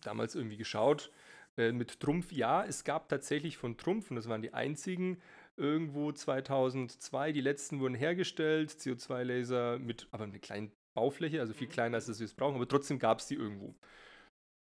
damals 0.00 0.34
irgendwie 0.34 0.56
geschaut, 0.56 1.12
äh, 1.58 1.72
mit 1.72 2.00
Trumpf, 2.00 2.32
ja, 2.32 2.64
es 2.64 2.84
gab 2.84 3.08
tatsächlich 3.08 3.58
von 3.58 3.76
Trumpf, 3.76 4.10
und 4.10 4.16
das 4.16 4.28
waren 4.28 4.40
die 4.40 4.54
einzigen, 4.54 5.20
irgendwo 5.56 6.12
2002, 6.12 7.32
die 7.32 7.40
letzten 7.40 7.80
wurden 7.80 7.94
hergestellt, 7.94 8.70
CO2-Laser 8.70 9.78
mit, 9.78 10.08
aber 10.10 10.26
mit 10.26 10.34
einer 10.34 10.40
kleinen 10.40 10.72
Baufläche, 10.94 11.40
also 11.40 11.52
viel 11.52 11.68
kleiner, 11.68 11.96
als 11.96 12.06
das 12.06 12.20
wir 12.20 12.24
es 12.24 12.34
brauchen, 12.34 12.54
aber 12.54 12.68
trotzdem 12.68 12.98
gab 12.98 13.18
es 13.18 13.26
die 13.26 13.34
irgendwo. 13.34 13.74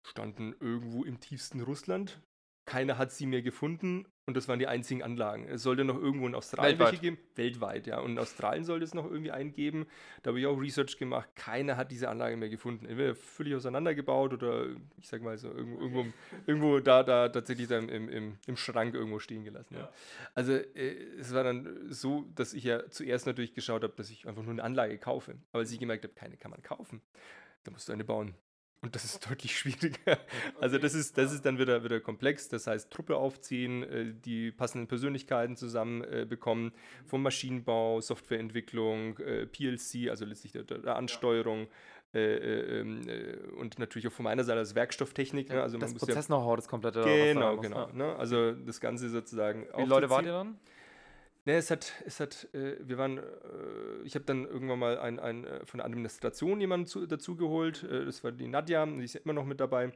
Standen 0.05 0.55
irgendwo 0.61 1.05
im 1.05 1.21
tiefsten 1.21 1.61
Russland. 1.61 2.21
Keiner 2.67 2.97
hat 2.97 3.13
sie 3.13 3.27
mehr 3.27 3.43
gefunden 3.43 4.07
und 4.27 4.39
das 4.39 4.49
waren 4.49 4.59
die 4.59 4.67
einzigen 4.67 5.03
Anlagen. 5.03 5.47
Es 5.49 5.63
sollte 5.63 5.85
noch 5.85 6.01
irgendwo 6.01 6.27
in 6.27 6.35
Australien 6.35 6.79
Weltweit. 6.79 6.93
welche 6.93 7.03
geben. 7.03 7.19
Weltweit, 7.35 7.87
ja. 7.87 8.01
Und 8.01 8.13
in 8.13 8.19
Australien 8.19 8.65
sollte 8.65 8.85
es 8.85 8.95
noch 8.95 9.05
irgendwie 9.05 9.33
einen 9.33 9.53
geben. 9.53 9.87
Da 10.23 10.29
habe 10.29 10.41
ich 10.41 10.47
auch 10.47 10.59
Research 10.59 10.97
gemacht. 10.97 11.29
Keiner 11.35 11.77
hat 11.77 11.91
diese 11.91 12.09
Anlage 12.09 12.39
mehr 12.39 12.49
gefunden. 12.49 12.87
Entweder 12.87 13.15
völlig 13.15 13.55
auseinandergebaut 13.55 14.33
oder 14.33 14.69
ich 14.97 15.09
sag 15.09 15.21
mal 15.21 15.37
so 15.37 15.49
irgendwo, 15.49 15.81
irgendwo, 15.83 16.07
irgendwo 16.47 16.81
da, 16.81 17.03
da 17.03 17.29
tatsächlich 17.29 17.69
dann 17.69 17.91
im, 17.91 18.09
im, 18.09 18.39
im 18.47 18.57
Schrank 18.57 18.95
irgendwo 18.95 19.19
stehen 19.19 19.45
gelassen. 19.45 19.77
Ja. 19.77 19.93
Also 20.35 20.53
äh, 20.55 20.97
es 21.19 21.35
war 21.35 21.45
dann 21.45 21.93
so, 21.93 22.25
dass 22.35 22.55
ich 22.55 22.65
ja 22.65 22.89
zuerst 22.89 23.27
natürlich 23.27 23.53
geschaut 23.53 23.83
habe, 23.83 23.93
dass 23.95 24.09
ich 24.09 24.27
einfach 24.27 24.43
nur 24.43 24.53
eine 24.53 24.65
Anlage 24.65 24.97
kaufe. 24.97 25.37
Aber 25.53 25.61
als 25.61 25.71
ich 25.71 25.79
gemerkt 25.79 26.05
habe, 26.05 26.15
keine 26.15 26.39
kann 26.39 26.51
man 26.51 26.63
kaufen, 26.63 27.03
da 27.65 27.73
musst 27.73 27.91
du 27.91 27.93
eine 27.93 28.05
bauen. 28.05 28.35
Und 28.85 28.95
das 28.95 29.07
ist 29.07 29.26
deutlich 29.30 29.57
schwieriger. 29.59 30.18
Also 30.61 30.76
das 30.76 30.93
ist, 30.93 31.16
das 31.16 31.32
ist 31.32 31.47
dann 31.47 31.59
wieder, 31.59 31.82
wieder 31.85 32.01
komplex. 32.01 32.49
Das 32.51 32.66
heißt, 32.66 32.91
Truppe 32.91 33.16
aufziehen, 33.16 33.82
äh, 33.82 34.12
die 34.12 34.53
passenden 34.53 34.87
Persönlichkeiten 34.89 35.57
zusammen 35.57 36.05
äh, 36.05 36.26
bekommen, 36.28 36.72
vom 37.07 37.22
Maschinenbau, 37.22 38.03
Softwareentwicklung, 38.03 39.16
äh, 39.20 39.47
PLC, 39.47 40.11
also 40.11 40.26
letztlich 40.26 40.53
der, 40.53 40.64
der 40.64 40.97
Ansteuerung, 40.97 41.66
äh, 42.12 42.18
äh, 42.18 42.80
ähm, 42.80 43.09
äh, 43.09 43.37
und 43.59 43.78
natürlich 43.78 44.07
auch 44.07 44.12
von 44.12 44.24
meiner 44.24 44.45
Seite 44.45 44.59
als 44.59 44.74
Werkstofftechnik. 44.74 45.49
Ne? 45.49 45.62
Also 45.62 45.78
das 45.78 45.95
Prozess-Know-how, 45.95 46.57
das 46.57 46.68
komplette. 46.68 47.01
ja, 47.01 47.07
was 47.07 47.11
da 47.11 47.24
genau, 47.32 47.57
genau. 47.57 47.89
Ne? 47.95 48.14
Also 48.16 48.53
das 48.53 48.80
Ganze 48.80 49.09
sozusagen. 49.09 49.62
Wie 49.62 49.76
viele 49.76 49.89
Leute 49.89 50.11
wart 50.11 50.26
ihr 50.26 50.32
dann? 50.32 50.59
Ne, 51.47 51.57
es 51.57 51.70
hat, 51.70 51.92
es 52.07 52.20
hat, 52.20 52.49
äh, 52.55 52.76
wir 52.80 52.97
waren, 52.97 53.18
äh, 53.18 53.22
ich 54.05 54.14
habe 54.14 54.24
dann 54.24 54.47
irgendwann 54.47 54.78
mal 54.78 54.99
ein, 54.99 55.20
ein, 55.20 55.45
äh, 55.45 55.66
von 55.66 55.78
der 55.78 55.84
Administration 55.86 56.59
jemanden 56.61 56.86
zu, 56.86 57.07
dazu 57.07 57.36
geholt. 57.36 57.82
Äh, 57.82 58.07
das 58.07 58.24
war 58.24 58.32
die 58.32 58.49
Nadja, 58.49 58.86
die 58.86 59.05
ist 59.05 59.14
ja 59.14 59.20
immer 59.22 59.34
noch 59.34 59.45
mit 59.45 59.61
dabei. 59.61 59.92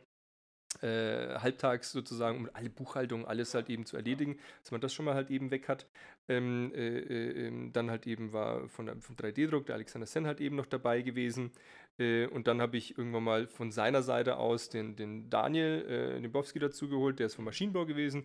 Äh, 0.83 1.39
halbtags 1.39 1.93
sozusagen, 1.93 2.39
um 2.39 2.51
alle 2.53 2.69
Buchhaltung, 2.69 3.27
alles 3.27 3.55
halt 3.55 3.71
eben 3.71 3.87
zu 3.87 3.97
erledigen, 3.97 4.39
dass 4.63 4.71
man 4.71 4.83
das 4.83 4.93
schon 4.93 5.07
mal 5.07 5.15
halt 5.15 5.31
eben 5.31 5.51
weg 5.51 5.69
hat. 5.69 5.87
Ähm, 6.29 6.73
äh, 6.75 6.99
äh, 6.99 7.47
ähm, 7.47 7.73
dann 7.73 7.91
halt 7.91 8.07
eben 8.07 8.35
war 8.35 8.69
von 8.69 9.01
vom 9.01 9.17
3D-Druck 9.17 9.67
der 9.67 9.77
Alexander 9.77 10.07
Sen 10.07 10.27
halt 10.27 10.41
eben 10.43 10.57
noch 10.57 10.67
dabei 10.67 11.03
gewesen. 11.03 11.53
Und 11.99 12.47
dann 12.47 12.61
habe 12.61 12.77
ich 12.77 12.97
irgendwann 12.97 13.25
mal 13.25 13.47
von 13.49 13.73
seiner 13.73 14.03
Seite 14.03 14.37
aus 14.37 14.69
den, 14.69 14.95
den 14.95 15.31
Daniel 15.31 15.85
äh, 15.89 16.21
Nimbowski 16.21 16.61
dazu 16.61 16.89
geholt, 16.89 17.19
der 17.19 17.27
ist 17.27 17.35
vom 17.35 17.45
Maschinenbau 17.45 17.87
gewesen. 17.87 18.25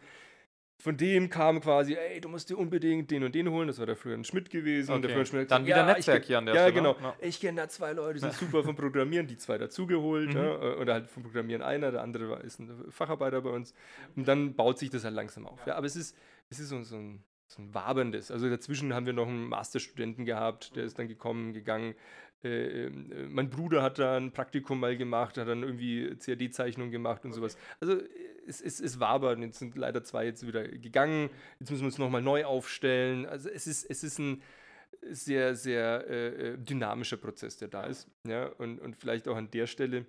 Von 0.84 0.98
dem 0.98 1.30
kam 1.30 1.62
quasi, 1.62 1.96
ey, 1.96 2.20
du 2.20 2.28
musst 2.28 2.50
dir 2.50 2.58
unbedingt 2.58 3.10
den 3.10 3.24
und 3.24 3.34
den 3.34 3.50
holen. 3.50 3.68
Das 3.70 3.80
war 3.80 3.86
der 3.86 3.96
Florian 3.96 4.26
Schmidt 4.26 4.50
gewesen. 4.50 4.92
Und 4.92 5.02
der 5.04 5.12
Okay. 5.12 5.14
Florian 5.14 5.26
Schmidt 5.28 5.52
Dann 5.52 5.64
gesagt, 5.64 5.78
wieder 5.80 5.88
ja, 5.88 5.94
Netzwerk 5.96 6.26
hier 6.26 6.38
an 6.40 6.46
der 6.46 6.56
Ja, 6.56 6.62
Stelle, 6.64 6.74
genau. 6.74 6.98
ja. 7.02 7.16
Ich 7.22 7.40
kenne 7.40 7.62
da 7.62 7.70
zwei 7.70 7.94
Leute, 7.94 8.16
die 8.16 8.20
sind 8.20 8.34
super 8.34 8.66
vom 8.66 8.76
Programmieren, 8.76 9.26
die 9.26 9.38
zwei 9.38 9.58
dazugeholt. 9.58 10.34
Mhm. 10.34 10.36
Ja, 10.36 10.56
äh, 10.62 10.76
oder 10.76 10.94
halt 10.96 11.10
vom 11.10 11.24
Programmieren 11.24 11.62
einer, 11.62 11.90
der 11.92 12.02
andere 12.02 12.30
war, 12.30 12.44
ist 12.44 12.60
ein 12.60 12.70
Facharbeiter 12.90 13.40
bei 13.42 13.52
uns. 13.52 13.74
Und 14.18 14.28
dann 14.28 14.56
baut 14.56 14.78
sich 14.78 14.90
das 14.90 15.06
halt 15.06 15.16
langsam 15.16 15.48
auf. 15.48 15.66
Ja, 15.66 15.76
aber 15.78 15.86
es 15.86 15.96
ist, 15.96 16.18
es 16.50 16.60
ist 16.60 16.68
so, 16.68 16.84
so 16.84 16.98
ein 16.98 17.24
so 17.48 17.62
ein 17.62 17.74
waberndes. 17.74 18.30
Also 18.32 18.50
dazwischen 18.50 18.94
haben 18.94 19.06
wir 19.06 19.14
noch 19.14 19.28
einen 19.28 19.46
Masterstudenten 19.48 20.26
gehabt, 20.26 20.76
der 20.76 20.84
ist 20.84 20.98
dann 21.00 21.08
gekommen, 21.08 21.54
gegangen. 21.54 21.96
Äh, 22.44 22.88
ähm, 22.88 23.12
äh, 23.12 23.24
mein 23.30 23.50
Bruder 23.50 23.82
hat 23.84 24.00
da 24.00 24.18
ein 24.18 24.32
Praktikum 24.34 24.80
mal 24.82 24.98
gemacht, 24.98 25.38
hat 25.38 25.48
dann 25.48 25.64
irgendwie 25.64 26.14
CAD-Zeichnung 26.18 26.92
gemacht 26.92 27.24
und 27.24 27.32
sowas. 27.32 27.58
Also 27.80 28.00
es, 28.48 28.62
es, 28.62 28.80
es 28.80 29.00
wabert. 29.00 29.40
Jetzt 29.40 29.60
sind 29.60 29.76
leider 29.76 30.04
zwei 30.04 30.26
jetzt 30.26 30.46
wieder 30.46 30.68
gegangen. 30.68 31.30
Jetzt 31.60 31.72
müssen 31.72 31.84
wir 31.84 31.88
uns 31.88 31.98
nochmal 31.98 32.22
neu 32.22 32.46
aufstellen. 32.46 33.26
Also 33.26 33.50
es 33.50 33.68
ist, 33.68 33.90
es 33.90 34.04
ist 34.04 34.20
ein 34.20 34.42
sehr, 35.12 35.56
sehr 35.56 36.06
äh, 36.10 36.28
äh, 36.28 36.58
dynamischer 36.58 37.18
Prozess, 37.18 37.58
der 37.58 37.68
da 37.68 37.86
ist. 37.86 38.08
Ja? 38.28 38.48
Und, 38.48 38.80
und 38.80 38.96
vielleicht 38.96 39.28
auch 39.28 39.36
an 39.36 39.52
der 39.52 39.68
Stelle 39.68 40.06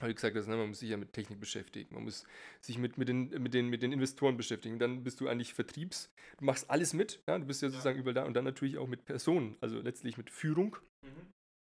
habe 0.00 0.10
ich 0.10 0.16
gesagt, 0.16 0.36
dass, 0.36 0.46
ne, 0.48 0.56
man 0.56 0.68
muss 0.68 0.80
sich 0.80 0.90
ja 0.90 0.96
mit 0.96 1.12
Technik 1.12 1.38
beschäftigen, 1.38 1.94
man 1.94 2.04
muss 2.04 2.24
sich 2.60 2.78
mit, 2.78 2.98
mit, 2.98 3.08
den, 3.08 3.28
mit, 3.28 3.54
den, 3.54 3.68
mit 3.68 3.82
den 3.82 3.92
Investoren 3.92 4.36
beschäftigen. 4.36 4.78
Dann 4.78 5.04
bist 5.04 5.20
du 5.20 5.28
eigentlich 5.28 5.54
Vertriebs, 5.54 6.10
du 6.38 6.44
machst 6.44 6.68
alles 6.68 6.94
mit, 6.94 7.22
ja? 7.28 7.38
du 7.38 7.46
bist 7.46 7.62
ja 7.62 7.68
sozusagen 7.70 7.98
überall 7.98 8.14
da 8.14 8.24
und 8.24 8.34
dann 8.34 8.44
natürlich 8.44 8.78
auch 8.78 8.88
mit 8.88 9.04
Personen, 9.04 9.56
also 9.60 9.80
letztlich 9.80 10.16
mit 10.16 10.30
Führung. 10.30 10.76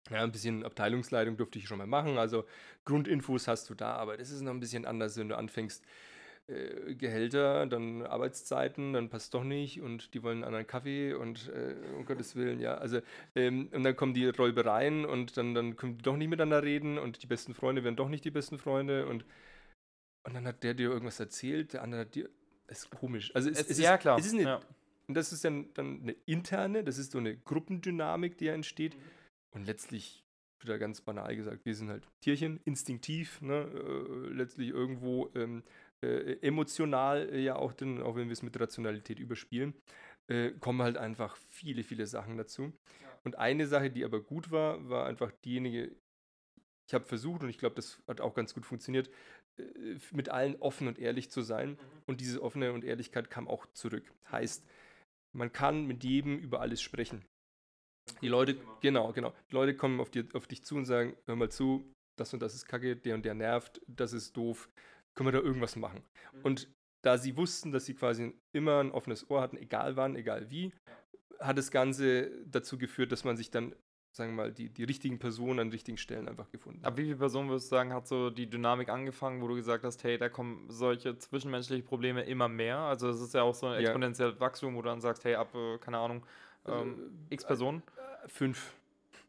Ja, 0.10 0.24
ein 0.24 0.32
bisschen 0.32 0.64
Abteilungsleitung 0.66 1.38
durfte 1.38 1.60
ich 1.60 1.68
schon 1.68 1.78
mal 1.78 1.88
machen, 1.88 2.18
also 2.18 2.45
Grundinfos 2.86 3.47
hast 3.47 3.70
du 3.70 3.76
da, 3.76 3.93
aber 3.95 4.18
das 4.18 4.32
ist 4.32 4.41
noch 4.41 4.51
ein 4.53 4.60
bisschen 4.60 4.86
anders, 4.86 5.18
wenn 5.18 5.30
du 5.30 5.38
anfängst, 5.38 5.84
äh, 6.47 6.95
Gehälter, 6.95 7.68
dann 7.68 8.01
Arbeitszeiten, 8.01 8.93
dann 8.93 9.10
passt 9.10 9.34
doch 9.36 9.43
nicht 9.43 9.82
und 9.82 10.14
die 10.16 10.24
wollen 10.24 10.38
einen 10.38 10.45
anderen 10.45 10.66
Kaffee 10.66 11.14
und 11.14 11.49
äh, 11.49 11.76
um 11.95 12.05
Gottes 12.05 12.36
Willen, 12.36 12.60
ja, 12.60 12.76
also 12.76 13.01
ähm, 13.36 13.70
und 13.72 13.84
dann 13.84 13.95
kommen 13.95 14.16
die 14.16 14.26
Räubereien 14.28 15.05
und 15.05 15.38
dann, 15.38 15.53
dann 15.53 15.76
können 15.76 15.97
die 15.97 16.03
doch 16.03 16.18
nicht 16.18 16.30
miteinander 16.30 16.64
reden 16.64 16.97
und 16.97 17.22
die 17.22 17.28
besten 17.28 17.53
Freunde 17.53 17.84
werden 17.84 17.95
doch 17.95 18.10
nicht 18.10 18.26
die 18.26 18.32
besten 18.32 18.57
Freunde 18.57 19.05
und, 19.05 19.26
und 20.24 20.34
dann 20.34 20.45
hat 20.47 20.64
der 20.64 20.74
dir 20.74 20.89
irgendwas 20.89 21.20
erzählt, 21.20 21.74
der 21.74 21.84
andere 21.84 22.01
hat 22.01 22.16
dir, 22.16 22.30
das 22.68 22.80
ist 22.80 22.89
komisch. 22.89 23.34
Also 23.36 23.49
es, 23.49 23.60
Es- 23.62 23.70
es 23.72 23.80
ja, 23.80 23.93
ist, 23.95 24.01
klar. 24.01 24.18
Es 24.18 24.26
ist 24.26 24.34
eine, 24.34 24.43
Ja. 24.43 24.60
Und 25.07 25.16
das 25.16 25.34
ist 25.34 25.43
dann, 25.43 25.74
dann 25.74 26.01
eine 26.03 26.16
interne, 26.28 26.84
das 26.84 26.99
ist 26.99 27.12
so 27.14 27.18
eine 27.18 27.36
Gruppendynamik, 27.36 28.38
die 28.38 28.45
ja 28.45 28.53
entsteht. 28.53 28.95
Mhm. 28.95 29.01
Und 29.56 29.66
letztlich, 29.66 30.24
wieder 30.62 30.78
ganz 30.78 31.02
banal 31.02 31.36
gesagt, 31.36 31.66
wir 31.66 31.76
sind 31.76 31.89
halt 31.89 32.08
Tierchen, 32.22 32.60
instinktiv, 32.66 33.41
ne, 33.41 33.64
äh, 33.64 34.34
letztlich 34.34 34.70
irgendwo 34.70 35.30
ähm, 35.36 35.64
äh, 36.04 36.38
emotional 36.41 37.30
äh, 37.30 37.41
ja 37.41 37.56
auch, 37.56 37.74
dann, 37.74 38.02
auch 38.02 38.16
wenn 38.16 38.28
wir 38.28 38.34
es 38.34 38.43
mit 38.43 38.60
Rationalität 38.60 39.20
überspielen, 39.20 39.74
äh, 40.28 40.52
kommen 40.60 40.82
halt 40.82 40.97
einfach 40.97 41.38
viele, 41.50 41.84
viele 41.84 42.08
Sachen 42.08 42.38
dazu. 42.38 42.74
Und 43.24 43.38
eine 43.38 43.68
Sache, 43.68 43.89
die 43.89 44.06
aber 44.06 44.22
gut 44.22 44.52
war, 44.52 44.89
war 44.89 45.06
einfach 45.08 45.32
diejenige, 45.43 45.95
ich 46.88 46.93
habe 46.93 47.06
versucht 47.06 47.43
und 47.43 47.50
ich 47.50 47.58
glaube, 47.58 47.76
das 47.76 48.02
hat 48.08 48.22
auch 48.22 48.34
ganz 48.34 48.54
gut 48.54 48.66
funktioniert, 48.66 49.10
äh, 49.58 49.97
mit 50.12 50.30
allen 50.30 50.56
offen 50.62 50.88
und 50.88 51.00
ehrlich 51.00 51.30
zu 51.30 51.41
sein. 51.41 51.78
Und 52.06 52.22
diese 52.22 52.41
offene 52.41 52.74
und 52.74 52.84
Ehrlichkeit 52.84 53.30
kam 53.30 53.47
auch 53.47 53.66
zurück. 53.74 54.12
Heißt, 54.32 54.66
man 55.34 55.52
kann 55.52 55.86
mit 55.86 56.04
jedem 56.04 56.38
über 56.38 56.62
alles 56.62 56.82
sprechen. 56.82 57.26
Die 58.22 58.28
Leute, 58.28 58.57
genau, 58.82 59.12
genau. 59.14 59.34
Die 59.49 59.55
Leute 59.55 59.76
kommen 59.76 59.99
auf, 59.99 60.10
dir, 60.10 60.26
auf 60.34 60.47
dich 60.47 60.64
zu 60.64 60.76
und 60.76 60.86
sagen, 60.86 61.16
hör 61.26 61.36
mal 61.36 61.49
zu, 61.49 61.91
das 62.18 62.34
und 62.34 62.41
das 62.41 62.53
ist 62.55 62.66
kacke, 62.66 62.95
der 62.95 63.16
und 63.16 63.24
der 63.26 63.34
nervt, 63.34 63.82
das 63.88 64.14
ist 64.14 64.36
doof, 64.36 64.70
können 65.16 65.28
wir 65.28 65.39
da 65.39 65.45
irgendwas 65.45 65.76
machen? 65.76 66.03
Und 66.43 66.70
da 67.01 67.18
sie 67.18 67.38
wussten, 67.38 67.72
dass 67.72 67.86
sie 67.86 67.93
quasi 67.93 68.34
immer 68.51 68.80
ein 68.80 68.91
offenes 68.91 69.30
Ohr 69.30 69.41
hatten, 69.41 69.57
egal 69.57 69.95
wann, 69.95 70.16
egal 70.16 70.49
wie, 70.49 70.74
hat 71.39 71.57
das 71.57 71.72
Ganze 71.72 72.32
dazu 72.45 72.78
geführt, 72.78 73.12
dass 73.12 73.24
man 73.24 73.38
sich 73.38 73.49
dann, 73.49 73.74
sagen 74.12 74.32
wir 74.32 74.43
mal, 74.43 74.51
die, 74.51 74.70
die 74.70 74.84
richtigen 74.84 75.18
Personen 75.20 75.60
an 75.60 75.70
richtigen 75.70 75.97
Stellen 75.97 76.28
einfach 76.28 76.49
gefunden 76.51 76.84
Ab 76.84 76.97
wie 76.97 77.03
viele 77.03 77.16
Personen 77.16 77.47
würdest 77.49 77.68
du 77.68 77.76
sagen, 77.76 77.93
hat 77.93 78.07
so 78.07 78.30
die 78.30 78.49
Dynamik 78.49 78.89
angefangen, 78.89 79.41
wo 79.41 79.47
du 79.47 79.55
gesagt 79.55 79.86
hast, 79.86 80.03
hey, 80.03 80.18
da 80.18 80.28
kommen 80.28 80.66
solche 80.70 81.18
zwischenmenschlichen 81.18 81.86
Probleme 81.86 82.24
immer 82.24 82.49
mehr? 82.49 82.80
Also 82.80 83.10
es 83.10 83.22
ist 83.22 83.34
ja 83.34 83.43
auch 83.43 83.55
so 83.55 83.68
ein 83.68 83.74
Ja. 83.76 83.80
exponentielles 83.80 84.39
Wachstum, 84.41 84.76
wo 84.76 84.82
du 84.82 84.89
dann 84.89 84.99
sagst, 84.99 85.24
hey, 85.24 85.36
ab, 85.36 85.55
äh, 85.55 85.78
keine 85.78 85.99
Ahnung, 85.99 86.26
ähm, 86.66 87.28
x 87.30 87.45
Personen? 87.45 87.82
Fünf. 88.30 88.74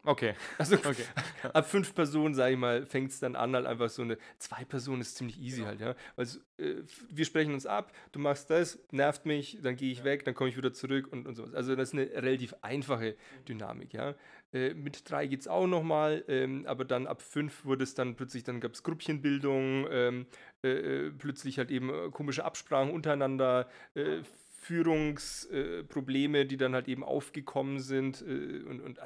Okay. 0.05 0.35
Also 0.59 0.77
Okay. 0.85 1.05
ab 1.53 1.69
fünf 1.69 1.95
Personen, 1.95 2.35
sage 2.35 2.55
ich 2.55 2.59
mal, 2.59 2.87
fängt 2.87 3.11
es 3.11 3.21
dann 3.21 3.37
an, 3.37 3.55
halt 3.55 3.67
einfach 3.67 3.89
so 3.91 4.03
eine, 4.03 4.17
zwei 4.39 4.65
Personen 4.65 5.03
ist 5.03 5.17
ziemlich 5.17 5.39
easy 5.39 5.63
halt, 5.63 5.81
ja. 5.81 5.95
Es, 6.17 6.37
äh, 6.59 6.77
wir 7.11 7.25
sprechen 7.25 7.53
uns 7.53 7.67
ab, 7.67 7.93
du 8.13 8.19
machst 8.19 8.49
das, 8.51 8.79
nervt 8.91 9.27
mich, 9.27 9.59
dann 9.63 9.77
gehe 9.77 9.93
ich 9.93 10.05
weg, 10.05 10.25
dann 10.25 10.35
komme 10.35 10.49
ich 10.49 10.57
wieder 10.57 10.73
zurück 10.73 11.09
und, 11.13 11.27
und 11.27 11.35
sowas. 11.35 11.55
Also 11.55 11.77
das 11.77 11.91
ist 11.91 11.95
eine 11.95 12.11
relativ 12.23 12.55
einfache 12.63 13.17
Dynamik, 13.47 13.93
ja. 13.93 14.15
Äh, 14.53 14.75
mit 14.75 15.09
drei 15.09 15.27
geht 15.27 15.41
es 15.41 15.49
auch 15.49 15.67
nochmal, 15.67 16.25
ähm, 16.29 16.65
aber 16.67 16.85
dann 16.85 17.07
ab 17.07 17.23
fünf 17.23 17.65
wurde 17.65 17.85
es 17.85 17.95
dann 17.95 18.17
plötzlich, 18.17 18.43
dann 18.43 18.61
gab 18.61 18.73
es 18.73 18.83
Grüppchenbildung, 18.83 19.87
ähm, 19.91 20.27
äh, 20.65 20.69
äh, 20.71 21.11
plötzlich 21.11 21.59
halt 21.59 21.71
eben 21.71 21.91
äh, 21.91 22.11
komische 22.11 22.45
Absprachen 22.45 22.91
untereinander, 22.91 23.69
äh, 23.95 24.23
Führungsprobleme, 24.61 26.47
die 26.47 26.57
dann 26.59 26.75
halt 26.75 26.87
eben 26.87 27.03
aufgekommen 27.03 27.81
sind 27.81 28.23
äh, 28.23 28.63
und, 28.69 28.81
und 28.81 29.01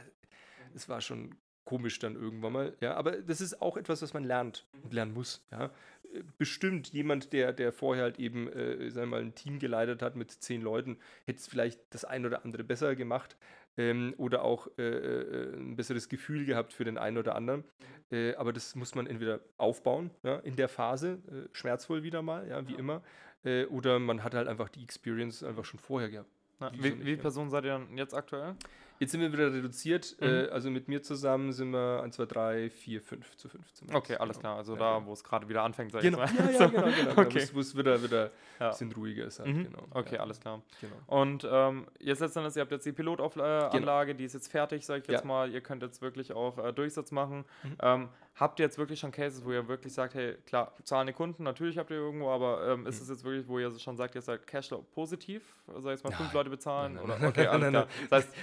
es 0.74 0.88
war 0.88 1.00
schon 1.00 1.36
komisch 1.64 1.98
dann 1.98 2.16
irgendwann 2.16 2.52
mal, 2.52 2.76
ja, 2.80 2.94
aber 2.94 3.22
das 3.22 3.40
ist 3.40 3.62
auch 3.62 3.76
etwas, 3.76 4.02
was 4.02 4.12
man 4.12 4.24
lernt 4.24 4.66
und 4.82 4.92
lernen 4.92 5.14
muss, 5.14 5.46
ja. 5.50 5.66
Äh, 6.12 6.22
Bestimmt 6.38 6.92
jemand, 6.92 7.32
der, 7.32 7.52
der 7.52 7.72
vorher 7.72 8.04
halt 8.04 8.18
eben, 8.18 8.48
äh, 8.48 8.90
sagen 8.90 9.10
wir 9.10 9.18
mal, 9.18 9.22
ein 9.22 9.34
Team 9.34 9.58
geleitet 9.58 10.02
hat 10.02 10.16
mit 10.16 10.30
zehn 10.30 10.60
Leuten, 10.60 10.98
hätte 11.24 11.38
es 11.38 11.46
vielleicht 11.46 11.80
das 11.90 12.04
ein 12.04 12.26
oder 12.26 12.44
andere 12.44 12.64
besser 12.64 12.94
gemacht 12.96 13.36
ähm, 13.76 14.14
oder 14.18 14.42
auch 14.42 14.68
äh, 14.76 14.82
äh, 14.82 15.56
ein 15.56 15.76
besseres 15.76 16.08
Gefühl 16.08 16.44
gehabt 16.44 16.72
für 16.72 16.84
den 16.84 16.98
einen 16.98 17.16
oder 17.16 17.34
anderen. 17.34 17.64
Äh, 18.10 18.34
aber 18.34 18.52
das 18.52 18.74
muss 18.74 18.94
man 18.94 19.06
entweder 19.06 19.40
aufbauen, 19.56 20.10
ja, 20.22 20.36
in 20.40 20.56
der 20.56 20.68
Phase, 20.68 21.22
äh, 21.28 21.48
schmerzvoll 21.52 22.02
wieder 22.02 22.22
mal, 22.22 22.46
ja, 22.48 22.66
wie 22.68 22.74
immer, 22.74 23.02
äh, 23.44 23.64
oder 23.66 23.98
man 23.98 24.22
hat 24.22 24.34
halt 24.34 24.48
einfach 24.48 24.68
die 24.68 24.82
Experience 24.82 25.42
einfach 25.42 25.64
schon 25.64 25.80
vorher 25.80 26.10
gehabt. 26.10 26.30
Wieso 26.72 26.82
wie, 26.82 27.02
viele. 27.02 27.16
Personen 27.16 27.50
seid 27.50 27.64
ihr 27.64 27.72
dann 27.72 27.96
jetzt 27.96 28.14
aktuell? 28.14 28.54
Jetzt 29.00 29.12
sind 29.12 29.20
wir 29.20 29.32
wieder 29.32 29.52
reduziert. 29.52 30.16
Mhm. 30.20 30.26
Äh, 30.26 30.48
also 30.48 30.70
mit 30.70 30.88
mir 30.88 31.02
zusammen 31.02 31.52
sind 31.52 31.70
wir 31.72 32.00
1, 32.02 32.14
2, 32.16 32.26
3, 32.26 32.70
4, 32.70 33.02
5 33.02 33.36
zu 33.36 33.48
15. 33.48 33.94
Okay, 33.94 34.16
alles 34.16 34.38
klar. 34.38 34.56
Also 34.56 34.74
Ja, 34.74 34.78
da, 34.78 34.98
ja. 34.98 35.06
wo 35.06 35.12
es 35.12 35.24
gerade 35.24 35.48
wieder 35.48 35.62
anfängt, 35.62 35.92
sag 35.92 36.02
Genau, 36.02 36.22
ich 36.24 36.32
ja, 36.32 36.42
mal. 36.44 36.52
ja, 36.52 36.58
So. 36.58 36.68
genau, 36.70 36.86
genau. 36.86 37.10
Okay. 37.12 37.20
Okay. 37.22 37.48
Wo 37.52 37.60
es 37.60 37.76
wieder, 37.76 38.02
wieder 38.02 38.30
Ja. 38.60 38.66
ein 38.66 38.70
bisschen 38.70 38.92
ruhiger 38.92 39.24
ist. 39.26 39.40
Halt, 39.40 39.48
Mhm. 39.48 39.64
genau. 39.64 39.82
Okay, 39.90 40.14
ja, 40.14 40.20
alles 40.20 40.38
klar. 40.40 40.62
Genau. 40.80 40.94
Und 41.06 41.46
ähm, 41.50 41.86
jetzt 41.98 42.20
letztendlich, 42.20 42.54
ihr 42.56 42.62
habt 42.62 42.70
jetzt 42.70 42.86
die 42.86 42.92
Pilotanlage, 42.92 44.14
die 44.14 44.24
ist 44.24 44.34
jetzt 44.34 44.48
fertig, 44.50 44.84
sag 44.86 45.02
ich 45.02 45.08
jetzt 45.08 45.22
Ja. 45.22 45.26
mal. 45.26 45.50
Ihr 45.50 45.60
könnt 45.60 45.82
jetzt 45.82 46.00
wirklich 46.02 46.32
auch 46.32 46.58
äh, 46.58 46.72
Durchsatz 46.72 47.10
machen. 47.10 47.44
Mhm. 47.64 47.76
Ähm, 47.82 48.08
habt 48.36 48.58
ihr 48.60 48.64
jetzt 48.64 48.78
wirklich 48.78 48.98
schon 49.00 49.10
Cases, 49.12 49.44
wo 49.44 49.52
ihr 49.52 49.66
wirklich 49.68 49.92
sagt, 49.92 50.14
hey, 50.14 50.34
klar, 50.46 50.72
zahlende 50.84 51.12
Kunden, 51.12 51.42
natürlich 51.44 51.78
habt 51.78 51.90
ihr 51.90 51.96
irgendwo, 51.96 52.30
aber 52.30 52.66
ähm, 52.68 52.86
ist 52.86 52.96
Mhm. 52.96 53.02
es 53.02 53.08
jetzt 53.08 53.24
wirklich, 53.24 53.46
wo 53.48 53.58
ihr 53.58 53.76
schon 53.78 53.96
sagt, 53.96 54.14
ihr 54.14 54.22
seid 54.22 54.46
Cashflow 54.46 54.82
positiv? 54.94 55.42
Also 55.72 55.90
jetzt 55.90 56.04
mal 56.04 56.12
fünf. 56.12 56.32
Leute 56.32 56.50
bezahlen? 56.50 56.94
Nein, 56.94 57.04
oder? 57.04 57.18
nein, 57.18 57.28
Okay, 57.28 57.44
nein, 57.44 57.50
alles 57.50 57.68
klar. 57.70 57.88
Das 58.10 58.24
heißt. 58.24 58.34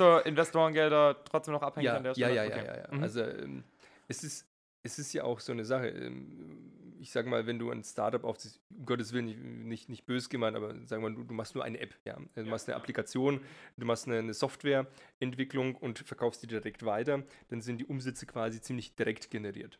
Investor, 0.00 0.26
Investorengelder 0.26 1.24
trotzdem 1.24 1.52
noch 1.52 1.62
abhängig 1.62 1.86
Ja, 1.86 1.96
an 1.96 2.02
der 2.04 2.12
ja, 2.14 2.28
Stelle? 2.28 2.34
ja, 2.34 2.44
Okay. 2.44 2.66
ja, 2.66 2.74
ja, 2.74 2.80
ja. 2.88 2.96
Mhm. 2.96 3.02
Also 3.02 3.22
ähm, 3.22 3.64
es, 4.08 4.24
ist, 4.24 4.46
es 4.82 4.98
ist 4.98 5.12
ja 5.12 5.24
auch 5.24 5.40
so 5.40 5.52
eine 5.52 5.64
Sache. 5.64 5.88
Ähm, 5.88 6.72
ich 6.98 7.12
sage 7.12 7.30
mal, 7.30 7.46
wenn 7.46 7.58
du 7.58 7.70
ein 7.70 7.82
Startup 7.82 8.22
aufziehst, 8.24 8.60
um 8.76 8.84
Gottes 8.84 9.12
Willen, 9.14 9.24
nicht, 9.24 9.38
nicht, 9.38 9.88
nicht 9.88 10.06
böse 10.06 10.28
gemeint, 10.28 10.54
aber 10.54 10.74
sagen 10.86 11.02
wir 11.02 11.08
mal, 11.08 11.14
du, 11.14 11.24
du 11.24 11.32
machst 11.32 11.54
nur 11.54 11.64
eine 11.64 11.78
App. 11.80 11.94
Ja? 12.04 12.18
Du 12.34 12.44
machst 12.44 12.68
eine 12.68 12.76
Applikation, 12.76 13.40
du 13.78 13.86
machst 13.86 14.06
eine, 14.06 14.18
eine 14.18 14.34
Softwareentwicklung 14.34 15.76
und 15.76 15.98
verkaufst 16.00 16.42
die 16.42 16.46
direkt 16.46 16.84
weiter, 16.84 17.22
dann 17.48 17.62
sind 17.62 17.78
die 17.78 17.86
Umsätze 17.86 18.26
quasi 18.26 18.60
ziemlich 18.60 18.94
direkt 18.96 19.30
generiert. 19.30 19.78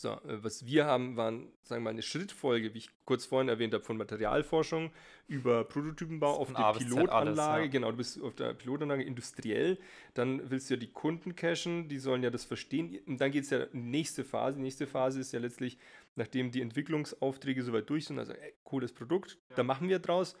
So, 0.00 0.12
äh, 0.12 0.42
was 0.42 0.64
wir 0.64 0.86
haben, 0.86 1.16
waren, 1.16 1.48
sagen 1.62 1.82
wir 1.82 1.84
mal, 1.84 1.90
eine 1.90 2.02
Schrittfolge, 2.02 2.72
wie 2.72 2.78
ich 2.78 2.90
kurz 3.04 3.26
vorhin 3.26 3.48
erwähnt 3.48 3.74
habe, 3.74 3.84
von 3.84 3.98
Materialforschung 3.98 4.90
über 5.28 5.64
Prototypenbau 5.64 6.38
auf 6.38 6.48
Z 6.48 6.56
Pilotanlage. 6.78 7.12
alles, 7.12 7.36
ja. 7.38 7.66
Genau, 7.66 7.90
du 7.90 7.98
bist 7.98 8.20
auf 8.22 8.34
der 8.34 8.54
Pilotanlage 8.54 9.02
industriell. 9.02 9.78
Dann 10.14 10.50
willst 10.50 10.70
du 10.70 10.74
ja 10.74 10.80
die 10.80 10.90
Kunden 10.90 11.36
cashen, 11.36 11.88
die 11.88 11.98
sollen 11.98 12.22
ja 12.22 12.30
das 12.30 12.44
verstehen. 12.44 12.98
Und 13.06 13.20
dann 13.20 13.30
geht 13.30 13.44
es 13.44 13.50
ja 13.50 13.64
in 13.64 13.84
die 13.84 13.90
nächste 13.90 14.24
Phase. 14.24 14.56
Die 14.56 14.62
nächste 14.62 14.86
Phase 14.86 15.20
ist 15.20 15.32
ja 15.32 15.38
letztlich, 15.38 15.76
nachdem 16.16 16.50
die 16.50 16.62
Entwicklungsaufträge 16.62 17.62
soweit 17.62 17.88
durch 17.90 18.06
sind, 18.06 18.18
also 18.18 18.32
ey, 18.32 18.54
cooles 18.64 18.92
Produkt, 18.92 19.38
da 19.54 19.62
machen 19.62 19.88
wir 19.88 19.98
draus. 19.98 20.34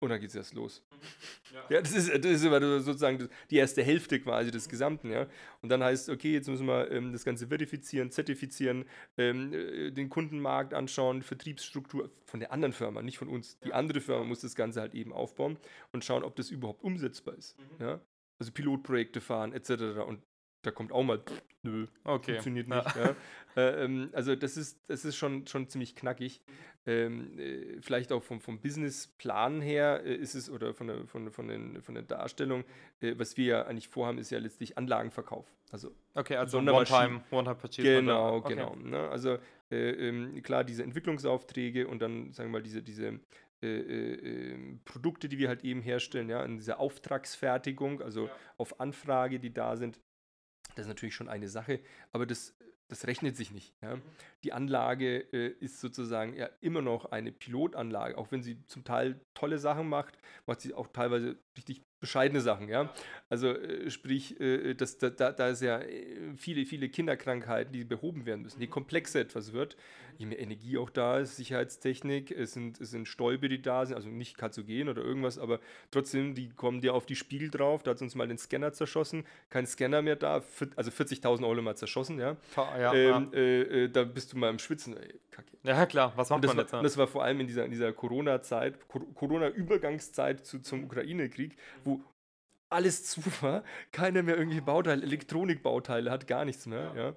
Und 0.00 0.08
dann 0.08 0.18
geht 0.18 0.30
es 0.30 0.34
erst 0.34 0.54
los. 0.54 0.82
Ja, 1.68 1.80
das, 1.80 1.92
ist, 1.92 2.08
das 2.08 2.30
ist 2.30 2.44
immer 2.44 2.60
sozusagen 2.80 3.28
die 3.50 3.56
erste 3.56 3.82
Hälfte 3.82 4.20
quasi 4.20 4.52
des 4.52 4.68
Gesamten, 4.68 5.10
ja. 5.10 5.26
Und 5.62 5.68
dann 5.68 5.82
heißt, 5.82 6.08
okay, 6.08 6.32
jetzt 6.32 6.48
müssen 6.48 6.66
wir 6.68 6.88
ähm, 6.92 7.10
das 7.10 7.24
Ganze 7.24 7.48
verifizieren, 7.48 8.12
zertifizieren, 8.12 8.84
ähm, 9.18 9.52
äh, 9.52 9.90
den 9.90 10.08
Kundenmarkt 10.08 10.74
anschauen, 10.74 11.22
Vertriebsstruktur 11.22 12.08
von 12.26 12.38
der 12.38 12.52
anderen 12.52 12.72
Firma, 12.72 13.02
nicht 13.02 13.18
von 13.18 13.28
uns. 13.28 13.58
Die 13.64 13.72
andere 13.72 14.00
Firma 14.00 14.24
muss 14.24 14.42
das 14.42 14.54
Ganze 14.54 14.80
halt 14.80 14.94
eben 14.94 15.12
aufbauen 15.12 15.58
und 15.90 16.04
schauen, 16.04 16.22
ob 16.22 16.36
das 16.36 16.50
überhaupt 16.50 16.84
umsetzbar 16.84 17.34
ist. 17.36 17.56
Ja? 17.80 18.00
Also 18.38 18.52
Pilotprojekte 18.52 19.20
fahren, 19.20 19.52
etc. 19.52 19.70
Und 20.06 20.22
da 20.62 20.70
kommt 20.70 20.92
auch 20.92 21.02
mal, 21.02 21.20
nö, 21.62 21.86
Okay. 22.04 22.32
funktioniert 22.32 22.68
Ja. 22.68 22.76
nicht. 22.76 22.96
Ja. 22.96 23.16
Äh, 23.56 23.84
ähm, 23.84 24.10
also 24.12 24.36
das 24.36 24.56
ist, 24.56 24.78
das 24.88 25.04
ist 25.04 25.16
schon, 25.16 25.46
schon 25.46 25.68
ziemlich 25.68 25.96
knackig. 25.96 26.40
Ähm, 26.86 27.38
äh, 27.38 27.80
vielleicht 27.80 28.10
auch 28.12 28.22
vom, 28.22 28.40
vom 28.40 28.58
Businessplan 28.60 29.60
her 29.60 30.02
äh, 30.04 30.14
ist 30.14 30.34
es, 30.34 30.48
oder 30.48 30.72
von 30.72 30.86
der, 30.86 31.06
von, 31.06 31.30
von, 31.30 31.48
den, 31.48 31.82
von 31.82 31.94
der 31.94 32.04
Darstellung, 32.04 32.64
äh, 33.00 33.14
was 33.18 33.36
wir 33.36 33.44
ja 33.44 33.62
eigentlich 33.66 33.88
vorhaben, 33.88 34.18
ist 34.18 34.30
ja 34.30 34.38
letztlich 34.38 34.78
Anlagenverkauf. 34.78 35.46
Also 35.72 35.94
Okay, 36.14 36.36
also. 36.36 36.58
One-Time, 36.58 37.22
One-Time-Purchase. 37.30 37.82
Genau, 37.82 38.36
okay. 38.36 38.54
genau. 38.54 38.74
Ne? 38.76 39.08
Also 39.10 39.38
äh, 39.70 39.90
ähm, 39.90 40.42
klar, 40.42 40.64
diese 40.64 40.82
Entwicklungsaufträge 40.82 41.86
und 41.86 42.00
dann, 42.00 42.32
sagen 42.32 42.50
wir 42.50 42.58
mal, 42.58 42.62
diese, 42.62 42.82
diese 42.82 43.20
äh, 43.62 43.66
äh, 43.66 44.52
ähm, 44.54 44.80
Produkte, 44.86 45.28
die 45.28 45.38
wir 45.38 45.48
halt 45.48 45.64
eben 45.64 45.82
herstellen, 45.82 46.30
ja, 46.30 46.42
in 46.44 46.56
dieser 46.56 46.80
Auftragsfertigung, 46.80 48.00
also 48.00 48.30
auf 48.56 48.80
Anfrage, 48.80 49.38
die 49.38 49.52
da 49.52 49.76
sind, 49.76 50.00
das 50.74 50.86
ist 50.86 50.88
natürlich 50.88 51.14
schon 51.14 51.28
eine 51.28 51.48
Sache, 51.48 51.80
aber 52.12 52.26
das, 52.26 52.56
das 52.88 53.06
rechnet 53.06 53.36
sich 53.36 53.50
nicht. 53.50 53.74
Ja. 53.82 53.98
Die 54.44 54.52
Anlage 54.52 55.18
äh, 55.32 55.48
ist 55.60 55.80
sozusagen 55.80 56.34
ja 56.34 56.48
immer 56.60 56.82
noch 56.82 57.06
eine 57.06 57.32
Pilotanlage, 57.32 58.16
auch 58.16 58.30
wenn 58.30 58.42
sie 58.42 58.64
zum 58.66 58.84
Teil 58.84 59.20
tolle 59.34 59.58
Sachen 59.58 59.88
macht, 59.88 60.18
macht 60.46 60.60
sie 60.60 60.74
auch 60.74 60.88
teilweise 60.88 61.38
richtig 61.56 61.82
bescheidene 62.00 62.40
Sachen, 62.40 62.68
ja. 62.68 62.92
Also 63.28 63.48
äh, 63.48 63.90
sprich, 63.90 64.40
äh, 64.40 64.74
das, 64.74 64.98
da, 64.98 65.10
da, 65.10 65.48
ist 65.48 65.62
ja 65.62 65.78
äh, 65.80 66.34
viele, 66.36 66.64
viele 66.66 66.88
Kinderkrankheiten, 66.88 67.72
die 67.72 67.84
behoben 67.84 68.26
werden 68.26 68.42
müssen. 68.42 68.60
Je 68.60 68.66
komplexer 68.66 69.20
etwas 69.20 69.52
wird, 69.52 69.76
je 70.18 70.26
mehr 70.26 70.40
Energie 70.40 70.78
auch 70.78 70.90
da 70.90 71.18
ist, 71.18 71.36
Sicherheitstechnik, 71.36 72.30
es 72.30 72.52
sind, 72.54 72.80
es 72.80 72.90
sind 72.90 73.06
Stäube, 73.06 73.48
die 73.48 73.62
da 73.62 73.86
sind, 73.86 73.94
also 73.96 74.08
nicht 74.08 74.36
Katzogen 74.36 74.88
oder 74.88 75.02
irgendwas, 75.02 75.38
aber 75.38 75.60
trotzdem, 75.90 76.34
die 76.34 76.48
kommen 76.50 76.80
dir 76.80 76.94
auf 76.94 77.06
die 77.06 77.16
Spiegel 77.16 77.50
drauf, 77.50 77.82
da 77.82 77.92
hat 77.92 78.02
uns 78.02 78.14
mal 78.14 78.26
den 78.28 78.38
Scanner 78.38 78.72
zerschossen, 78.72 79.24
kein 79.50 79.66
Scanner 79.66 80.02
mehr 80.02 80.16
da, 80.16 80.42
also 80.76 80.90
40.000 80.90 81.46
Euro 81.46 81.62
mal 81.62 81.76
zerschossen, 81.76 82.18
ja. 82.18 82.36
Fa- 82.50 82.78
Ja, 82.80 82.94
ähm, 82.94 83.30
äh, 83.32 83.84
äh, 83.84 83.88
da 83.88 84.04
bist 84.04 84.32
du 84.32 84.38
mal 84.38 84.50
im 84.50 84.58
Schwitzen, 84.58 84.96
ey, 84.96 85.14
kacke. 85.40 85.56
ja. 85.62 85.76
ja, 85.76 85.86
klar. 85.86 86.12
Was 86.16 86.30
macht 86.30 86.42
man 86.42 86.56
war, 86.56 86.62
jetzt? 86.62 86.72
ja? 86.72 86.82
das 86.82 86.96
war 86.96 87.06
vor 87.06 87.24
allem 87.24 87.40
in 87.40 87.46
dieser, 87.46 87.64
in 87.64 87.70
dieser 87.70 87.92
Corona-Zeit, 87.92 88.88
Cor- 88.88 89.06
Corona-Übergangszeit 89.14 90.44
zu, 90.44 90.60
zum 90.60 90.84
Ukraine-Krieg, 90.84 91.56
wo 91.84 92.00
alles 92.68 93.04
zu 93.10 93.20
war, 93.42 93.64
keiner 93.92 94.22
mehr 94.22 94.36
irgendwelche 94.36 94.62
Bauteile, 94.64 95.02
Elektronikbauteile 95.02 96.10
hat, 96.10 96.26
gar 96.26 96.44
nichts 96.44 96.66
mehr. 96.66 96.92
Ja. 96.96 97.14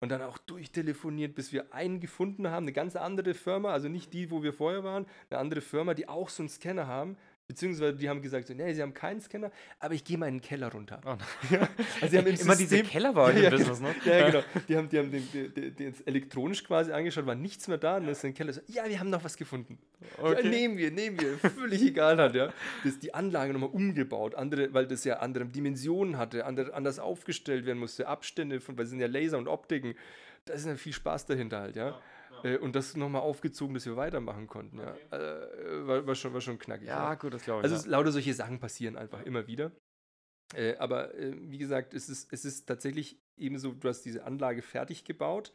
Und 0.00 0.10
dann 0.10 0.20
auch 0.22 0.36
durchtelefoniert, 0.38 1.34
bis 1.34 1.52
wir 1.52 1.72
einen 1.72 2.00
gefunden 2.00 2.48
haben, 2.48 2.64
eine 2.64 2.72
ganz 2.72 2.94
andere 2.94 3.32
Firma, 3.32 3.72
also 3.72 3.88
nicht 3.88 4.12
die, 4.12 4.30
wo 4.30 4.42
wir 4.42 4.52
vorher 4.52 4.84
waren, 4.84 5.06
eine 5.30 5.38
andere 5.40 5.62
Firma, 5.62 5.94
die 5.94 6.08
auch 6.08 6.28
so 6.28 6.42
einen 6.42 6.50
Scanner 6.50 6.86
haben. 6.86 7.16
Beziehungsweise 7.46 7.94
die 7.98 8.08
haben 8.08 8.22
gesagt, 8.22 8.46
so, 8.46 8.54
nee, 8.54 8.72
sie 8.72 8.80
haben 8.80 8.94
keinen 8.94 9.20
Scanner, 9.20 9.50
aber 9.78 9.92
ich 9.92 10.02
gehe 10.02 10.16
mal 10.16 10.28
in 10.28 10.36
den 10.36 10.40
Keller 10.40 10.72
runter. 10.72 11.00
Oh, 11.04 11.16
Ja, 11.54 11.68
also 12.00 12.08
sie 12.08 12.16
haben 12.18 12.26
im 12.26 12.34
Immer 12.40 12.56
diese 12.56 12.68
System- 12.70 12.86
Keller 12.86 13.12
bei 13.12 13.20
euch 13.22 13.34
Ja, 13.34 13.38
im 13.38 13.44
ja, 13.44 13.50
Business, 13.50 13.80
ne? 13.80 13.94
ja, 14.06 14.16
ja, 14.18 14.30
genau. 14.30 14.44
Die 14.68 14.76
haben, 14.78 14.88
die 14.88 14.98
haben 14.98 15.10
den, 15.10 15.52
den, 15.54 15.76
den, 15.76 15.94
elektronisch 16.06 16.64
quasi 16.64 16.90
angeschaut, 16.92 17.26
war 17.26 17.34
nichts 17.34 17.68
mehr 17.68 17.76
da. 17.76 17.96
Und 17.98 18.04
dann 18.04 18.12
ist 18.12 18.22
der 18.22 18.32
Keller 18.32 18.54
so, 18.54 18.62
ja, 18.68 18.88
wir 18.88 18.98
haben 18.98 19.10
noch 19.10 19.22
was 19.24 19.36
gefunden. 19.36 19.78
Ja, 20.16 20.24
Okay. 20.24 20.48
nehmen 20.48 20.78
wir, 20.78 20.90
nehmen 20.90 21.20
wir. 21.20 21.36
Völlig 21.50 21.82
egal 21.82 22.16
hat, 22.16 22.34
ja. 22.34 22.50
Das 22.82 22.98
die 22.98 23.12
Anlage 23.12 23.52
nochmal 23.52 23.70
umgebaut, 23.70 24.34
andere, 24.34 24.72
weil 24.72 24.86
das 24.86 25.04
ja 25.04 25.18
andere 25.18 25.44
Dimensionen 25.44 26.16
hatte, 26.16 26.46
andere, 26.46 26.72
anders 26.72 26.98
aufgestellt 26.98 27.66
werden 27.66 27.78
musste, 27.78 28.08
Abstände, 28.08 28.60
von, 28.60 28.78
weil 28.78 28.84
es 28.84 28.90
sind 28.90 29.00
ja 29.00 29.06
Laser 29.06 29.36
und 29.36 29.48
Optiken. 29.48 29.94
Da 30.46 30.54
ist 30.54 30.66
ja 30.66 30.76
viel 30.76 30.92
Spaß 30.94 31.26
dahinter 31.26 31.60
halt, 31.60 31.76
ja. 31.76 31.98
Äh, 32.44 32.58
Und 32.58 32.76
das 32.76 32.94
nochmal 32.96 33.22
aufgezogen, 33.22 33.74
dass 33.74 33.86
wir 33.86 33.96
weitermachen 33.96 34.46
konnten, 34.46 34.78
ja. 34.78 34.94
Äh, 35.10 35.86
war, 35.86 36.06
war, 36.06 36.14
schon, 36.14 36.34
war 36.34 36.40
schon 36.40 36.58
knackig. 36.58 36.86
Ja, 36.86 37.14
gut, 37.14 37.32
das 37.32 37.42
glaube 37.42 37.60
ich. 37.66 37.72
Also 37.72 37.84
ja. 37.84 37.90
lauter 37.90 38.12
solche 38.12 38.34
Sachen 38.34 38.60
passieren 38.60 38.96
einfach 38.96 39.22
immer 39.22 39.46
wieder. 39.46 39.72
Äh, 40.54 40.76
aber 40.76 41.14
äh, 41.14 41.34
wie 41.50 41.58
gesagt, 41.58 41.94
es 41.94 42.08
ist, 42.08 42.32
es 42.32 42.44
ist 42.44 42.66
tatsächlich 42.66 43.18
eben 43.36 43.58
so, 43.58 43.72
du 43.72 43.88
hast 43.88 44.02
diese 44.02 44.24
Anlage 44.24 44.62
fertig 44.62 45.04
gebaut, 45.04 45.54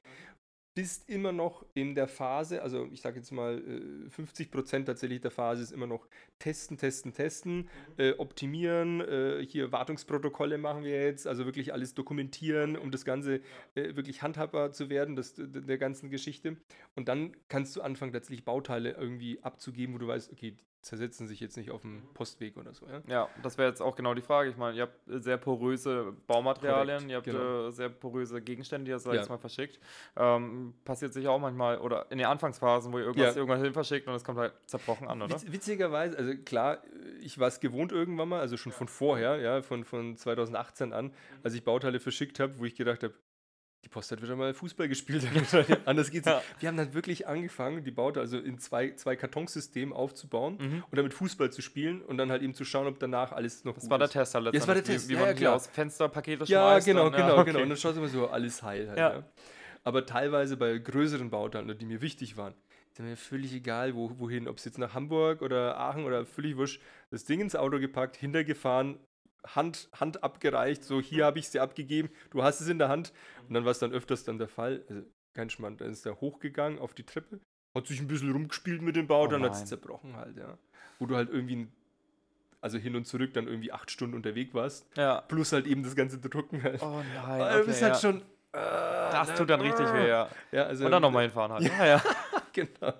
bist 0.75 1.09
immer 1.09 1.31
noch 1.31 1.65
in 1.73 1.95
der 1.95 2.07
Phase, 2.07 2.61
also 2.61 2.87
ich 2.91 3.01
sage 3.01 3.17
jetzt 3.17 3.31
mal, 3.31 3.57
äh, 3.57 4.09
50% 4.09 4.85
tatsächlich 4.85 5.21
der 5.21 5.31
Phase 5.31 5.63
ist 5.63 5.71
immer 5.71 5.87
noch 5.87 6.07
testen, 6.37 6.77
testen, 6.77 7.13
testen, 7.13 7.69
äh, 7.97 8.13
optimieren, 8.13 9.01
äh, 9.01 9.45
hier 9.45 9.71
Wartungsprotokolle 9.71 10.57
machen 10.57 10.83
wir 10.83 11.03
jetzt, 11.03 11.27
also 11.27 11.45
wirklich 11.45 11.73
alles 11.73 11.95
dokumentieren, 11.95 12.77
um 12.77 12.91
das 12.91 13.03
Ganze 13.03 13.41
äh, 13.75 13.95
wirklich 13.95 14.21
handhabbar 14.21 14.71
zu 14.71 14.89
werden, 14.89 15.15
das, 15.15 15.33
der 15.37 15.77
ganzen 15.77 16.09
Geschichte. 16.09 16.57
Und 16.95 17.07
dann 17.07 17.35
kannst 17.47 17.75
du 17.75 17.81
anfangen, 17.81 18.13
tatsächlich 18.13 18.45
Bauteile 18.45 18.91
irgendwie 18.91 19.41
abzugeben, 19.43 19.95
wo 19.95 19.97
du 19.97 20.07
weißt, 20.07 20.31
okay, 20.31 20.51
die 20.51 20.63
zersetzen 20.81 21.27
sich 21.27 21.39
jetzt 21.39 21.57
nicht 21.57 21.71
auf 21.71 21.81
dem 21.81 22.03
Postweg 22.13 22.55
oder 22.57 22.73
so. 22.73 22.87
Ja? 22.87 23.01
Ja, 23.07 23.29
das 23.41 23.57
wäre 23.57 23.67
jetzt 23.69 23.81
auch 23.81 23.95
genau 23.95 24.13
die 24.13 24.21
Frage. 24.21 24.49
Ich 24.49 24.57
meine, 24.57 24.77
ihr 24.77 24.83
habt 24.83 24.99
sehr 25.07 25.37
poröse 25.37 26.13
Baumaterialien, 26.27 26.99
Korrekt, 26.99 27.09
ihr 27.11 27.15
habt 27.17 27.25
genau. 27.25 27.67
äh, 27.67 27.71
sehr 27.71 27.89
poröse 27.89 28.41
Gegenstände, 28.41 28.85
die 28.85 28.91
ihr, 28.91 28.99
sag 28.99 29.15
ich 29.15 29.21
Ja. 29.23 29.27
mal, 29.29 29.37
verschickt. 29.37 29.79
Ähm, 30.15 30.73
passiert 30.85 31.13
sicher 31.13 31.31
auch 31.31 31.39
manchmal, 31.39 31.79
oder 31.79 32.09
in 32.11 32.17
den 32.17 32.27
Anfangsphasen, 32.27 32.93
wo 32.93 32.97
ihr 32.99 33.05
irgendwas 33.05 33.35
Ja. 33.35 33.41
irgendwann 33.41 33.61
hin 33.63 33.73
verschickt 33.73 34.07
und 34.07 34.13
es 34.13 34.23
kommt 34.23 34.37
halt 34.39 34.53
zerbrochen 34.67 35.07
an, 35.07 35.21
oder? 35.21 35.35
Witz, 35.35 35.51
witzigerweise, 35.51 36.17
also 36.17 36.33
klar, 36.45 36.81
ich 37.21 37.37
war 37.39 37.47
es 37.49 37.59
gewohnt 37.59 37.91
irgendwann 37.91 38.29
mal, 38.29 38.39
also 38.39 38.55
schon 38.55 38.71
von 38.71 38.87
vorher, 38.87 39.37
ja, 39.39 39.61
von, 39.61 39.83
von 39.83 40.15
2018 40.15 40.93
an, 40.93 41.13
als 41.43 41.53
ich 41.55 41.63
Bauteile 41.63 41.99
verschickt 41.99 42.39
habe, 42.39 42.57
wo 42.57 42.65
ich 42.65 42.75
gedacht 42.75 43.03
habe, 43.03 43.13
die 43.85 43.89
Post 43.89 44.11
hat 44.11 44.21
wieder 44.21 44.35
mal 44.35 44.53
Fußball 44.53 44.87
gespielt. 44.89 45.25
Anders 45.85 46.11
geht's 46.11 46.25
nicht. 46.25 46.41
Wir 46.59 46.67
haben 46.69 46.75
dann 46.77 46.93
wirklich 46.93 47.27
angefangen, 47.27 47.83
die 47.83 47.91
Bauteile 47.91 48.21
also 48.23 48.37
in 48.37 48.59
zwei, 48.59 48.91
zwei 48.95 49.15
Kartonsystemen 49.15 49.93
aufzubauen 49.93 50.57
Mhm. 50.59 50.83
und 50.89 50.97
damit 50.97 51.13
Fußball 51.13 51.49
zu 51.51 51.61
spielen 51.61 52.01
und 52.01 52.17
dann 52.17 52.29
halt 52.29 52.41
eben 52.41 52.53
zu 52.53 52.65
schauen, 52.65 52.87
ob 52.87 52.99
danach 52.99 53.31
alles 53.31 53.63
noch 53.63 53.75
Das 53.75 53.83
gut 53.83 53.91
war 53.91 53.97
der 53.99 54.05
ist. 54.07 54.11
Test 54.13 54.35
halt 54.35 54.53
das 54.53 54.67
war 54.67 54.75
der 54.75 54.83
Test, 54.83 55.07
Wie, 55.07 55.11
wie 55.11 55.13
ja, 55.15 55.19
man 55.21 55.29
ja, 55.29 55.33
klar. 55.35 55.55
aus 55.55 55.67
Fensterpakete 55.67 56.43
Ja, 56.45 56.71
schmeißt. 56.71 56.87
genau, 56.87 57.03
dann, 57.09 57.13
genau, 57.13 57.35
ja, 57.37 57.43
genau. 57.43 57.57
okay. 57.57 57.63
Und 57.63 57.69
dann 57.69 57.77
schaust 57.77 57.95
du 57.95 58.01
immer 58.01 58.09
so, 58.09 58.27
alles 58.27 58.61
heil 58.63 58.89
halt, 58.89 58.97
ja. 58.99 59.23
Aber 59.85 60.05
teilweise 60.05 60.57
bei 60.57 60.77
größeren 60.77 61.29
Bauteilen, 61.29 61.77
die 61.77 61.85
mir 61.85 62.01
wichtig 62.01 62.35
waren, 62.35 62.53
ist 62.91 62.99
mir 62.99 63.15
völlig 63.15 63.53
egal, 63.53 63.95
wo, 63.95 64.11
wohin, 64.19 64.49
ob 64.49 64.57
es 64.57 64.65
jetzt 64.65 64.77
nach 64.77 64.93
Hamburg 64.93 65.41
oder 65.41 65.77
Aachen 65.77 66.03
oder 66.03 66.25
völlig 66.25 66.57
wurscht, 66.57 66.81
das 67.11 67.23
Ding 67.23 67.39
ins 67.39 67.55
Auto 67.55 67.79
gepackt, 67.79 68.17
hintergefahren, 68.17 68.99
Hand, 69.47 69.89
Hand 69.99 70.23
abgereicht, 70.23 70.83
so 70.83 70.99
hier 71.01 71.25
habe 71.25 71.39
ich 71.39 71.49
sie 71.49 71.59
abgegeben, 71.59 72.09
du 72.31 72.43
hast 72.43 72.59
es 72.61 72.67
in 72.67 72.77
der 72.79 72.89
Hand. 72.89 73.13
Und 73.47 73.53
dann 73.53 73.65
war 73.65 73.71
es 73.71 73.79
dann 73.79 73.91
öfters 73.93 74.23
dann 74.23 74.37
der 74.37 74.47
Fall, 74.47 74.83
also 74.89 75.01
kein 75.33 75.49
Schmand, 75.49 75.81
dann 75.81 75.89
ist 75.91 76.05
er 76.05 76.19
hochgegangen 76.19 76.79
auf 76.79 76.93
die 76.93 77.03
Treppe, 77.05 77.39
hat 77.75 77.87
sich 77.87 77.99
ein 77.99 78.07
bisschen 78.07 78.31
rumgespielt 78.31 78.81
mit 78.81 78.95
dem 78.95 79.07
Bau, 79.07 79.23
Oh 79.23 79.27
dann 79.27 79.43
hat 79.43 79.53
es 79.53 79.65
zerbrochen 79.65 80.15
halt, 80.17 80.37
ja. 80.37 80.57
Wo 80.99 81.05
du 81.05 81.15
halt 81.15 81.29
irgendwie, 81.29 81.67
also 82.61 82.77
hin 82.77 82.95
und 82.95 83.05
zurück 83.05 83.33
dann 83.33 83.47
irgendwie 83.47 83.71
acht 83.71 83.89
Stunden 83.91 84.15
unterwegs 84.15 84.53
warst, 84.53 84.85
Ja. 84.97 85.21
plus 85.21 85.51
halt 85.53 85.65
eben 85.67 85.83
das 85.83 85.95
ganze 85.95 86.19
Drucken 86.19 86.61
halt. 86.61 86.81
Oh 86.81 87.01
nein, 87.15 87.41
okay, 87.41 87.63
das 87.67 87.79
ja. 87.79 87.89
hat 87.89 88.01
schon. 88.01 88.21
das 88.51 89.35
tut 89.35 89.49
dann 89.49 89.61
richtig 89.61 89.85
weh, 89.93 90.07
ja. 90.07 90.27
Ja, 90.51 90.63
also, 90.63 90.85
Und 90.85 90.91
dann 90.91 91.01
nochmal 91.01 91.23
hinfahren 91.23 91.53
halt. 91.53 91.63
Ja, 91.77 91.85
ja. 91.85 92.01
Genau. 92.53 92.93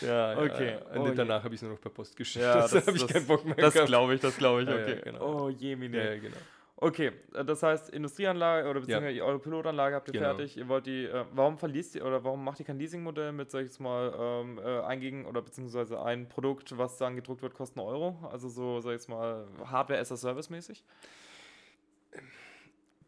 Ja, 0.00 0.38
Okay. 0.38 0.72
Ja, 0.72 0.78
Oh 0.96 1.00
und 1.02 1.08
je. 1.10 1.14
danach 1.14 1.42
habe 1.44 1.54
ich 1.54 1.58
es 1.58 1.62
nur 1.62 1.72
noch 1.72 1.80
per 1.80 1.90
Post 1.90 2.16
geschickt. 2.16 2.44
Ja, 2.44 2.54
das, 2.62 2.70
das- 2.72 2.86
habe 2.86 2.96
ich 2.96 3.02
das- 3.04 3.12
keinen 3.12 3.26
Bock 3.26 3.44
mehr 3.44 3.54
Das 3.56 3.74
glaube 3.86 4.14
ich, 4.14 4.20
das 4.20 4.36
glaube 4.36 4.62
ich, 4.62 4.68
Ja, 4.68 4.76
ja, 4.76 4.82
okay. 4.82 5.00
genau. 5.04 5.44
Oh 5.44 5.48
je, 5.48 5.76
Mine. 5.76 6.20
Genau. 6.20 6.36
Okay, 6.76 7.12
das 7.32 7.62
heißt, 7.62 7.90
Industrieanlage 7.90 8.68
oder 8.68 8.80
beziehungsweise 8.80 9.22
eure 9.24 9.38
Pilotanlage 9.38 9.94
habt 9.94 10.08
ihr 10.08 10.14
Genau. 10.14 10.24
fertig. 10.34 10.56
Ihr 10.56 10.66
wollt 10.68 10.84
die, 10.86 11.04
äh, 11.04 11.24
warum 11.32 11.56
verliest 11.56 11.94
ihr 11.94 12.04
oder 12.04 12.24
warum 12.24 12.42
macht 12.42 12.58
ihr 12.58 12.66
kein 12.66 12.76
Leasingmodell 12.76 13.30
mit, 13.30 13.52
sag 13.52 13.60
ich 13.60 13.66
jetzt 13.66 13.78
mal, 13.78 14.12
ähm, 14.18 14.58
äh, 14.58 14.80
eingegen 14.80 15.24
oder 15.26 15.42
beziehungsweise 15.42 16.02
ein 16.02 16.28
Produkt, 16.28 16.76
was 16.76 16.98
dann 16.98 17.14
gedruckt 17.14 17.42
wird, 17.42 17.54
kostet 17.54 17.78
einen 17.78 17.86
Euro? 17.86 18.16
Also 18.32 18.48
so, 18.48 18.80
sag 18.80 18.90
ich 18.90 18.94
jetzt 18.94 19.08
mal, 19.08 19.46
Hardware 19.64 20.00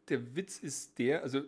Der 0.08 0.36
Witz 0.36 0.58
ist 0.58 0.98
der, 0.98 1.22
also 1.22 1.40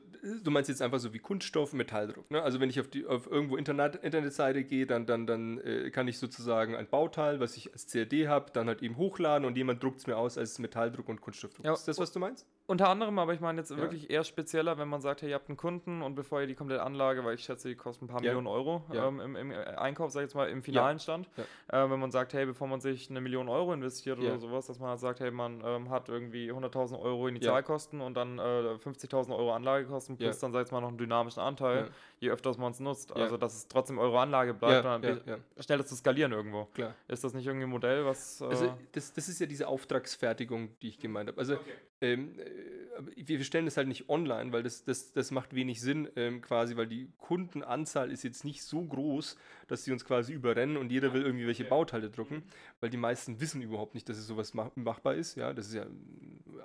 du 0.42 0.50
meinst 0.50 0.68
jetzt 0.68 0.80
einfach 0.80 0.98
so 0.98 1.12
wie 1.12 1.18
Kunststoff, 1.18 1.72
Metalldruck. 1.74 2.30
Ne? 2.30 2.42
Also 2.42 2.58
wenn 2.58 2.70
ich 2.70 2.80
auf, 2.80 2.88
die, 2.88 3.04
auf 3.04 3.26
irgendwo 3.30 3.56
Internet, 3.56 3.96
Internetseite 3.96 4.64
gehe, 4.64 4.86
dann, 4.86 5.04
dann, 5.04 5.26
dann 5.26 5.58
äh, 5.58 5.90
kann 5.90 6.08
ich 6.08 6.18
sozusagen 6.18 6.74
ein 6.74 6.88
Bauteil, 6.88 7.38
was 7.38 7.56
ich 7.56 7.72
als 7.72 7.86
CAD 7.86 8.28
habe, 8.28 8.50
dann 8.52 8.68
halt 8.68 8.82
eben 8.82 8.96
hochladen 8.96 9.46
und 9.46 9.56
jemand 9.56 9.82
druckt 9.82 9.98
es 9.98 10.06
mir 10.06 10.16
aus 10.16 10.38
als 10.38 10.58
Metalldruck 10.58 11.08
und 11.08 11.20
Kunststoffdruck. 11.20 11.66
Ja. 11.66 11.74
Ist 11.74 11.86
das, 11.86 11.98
was 11.98 12.12
du 12.12 12.18
meinst? 12.18 12.46
Unter 12.68 12.88
anderem, 12.88 13.16
aber 13.20 13.32
ich 13.32 13.40
meine 13.40 13.60
jetzt 13.60 13.70
Ja. 13.70 13.76
wirklich 13.76 14.10
eher 14.10 14.24
spezieller, 14.24 14.76
wenn 14.76 14.88
man 14.88 15.00
sagt, 15.00 15.22
hey, 15.22 15.28
ihr 15.30 15.36
habt 15.36 15.48
einen 15.48 15.56
Kunden 15.56 16.02
und 16.02 16.16
bevor 16.16 16.40
ihr 16.40 16.48
die 16.48 16.56
komplette 16.56 16.82
Anlage, 16.82 17.24
weil 17.24 17.34
ich 17.36 17.44
schätze, 17.44 17.68
die 17.68 17.76
kostet 17.76 18.02
ein 18.04 18.08
paar 18.08 18.20
Ja. 18.24 18.30
Millionen 18.32 18.48
Euro 18.48 18.82
Ja. 18.92 19.06
ähm, 19.06 19.20
im, 19.20 19.36
im 19.36 19.52
Einkauf, 19.52 20.10
sag 20.10 20.22
ich 20.22 20.24
jetzt 20.24 20.34
mal, 20.34 20.48
im 20.48 20.62
finalen 20.64 20.98
Stand. 20.98 21.28
Äh, 21.68 21.88
wenn 21.88 22.00
man 22.00 22.10
sagt, 22.10 22.34
hey, 22.34 22.44
bevor 22.44 22.66
man 22.66 22.80
sich 22.80 23.08
eine 23.08 23.20
Million 23.20 23.48
Euro 23.48 23.72
investiert 23.72 24.18
oder 24.18 24.38
sowas, 24.38 24.66
dass 24.66 24.80
man 24.80 24.88
halt 24.90 24.98
sagt, 24.98 25.20
hey, 25.20 25.30
man 25.30 25.62
ähm, 25.64 25.90
hat 25.90 26.08
irgendwie 26.08 26.50
100.000 26.50 26.98
Euro 27.00 27.28
Initialkosten 27.28 28.00
und 28.00 28.14
dann 28.16 28.38
äh, 28.40 28.42
50.000 28.42 29.30
Euro 29.36 29.52
Anlagekosten 29.54 30.16
plus 30.16 30.40
dann, 30.40 30.52
sag 30.52 30.60
ich 30.60 30.64
jetzt 30.64 30.72
mal, 30.72 30.80
noch 30.80 30.88
einen 30.88 30.98
dynamischen 30.98 31.42
Anteil, 31.42 31.84
Ja. 31.84 31.88
Je 32.18 32.30
öfters 32.30 32.58
man 32.58 32.72
es 32.72 32.80
nutzt. 32.80 33.10
Ja. 33.10 33.16
Also, 33.16 33.36
dass 33.36 33.54
es 33.54 33.68
trotzdem 33.68 33.98
eure 33.98 34.20
Anlage 34.20 34.54
bleibt 34.54 34.84
ja, 34.84 34.94
und 34.94 35.04
dann 35.04 35.20
ja, 35.26 35.62
schneller 35.62 35.84
zu 35.84 35.94
skalieren 35.94 36.32
irgendwo. 36.32 36.64
klar. 36.66 36.94
Ist 37.08 37.24
das 37.24 37.34
nicht 37.34 37.46
irgendwie 37.46 37.66
ein 37.66 37.70
Modell, 37.70 38.04
was. 38.04 38.40
Äh, 38.40 38.44
Also 38.44 38.78
das, 38.92 39.12
das 39.12 39.28
ist 39.28 39.40
ja 39.40 39.46
diese 39.46 39.68
Auftragsfertigung, 39.68 40.78
die 40.80 40.88
ich 40.88 40.98
gemeint 40.98 41.28
habe. 41.28 41.38
Also 41.38 41.58
ähm, 42.00 42.38
äh, 42.38 42.42
aber 42.42 42.85
wir 43.16 43.44
stellen 43.44 43.64
das 43.64 43.76
halt 43.76 43.88
nicht 43.88 44.08
online, 44.08 44.52
weil 44.52 44.62
das, 44.62 44.84
das, 44.84 45.12
das 45.12 45.30
macht 45.30 45.54
wenig 45.54 45.80
Sinn 45.80 46.08
ähm, 46.16 46.40
quasi, 46.40 46.76
weil 46.76 46.86
die 46.86 47.08
Kundenanzahl 47.18 48.10
ist 48.10 48.22
jetzt 48.22 48.44
nicht 48.44 48.62
so 48.62 48.82
groß, 48.82 49.36
dass 49.66 49.84
sie 49.84 49.92
uns 49.92 50.04
quasi 50.04 50.32
überrennen 50.32 50.76
und 50.76 50.90
jeder 50.90 51.12
will 51.12 51.22
irgendwie 51.22 51.46
welche 51.46 51.64
Bauteile 51.64 52.10
drucken, 52.10 52.42
weil 52.80 52.90
die 52.90 52.96
meisten 52.96 53.40
wissen 53.40 53.62
überhaupt 53.62 53.94
nicht, 53.94 54.08
dass 54.08 54.18
es 54.18 54.26
sowas 54.26 54.54
mach, 54.54 54.70
machbar 54.76 55.14
ist. 55.14 55.34
Ja, 55.34 55.52
das 55.52 55.68
ist 55.68 55.74
ja, 55.74 55.86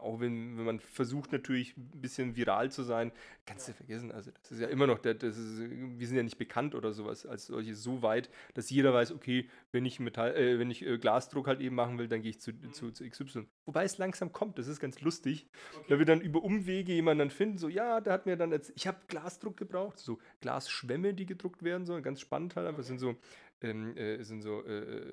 auch 0.01 0.19
wenn, 0.19 0.57
wenn 0.57 0.65
man 0.65 0.79
versucht 0.79 1.31
natürlich 1.31 1.75
ein 1.77 2.01
bisschen 2.01 2.35
viral 2.35 2.71
zu 2.71 2.83
sein, 2.83 3.11
kannst 3.45 3.67
du 3.67 3.73
vergessen. 3.73 4.11
Also 4.11 4.31
das 4.41 4.51
ist 4.51 4.59
ja 4.59 4.67
immer 4.67 4.87
noch, 4.87 4.99
der, 4.99 5.13
das 5.15 5.37
ist, 5.37 5.59
wir 5.59 6.07
sind 6.07 6.17
ja 6.17 6.23
nicht 6.23 6.37
bekannt 6.37 6.75
oder 6.75 6.93
sowas 6.93 7.25
als 7.25 7.47
solche 7.47 7.75
so 7.75 8.01
weit, 8.01 8.29
dass 8.53 8.69
jeder 8.69 8.93
weiß, 8.93 9.11
okay, 9.11 9.49
wenn 9.71 9.85
ich 9.85 9.99
Metall, 9.99 10.35
äh, 10.35 10.59
wenn 10.59 10.71
ich 10.71 10.85
äh, 10.85 10.97
Glasdruck 10.97 11.47
halt 11.47 11.61
eben 11.61 11.75
machen 11.75 11.97
will, 11.97 12.07
dann 12.07 12.21
gehe 12.21 12.31
ich 12.31 12.39
zu, 12.39 12.53
zu, 12.71 12.91
zu 12.91 13.07
XY. 13.07 13.47
Wobei 13.65 13.83
es 13.83 13.97
langsam 13.97 14.31
kommt, 14.31 14.57
das 14.57 14.67
ist 14.67 14.79
ganz 14.79 15.01
lustig, 15.01 15.47
da 15.87 15.97
wir 15.97 16.05
dann 16.05 16.20
über 16.21 16.43
Umwege 16.43 16.93
jemanden 16.93 17.19
dann 17.19 17.29
finden, 17.31 17.57
so 17.57 17.69
ja, 17.69 18.01
der 18.01 18.13
hat 18.13 18.25
mir 18.25 18.37
dann 18.37 18.51
jetzt, 18.51 18.71
ich 18.75 18.87
habe 18.87 18.97
Glasdruck 19.07 19.57
gebraucht, 19.57 19.99
so 19.99 20.19
Glasschwämme, 20.41 21.13
die 21.13 21.25
gedruckt 21.25 21.63
werden 21.63 21.85
sollen, 21.85 22.03
ganz 22.03 22.21
spannend 22.21 22.55
halt, 22.55 22.67
aber 22.67 22.79
es 22.79 22.87
sind 22.87 22.99
so 22.99 23.15
ähm, 23.61 23.95
äh, 23.95 24.23
sind 24.23 24.41
so 24.41 24.63
äh, 24.65 25.03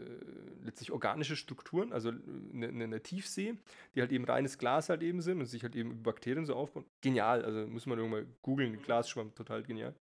letztlich 0.62 0.90
organische 0.90 1.36
Strukturen, 1.36 1.92
also 1.92 2.08
eine, 2.08 2.68
eine, 2.68 2.84
eine 2.84 3.02
Tiefsee, 3.02 3.54
die 3.94 4.00
halt 4.00 4.10
eben 4.10 4.24
reines 4.24 4.58
Glas 4.58 4.88
halt 4.88 5.02
eben 5.02 5.20
sind 5.20 5.40
und 5.40 5.46
sich 5.46 5.62
halt 5.62 5.76
eben 5.76 5.90
über 5.90 6.12
Bakterien 6.12 6.46
so 6.46 6.54
aufbauen. 6.54 6.84
Genial, 7.02 7.44
also 7.44 7.66
muss 7.66 7.86
man 7.86 7.98
irgendwann 7.98 8.24
mal 8.24 8.30
googeln, 8.42 8.80
Glasschwamm, 8.80 9.34
total 9.34 9.62
genial. 9.62 9.94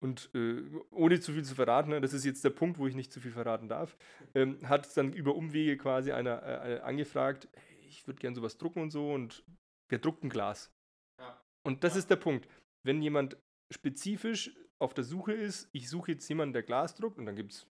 Und 0.00 0.28
äh, 0.34 0.62
ohne 0.90 1.20
zu 1.20 1.32
viel 1.32 1.44
zu 1.44 1.54
verraten, 1.54 1.90
ne, 1.90 2.00
das 2.00 2.12
ist 2.12 2.24
jetzt 2.24 2.44
der 2.44 2.50
Punkt, 2.50 2.78
wo 2.78 2.86
ich 2.86 2.94
nicht 2.94 3.12
zu 3.12 3.20
viel 3.20 3.30
verraten 3.30 3.68
darf, 3.68 3.96
ähm, 4.34 4.58
hat 4.68 4.94
dann 4.96 5.14
über 5.14 5.34
Umwege 5.34 5.78
quasi 5.78 6.12
einer 6.12 6.42
äh, 6.42 6.80
angefragt, 6.80 7.48
hey, 7.54 7.86
ich 7.88 8.06
würde 8.06 8.20
gerne 8.20 8.36
sowas 8.36 8.58
drucken 8.58 8.82
und 8.82 8.90
so 8.90 9.12
und 9.12 9.42
wer 9.88 9.98
druckt 9.98 10.24
ein 10.24 10.30
Glas? 10.30 10.72
Ja. 11.18 11.42
Und 11.62 11.84
das 11.84 11.96
ist 11.96 12.10
der 12.10 12.16
Punkt. 12.16 12.48
Wenn 12.82 13.02
jemand 13.02 13.36
spezifisch 13.70 14.54
auf 14.78 14.94
der 14.94 15.04
Suche 15.04 15.32
ist, 15.32 15.68
ich 15.72 15.88
suche 15.88 16.12
jetzt 16.12 16.28
jemanden, 16.28 16.52
der 16.52 16.62
Glas 16.62 16.94
druckt, 16.94 17.18
und 17.18 17.26
dann 17.26 17.36
gibt 17.36 17.52
es 17.52 17.66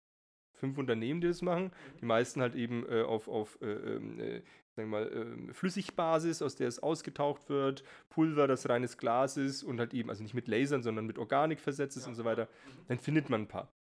fünf 0.61 0.79
Unternehmen, 0.79 1.21
die 1.21 1.27
das 1.27 1.43
machen. 1.43 1.73
Die 2.01 2.05
meisten 2.05 2.41
halt 2.41 2.55
eben 2.55 2.87
äh, 2.89 3.03
auf, 3.03 3.27
auf 3.29 3.59
äh, 3.63 3.73
ähm, 3.73 4.21
äh, 4.21 4.43
sagen 4.77 4.91
wir 4.91 5.01
mal, 5.01 5.11
ähm, 5.13 5.55
Flüssigbasis, 5.55 6.43
aus 6.43 6.55
der 6.55 6.69
es 6.69 6.79
ausgetaucht 6.79 7.49
wird, 7.49 7.83
Pulver, 8.11 8.47
das 8.47 8.69
reines 8.69 8.99
Glas 8.99 9.37
ist 9.37 9.63
und 9.63 9.81
halt 9.81 9.95
eben, 9.95 10.11
also 10.11 10.23
nicht 10.23 10.35
mit 10.35 10.47
Lasern, 10.47 10.83
sondern 10.83 11.07
mit 11.07 11.19
Organik 11.19 11.61
versetzt 11.61 11.97
ist 11.97 12.07
und 12.07 12.15
so 12.15 12.25
weiter. 12.25 12.49
Dann 12.87 12.99
findet 12.99 13.31
man 13.31 13.43
ein 13.43 13.49
paar. 13.49 13.73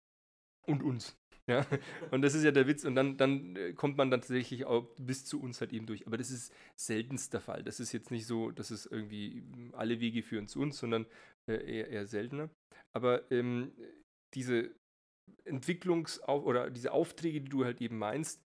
Und 0.67 0.83
uns. 0.83 1.17
Ja, 1.49 1.67
und 2.11 2.23
das 2.23 2.35
ist 2.35 2.45
ja 2.45 2.51
der 2.51 2.67
Witz. 2.67 2.85
Und 2.85 2.95
dann, 2.95 3.17
dann 3.17 3.57
äh, 3.57 3.73
kommt 3.73 3.97
man 3.97 4.11
dann 4.11 4.21
tatsächlich 4.21 4.65
auch 4.67 4.87
bis 4.99 5.25
zu 5.25 5.41
uns 5.41 5.61
halt 5.61 5.73
eben 5.73 5.87
durch. 5.87 6.07
Aber 6.07 6.17
das 6.19 6.31
ist 6.31 6.53
seltenst 6.77 7.33
der 7.33 7.41
Fall. 7.41 7.63
Das 7.63 7.81
ist 7.81 7.93
jetzt 7.93 8.11
nicht 8.11 8.27
so, 8.27 8.51
dass 8.51 8.71
es 8.71 8.87
irgendwie 8.87 9.41
mm, 9.43 9.75
alle 9.75 10.01
Wege 10.01 10.23
führen 10.23 10.47
zu 10.49 10.61
uns, 10.61 10.79
sondern 10.79 11.07
äh, 11.49 11.55
eher, 11.55 11.89
eher 11.89 12.07
seltener. 12.07 12.51
Aber 12.93 13.31
ähm, 13.33 13.73
diese 14.35 14.71
Entwicklungs- 15.47 16.21
oder 16.29 16.71
diese 16.71 16.93
Aufträge, 16.93 17.41
die 17.43 17.51
du 17.51 17.65
halt 17.65 17.81
eben 17.81 17.99
meinst, 17.99 18.43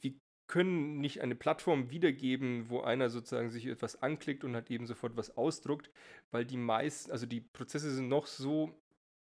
wir 0.00 0.14
können 0.46 0.98
nicht 1.00 1.20
eine 1.20 1.34
Plattform 1.34 1.90
wiedergeben, 1.90 2.68
wo 2.70 2.80
einer 2.80 3.10
sozusagen 3.10 3.50
sich 3.50 3.66
etwas 3.66 4.02
anklickt 4.02 4.44
und 4.44 4.54
halt 4.54 4.70
eben 4.70 4.86
sofort 4.86 5.16
was 5.16 5.36
ausdruckt, 5.36 5.90
weil 6.30 6.44
die 6.44 6.56
meisten, 6.56 7.10
also 7.10 7.26
die 7.26 7.40
Prozesse 7.40 7.94
sind 7.94 8.08
noch 8.08 8.26
so 8.26 8.74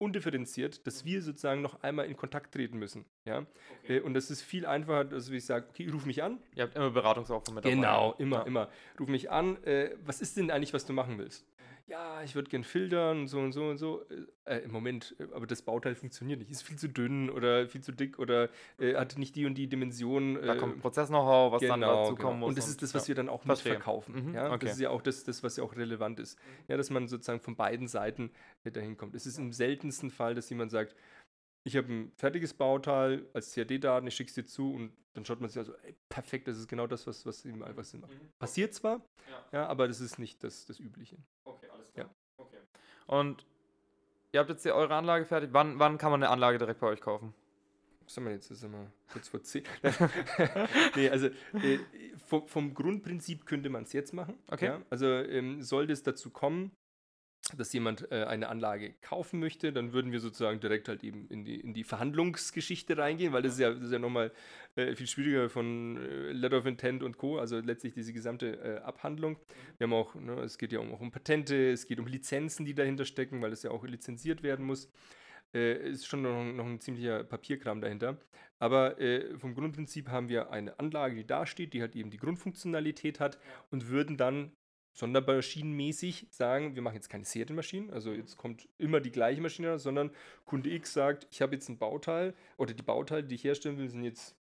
undifferenziert, 0.01 0.85
dass 0.87 1.05
wir 1.05 1.21
sozusagen 1.21 1.61
noch 1.61 1.81
einmal 1.83 2.05
in 2.07 2.17
Kontakt 2.17 2.53
treten 2.53 2.77
müssen. 2.77 3.05
Ja? 3.25 3.45
Äh, 3.87 3.99
Und 4.01 4.13
das 4.15 4.29
ist 4.31 4.41
viel 4.41 4.65
einfacher, 4.65 5.09
als 5.11 5.29
wenn 5.29 5.37
ich 5.37 5.45
sage, 5.45 5.67
okay, 5.69 5.87
ruf 5.89 6.05
mich 6.05 6.21
an. 6.23 6.39
ihr 6.55 6.63
habt 6.63 6.75
immer 6.75 6.89
Beratungsaufwand 6.89 7.55
mit 7.55 7.65
dabei. 7.65 7.75
Genau, 7.75 8.15
immer, 8.17 8.37
Ja. 8.39 8.43
immer. 8.43 8.69
Ruf 8.99 9.07
mich 9.07 9.29
an, 9.31 9.63
äh, 9.63 9.91
was 10.03 10.21
ist 10.21 10.35
denn 10.37 10.49
eigentlich, 10.51 10.73
was 10.73 10.85
du 10.85 10.93
machen 10.93 11.17
willst? 11.17 11.45
Ja, 11.91 12.23
ich 12.23 12.35
würde 12.35 12.49
gern 12.49 12.63
filtern 12.63 13.19
und 13.19 13.27
so 13.27 13.39
und 13.39 13.51
so 13.51 13.67
und 13.67 13.77
so. 13.77 14.05
Äh, 14.45 14.59
Im 14.59 14.71
Moment, 14.71 15.13
äh, 15.19 15.27
aber 15.33 15.45
das 15.45 15.61
Bauteil 15.61 15.93
funktioniert 15.93 16.39
nicht. 16.39 16.49
Ist 16.49 16.63
viel 16.63 16.77
zu 16.77 16.87
dünn 16.87 17.29
oder 17.29 17.67
viel 17.67 17.81
zu 17.81 17.91
dick 17.91 18.17
oder 18.17 18.49
äh, 18.79 18.95
hat 18.95 19.17
nicht 19.17 19.35
die 19.35 19.45
und 19.45 19.55
die 19.55 19.67
Dimension. 19.67 20.35
Da 20.35 20.55
äh, 20.55 20.57
kommt 20.57 20.79
Prozess-Know-how, 20.79 21.51
was 21.51 21.61
dann 21.61 21.81
dazu 21.81 22.15
genau. 22.15 22.27
kommen 22.29 22.39
muss. 22.39 22.49
Und 22.49 22.57
das 22.57 22.69
ist 22.69 22.81
das, 22.81 22.93
was 22.93 23.03
ja. 23.03 23.07
wir 23.09 23.15
dann 23.15 23.27
auch 23.27 23.43
Verstehe. 23.43 23.73
mitverkaufen. 23.73 24.29
Mhm, 24.29 24.33
Ja? 24.35 24.53
okay. 24.53 24.67
Das 24.67 24.75
ist 24.75 24.79
ja 24.79 24.89
auch 24.89 25.01
das, 25.01 25.25
das, 25.25 25.43
was 25.43 25.57
ja 25.57 25.65
auch 25.65 25.75
relevant 25.75 26.21
ist. 26.21 26.39
Ja, 26.69 26.77
dass 26.77 26.89
man 26.91 27.09
sozusagen 27.09 27.41
von 27.41 27.57
beiden 27.57 27.89
Seiten 27.89 28.31
äh, 28.63 28.71
dahin 28.71 28.95
kommt. 28.95 29.13
Es 29.13 29.25
ist 29.25 29.37
im 29.37 29.51
seltensten 29.51 30.11
Fall, 30.11 30.33
dass 30.33 30.49
jemand 30.49 30.71
sagt, 30.71 30.95
ich 31.63 31.75
habe 31.75 31.91
ein 31.91 32.11
fertiges 32.15 32.53
Bauteil 32.53 33.27
als 33.33 33.53
CAD-Daten, 33.53 34.07
ich 34.07 34.15
schicke 34.15 34.29
es 34.29 34.35
dir 34.35 34.45
zu 34.45 34.73
und 34.73 34.93
dann 35.13 35.25
schaut 35.25 35.41
man 35.41 35.49
sich 35.49 35.59
also, 35.59 35.75
ey, 35.83 35.93
perfekt, 36.07 36.47
das 36.47 36.57
ist 36.57 36.69
genau 36.69 36.87
das, 36.87 37.05
was, 37.05 37.25
was 37.25 37.43
ihm 37.43 37.61
einfach 37.63 37.83
Sinn 37.83 37.99
macht. 37.99 38.13
Passiert 38.39 38.73
zwar, 38.73 39.01
Mhm. 39.31 39.31
Ja. 39.31 39.59
ja, 39.59 39.67
aber 39.67 39.87
das 39.87 40.01
ist 40.01 40.19
nicht 40.19 40.43
das, 40.43 40.65
das 40.65 40.79
Übliche. 40.79 41.17
Okay, 41.43 41.67
alles. 41.69 41.80
Und 43.11 43.45
ihr 44.31 44.39
habt 44.39 44.49
jetzt 44.49 44.63
ja 44.63 44.73
eure 44.73 44.95
Anlage 44.95 45.25
fertig. 45.25 45.49
Wann, 45.51 45.79
wann 45.79 45.97
kann 45.97 46.11
man 46.11 46.23
eine 46.23 46.31
Anlage 46.31 46.57
direkt 46.57 46.79
bei 46.79 46.87
euch 46.87 47.01
kaufen? 47.01 47.33
Haben 48.15 48.25
wir 48.25 48.31
jetzt? 48.33 48.47
Sind 48.47 48.71
wir 48.71 48.91
kurz 49.11 49.27
vor 49.27 49.43
10. 49.43 49.63
nee, 50.95 51.09
also 51.09 51.27
äh, 51.27 51.79
vom, 52.25 52.47
vom 52.47 52.73
Grundprinzip 52.73 53.45
könnte 53.45 53.69
man 53.69 53.83
es 53.83 53.93
jetzt 53.93 54.13
machen. 54.13 54.37
Okay. 54.47 54.65
Ja? 54.65 54.81
Also 54.89 55.07
ähm, 55.07 55.61
sollte 55.61 55.93
es 55.93 56.03
dazu 56.03 56.29
kommen, 56.29 56.71
dass 57.57 57.73
jemand 57.73 58.11
äh, 58.11 58.23
eine 58.25 58.49
Anlage 58.49 58.93
kaufen 59.01 59.39
möchte, 59.39 59.73
dann 59.73 59.93
würden 59.93 60.11
wir 60.11 60.19
sozusagen 60.19 60.59
direkt 60.59 60.87
halt 60.87 61.03
eben 61.03 61.27
in 61.29 61.43
die, 61.43 61.59
in 61.59 61.73
die 61.73 61.83
Verhandlungsgeschichte 61.83 62.97
reingehen, 62.97 63.33
weil 63.33 63.41
das 63.41 63.53
ist 63.53 63.59
ja, 63.59 63.71
das 63.71 63.83
ist 63.83 63.91
ja 63.91 63.99
nochmal 63.99 64.31
äh, 64.75 64.95
viel 64.95 65.07
schwieriger 65.07 65.49
von 65.49 65.97
äh, 65.97 66.31
Letter 66.31 66.59
of 66.59 66.65
Intent 66.65 67.03
und 67.03 67.17
Co., 67.17 67.39
also 67.39 67.59
letztlich 67.59 67.93
diese 67.93 68.13
gesamte 68.13 68.57
äh, 68.63 68.77
Abhandlung. 68.81 69.37
Wir 69.77 69.85
haben 69.85 69.93
auch, 69.93 70.13
ne, 70.15 70.33
es 70.41 70.57
geht 70.57 70.71
ja 70.71 70.79
auch 70.79 70.99
um 70.99 71.11
Patente, 71.11 71.71
es 71.71 71.85
geht 71.85 71.99
um 71.99 72.07
Lizenzen, 72.07 72.65
die 72.65 72.75
dahinter 72.75 73.05
stecken, 73.05 73.41
weil 73.41 73.51
es 73.51 73.63
ja 73.63 73.71
auch 73.71 73.83
lizenziert 73.83 74.43
werden 74.43 74.65
muss 74.65 74.89
äh, 75.53 75.89
ist 75.89 76.07
schon 76.07 76.21
noch, 76.21 76.43
noch 76.43 76.65
ein 76.65 76.79
ziemlicher 76.79 77.23
Papierkram 77.23 77.81
dahinter. 77.81 78.17
Aber 78.59 78.99
äh, 79.01 79.37
vom 79.39 79.55
Grundprinzip 79.55 80.09
haben 80.09 80.29
wir 80.29 80.51
eine 80.51 80.79
Anlage, 80.79 81.15
die 81.15 81.25
da 81.25 81.45
steht, 81.45 81.73
die 81.73 81.81
halt 81.81 81.95
eben 81.95 82.11
die 82.11 82.17
Grundfunktionalität 82.17 83.19
hat 83.19 83.39
und 83.71 83.87
würden 83.87 84.17
dann 84.17 84.51
sondermaschinenmäßig 84.93 86.27
sagen, 86.31 86.75
wir 86.75 86.81
machen 86.81 86.95
jetzt 86.95 87.09
keine 87.09 87.25
Serienmaschinen, 87.25 87.91
also 87.91 88.11
jetzt 88.11 88.37
kommt 88.37 88.67
immer 88.77 88.99
die 88.99 89.11
gleiche 89.11 89.41
Maschine, 89.41 89.79
sondern 89.79 90.11
Kunde 90.45 90.69
X 90.69 90.93
sagt, 90.93 91.27
ich 91.31 91.41
habe 91.41 91.55
jetzt 91.55 91.69
ein 91.69 91.77
Bauteil 91.77 92.33
oder 92.57 92.73
die 92.73 92.83
Bauteile, 92.83 93.23
die 93.23 93.35
ich 93.35 93.43
herstellen 93.43 93.77
will, 93.77 93.89
sind 93.89 94.03
jetzt 94.03 94.35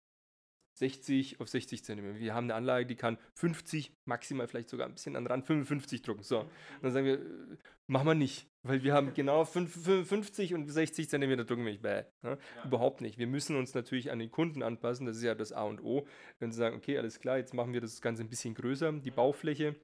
60 0.78 1.40
auf 1.40 1.50
60 1.50 1.84
cm. 1.84 2.20
Wir 2.20 2.34
haben 2.34 2.46
eine 2.46 2.56
Anlage, 2.56 2.86
die 2.86 2.96
kann 2.96 3.18
50, 3.34 3.92
maximal 4.06 4.48
vielleicht 4.48 4.70
sogar 4.70 4.88
ein 4.88 4.94
bisschen 4.94 5.16
an 5.16 5.24
den 5.24 5.32
Rand 5.32 5.46
55 5.46 6.04
drucken. 6.04 6.24
So, 6.24 6.42
und 6.42 6.50
dann 6.82 6.92
sagen 6.92 7.06
wir, 7.06 7.16
äh, 7.16 7.58
machen 7.88 8.06
wir 8.06 8.16
nicht, 8.16 8.48
weil 8.64 8.84
wir 8.84 8.94
haben 8.94 9.14
genau 9.14 9.44
5, 9.44 9.72
55 9.72 10.54
und 10.54 10.70
60 10.70 11.10
cm 11.10 11.38
drucken 11.48 11.66
wir 11.66 11.72
nicht. 11.72 11.82
Bäh, 11.82 12.04
ne? 12.22 12.38
Überhaupt 12.64 13.02
nicht. 13.02 13.18
Wir 13.18 13.28
müssen 13.28 13.56
uns 13.56 13.74
natürlich 13.74 14.12
an 14.12 14.20
den 14.20 14.30
Kunden 14.30 14.62
anpassen, 14.62 15.08
das 15.08 15.18
ist 15.18 15.24
ja 15.24 15.36
das 15.36 15.52
A 15.52 15.64
und 15.64 15.82
O. 15.82 16.06
Wenn 16.40 16.52
sie 16.52 16.60
sagen, 16.60 16.76
okay, 16.76 16.98
alles 16.98 17.20
klar, 17.20 17.38
jetzt 17.38 17.54
machen 17.54 17.74
wir 17.74 17.82
das 17.82 18.02
Ganze 18.02 18.24
ein 18.24 18.30
bisschen 18.30 18.54
größer, 18.54 18.92
die 18.92 19.12
Baufläche, 19.12 19.76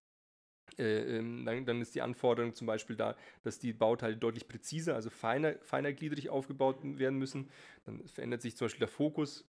äh, 0.79 1.17
ähm, 1.17 1.45
dann, 1.45 1.65
dann 1.65 1.81
ist 1.81 1.95
die 1.95 2.01
Anforderung 2.01 2.55
zum 2.55 2.67
Beispiel 2.67 2.95
da, 2.95 3.15
dass 3.43 3.59
die 3.59 3.73
Bauteile 3.73 4.17
deutlich 4.17 4.47
präziser, 4.47 4.95
also 4.95 5.09
feiner, 5.09 5.55
feinergliedrig 5.61 6.29
aufgebaut 6.29 6.77
werden 6.81 7.19
müssen. 7.19 7.49
Dann 7.85 8.07
verändert 8.07 8.41
sich 8.41 8.55
zum 8.55 8.65
Beispiel 8.65 8.79
der 8.79 8.87
Fokus. 8.87 9.45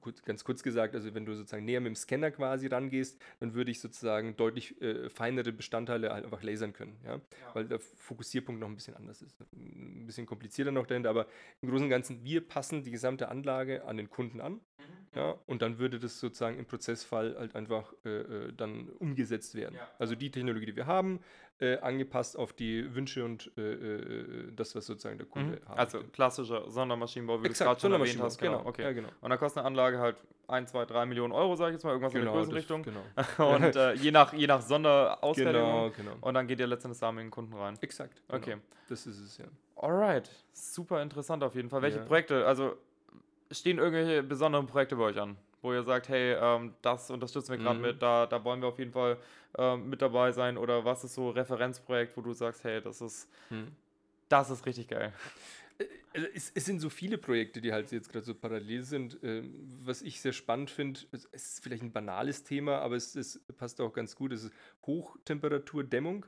Gut, 0.00 0.24
ganz 0.24 0.44
kurz 0.44 0.62
gesagt, 0.62 0.94
also 0.94 1.14
wenn 1.14 1.24
du 1.24 1.34
sozusagen 1.34 1.64
näher 1.64 1.80
mit 1.80 1.88
dem 1.88 1.96
Scanner 1.96 2.30
quasi 2.30 2.66
rangehst, 2.66 3.20
dann 3.40 3.54
würde 3.54 3.70
ich 3.70 3.80
sozusagen 3.80 4.36
deutlich 4.36 4.80
äh, 4.82 5.08
feinere 5.08 5.52
Bestandteile 5.52 6.12
halt 6.12 6.24
einfach 6.24 6.42
lasern 6.42 6.72
können, 6.72 6.96
ja? 7.04 7.20
weil 7.54 7.66
der 7.66 7.80
Fokussierpunkt 7.80 8.60
noch 8.60 8.68
ein 8.68 8.74
bisschen 8.74 8.94
anders 8.94 9.22
ist. 9.22 9.40
Ein 9.54 10.06
bisschen 10.06 10.26
komplizierter 10.26 10.70
noch 10.70 10.86
dahinter, 10.86 11.10
aber 11.10 11.26
im 11.60 11.68
Großen 11.68 11.84
und 11.84 11.90
Ganzen, 11.90 12.22
wir 12.24 12.46
passen 12.46 12.82
die 12.82 12.90
gesamte 12.90 13.28
Anlage 13.28 13.84
an 13.84 13.96
den 13.96 14.10
Kunden 14.10 14.40
an 14.40 14.60
Ja, 15.14 15.34
und 15.46 15.60
dann 15.60 15.78
würde 15.78 15.98
das 15.98 16.18
sozusagen 16.18 16.58
im 16.58 16.64
Prozessfall 16.64 17.36
halt 17.38 17.54
einfach 17.54 17.92
äh, 18.06 18.08
äh, 18.08 18.52
dann 18.56 18.88
umgesetzt 18.98 19.54
werden. 19.54 19.74
Ja. 19.74 19.86
Also 19.98 20.14
die 20.14 20.30
Technologie, 20.30 20.64
die 20.64 20.74
wir 20.76 20.86
haben, 20.86 21.20
äh, 21.60 21.76
angepasst 21.80 22.34
auf 22.38 22.54
die 22.54 22.94
Wünsche 22.94 23.22
und 23.22 23.52
äh, 23.58 23.60
äh, 23.74 24.52
das, 24.56 24.74
was 24.74 24.86
sozusagen 24.86 25.18
der 25.18 25.26
Kunde 25.26 25.60
Mhm. 25.60 25.68
haben 25.68 25.78
Also 25.78 25.98
möchte. 25.98 26.12
klassischer 26.12 26.70
Sondermaschinenbau, 26.70 27.40
wie 27.42 27.46
du 27.48 27.52
es 27.52 27.58
gerade 27.58 27.78
schon 27.78 27.92
erwähnt 27.92 28.18
hast. 28.22 28.38
Genau, 28.38 28.62
okay. 28.64 28.82
Ja, 28.84 28.92
genau. 28.92 29.08
Und 29.20 29.28
dann 29.28 29.38
kostet 29.38 29.58
eine 29.58 29.66
Anlage 29.66 29.98
halt 29.98 30.16
1, 30.48 30.70
2, 30.70 30.86
3 30.86 31.04
Millionen 31.04 31.32
Euro, 31.34 31.56
sage 31.56 31.72
ich 31.72 31.74
jetzt 31.74 31.84
mal, 31.84 31.90
irgendwas 31.90 32.14
in 32.14 32.20
der 32.22 32.32
das- 32.32 32.34
Größenrichtung. 32.34 32.82
Genau. 32.82 33.02
Und 33.54 33.76
äh, 33.76 33.92
je 33.92 34.10
nach, 34.12 34.32
je 34.32 34.46
nach 34.46 34.62
Sonderausfertigung. 34.62 35.52
genau, 35.52 35.90
genau. 35.90 36.16
Und 36.26 36.32
dann 36.34 36.46
geht 36.46 36.58
ihr 36.58 36.66
letztendlich 36.66 37.00
da 37.00 37.12
mit 37.12 37.22
den 37.24 37.30
Kunden 37.30 37.52
rein. 37.52 37.76
Exakt. 37.82 38.22
Genau. 38.28 38.38
Okay. 38.38 38.56
Das 38.88 39.06
ist 39.06 39.18
es 39.20 39.36
ja. 39.36 39.44
Alright, 39.76 40.30
super 40.52 41.02
interessant 41.02 41.44
auf 41.44 41.54
jeden 41.54 41.68
Fall. 41.68 41.82
Welche 41.82 41.98
Ja. 41.98 42.04
Projekte, 42.04 42.46
also 42.46 42.76
stehen 43.52 43.78
irgendwelche 43.78 44.22
besonderen 44.22 44.66
Projekte 44.66 44.96
bei 44.96 45.04
euch 45.04 45.20
an, 45.20 45.36
wo 45.60 45.72
ihr 45.72 45.82
sagt, 45.84 46.08
hey, 46.08 46.34
ähm, 46.40 46.74
das 46.82 47.10
unterstützen 47.10 47.52
wir 47.52 47.58
gerade 47.58 47.76
Mhm. 47.78 47.82
mit, 47.86 48.02
da, 48.02 48.26
da 48.26 48.42
wollen 48.44 48.60
wir 48.60 48.68
auf 48.68 48.78
jeden 48.78 48.92
Fall 48.92 49.16
ähm, 49.58 49.88
mit 49.88 50.02
dabei 50.02 50.32
sein 50.32 50.56
oder 50.58 50.84
was 50.84 51.04
ist 51.04 51.14
so 51.14 51.30
Referenzprojekt, 51.30 52.16
wo 52.16 52.20
du 52.22 52.32
sagst, 52.32 52.64
hey, 52.64 52.80
das 52.80 53.00
ist, 53.00 53.28
das 54.28 54.50
ist 54.50 54.64
richtig 54.66 54.88
geil. 54.88 55.12
Also 56.14 56.28
es, 56.34 56.52
es 56.54 56.64
sind 56.64 56.80
so 56.80 56.90
viele 56.90 57.18
Projekte, 57.18 57.60
die 57.60 57.72
halt 57.72 57.90
jetzt 57.92 58.10
gerade 58.10 58.24
so 58.24 58.34
parallel 58.34 58.82
sind. 58.82 59.18
Ähm, 59.22 59.54
was 59.84 60.02
ich 60.02 60.20
sehr 60.20 60.32
spannend 60.32 60.70
finde, 60.70 61.00
es 61.12 61.28
es 61.32 61.52
ist 61.54 61.62
vielleicht 61.62 61.82
ein 61.82 61.92
banales 61.92 62.44
Thema, 62.44 62.78
aber 62.80 62.96
es, 62.96 63.14
es 63.16 63.40
passt 63.56 63.80
auch 63.80 63.92
ganz 63.92 64.14
gut, 64.14 64.32
es 64.32 64.44
ist 64.44 64.52
Hochtemperaturdämmung. 64.86 66.26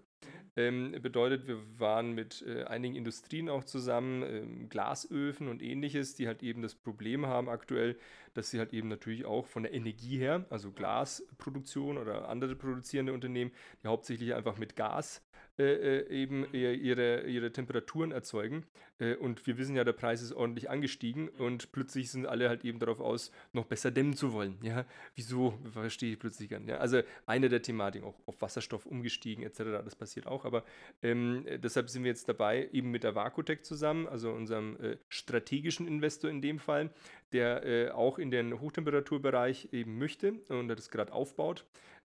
Ähm, 0.56 0.93
bedeutet, 1.02 1.48
wir 1.48 1.59
waren 1.81 2.12
mit 2.12 2.44
äh, 2.47 2.64
einigen 2.64 2.94
Industrien 2.94 3.48
auch 3.48 3.64
zusammen, 3.64 4.22
ähm, 4.22 4.68
Glasöfen 4.68 5.48
und 5.48 5.62
ähnliches, 5.62 6.14
die 6.14 6.28
halt 6.28 6.43
eben 6.43 6.62
das 6.62 6.76
Problem 6.76 7.26
haben 7.26 7.48
aktuell, 7.48 7.98
dass 8.35 8.51
sie 8.51 8.60
halt 8.60 8.72
eben 8.72 8.89
natürlich 8.89 9.24
auch 9.24 9.47
von 9.47 9.64
der 9.64 9.74
Energie 9.74 10.16
her, 10.16 10.47
also 10.51 10.70
Glasproduktion 10.70 11.98
oder 11.98 12.28
andere 12.28 12.55
produzierende 12.55 13.12
Unternehmen, 13.12 13.51
die 13.82 13.89
hauptsächlich 13.89 14.35
einfach 14.35 14.56
mit 14.56 14.76
Gas 14.76 15.23
äh, 15.59 15.98
äh, 16.01 16.09
eben 16.09 16.47
ihr- 16.52 16.74
ihre, 16.74 17.22
ihre 17.26 17.52
Temperaturen 17.52 18.10
erzeugen. 18.10 18.66
Äh, 18.98 19.14
und 19.14 19.47
wir 19.47 19.56
wissen 19.56 19.76
ja, 19.76 19.85
der 19.85 19.93
Preis 19.93 20.20
ist 20.22 20.32
ordentlich 20.32 20.68
angestiegen 20.70 21.28
und 21.28 21.70
plötzlich 21.72 22.10
sind 22.10 22.26
alle 22.26 22.48
halt 22.48 22.64
eben 22.64 22.78
darauf 22.78 23.01
aus, 23.01 23.31
noch 23.52 23.64
besser 23.64 23.90
dämmen 23.90 24.14
zu 24.14 24.32
wollen. 24.32 24.59
Ja, 24.62 24.85
wieso 25.14 25.59
verstehe 25.72 26.12
ich 26.12 26.18
plötzlich 26.18 26.48
gar 26.48 26.59
nicht. 26.59 26.70
Ja, 26.70 26.78
also 26.78 27.02
eine 27.26 27.48
der 27.48 27.62
Thematiken, 27.62 28.06
auch 28.09 28.18
auf 28.26 28.40
Wasserstoff 28.43 28.86
umgestiegen 28.86 29.44
etc., 29.44 29.59
das 29.85 29.94
passiert 29.97 30.26
auch. 30.26 30.44
Aber 30.44 30.64
ähm, 31.02 31.44
äh, 31.47 31.59
deshalb 31.59 31.89
sind 31.89 32.02
wir 32.05 32.10
jetzt 32.10 32.28
dabei, 32.28 32.68
eben 32.72 32.90
mit 32.90 33.05
der 33.05 33.14
Vakutec 33.14 33.64
zusammen, 33.64 34.09
also 34.09 34.32
unserem 34.32 34.76
äh, 34.81 34.97
strategischen 35.09 35.86
Investor 35.86 36.31
in 36.31 36.43
dem 36.43 36.59
Fall, 36.59 36.90
der 37.32 37.64
äh, 37.64 37.90
auch 37.90 38.18
in 38.18 38.31
den 38.31 38.60
Hochtemperaturbereich 38.60 39.68
eben 39.72 39.98
möchte 39.98 40.35
und 40.48 40.68
das 40.68 40.90
gerade 40.90 41.12
aufbaut 41.12 41.64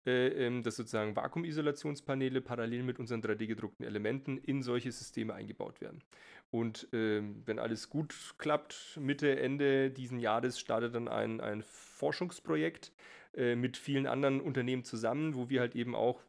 äh, 0.08 0.28
ähm, 0.30 0.64
dass 0.64 0.78
sozusagen 0.78 1.16
Vakuumisolationspaneele 1.16 2.40
parallel 2.40 2.84
mit 2.84 2.98
unseren 2.98 3.22
3D-gedruckten 3.22 3.86
Elementen 3.86 4.38
in 4.38 4.64
solche 4.64 4.92
Systeme 4.92 5.34
eingebaut 5.34 5.82
werden. 5.82 6.02
Und 6.50 6.88
ähm, 6.94 7.44
wenn 7.46 7.60
alles 7.60 7.90
gut 7.90 8.16
klappt, 8.38 8.98
Mitte, 9.02 9.38
Ende 9.38 9.92
diesen 9.92 10.20
Jahres 10.20 10.60
startet 10.60 10.96
dann 10.96 11.10
ein, 11.10 11.42
ein 11.42 11.62
Forschungsprojekt 11.62 12.94
äh, 13.36 13.56
mit 13.56 13.76
vielen 13.76 14.08
anderen 14.08 14.40
Unternehmen 14.40 14.86
zusammen, 14.86 15.36
wo 15.36 15.50
wir 15.50 15.60
halt 15.60 15.76
eben 15.76 15.94
auch 15.94 16.24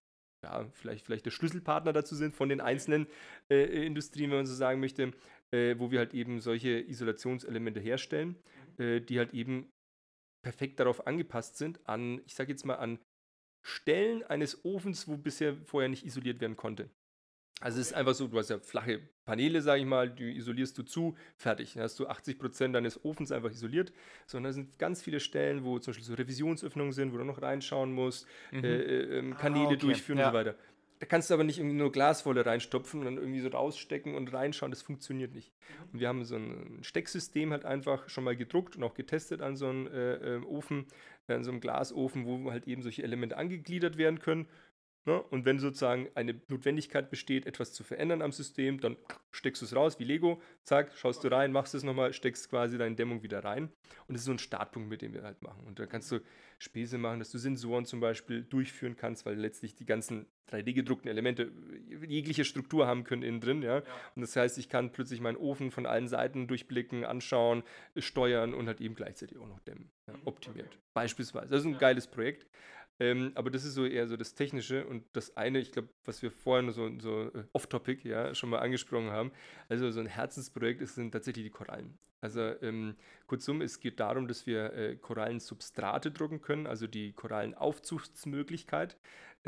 ja, 0.45 0.67
vielleicht, 0.73 1.07
vielleicht 1.07 1.27
der 1.27 1.31
Schlüsselpartner 1.31 1.93
dazu 1.93 2.15
sind 2.15 2.35
von 2.35 2.49
den 2.49 2.61
einzelnen 2.61 3.07
äh, 3.49 3.87
Industrien, 3.87 4.31
wenn 4.31 4.39
man 4.39 4.47
so 4.47 4.55
sagen 4.55 4.81
möchte, 4.81 5.13
äh, 5.53 5.77
wo 5.79 5.91
wir 5.91 6.01
halt 6.01 6.15
eben 6.15 6.41
solche 6.41 6.81
Isolationselemente 6.81 7.81
herstellen, 7.81 8.37
äh, 8.79 9.01
die 9.01 9.19
halt 9.19 9.35
eben 9.35 9.71
perfekt 10.45 10.81
darauf 10.81 11.07
angepasst 11.07 11.59
sind, 11.59 11.81
an, 11.89 12.21
ich 12.27 12.35
sage 12.35 12.51
jetzt 12.51 12.65
mal, 12.65 12.77
an 12.77 12.99
Stellen 13.69 14.23
eines 14.25 14.65
Ofens, 14.65 15.07
wo 15.09 15.17
bisher 15.17 15.55
vorher 15.67 15.89
nicht 15.89 16.05
isoliert 16.07 16.41
werden 16.41 16.57
konnte. 16.57 16.89
Also 17.61 17.81
es 17.81 17.89
ist 17.89 17.93
einfach 17.95 18.15
so, 18.15 18.29
du 18.29 18.39
hast 18.39 18.51
ja 18.51 18.61
flache 18.61 19.01
Paneele, 19.25 19.61
sage 19.63 19.81
ich 19.81 19.87
mal, 19.87 20.09
die 20.09 20.37
isolierst 20.37 20.79
du 20.79 20.85
zu, 20.85 21.17
fertig. 21.37 21.75
Dann 21.75 21.83
hast 21.83 21.99
du 21.99 22.07
80% 22.07 22.73
deines 22.73 23.05
Ofens 23.05 23.33
einfach 23.33 23.51
isoliert. 23.51 23.93
Sondern 24.27 24.51
da 24.51 24.55
sind 24.55 24.79
ganz 24.79 25.03
viele 25.03 25.19
Stellen, 25.19 25.65
wo 25.65 25.79
zum 25.81 25.91
Beispiel 25.91 26.05
so 26.07 26.15
Revisionsöffnungen 26.15 26.93
sind, 26.93 27.13
wo 27.13 27.17
du 27.19 27.25
noch 27.25 27.43
reinschauen 27.43 27.93
musst, 27.93 28.27
Mhm. 28.53 28.65
äh, 28.65 28.77
äh, 28.77 29.19
ähm, 29.19 29.33
Ah, 29.33 29.37
Kanäle 29.37 29.67
okay. 29.67 29.77
durchführen 29.79 30.19
Ja. 30.19 30.27
und 30.29 30.33
so 30.33 30.39
weiter. 30.39 30.55
Da 31.01 31.07
kannst 31.07 31.31
du 31.31 31.35
aber 31.35 31.45
nicht 31.45 31.59
irgendwie 31.59 31.77
nur 31.77 31.93
Glaswolle 31.93 32.45
reinstopfen 32.47 33.01
und 33.01 33.07
dann 33.07 33.19
irgendwie 33.19 33.41
so 33.41 33.49
rausstecken 33.49 34.15
und 34.17 34.33
reinschauen. 34.33 34.71
Das 34.73 34.83
funktioniert 34.83 35.33
nicht. 35.35 35.53
Mhm. 35.69 35.89
Und 35.93 36.01
wir 36.01 36.09
haben 36.09 36.25
so 36.25 36.37
ein 36.37 36.79
Stecksystem 36.83 37.51
halt 37.53 37.65
einfach 37.65 38.09
schon 38.09 38.23
mal 38.25 38.37
gedruckt 38.37 38.77
und 38.77 38.83
auch 38.85 38.95
getestet 38.95 39.41
an 39.41 39.57
so 39.57 39.67
einem 39.69 39.87
äh, 39.89 40.37
äh, 40.37 40.45
Ofen, 40.45 40.87
an 41.37 41.45
so 41.45 41.51
einem 41.51 41.61
Glasofen, 41.61 42.27
wo 42.27 42.51
halt 42.51 42.67
eben 42.67 42.83
solche 42.83 43.03
Elemente 43.03 43.37
angegliedert 43.37 43.97
werden 43.99 44.19
können. 44.19 44.47
Ne? 45.05 45.23
Und 45.23 45.45
wenn 45.45 45.59
sozusagen 45.59 46.09
eine 46.15 46.41
Notwendigkeit 46.49 47.11
besteht, 47.11 47.47
etwas 47.47 47.73
zu 47.73 47.83
verändern 47.83 48.23
am 48.23 48.33
System, 48.33 48.81
dann 48.81 48.97
steckst 49.31 49.63
du 49.63 49.67
es 49.67 49.75
raus 49.75 49.99
wie 49.99 50.05
Lego, 50.05 50.41
zack, 50.63 50.93
schaust 50.97 51.25
du 51.25 51.29
rein, 51.29 51.53
machst 51.53 51.75
es 51.75 51.83
nochmal, 51.83 52.13
steckst 52.13 52.51
quasi 52.51 52.77
deine 52.77 52.95
Dämmung 52.95 53.23
wieder 53.23 53.43
rein. 53.43 53.73
Und 54.07 54.15
das 54.15 54.23
ist 54.23 54.27
so 54.27 54.33
ein 54.33 54.39
Startpunkt, 54.39 54.89
mit 54.89 55.03
dem 55.03 55.15
wir 55.15 55.23
halt 55.23 55.43
machen. 55.43 55.65
Und 55.67 55.79
da 55.79 55.87
kannst 55.87 56.13
du 56.13 56.21
Späße 56.59 56.99
machen, 56.99 57.21
dass 57.21 57.31
du 57.31 57.39
Sensoren 57.39 57.85
zum 57.85 58.01
Beispiel 58.01 58.43
durchführen 58.43 58.97
kannst, 58.97 59.25
weil 59.25 59.37
letztlich 59.37 59.77
die 59.77 59.87
ganzen 59.87 60.27
3D-gedruckten 60.51 61.09
Elemente 61.09 61.53
jegliche 62.07 62.45
Struktur 62.45 62.87
haben 62.87 63.05
können 63.05 63.23
innen 63.23 63.41
drin. 63.41 63.63
Ja? 63.63 63.83
Und 64.15 64.23
das 64.23 64.35
heißt, 64.35 64.59
ich 64.59 64.69
kann 64.69 64.93
plötzlich 64.93 65.21
meinen 65.21 65.37
Ofen 65.37 65.71
von 65.71 65.87
allen 65.87 66.09
Seiten 66.09 66.49
durchblicken, 66.49 67.05
anschauen, 67.05 67.63
steuern 67.97 68.55
und 68.55 68.67
halt 68.67 68.81
eben 68.81 68.95
gleichzeitig 68.95 69.39
auch 69.39 69.47
noch 69.47 69.61
dämmen. 69.61 69.91
Ja, 70.07 70.15
optimiert. 70.25 70.79
Beispielsweise. 70.95 71.51
Das 71.51 71.61
ist 71.61 71.67
ein 71.67 71.79
geiles 71.79 72.07
Projekt. 72.07 72.47
Ähm, 73.01 73.33
aber 73.35 73.51
das 73.51 73.65
ist 73.65 73.75
so 73.75 73.85
eher 73.87 74.09
so 74.09 74.17
das 74.17 74.35
Technische 74.35 74.87
und 74.87 75.05
das 75.13 75.37
eine, 75.37 75.61
ich 75.61 75.73
glaube, 75.73 75.89
was 76.05 76.23
wir 76.23 76.31
vorhin 76.31 76.71
so, 76.73 76.91
so 76.99 77.31
äh, 77.33 77.45
off-topic 77.53 78.09
ja 78.09 78.35
schon 78.35 78.51
mal 78.51 78.59
angesprochen 78.59 79.11
haben, 79.11 79.31
also 79.69 79.91
so 79.91 80.01
ein 80.01 80.07
Herzensprojekt 80.07 80.81
ist, 80.81 80.97
sind 80.97 81.13
tatsächlich 81.13 81.45
die 81.45 81.51
Korallen. 81.51 81.99
Also 82.21 82.41
ähm, 82.63 82.97
kurzum, 83.29 83.61
es 83.63 83.79
geht 83.79 84.01
darum, 84.01 84.27
dass 84.27 84.47
wir 84.47 84.73
äh, 84.73 84.97
Korallensubstrate 84.97 86.11
drucken 86.11 86.41
können, 86.41 86.67
also 86.67 86.89
die 86.89 87.13
Korallenaufzuchtsmöglichkeit. 87.13 88.97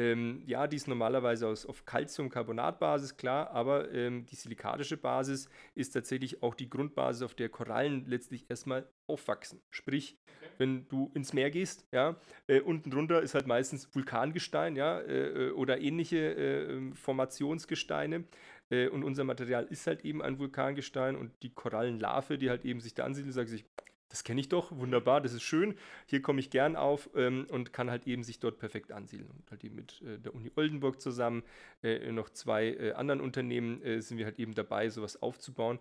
Ähm, 0.01 0.43
ja, 0.47 0.67
die 0.67 0.77
ist 0.77 0.89
normalerweise 0.89 1.47
aus, 1.47 1.67
auf 1.67 1.85
Calciumcarbonatbasis, 1.85 3.19
klar, 3.19 3.51
aber 3.51 3.93
ähm, 3.93 4.25
die 4.25 4.35
silikatische 4.35 4.97
Basis 4.97 5.51
ist 5.75 5.91
tatsächlich 5.91 6.43
auch 6.43 6.55
die 6.55 6.71
Grundbasis, 6.71 7.23
auf 7.23 7.35
der 7.35 7.51
Korallen 7.51 8.07
letztlich 8.07 8.49
erstmal 8.49 8.89
aufwachsen. 9.07 9.61
Sprich, 9.69 10.17
wenn 10.57 10.89
du 10.89 11.11
ins 11.13 11.35
Meer 11.35 11.51
gehst, 11.51 11.87
ja, 11.93 12.17
äh, 12.47 12.61
unten 12.61 12.91
drunter 12.91 13.21
ist 13.21 13.35
halt 13.35 13.47
meistens 13.47 13.95
Vulkangestein, 13.95 14.75
ja, 14.75 15.01
äh, 15.01 15.49
äh, 15.49 15.51
oder 15.51 15.83
ähnliche 15.83 16.17
äh, 16.17 16.73
ähm, 16.73 16.95
Formationsgesteine. 16.95 18.25
Äh, 18.71 18.89
und 18.89 19.05
unser 19.05 19.25
Material 19.25 19.67
ist 19.69 19.87
halt 19.87 20.07
eben 20.07 20.23
ein 20.23 20.39
Vulkangestein 20.39 21.15
und 21.15 21.31
die 21.43 21.53
Korallenlarve, 21.53 22.39
die 22.39 22.49
halt 22.49 22.65
eben 22.65 22.81
sich 22.81 22.95
da 22.95 23.05
ansiedelt, 23.05 23.35
sagt 23.35 23.51
sich, 23.51 23.67
das 24.11 24.25
kenne 24.25 24.41
ich 24.41 24.49
doch, 24.49 24.77
wunderbar, 24.77 25.21
das 25.21 25.33
ist 25.33 25.43
schön, 25.43 25.77
hier 26.07 26.21
komme 26.21 26.41
ich 26.41 26.51
gern 26.51 26.77
auf 26.77 27.09
ähm, 27.15 27.47
und 27.51 27.73
kann 27.73 27.91
halt 27.91 28.07
eben 28.07 28.23
sich 28.23 28.41
dort 28.41 28.59
perfekt 28.59 28.93
ansiedeln. 28.93 29.31
Und 29.31 29.51
halt 29.51 29.65
eben 29.65 29.77
mit 29.77 30.03
äh, 30.03 30.19
der 30.19 30.35
Uni 30.35 30.51
Oldenburg 30.57 31.01
zusammen, 31.01 31.43
äh, 31.83 32.11
noch 32.13 32.29
zwei 32.31 32.69
äh, 32.69 32.93
anderen 32.93 33.21
Unternehmen 33.21 33.83
äh, 33.83 34.01
sind 34.03 34.19
wir 34.19 34.27
halt 34.27 34.39
eben 34.39 34.55
dabei, 34.55 34.91
sowas 34.91 35.23
aufzubauen. 35.23 35.79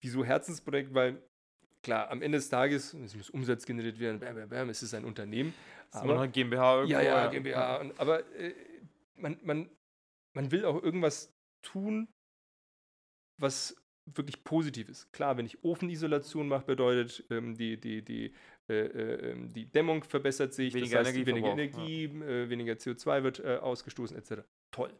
Wieso 0.00 0.24
Herzensprojekt? 0.24 0.94
Weil 0.94 1.22
klar, 1.82 2.10
am 2.10 2.22
Ende 2.22 2.38
des 2.38 2.50
Tages, 2.50 2.94
es 2.94 3.16
muss 3.16 3.30
Umsatz 3.30 3.64
generiert 3.66 3.98
werden, 3.98 4.20
bam, 4.20 4.34
bam, 4.34 4.48
bam, 4.48 4.68
es 4.68 4.82
ist 4.82 4.94
ein 4.94 5.04
Unternehmen. 5.04 5.54
Ist 5.92 6.02
immer 6.02 6.14
noch 6.14 6.22
ein 6.22 6.32
GmbH 6.32 6.76
irgendwo. 6.76 6.92
Ja, 6.92 7.02
ja, 7.02 7.26
GmbH. 7.28 7.76
Und, 7.76 7.98
aber 7.98 8.20
äh, 8.36 8.54
man, 9.16 9.38
man, 9.42 9.70
man 10.34 10.50
will 10.50 10.64
auch 10.64 10.82
irgendwas 10.82 11.32
tun, 11.62 12.08
was 13.38 13.81
wirklich 14.06 14.42
positiv 14.44 14.88
ist. 14.88 15.12
Klar, 15.12 15.36
wenn 15.36 15.46
ich 15.46 15.62
Ofenisolation 15.64 16.48
mache, 16.48 16.66
bedeutet, 16.66 17.24
ähm, 17.30 17.54
die, 17.56 17.80
die, 17.80 18.02
die, 18.02 18.34
äh, 18.68 18.74
äh, 18.74 19.30
ähm, 19.30 19.52
die 19.52 19.66
Dämmung 19.66 20.02
verbessert 20.02 20.54
sich, 20.54 20.74
Weniger 20.74 20.98
das 20.98 21.08
heißt, 21.08 21.26
weniger 21.26 21.52
Energieverbrauch, 21.52 21.86
Energie, 21.86 22.04
äh, 22.24 22.48
weniger 22.50 22.72
CO2 22.74 23.22
wird 23.22 23.40
äh, 23.40 23.56
ausgestoßen, 23.56 24.16
etc. 24.16 24.42
Toll. 24.70 24.92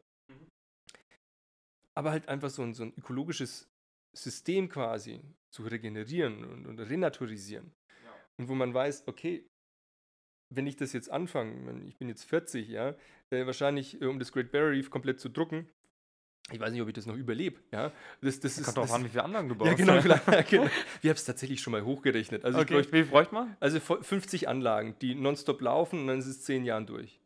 Aber 1.94 2.10
halt 2.10 2.28
einfach 2.28 2.50
so 2.50 2.62
ein, 2.62 2.74
so 2.74 2.84
ein 2.84 2.94
ökologisches 2.96 3.68
System 4.16 4.68
quasi 4.68 5.20
zu 5.50 5.62
regenerieren 5.64 6.44
und, 6.44 6.66
und 6.66 6.78
renaturisieren. 6.78 7.72
Und 8.38 8.48
wo 8.48 8.54
man 8.54 8.72
weiß, 8.72 9.08
okay, 9.08 9.46
wenn 10.54 10.66
ich 10.66 10.76
das 10.76 10.92
jetzt 10.92 11.10
anfange, 11.10 11.82
ich 11.86 11.96
bin 11.96 12.08
jetzt 12.08 12.24
40, 12.24 12.68
ja, 12.68 12.94
äh, 13.30 13.46
wahrscheinlich, 13.46 14.00
äh, 14.00 14.06
um 14.06 14.18
das 14.18 14.32
Great 14.32 14.52
Barrier 14.52 14.78
Reef 14.78 14.90
komplett 14.90 15.20
zu 15.20 15.28
drucken, 15.28 15.68
ich 16.50 16.58
weiß 16.60 16.72
nicht, 16.72 16.82
ob 16.82 16.88
ich 16.88 16.94
das 16.94 17.06
noch 17.06 17.16
überlebe, 17.16 17.60
ja. 17.72 17.92
Das, 18.20 18.40
das 18.40 18.58
ist, 18.58 18.64
Kommt 18.64 18.76
drauf 18.78 18.92
an, 18.92 19.04
wie 19.04 19.08
viele 19.08 19.22
Anlagen 19.24 19.48
du 19.48 19.54
baust. 19.54 19.70
ja, 19.70 19.76
genau, 19.76 20.00
klar, 20.00 20.20
genau. 20.50 20.64
Wir 21.00 21.10
haben 21.10 21.16
es 21.16 21.24
tatsächlich 21.24 21.60
schon 21.60 21.70
mal 21.72 21.84
hochgerechnet. 21.84 22.44
Also, 22.44 22.58
Okay, 22.58 22.74
bräuchte, 22.74 22.92
wie 22.92 23.02
bräuchte 23.04 23.34
man? 23.34 23.56
also 23.60 23.78
vo- 23.78 24.02
50 24.02 24.48
Anlagen, 24.48 24.96
die 25.00 25.14
nonstop 25.14 25.60
laufen 25.62 26.00
und 26.00 26.06
dann 26.08 26.18
ist 26.18 26.26
es 26.26 26.42
10 26.42 26.64
Jahren 26.64 26.86
durch. 26.86 27.18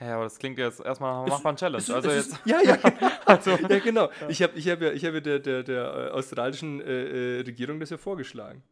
Ja, 0.00 0.14
aber 0.16 0.24
das 0.24 0.38
klingt 0.38 0.58
jetzt 0.58 0.80
erstmal 0.80 1.12
einer 1.14 1.24
Es- 1.26 1.30
machbaren 1.30 1.56
Challenge. 1.56 1.76
Also 1.94 2.08
es 2.08 2.14
jetzt. 2.16 2.32
ist, 2.32 2.40
ja, 2.46 2.60
ja, 2.62 2.78
also, 3.26 3.50
ja, 3.52 3.78
genau. 3.80 4.08
Ich 4.28 4.42
habe 4.42 4.56
ich 4.58 4.68
hab 4.68 4.80
ja, 4.80 4.92
ich 4.92 5.04
hab 5.04 5.14
ja 5.14 5.20
der, 5.20 5.38
der, 5.40 5.62
der 5.62 5.84
äh, 5.84 6.10
australischen 6.10 6.80
äh, 6.80 7.38
äh, 7.38 7.40
Regierung 7.42 7.78
das 7.80 7.90
ja 7.90 7.96
vorgeschlagen. 7.96 8.62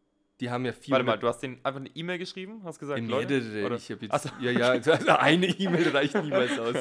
Die 0.43 0.51
haben 0.51 0.65
ja 0.65 0.73
400... 0.73 0.91
Warte 0.91 1.05
mal, 1.05 1.21
du 1.21 1.29
hast 1.29 1.39
denen 1.39 1.61
einfach 1.63 1.79
eine 1.79 1.89
E-Mail 1.95 2.19
geschrieben, 2.19 2.63
hast 2.65 2.81
gesagt, 2.81 3.01
Leute, 3.01 3.39
Leute, 3.39 3.65
oder? 3.65 3.77
ich 3.77 3.89
habe 3.93 4.05
jetzt, 4.05 4.23
so. 4.25 4.29
ja, 4.41 4.51
ja, 4.51 4.69
also 4.71 4.91
eine 5.13 5.47
E-Mail 5.47 5.89
reicht 5.91 6.17
niemals 6.17 6.59
aus. 6.59 6.75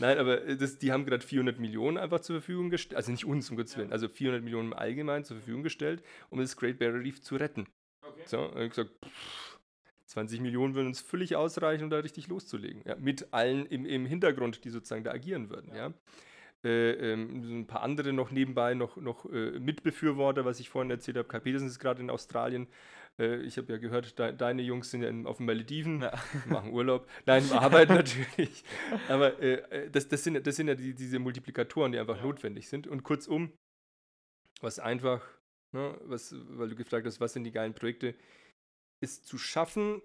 Nein, 0.00 0.18
aber 0.18 0.42
äh, 0.44 0.56
das, 0.56 0.78
die 0.78 0.90
haben 0.90 1.06
gerade 1.06 1.24
400 1.24 1.60
Millionen 1.60 1.98
einfach 1.98 2.18
zur 2.18 2.40
Verfügung 2.40 2.68
gestellt, 2.68 2.96
also 2.96 3.12
nicht 3.12 3.24
uns, 3.24 3.48
um 3.48 3.56
Gottes 3.56 3.76
Willen, 3.76 3.92
also 3.92 4.08
400 4.08 4.42
Millionen 4.42 4.72
im 4.72 4.74
Allgemeinen 4.76 5.24
zur 5.24 5.36
Verfügung 5.36 5.62
gestellt, 5.62 6.02
um 6.30 6.40
das 6.40 6.56
Great 6.56 6.80
Barrier 6.80 7.00
Reef 7.00 7.22
zu 7.22 7.36
retten. 7.36 7.68
Okay. 8.02 8.22
So, 8.26 8.40
und 8.40 8.60
ich 8.60 8.70
gesagt, 8.70 8.90
pff, 9.04 9.60
20 10.06 10.40
Millionen 10.40 10.74
würden 10.74 10.88
uns 10.88 11.00
völlig 11.00 11.36
ausreichen, 11.36 11.84
um 11.84 11.90
da 11.90 11.98
richtig 11.98 12.26
loszulegen. 12.26 12.82
Ja, 12.84 12.96
mit 12.96 13.32
allen 13.32 13.66
im, 13.66 13.86
im 13.86 14.04
Hintergrund, 14.04 14.64
die 14.64 14.70
sozusagen 14.70 15.04
da 15.04 15.12
agieren 15.12 15.48
würden. 15.48 15.72
Ja. 15.76 15.92
Äh, 16.64 17.12
ähm, 17.12 17.60
ein 17.60 17.66
paar 17.66 17.82
andere 17.82 18.12
noch 18.12 18.32
nebenbei, 18.32 18.74
noch, 18.74 18.96
noch 18.96 19.26
äh, 19.26 19.58
Mitbefürworter, 19.60 20.44
was 20.44 20.58
ich 20.58 20.68
vorhin 20.68 20.90
erzählt 20.90 21.16
habe. 21.16 21.28
Kai 21.28 21.38
Petersen 21.38 21.68
ist 21.68 21.78
gerade 21.78 22.02
in 22.02 22.10
Australien. 22.10 22.66
Äh, 23.20 23.36
ich 23.42 23.56
habe 23.58 23.72
ja 23.72 23.78
gehört, 23.78 24.18
de 24.18 24.32
deine 24.36 24.62
Jungs 24.62 24.90
sind 24.90 25.02
ja 25.02 25.08
in, 25.08 25.26
auf 25.26 25.38
den 25.38 25.46
Malediven, 25.46 26.02
Ja. 26.02 26.12
machen 26.48 26.72
Urlaub. 26.72 27.08
Nein, 27.26 27.50
arbeiten 27.52 27.94
natürlich. 28.02 28.64
Aber 29.08 29.40
äh, 29.40 29.84
äh, 29.84 29.90
das, 29.90 30.08
das, 30.08 30.24
sind, 30.24 30.34
ja- 30.34 30.40
das 30.40 30.56
sind 30.56 30.68
ja 30.68 30.74
die, 30.74 30.94
diese 30.94 31.18
Multiplikatoren, 31.18 31.92
die 31.92 31.98
einfach 31.98 32.20
notwendig 32.22 32.68
sind. 32.68 32.86
Und 32.86 33.02
kurzum, 33.02 33.52
was 34.60 34.78
einfach, 34.78 35.26
ne, 35.74 35.98
was, 36.04 36.34
weil 36.48 36.68
du 36.68 36.76
gefragt 36.76 37.06
hast, 37.06 37.20
was 37.20 37.32
sind 37.32 37.44
die 37.44 37.52
geilen 37.52 37.74
Projekte, 37.74 38.14
ist 39.02 39.26
zu 39.26 39.38
schaffen, 39.38 40.00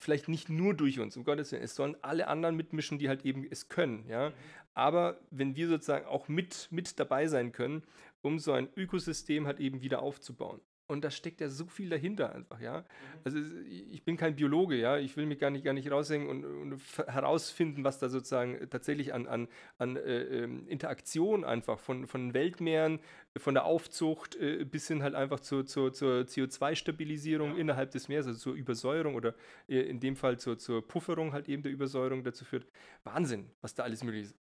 vielleicht 0.00 0.28
nicht 0.28 0.48
nur 0.48 0.74
durch 0.74 0.98
uns, 1.00 1.16
um 1.16 1.24
Gottes 1.24 1.52
Willen, 1.52 1.62
es 1.62 1.74
sollen 1.76 1.96
alle 2.02 2.28
anderen 2.28 2.56
mitmischen, 2.56 2.98
die 2.98 3.08
halt 3.08 3.24
eben 3.24 3.44
es 3.50 3.68
können, 3.68 4.06
ja. 4.08 4.32
Aber 4.74 5.20
wenn 5.30 5.54
wir 5.54 5.68
sozusagen 5.68 6.06
auch 6.06 6.28
mit, 6.28 6.68
mit 6.70 6.98
dabei 6.98 7.26
sein 7.28 7.52
können, 7.52 7.84
um 8.24 8.38
so 8.38 8.52
ein 8.52 8.68
Ökosystem 8.76 9.46
halt 9.46 9.60
eben 9.60 9.82
wieder 9.82 10.02
aufzubauen. 10.02 10.60
Und 10.92 11.02
da 11.04 11.10
steckt 11.10 11.40
ja 11.40 11.48
so 11.48 11.66
viel 11.66 11.88
dahinter 11.88 12.34
einfach, 12.34 12.60
ja. 12.60 12.84
Also 13.24 13.38
es- 13.38 13.52
ich 13.90 14.04
bin 14.04 14.16
kein 14.16 14.36
Biologe, 14.36 14.76
ja. 14.76 14.98
Ich 14.98 15.16
will 15.16 15.26
mich 15.26 15.38
gar 15.38 15.50
nicht, 15.50 15.64
gar 15.64 15.72
nicht 15.72 15.90
raushängen 15.90 16.28
und, 16.28 16.44
und 16.44 16.80
herausfinden, 17.06 17.82
was 17.84 17.98
da 17.98 18.08
sozusagen 18.08 18.68
tatsächlich 18.70 19.14
an, 19.14 19.26
an, 19.26 19.48
an 19.78 19.96
äh, 19.96 20.22
ähm, 20.44 20.68
Interaktion 20.68 21.44
einfach 21.44 21.78
von, 21.78 22.06
von 22.06 22.34
Weltmeeren, 22.34 23.00
von 23.36 23.54
der 23.54 23.64
Aufzucht 23.64 24.36
äh, 24.36 24.64
bis 24.64 24.88
hin 24.88 25.02
halt 25.02 25.14
einfach 25.14 25.40
zur, 25.40 25.64
zur, 25.66 25.92
zur 25.92 26.26
CO2-Stabilisierung 26.26 27.56
innerhalb 27.56 27.90
des 27.90 28.08
Meeres, 28.08 28.26
also 28.26 28.38
zur 28.38 28.54
Übersäuerung 28.54 29.14
oder 29.14 29.34
äh, 29.68 29.80
in 29.80 30.00
dem 30.00 30.16
Fall 30.16 30.38
zur, 30.38 30.58
zur 30.58 30.86
Pufferung 30.86 31.32
halt 31.32 31.48
eben 31.48 31.62
der 31.62 31.72
Übersäuerung 31.72 32.22
dazu 32.24 32.44
führt. 32.44 32.66
Wahnsinn, 33.04 33.50
was 33.60 33.74
da 33.74 33.82
alles 33.84 34.04
möglich 34.04 34.24
ist. 34.26 34.41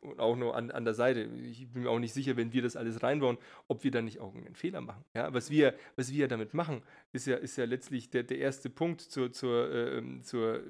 Und 0.00 0.20
auch 0.20 0.36
nur 0.36 0.56
an, 0.56 0.70
an 0.70 0.84
der 0.84 0.94
Seite. 0.94 1.20
Ich 1.20 1.70
bin 1.70 1.82
mir 1.82 1.90
auch 1.90 1.98
nicht 1.98 2.14
sicher, 2.14 2.36
wenn 2.36 2.52
wir 2.52 2.62
das 2.62 2.76
alles 2.76 3.02
reinbauen, 3.02 3.38
ob 3.68 3.84
wir 3.84 3.90
da 3.90 4.00
nicht 4.00 4.20
auch 4.20 4.34
einen 4.34 4.54
Fehler 4.54 4.80
machen. 4.80 5.04
Ja, 5.14 5.32
was 5.32 5.50
wir, 5.50 5.74
was 5.96 6.12
wir 6.12 6.28
damit 6.28 6.54
machen, 6.54 6.82
ist 7.12 7.26
ja, 7.26 7.36
ist 7.36 7.56
ja 7.56 7.64
letztlich 7.64 8.10
der, 8.10 8.22
der 8.22 8.38
erste 8.38 8.70
Punkt 8.70 9.00
zur, 9.00 9.32
zur, 9.32 9.70
ähm, 9.72 10.22
zur 10.22 10.62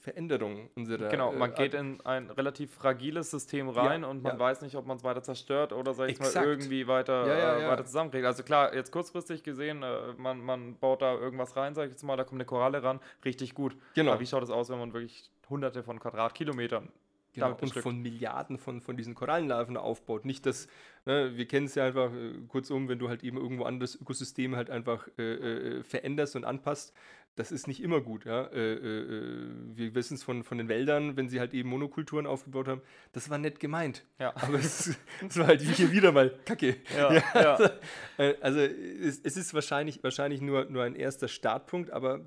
Veränderung 0.00 0.70
unserer. 0.74 1.08
Genau, 1.08 1.32
man 1.32 1.52
äh, 1.52 1.54
geht 1.54 1.74
in 1.74 2.00
ein 2.02 2.30
relativ 2.30 2.72
fragiles 2.72 3.30
System 3.30 3.68
rein 3.68 4.04
und 4.04 4.22
man 4.22 4.34
ja. 4.34 4.38
weiß 4.38 4.62
nicht, 4.62 4.76
ob 4.76 4.86
man 4.86 4.96
es 4.96 5.04
weiter 5.04 5.22
zerstört 5.22 5.72
oder 5.72 5.92
sag 5.92 6.08
ich 6.08 6.18
mal 6.18 6.26
Exakt. 6.26 6.46
irgendwie 6.46 6.86
weiter, 6.86 7.26
Ja, 7.26 7.38
ja, 7.38 7.56
äh, 7.56 7.62
ja. 7.62 7.70
weiter 7.70 7.84
zusammenkriegt. 7.84 8.24
Also 8.24 8.42
klar, 8.42 8.74
jetzt 8.74 8.90
kurzfristig 8.90 9.42
gesehen, 9.42 9.82
äh, 9.82 10.14
man, 10.16 10.40
man 10.40 10.76
baut 10.78 11.02
da 11.02 11.14
irgendwas 11.14 11.56
rein, 11.56 11.74
sag 11.74 11.84
ich 11.84 11.90
jetzt 11.90 12.02
mal, 12.04 12.16
da 12.16 12.24
kommt 12.24 12.40
eine 12.40 12.46
Koralle 12.46 12.82
ran, 12.82 13.00
richtig 13.24 13.54
gut. 13.54 13.76
Genau. 13.94 14.12
Aber 14.12 14.20
wie 14.20 14.26
schaut 14.26 14.42
es 14.42 14.50
aus, 14.50 14.70
wenn 14.70 14.78
man 14.78 14.92
wirklich 14.92 15.30
hunderte 15.50 15.82
von 15.82 15.98
Quadratkilometern 15.98 16.88
Genau, 17.38 17.56
und 17.60 17.74
von 17.74 17.98
Milliarden 18.00 18.58
von, 18.58 18.80
von 18.80 18.96
diesen 18.96 19.14
Korallenlarven 19.14 19.76
aufbaut. 19.76 20.24
Nicht, 20.24 20.46
dass, 20.46 20.68
ne, 21.06 21.36
wir 21.36 21.46
kennen 21.46 21.66
es 21.66 21.74
ja 21.74 21.84
einfach, 21.84 22.12
äh, 22.12 22.34
kurzum, 22.48 22.88
wenn 22.88 22.98
du 22.98 23.08
halt 23.08 23.22
eben 23.24 23.36
irgendwo 23.36 23.64
anderes 23.64 24.00
Ökosystem 24.00 24.56
halt 24.56 24.70
einfach 24.70 25.08
äh, 25.18 25.22
äh, 25.22 25.82
veränderst 25.82 26.36
und 26.36 26.44
anpasst, 26.44 26.92
das 27.38 27.52
ist 27.52 27.68
nicht 27.68 27.80
immer 27.82 28.00
gut. 28.00 28.24
Ja? 28.24 28.46
Äh, 28.46 28.74
äh, 28.74 29.00
äh, 29.00 29.48
wir 29.74 29.94
wissen 29.94 30.14
es 30.14 30.24
von, 30.24 30.42
von 30.42 30.58
den 30.58 30.68
Wäldern, 30.68 31.16
wenn 31.16 31.28
sie 31.28 31.38
halt 31.38 31.54
eben 31.54 31.68
Monokulturen 31.68 32.26
aufgebaut 32.26 32.66
haben, 32.66 32.82
das 33.12 33.30
war 33.30 33.38
nett 33.38 33.60
gemeint. 33.60 34.04
Ja. 34.18 34.34
Aber 34.42 34.58
es, 34.58 34.96
es 35.26 35.38
war 35.38 35.46
halt 35.46 35.60
hier 35.60 35.92
wieder 35.92 36.10
mal 36.10 36.36
Kacke. 36.44 36.76
Ja, 36.96 37.12
ja. 37.34 37.58
Äh, 38.18 38.34
Also 38.40 38.58
es, 38.58 39.20
es 39.22 39.36
ist 39.36 39.54
wahrscheinlich, 39.54 40.02
wahrscheinlich 40.02 40.40
nur, 40.40 40.64
nur 40.64 40.82
ein 40.82 40.96
erster 40.96 41.28
Startpunkt, 41.28 41.90
aber 41.92 42.20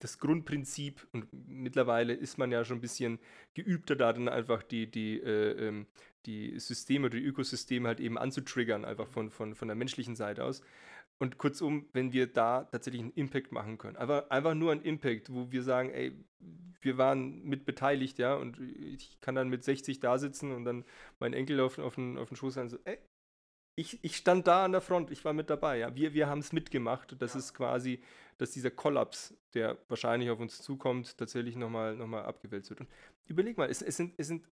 das 0.00 0.18
Grundprinzip, 0.18 1.06
und 1.12 1.28
mittlerweile 1.48 2.14
ist 2.14 2.36
man 2.36 2.50
ja 2.50 2.64
schon 2.64 2.78
ein 2.78 2.80
bisschen 2.80 3.20
geübter 3.54 3.94
darin, 3.94 4.28
einfach 4.28 4.64
die, 4.64 4.90
die, 4.90 5.20
äh, 5.20 5.68
ähm, 5.68 5.86
die 6.26 6.58
Systeme 6.58 7.10
die 7.10 7.22
Ökosysteme 7.24 7.88
halt 7.88 8.00
eben 8.00 8.18
anzutriggern, 8.18 8.84
einfach 8.84 9.06
von, 9.06 9.30
von, 9.30 9.54
von 9.54 9.68
der 9.68 9.76
menschlichen 9.76 10.16
Seite 10.16 10.44
aus. 10.44 10.62
Und 11.18 11.38
kurzum, 11.38 11.88
wenn 11.92 12.12
wir 12.12 12.26
da 12.26 12.64
tatsächlich 12.64 13.02
einen 13.02 13.12
Impact 13.12 13.50
machen 13.50 13.78
können. 13.78 13.96
Aber 13.96 14.30
einfach 14.30 14.54
nur 14.54 14.72
ein 14.72 14.82
Impact, 14.82 15.32
wo 15.32 15.50
wir 15.50 15.62
sagen, 15.62 15.90
ey, 15.90 16.12
wir 16.82 16.98
waren 16.98 17.42
mit 17.42 17.64
beteiligt, 17.64 18.18
ja, 18.18 18.34
und 18.34 18.60
ich 18.60 19.20
kann 19.20 19.34
dann 19.34 19.48
mit 19.48 19.64
60 19.64 19.98
da 20.00 20.18
sitzen 20.18 20.52
und 20.52 20.64
dann 20.64 20.84
meinen 21.18 21.32
Enkel 21.34 21.60
auf, 21.60 21.78
auf, 21.78 21.94
den, 21.94 22.18
auf 22.18 22.28
den 22.28 22.36
Schoß 22.36 22.54
sagen, 22.54 22.68
so, 22.68 22.78
ey, 22.84 22.98
ich, 23.78 24.02
ich 24.02 24.16
stand 24.16 24.46
da 24.46 24.64
an 24.64 24.72
der 24.72 24.80
Front, 24.80 25.10
ich 25.10 25.24
war 25.24 25.34
mit 25.34 25.50
dabei, 25.50 25.78
ja. 25.78 25.94
Wir, 25.94 26.14
wir 26.14 26.28
haben 26.28 26.38
es 26.38 26.52
mitgemacht. 26.52 27.14
Das 27.20 27.34
ist 27.36 27.52
quasi, 27.52 28.00
dass 28.38 28.52
dieser 28.52 28.70
Kollaps, 28.70 29.34
der 29.52 29.76
wahrscheinlich 29.88 30.30
auf 30.30 30.40
uns 30.40 30.62
zukommt, 30.62 31.16
tatsächlich 31.18 31.56
nochmal 31.56 31.94
noch 31.94 32.06
mal 32.06 32.24
abgewälzt 32.24 32.70
wird. 32.70 32.80
Und 32.80 32.88
überleg 33.26 33.58
mal, 33.58 33.68
es, 33.68 33.82
es, 33.82 33.96
sind, 33.96 34.14
es 34.16 34.28
sind 34.28 34.46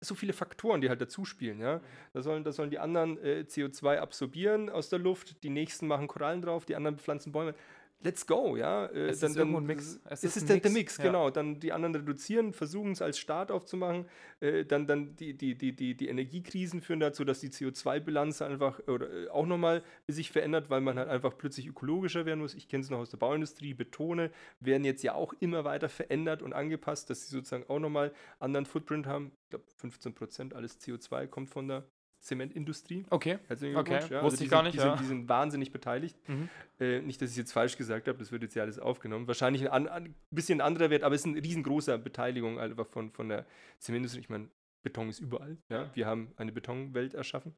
so 0.00 0.14
viele 0.14 0.32
Faktoren, 0.32 0.80
die 0.80 0.88
halt 0.88 1.00
dazu 1.00 1.24
spielen, 1.24 1.58
ja. 1.60 1.80
Da 2.12 2.22
sollen, 2.22 2.44
da 2.44 2.52
sollen 2.52 2.70
die 2.70 2.78
anderen 2.78 3.18
äh, 3.18 3.44
CO2 3.48 3.98
absorbieren 3.98 4.68
aus 4.70 4.88
der 4.88 4.98
Luft, 4.98 5.42
die 5.42 5.50
nächsten 5.50 5.86
machen 5.86 6.06
Korallen 6.06 6.42
drauf, 6.42 6.66
die 6.66 6.76
anderen 6.76 6.98
pflanzen 6.98 7.32
Bäume. 7.32 7.54
Let's 8.00 8.26
go, 8.26 8.56
ja. 8.56 8.86
Äh, 8.86 9.08
Es 9.08 9.22
ist 9.22 9.36
irgendwo 9.36 9.58
ein 9.58 9.66
Mix. 9.66 10.00
Es, 10.04 10.22
Es 10.22 10.24
ist 10.24 10.36
ist, 10.36 10.42
ein 10.44 10.46
der, 10.48 10.56
der 10.60 10.70
Mix, 10.70 10.80
Mix, 10.92 10.98
ja. 10.98 11.04
genau. 11.04 11.30
Dann 11.30 11.58
die 11.60 11.72
anderen 11.72 11.94
reduzieren, 11.94 12.52
versuchen 12.52 12.92
es 12.92 13.00
als 13.02 13.18
Start 13.18 13.50
aufzumachen. 13.50 14.06
Äh, 14.40 14.64
dann 14.64 14.86
dann 14.86 15.16
die, 15.16 15.34
die, 15.34 15.56
die, 15.56 15.74
die, 15.74 15.96
die 15.96 16.08
Energiekrisen 16.08 16.82
führen 16.82 17.00
dazu, 17.00 17.24
dass 17.24 17.40
die 17.40 17.48
CO2-Bilanz 17.48 18.42
einfach 18.42 18.80
oder, 18.86 19.10
äh, 19.10 19.28
auch 19.28 19.46
nochmal 19.46 19.82
sich 20.08 20.30
verändert, 20.30 20.68
weil 20.68 20.82
man 20.82 20.98
halt 20.98 21.08
einfach 21.08 21.36
plötzlich 21.36 21.66
ökologischer 21.66 22.26
werden 22.26 22.40
muss. 22.40 22.54
Ich 22.54 22.68
kenne 22.68 22.82
es 22.82 22.90
noch 22.90 22.98
aus 22.98 23.10
der 23.10 23.18
Bauindustrie. 23.18 23.74
Betone 23.74 24.30
werden 24.60 24.84
jetzt 24.84 25.02
ja 25.02 25.14
auch 25.14 25.32
immer 25.40 25.64
weiter 25.64 25.88
verändert 25.88 26.42
und 26.42 26.52
angepasst, 26.52 27.08
dass 27.10 27.26
sie 27.26 27.34
sozusagen 27.34 27.64
auch 27.68 27.80
nochmal 27.80 28.12
anderen 28.38 28.66
Footprint 28.66 29.06
haben. 29.06 29.32
Ich 29.44 29.50
glaube, 29.50 29.64
15 29.78 30.14
Prozent 30.14 30.54
alles 30.54 30.80
CO2 30.80 31.26
kommt 31.28 31.50
von 31.50 31.66
der 31.68 31.84
Zementindustrie. 32.26 33.04
Okay. 33.10 33.38
Herzlichen 33.46 33.76
Okay, 33.76 33.98
Glückwunsch. 34.00 34.22
wusste 34.22 34.38
die 34.38 34.44
ich 34.44 34.50
gar 34.50 34.58
sind- 34.58 34.64
nicht, 34.66 34.74
Die 34.74 34.80
sind, 34.80 34.88
ja. 34.90 34.96
die 34.96 35.04
sind 35.04 35.28
wahnsinnig 35.28 35.70
beteiligt. 35.72 36.16
Mhm. 36.28 36.48
Äh, 36.80 37.00
nicht, 37.02 37.22
dass 37.22 37.30
ich 37.30 37.34
es 37.34 37.38
jetzt 37.38 37.52
falsch 37.52 37.76
gesagt 37.76 38.08
habe, 38.08 38.18
das 38.18 38.32
wird 38.32 38.42
jetzt 38.42 38.54
ja 38.54 38.62
alles 38.64 38.78
aufgenommen. 38.78 39.26
Wahrscheinlich 39.28 39.62
ein, 39.70 39.86
an, 39.88 40.06
ein 40.06 40.14
bisschen 40.34 40.60
anderer 40.60 40.90
Wert, 40.90 41.02
aber 41.04 41.14
es 41.14 41.22
ist 41.22 41.26
eine 41.28 41.42
riesengroße 41.42 41.96
Beteiligung 41.98 42.58
einfach 42.58 42.86
von, 42.86 43.10
von 43.12 43.28
der 43.28 43.46
Zementindustrie. 43.78 44.20
Ich 44.20 44.28
meine, 44.28 44.48
Beton 44.84 45.08
ist 45.08 45.20
überall. 45.20 45.56
Ja? 45.70 45.90
Wir 45.94 46.06
haben 46.06 46.32
eine 46.36 46.52
Betonwelt 46.52 47.14
erschaffen. 47.14 47.54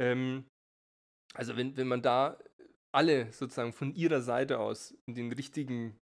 Ähm, 0.00 0.44
also 1.34 1.56
wenn, 1.56 1.76
wenn 1.76 1.88
man 1.88 2.02
da 2.02 2.38
alle 2.94 3.32
sozusagen 3.32 3.72
von 3.72 3.94
ihrer 3.94 4.20
Seite 4.20 4.58
aus 4.58 4.94
in 5.06 5.14
den 5.14 5.32
richtigen 5.32 5.96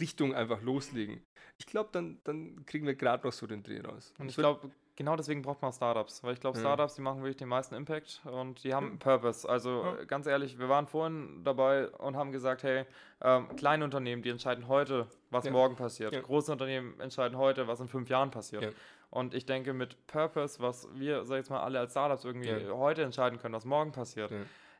Richtungen 0.00 0.34
einfach 0.34 0.62
loslegen, 0.62 1.22
ich 1.58 1.66
glaube, 1.66 1.90
dann, 1.92 2.20
dann 2.24 2.64
kriegen 2.66 2.86
wir 2.86 2.94
gerade 2.94 3.26
noch 3.26 3.32
so 3.32 3.46
den 3.46 3.62
Dreh 3.62 3.80
raus. 3.80 4.12
Und 4.18 4.28
ich 4.28 4.36
glaube, 4.36 4.70
genau 4.96 5.16
deswegen 5.16 5.42
braucht 5.42 5.60
man 5.62 5.72
Startups. 5.72 6.22
Weil 6.22 6.34
ich 6.34 6.40
glaube, 6.40 6.56
Ja. 6.58 6.62
Startups, 6.62 6.94
die 6.94 7.00
machen 7.02 7.18
wirklich 7.22 7.36
den 7.36 7.48
meisten 7.48 7.74
Impact 7.74 8.22
und 8.24 8.62
die 8.64 8.74
haben 8.74 8.86
einen 8.90 8.98
Purpose. 8.98 9.48
Also 9.48 9.84
Ja. 9.84 10.04
ganz 10.04 10.26
ehrlich, 10.26 10.58
wir 10.58 10.68
waren 10.68 10.86
vorhin 10.86 11.42
dabei 11.44 11.88
und 11.88 12.16
haben 12.16 12.32
gesagt, 12.32 12.62
hey, 12.62 12.84
ähm, 13.22 13.48
kleine 13.56 13.84
Unternehmen, 13.84 14.22
die 14.22 14.30
entscheiden 14.30 14.68
heute, 14.68 15.06
was 15.30 15.44
Ja. 15.46 15.50
morgen 15.52 15.76
passiert. 15.76 16.12
Ja. 16.14 16.20
Große 16.20 16.52
Unternehmen 16.52 16.98
entscheiden 17.00 17.36
heute, 17.38 17.66
was 17.66 17.80
in 17.80 17.88
fünf 17.88 18.08
Jahren 18.08 18.30
passiert. 18.30 18.74
Und 19.10 19.32
ich 19.34 19.46
denke, 19.46 19.72
mit 19.72 20.06
Purpose, 20.08 20.60
was 20.60 20.88
wir, 20.94 21.24
sag 21.24 21.36
ich 21.36 21.40
jetzt 21.42 21.50
mal, 21.50 21.62
alle 21.62 21.78
als 21.78 21.92
Startups 21.92 22.24
irgendwie 22.24 22.66
heute 22.70 23.02
entscheiden 23.02 23.38
können, 23.38 23.54
was 23.54 23.64
morgen 23.64 23.92
passiert, 23.92 24.32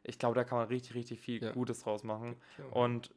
ich 0.02 0.18
glaube, 0.18 0.34
da 0.34 0.44
kann 0.44 0.58
man 0.58 0.68
richtig, 0.68 0.94
richtig 0.94 1.20
viel. 1.20 1.40
Gutes 1.52 1.82
draus 1.82 2.02
machen. 2.04 2.36
Und 2.70 3.10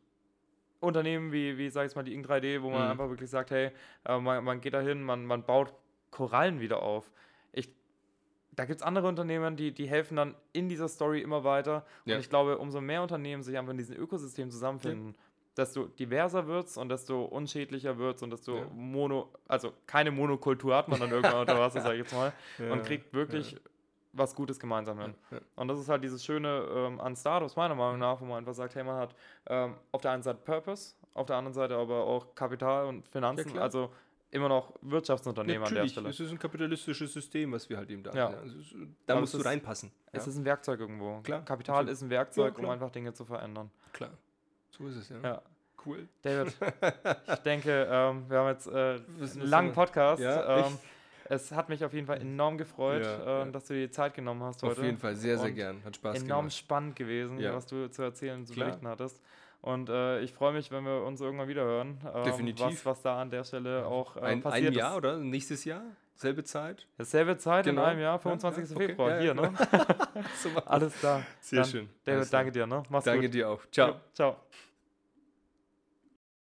Unternehmen 0.79 1.31
wie, 1.31 1.57
wie 1.57 1.69
sag 1.69 1.81
ich 1.81 1.85
jetzt 1.87 1.95
mal, 1.95 2.03
die 2.03 2.13
Ink 2.13 2.27
3D, 2.27 2.61
wo 2.61 2.69
man 2.69 2.83
Mhm. 2.85 2.91
einfach 2.91 3.09
wirklich 3.09 3.29
sagt, 3.31 3.49
hey, 3.49 3.71
äh, 4.05 4.19
man, 4.19 4.43
man 4.43 4.61
geht 4.61 4.73
da 4.75 4.79
hin, 4.79 5.01
man, 5.03 5.25
man 5.25 5.43
baut 5.43 5.73
Korallen 6.17 6.59
wieder 6.59 6.81
auf. 6.81 7.11
Ich, 7.53 7.69
da 8.51 8.65
gibt 8.65 8.81
es 8.81 8.85
andere 8.85 9.07
Unternehmen, 9.07 9.55
die, 9.55 9.71
die 9.71 9.87
helfen 9.87 10.15
dann 10.15 10.33
in 10.51 10.67
dieser 10.67 10.87
Story 10.87 11.21
immer 11.21 11.43
weiter. 11.43 11.85
Ja. 12.05 12.15
Und 12.15 12.21
ich 12.21 12.29
glaube, 12.29 12.57
umso 12.57 12.81
mehr 12.81 13.03
Unternehmen 13.03 13.43
sich 13.43 13.55
einfach 13.55 13.71
in 13.71 13.77
diesem 13.77 13.95
Ökosystem 13.95 14.49
zusammenfinden, 14.49 15.15
desto 15.55 15.85
diverser 15.85 16.47
wird 16.47 16.67
es 16.67 16.77
und 16.77 16.89
desto 16.89 17.23
unschädlicher 17.23 17.97
wird 17.99 18.17
es 18.17 18.23
und 18.23 18.31
desto 18.31 18.57
Ja. 18.57 18.65
mono, 18.73 19.29
also 19.47 19.73
keine 19.85 20.09
Monokultur 20.11 20.75
hat 20.75 20.87
man 20.87 20.99
dann 20.99 21.11
irgendwann 21.11 21.41
unter 21.41 21.59
Wasser, 21.59 21.81
sag 21.81 21.93
ich 21.93 21.99
jetzt 21.99 22.13
mal, 22.13 22.33
Ja, 22.57 22.71
und 22.71 22.83
kriegt 22.83 23.13
wirklich 23.13 23.55
was 24.13 24.33
Gutes 24.33 24.59
gemeinsam 24.59 24.99
hin. 24.99 25.13
Ja. 25.29 25.39
Und 25.55 25.67
das 25.67 25.77
ist 25.79 25.89
halt 25.89 26.03
dieses 26.03 26.25
Schöne 26.25 26.65
ähm, 26.75 26.99
an 26.99 27.15
Startups, 27.15 27.55
meiner 27.55 27.75
Meinung 27.75 27.99
nach, 27.99 28.19
wo 28.21 28.25
man 28.25 28.39
einfach 28.39 28.55
sagt, 28.55 28.73
hey, 28.73 28.83
man 28.83 28.97
hat 28.99 29.15
ähm, 29.47 29.75
auf 29.91 30.01
der 30.01 30.11
einen 30.11 30.23
Seite 30.23 30.39
Purpose, 30.43 30.95
auf 31.13 31.27
der 31.27 31.35
anderen 31.35 31.53
Seite 31.53 31.75
aber 31.75 32.03
auch 32.05 32.33
Kapital 32.33 32.87
und 32.87 33.07
Finanzen, 33.07 33.51
klar. 33.51 33.63
also 33.63 33.91
immer 34.31 34.49
noch 34.49 34.73
Wirtschaftsunternehmer 34.81 35.65
an 35.67 35.73
der 35.73 35.83
Natürlich, 35.83 35.91
Stelle. 35.93 36.09
es 36.09 36.19
ist 36.19 36.31
ein 36.31 36.39
kapitalistisches 36.39 37.13
System, 37.13 37.51
was 37.53 37.69
wir 37.69 37.77
halt 37.77 37.89
eben 37.89 38.03
da 38.03 38.11
Ja. 38.13 38.25
haben. 38.25 38.35
Also 38.39 38.59
es, 38.59 38.75
da 39.05 39.13
Aber 39.13 39.21
musst 39.21 39.33
du 39.33 39.37
ist- 39.39 39.45
reinpassen. 39.45 39.91
Es 40.11 40.25
ja? 40.25 40.31
ist 40.31 40.37
ein 40.37 40.45
Werkzeug 40.45 40.79
irgendwo. 40.79 41.21
Klar, 41.21 41.43
Kapital 41.45 41.87
ist 41.87 42.01
ein 42.01 42.09
Werkzeug, 42.09 42.57
Ja, 42.57 42.63
um 42.63 42.69
einfach 42.69 42.89
Dinge 42.91 43.13
zu 43.13 43.25
verändern. 43.25 43.71
klar. 43.93 44.11
So 44.69 44.85
ist 44.87 44.95
es, 44.97 45.09
ja. 45.09 45.17
Ja. 45.23 45.41
Cool. 45.85 46.07
David, 46.21 46.53
ich 47.33 47.39
denke, 47.39 47.87
ähm, 47.89 48.25
wir 48.29 48.37
haben 48.39 48.49
jetzt 48.49 48.67
äh, 48.67 48.71
einen 48.99 49.41
langen? 49.41 49.71
Podcast. 49.73 50.21
Ja, 50.21 50.65
ähm, 50.67 50.77
es 51.29 51.51
hat 51.51 51.69
mich 51.69 51.83
auf 51.85 51.93
jeden 51.93 52.07
Fall 52.07 52.19
enorm 52.19 52.57
gefreut, 52.57 53.03
äh, 53.05 53.49
dass 53.51 53.65
du 53.65 53.73
dir 53.75 53.87
die 53.87 53.91
Zeit 53.91 54.13
genommen 54.13 54.43
hast 54.43 54.63
Auf 54.63 54.71
heute. 54.71 54.83
jeden 54.85 54.97
Fall, 54.97 55.15
sehr, 55.15 55.37
sehr 55.37 55.49
Und 55.49 55.55
gern. 55.55 55.83
Hat 55.85 55.95
Spaß 55.95 56.17
Enorm 56.17 56.41
gemacht. 56.45 56.53
spannend 56.57 56.95
gewesen, 56.95 57.39
was 57.41 57.65
du 57.67 57.89
zu 57.89 58.01
erzählen, 58.01 58.45
zu 58.45 58.53
Klar. 58.53 58.67
berichten 58.67 58.87
hattest. 58.87 59.21
Und 59.67 59.89
äh, 59.89 60.21
ich 60.21 60.31
freue 60.33 60.53
mich, 60.53 60.71
wenn 60.71 60.85
wir 60.85 61.03
uns 61.03 61.19
irgendwann 61.19 61.47
wieder 61.49 61.63
hören. 61.63 61.99
Ähm, 62.15 62.23
Definitiv. 62.23 62.65
Was, 62.65 62.85
was 62.85 63.01
da 63.01 63.21
an 63.21 63.29
der 63.29 63.43
Stelle 63.43 63.85
auch 63.85 64.15
äh, 64.15 64.21
Ein, 64.21 64.41
passiert 64.41 64.67
ein 64.67 64.73
Jahr 64.73 64.91
ist. 64.91 64.97
oder? 64.97 65.17
Nächstes 65.17 65.65
Jahr? 65.65 65.83
Selbe 66.15 66.43
Zeit? 66.43 66.87
Dasselbe 66.97 67.37
Zeit 67.37 67.65
Genau. 67.65 67.83
in 67.83 67.87
einem 67.89 67.99
Jahr, 67.99 68.13
Ja, 68.13 68.19
25. 68.19 68.69
ja, 68.69 68.75
okay. 68.75 68.87
Februar, 68.87 69.09
Ja, 69.15 69.19
hier, 69.19 69.33
ne? 69.33 69.53
Alles 70.65 70.97
klar. 70.99 71.21
Sehr 71.41 71.61
Dann, 71.61 71.69
schön. 71.69 71.89
David, 72.05 72.17
Alles 72.19 72.29
danke 72.29 72.51
dir, 72.51 72.65
ne? 72.65 72.83
Mach's 72.89 73.05
Danke 73.05 73.25
gut. 73.25 73.33
dir 73.33 73.49
auch. 73.49 73.61
Ciao. 73.71 73.95
Ciao. 74.13 74.37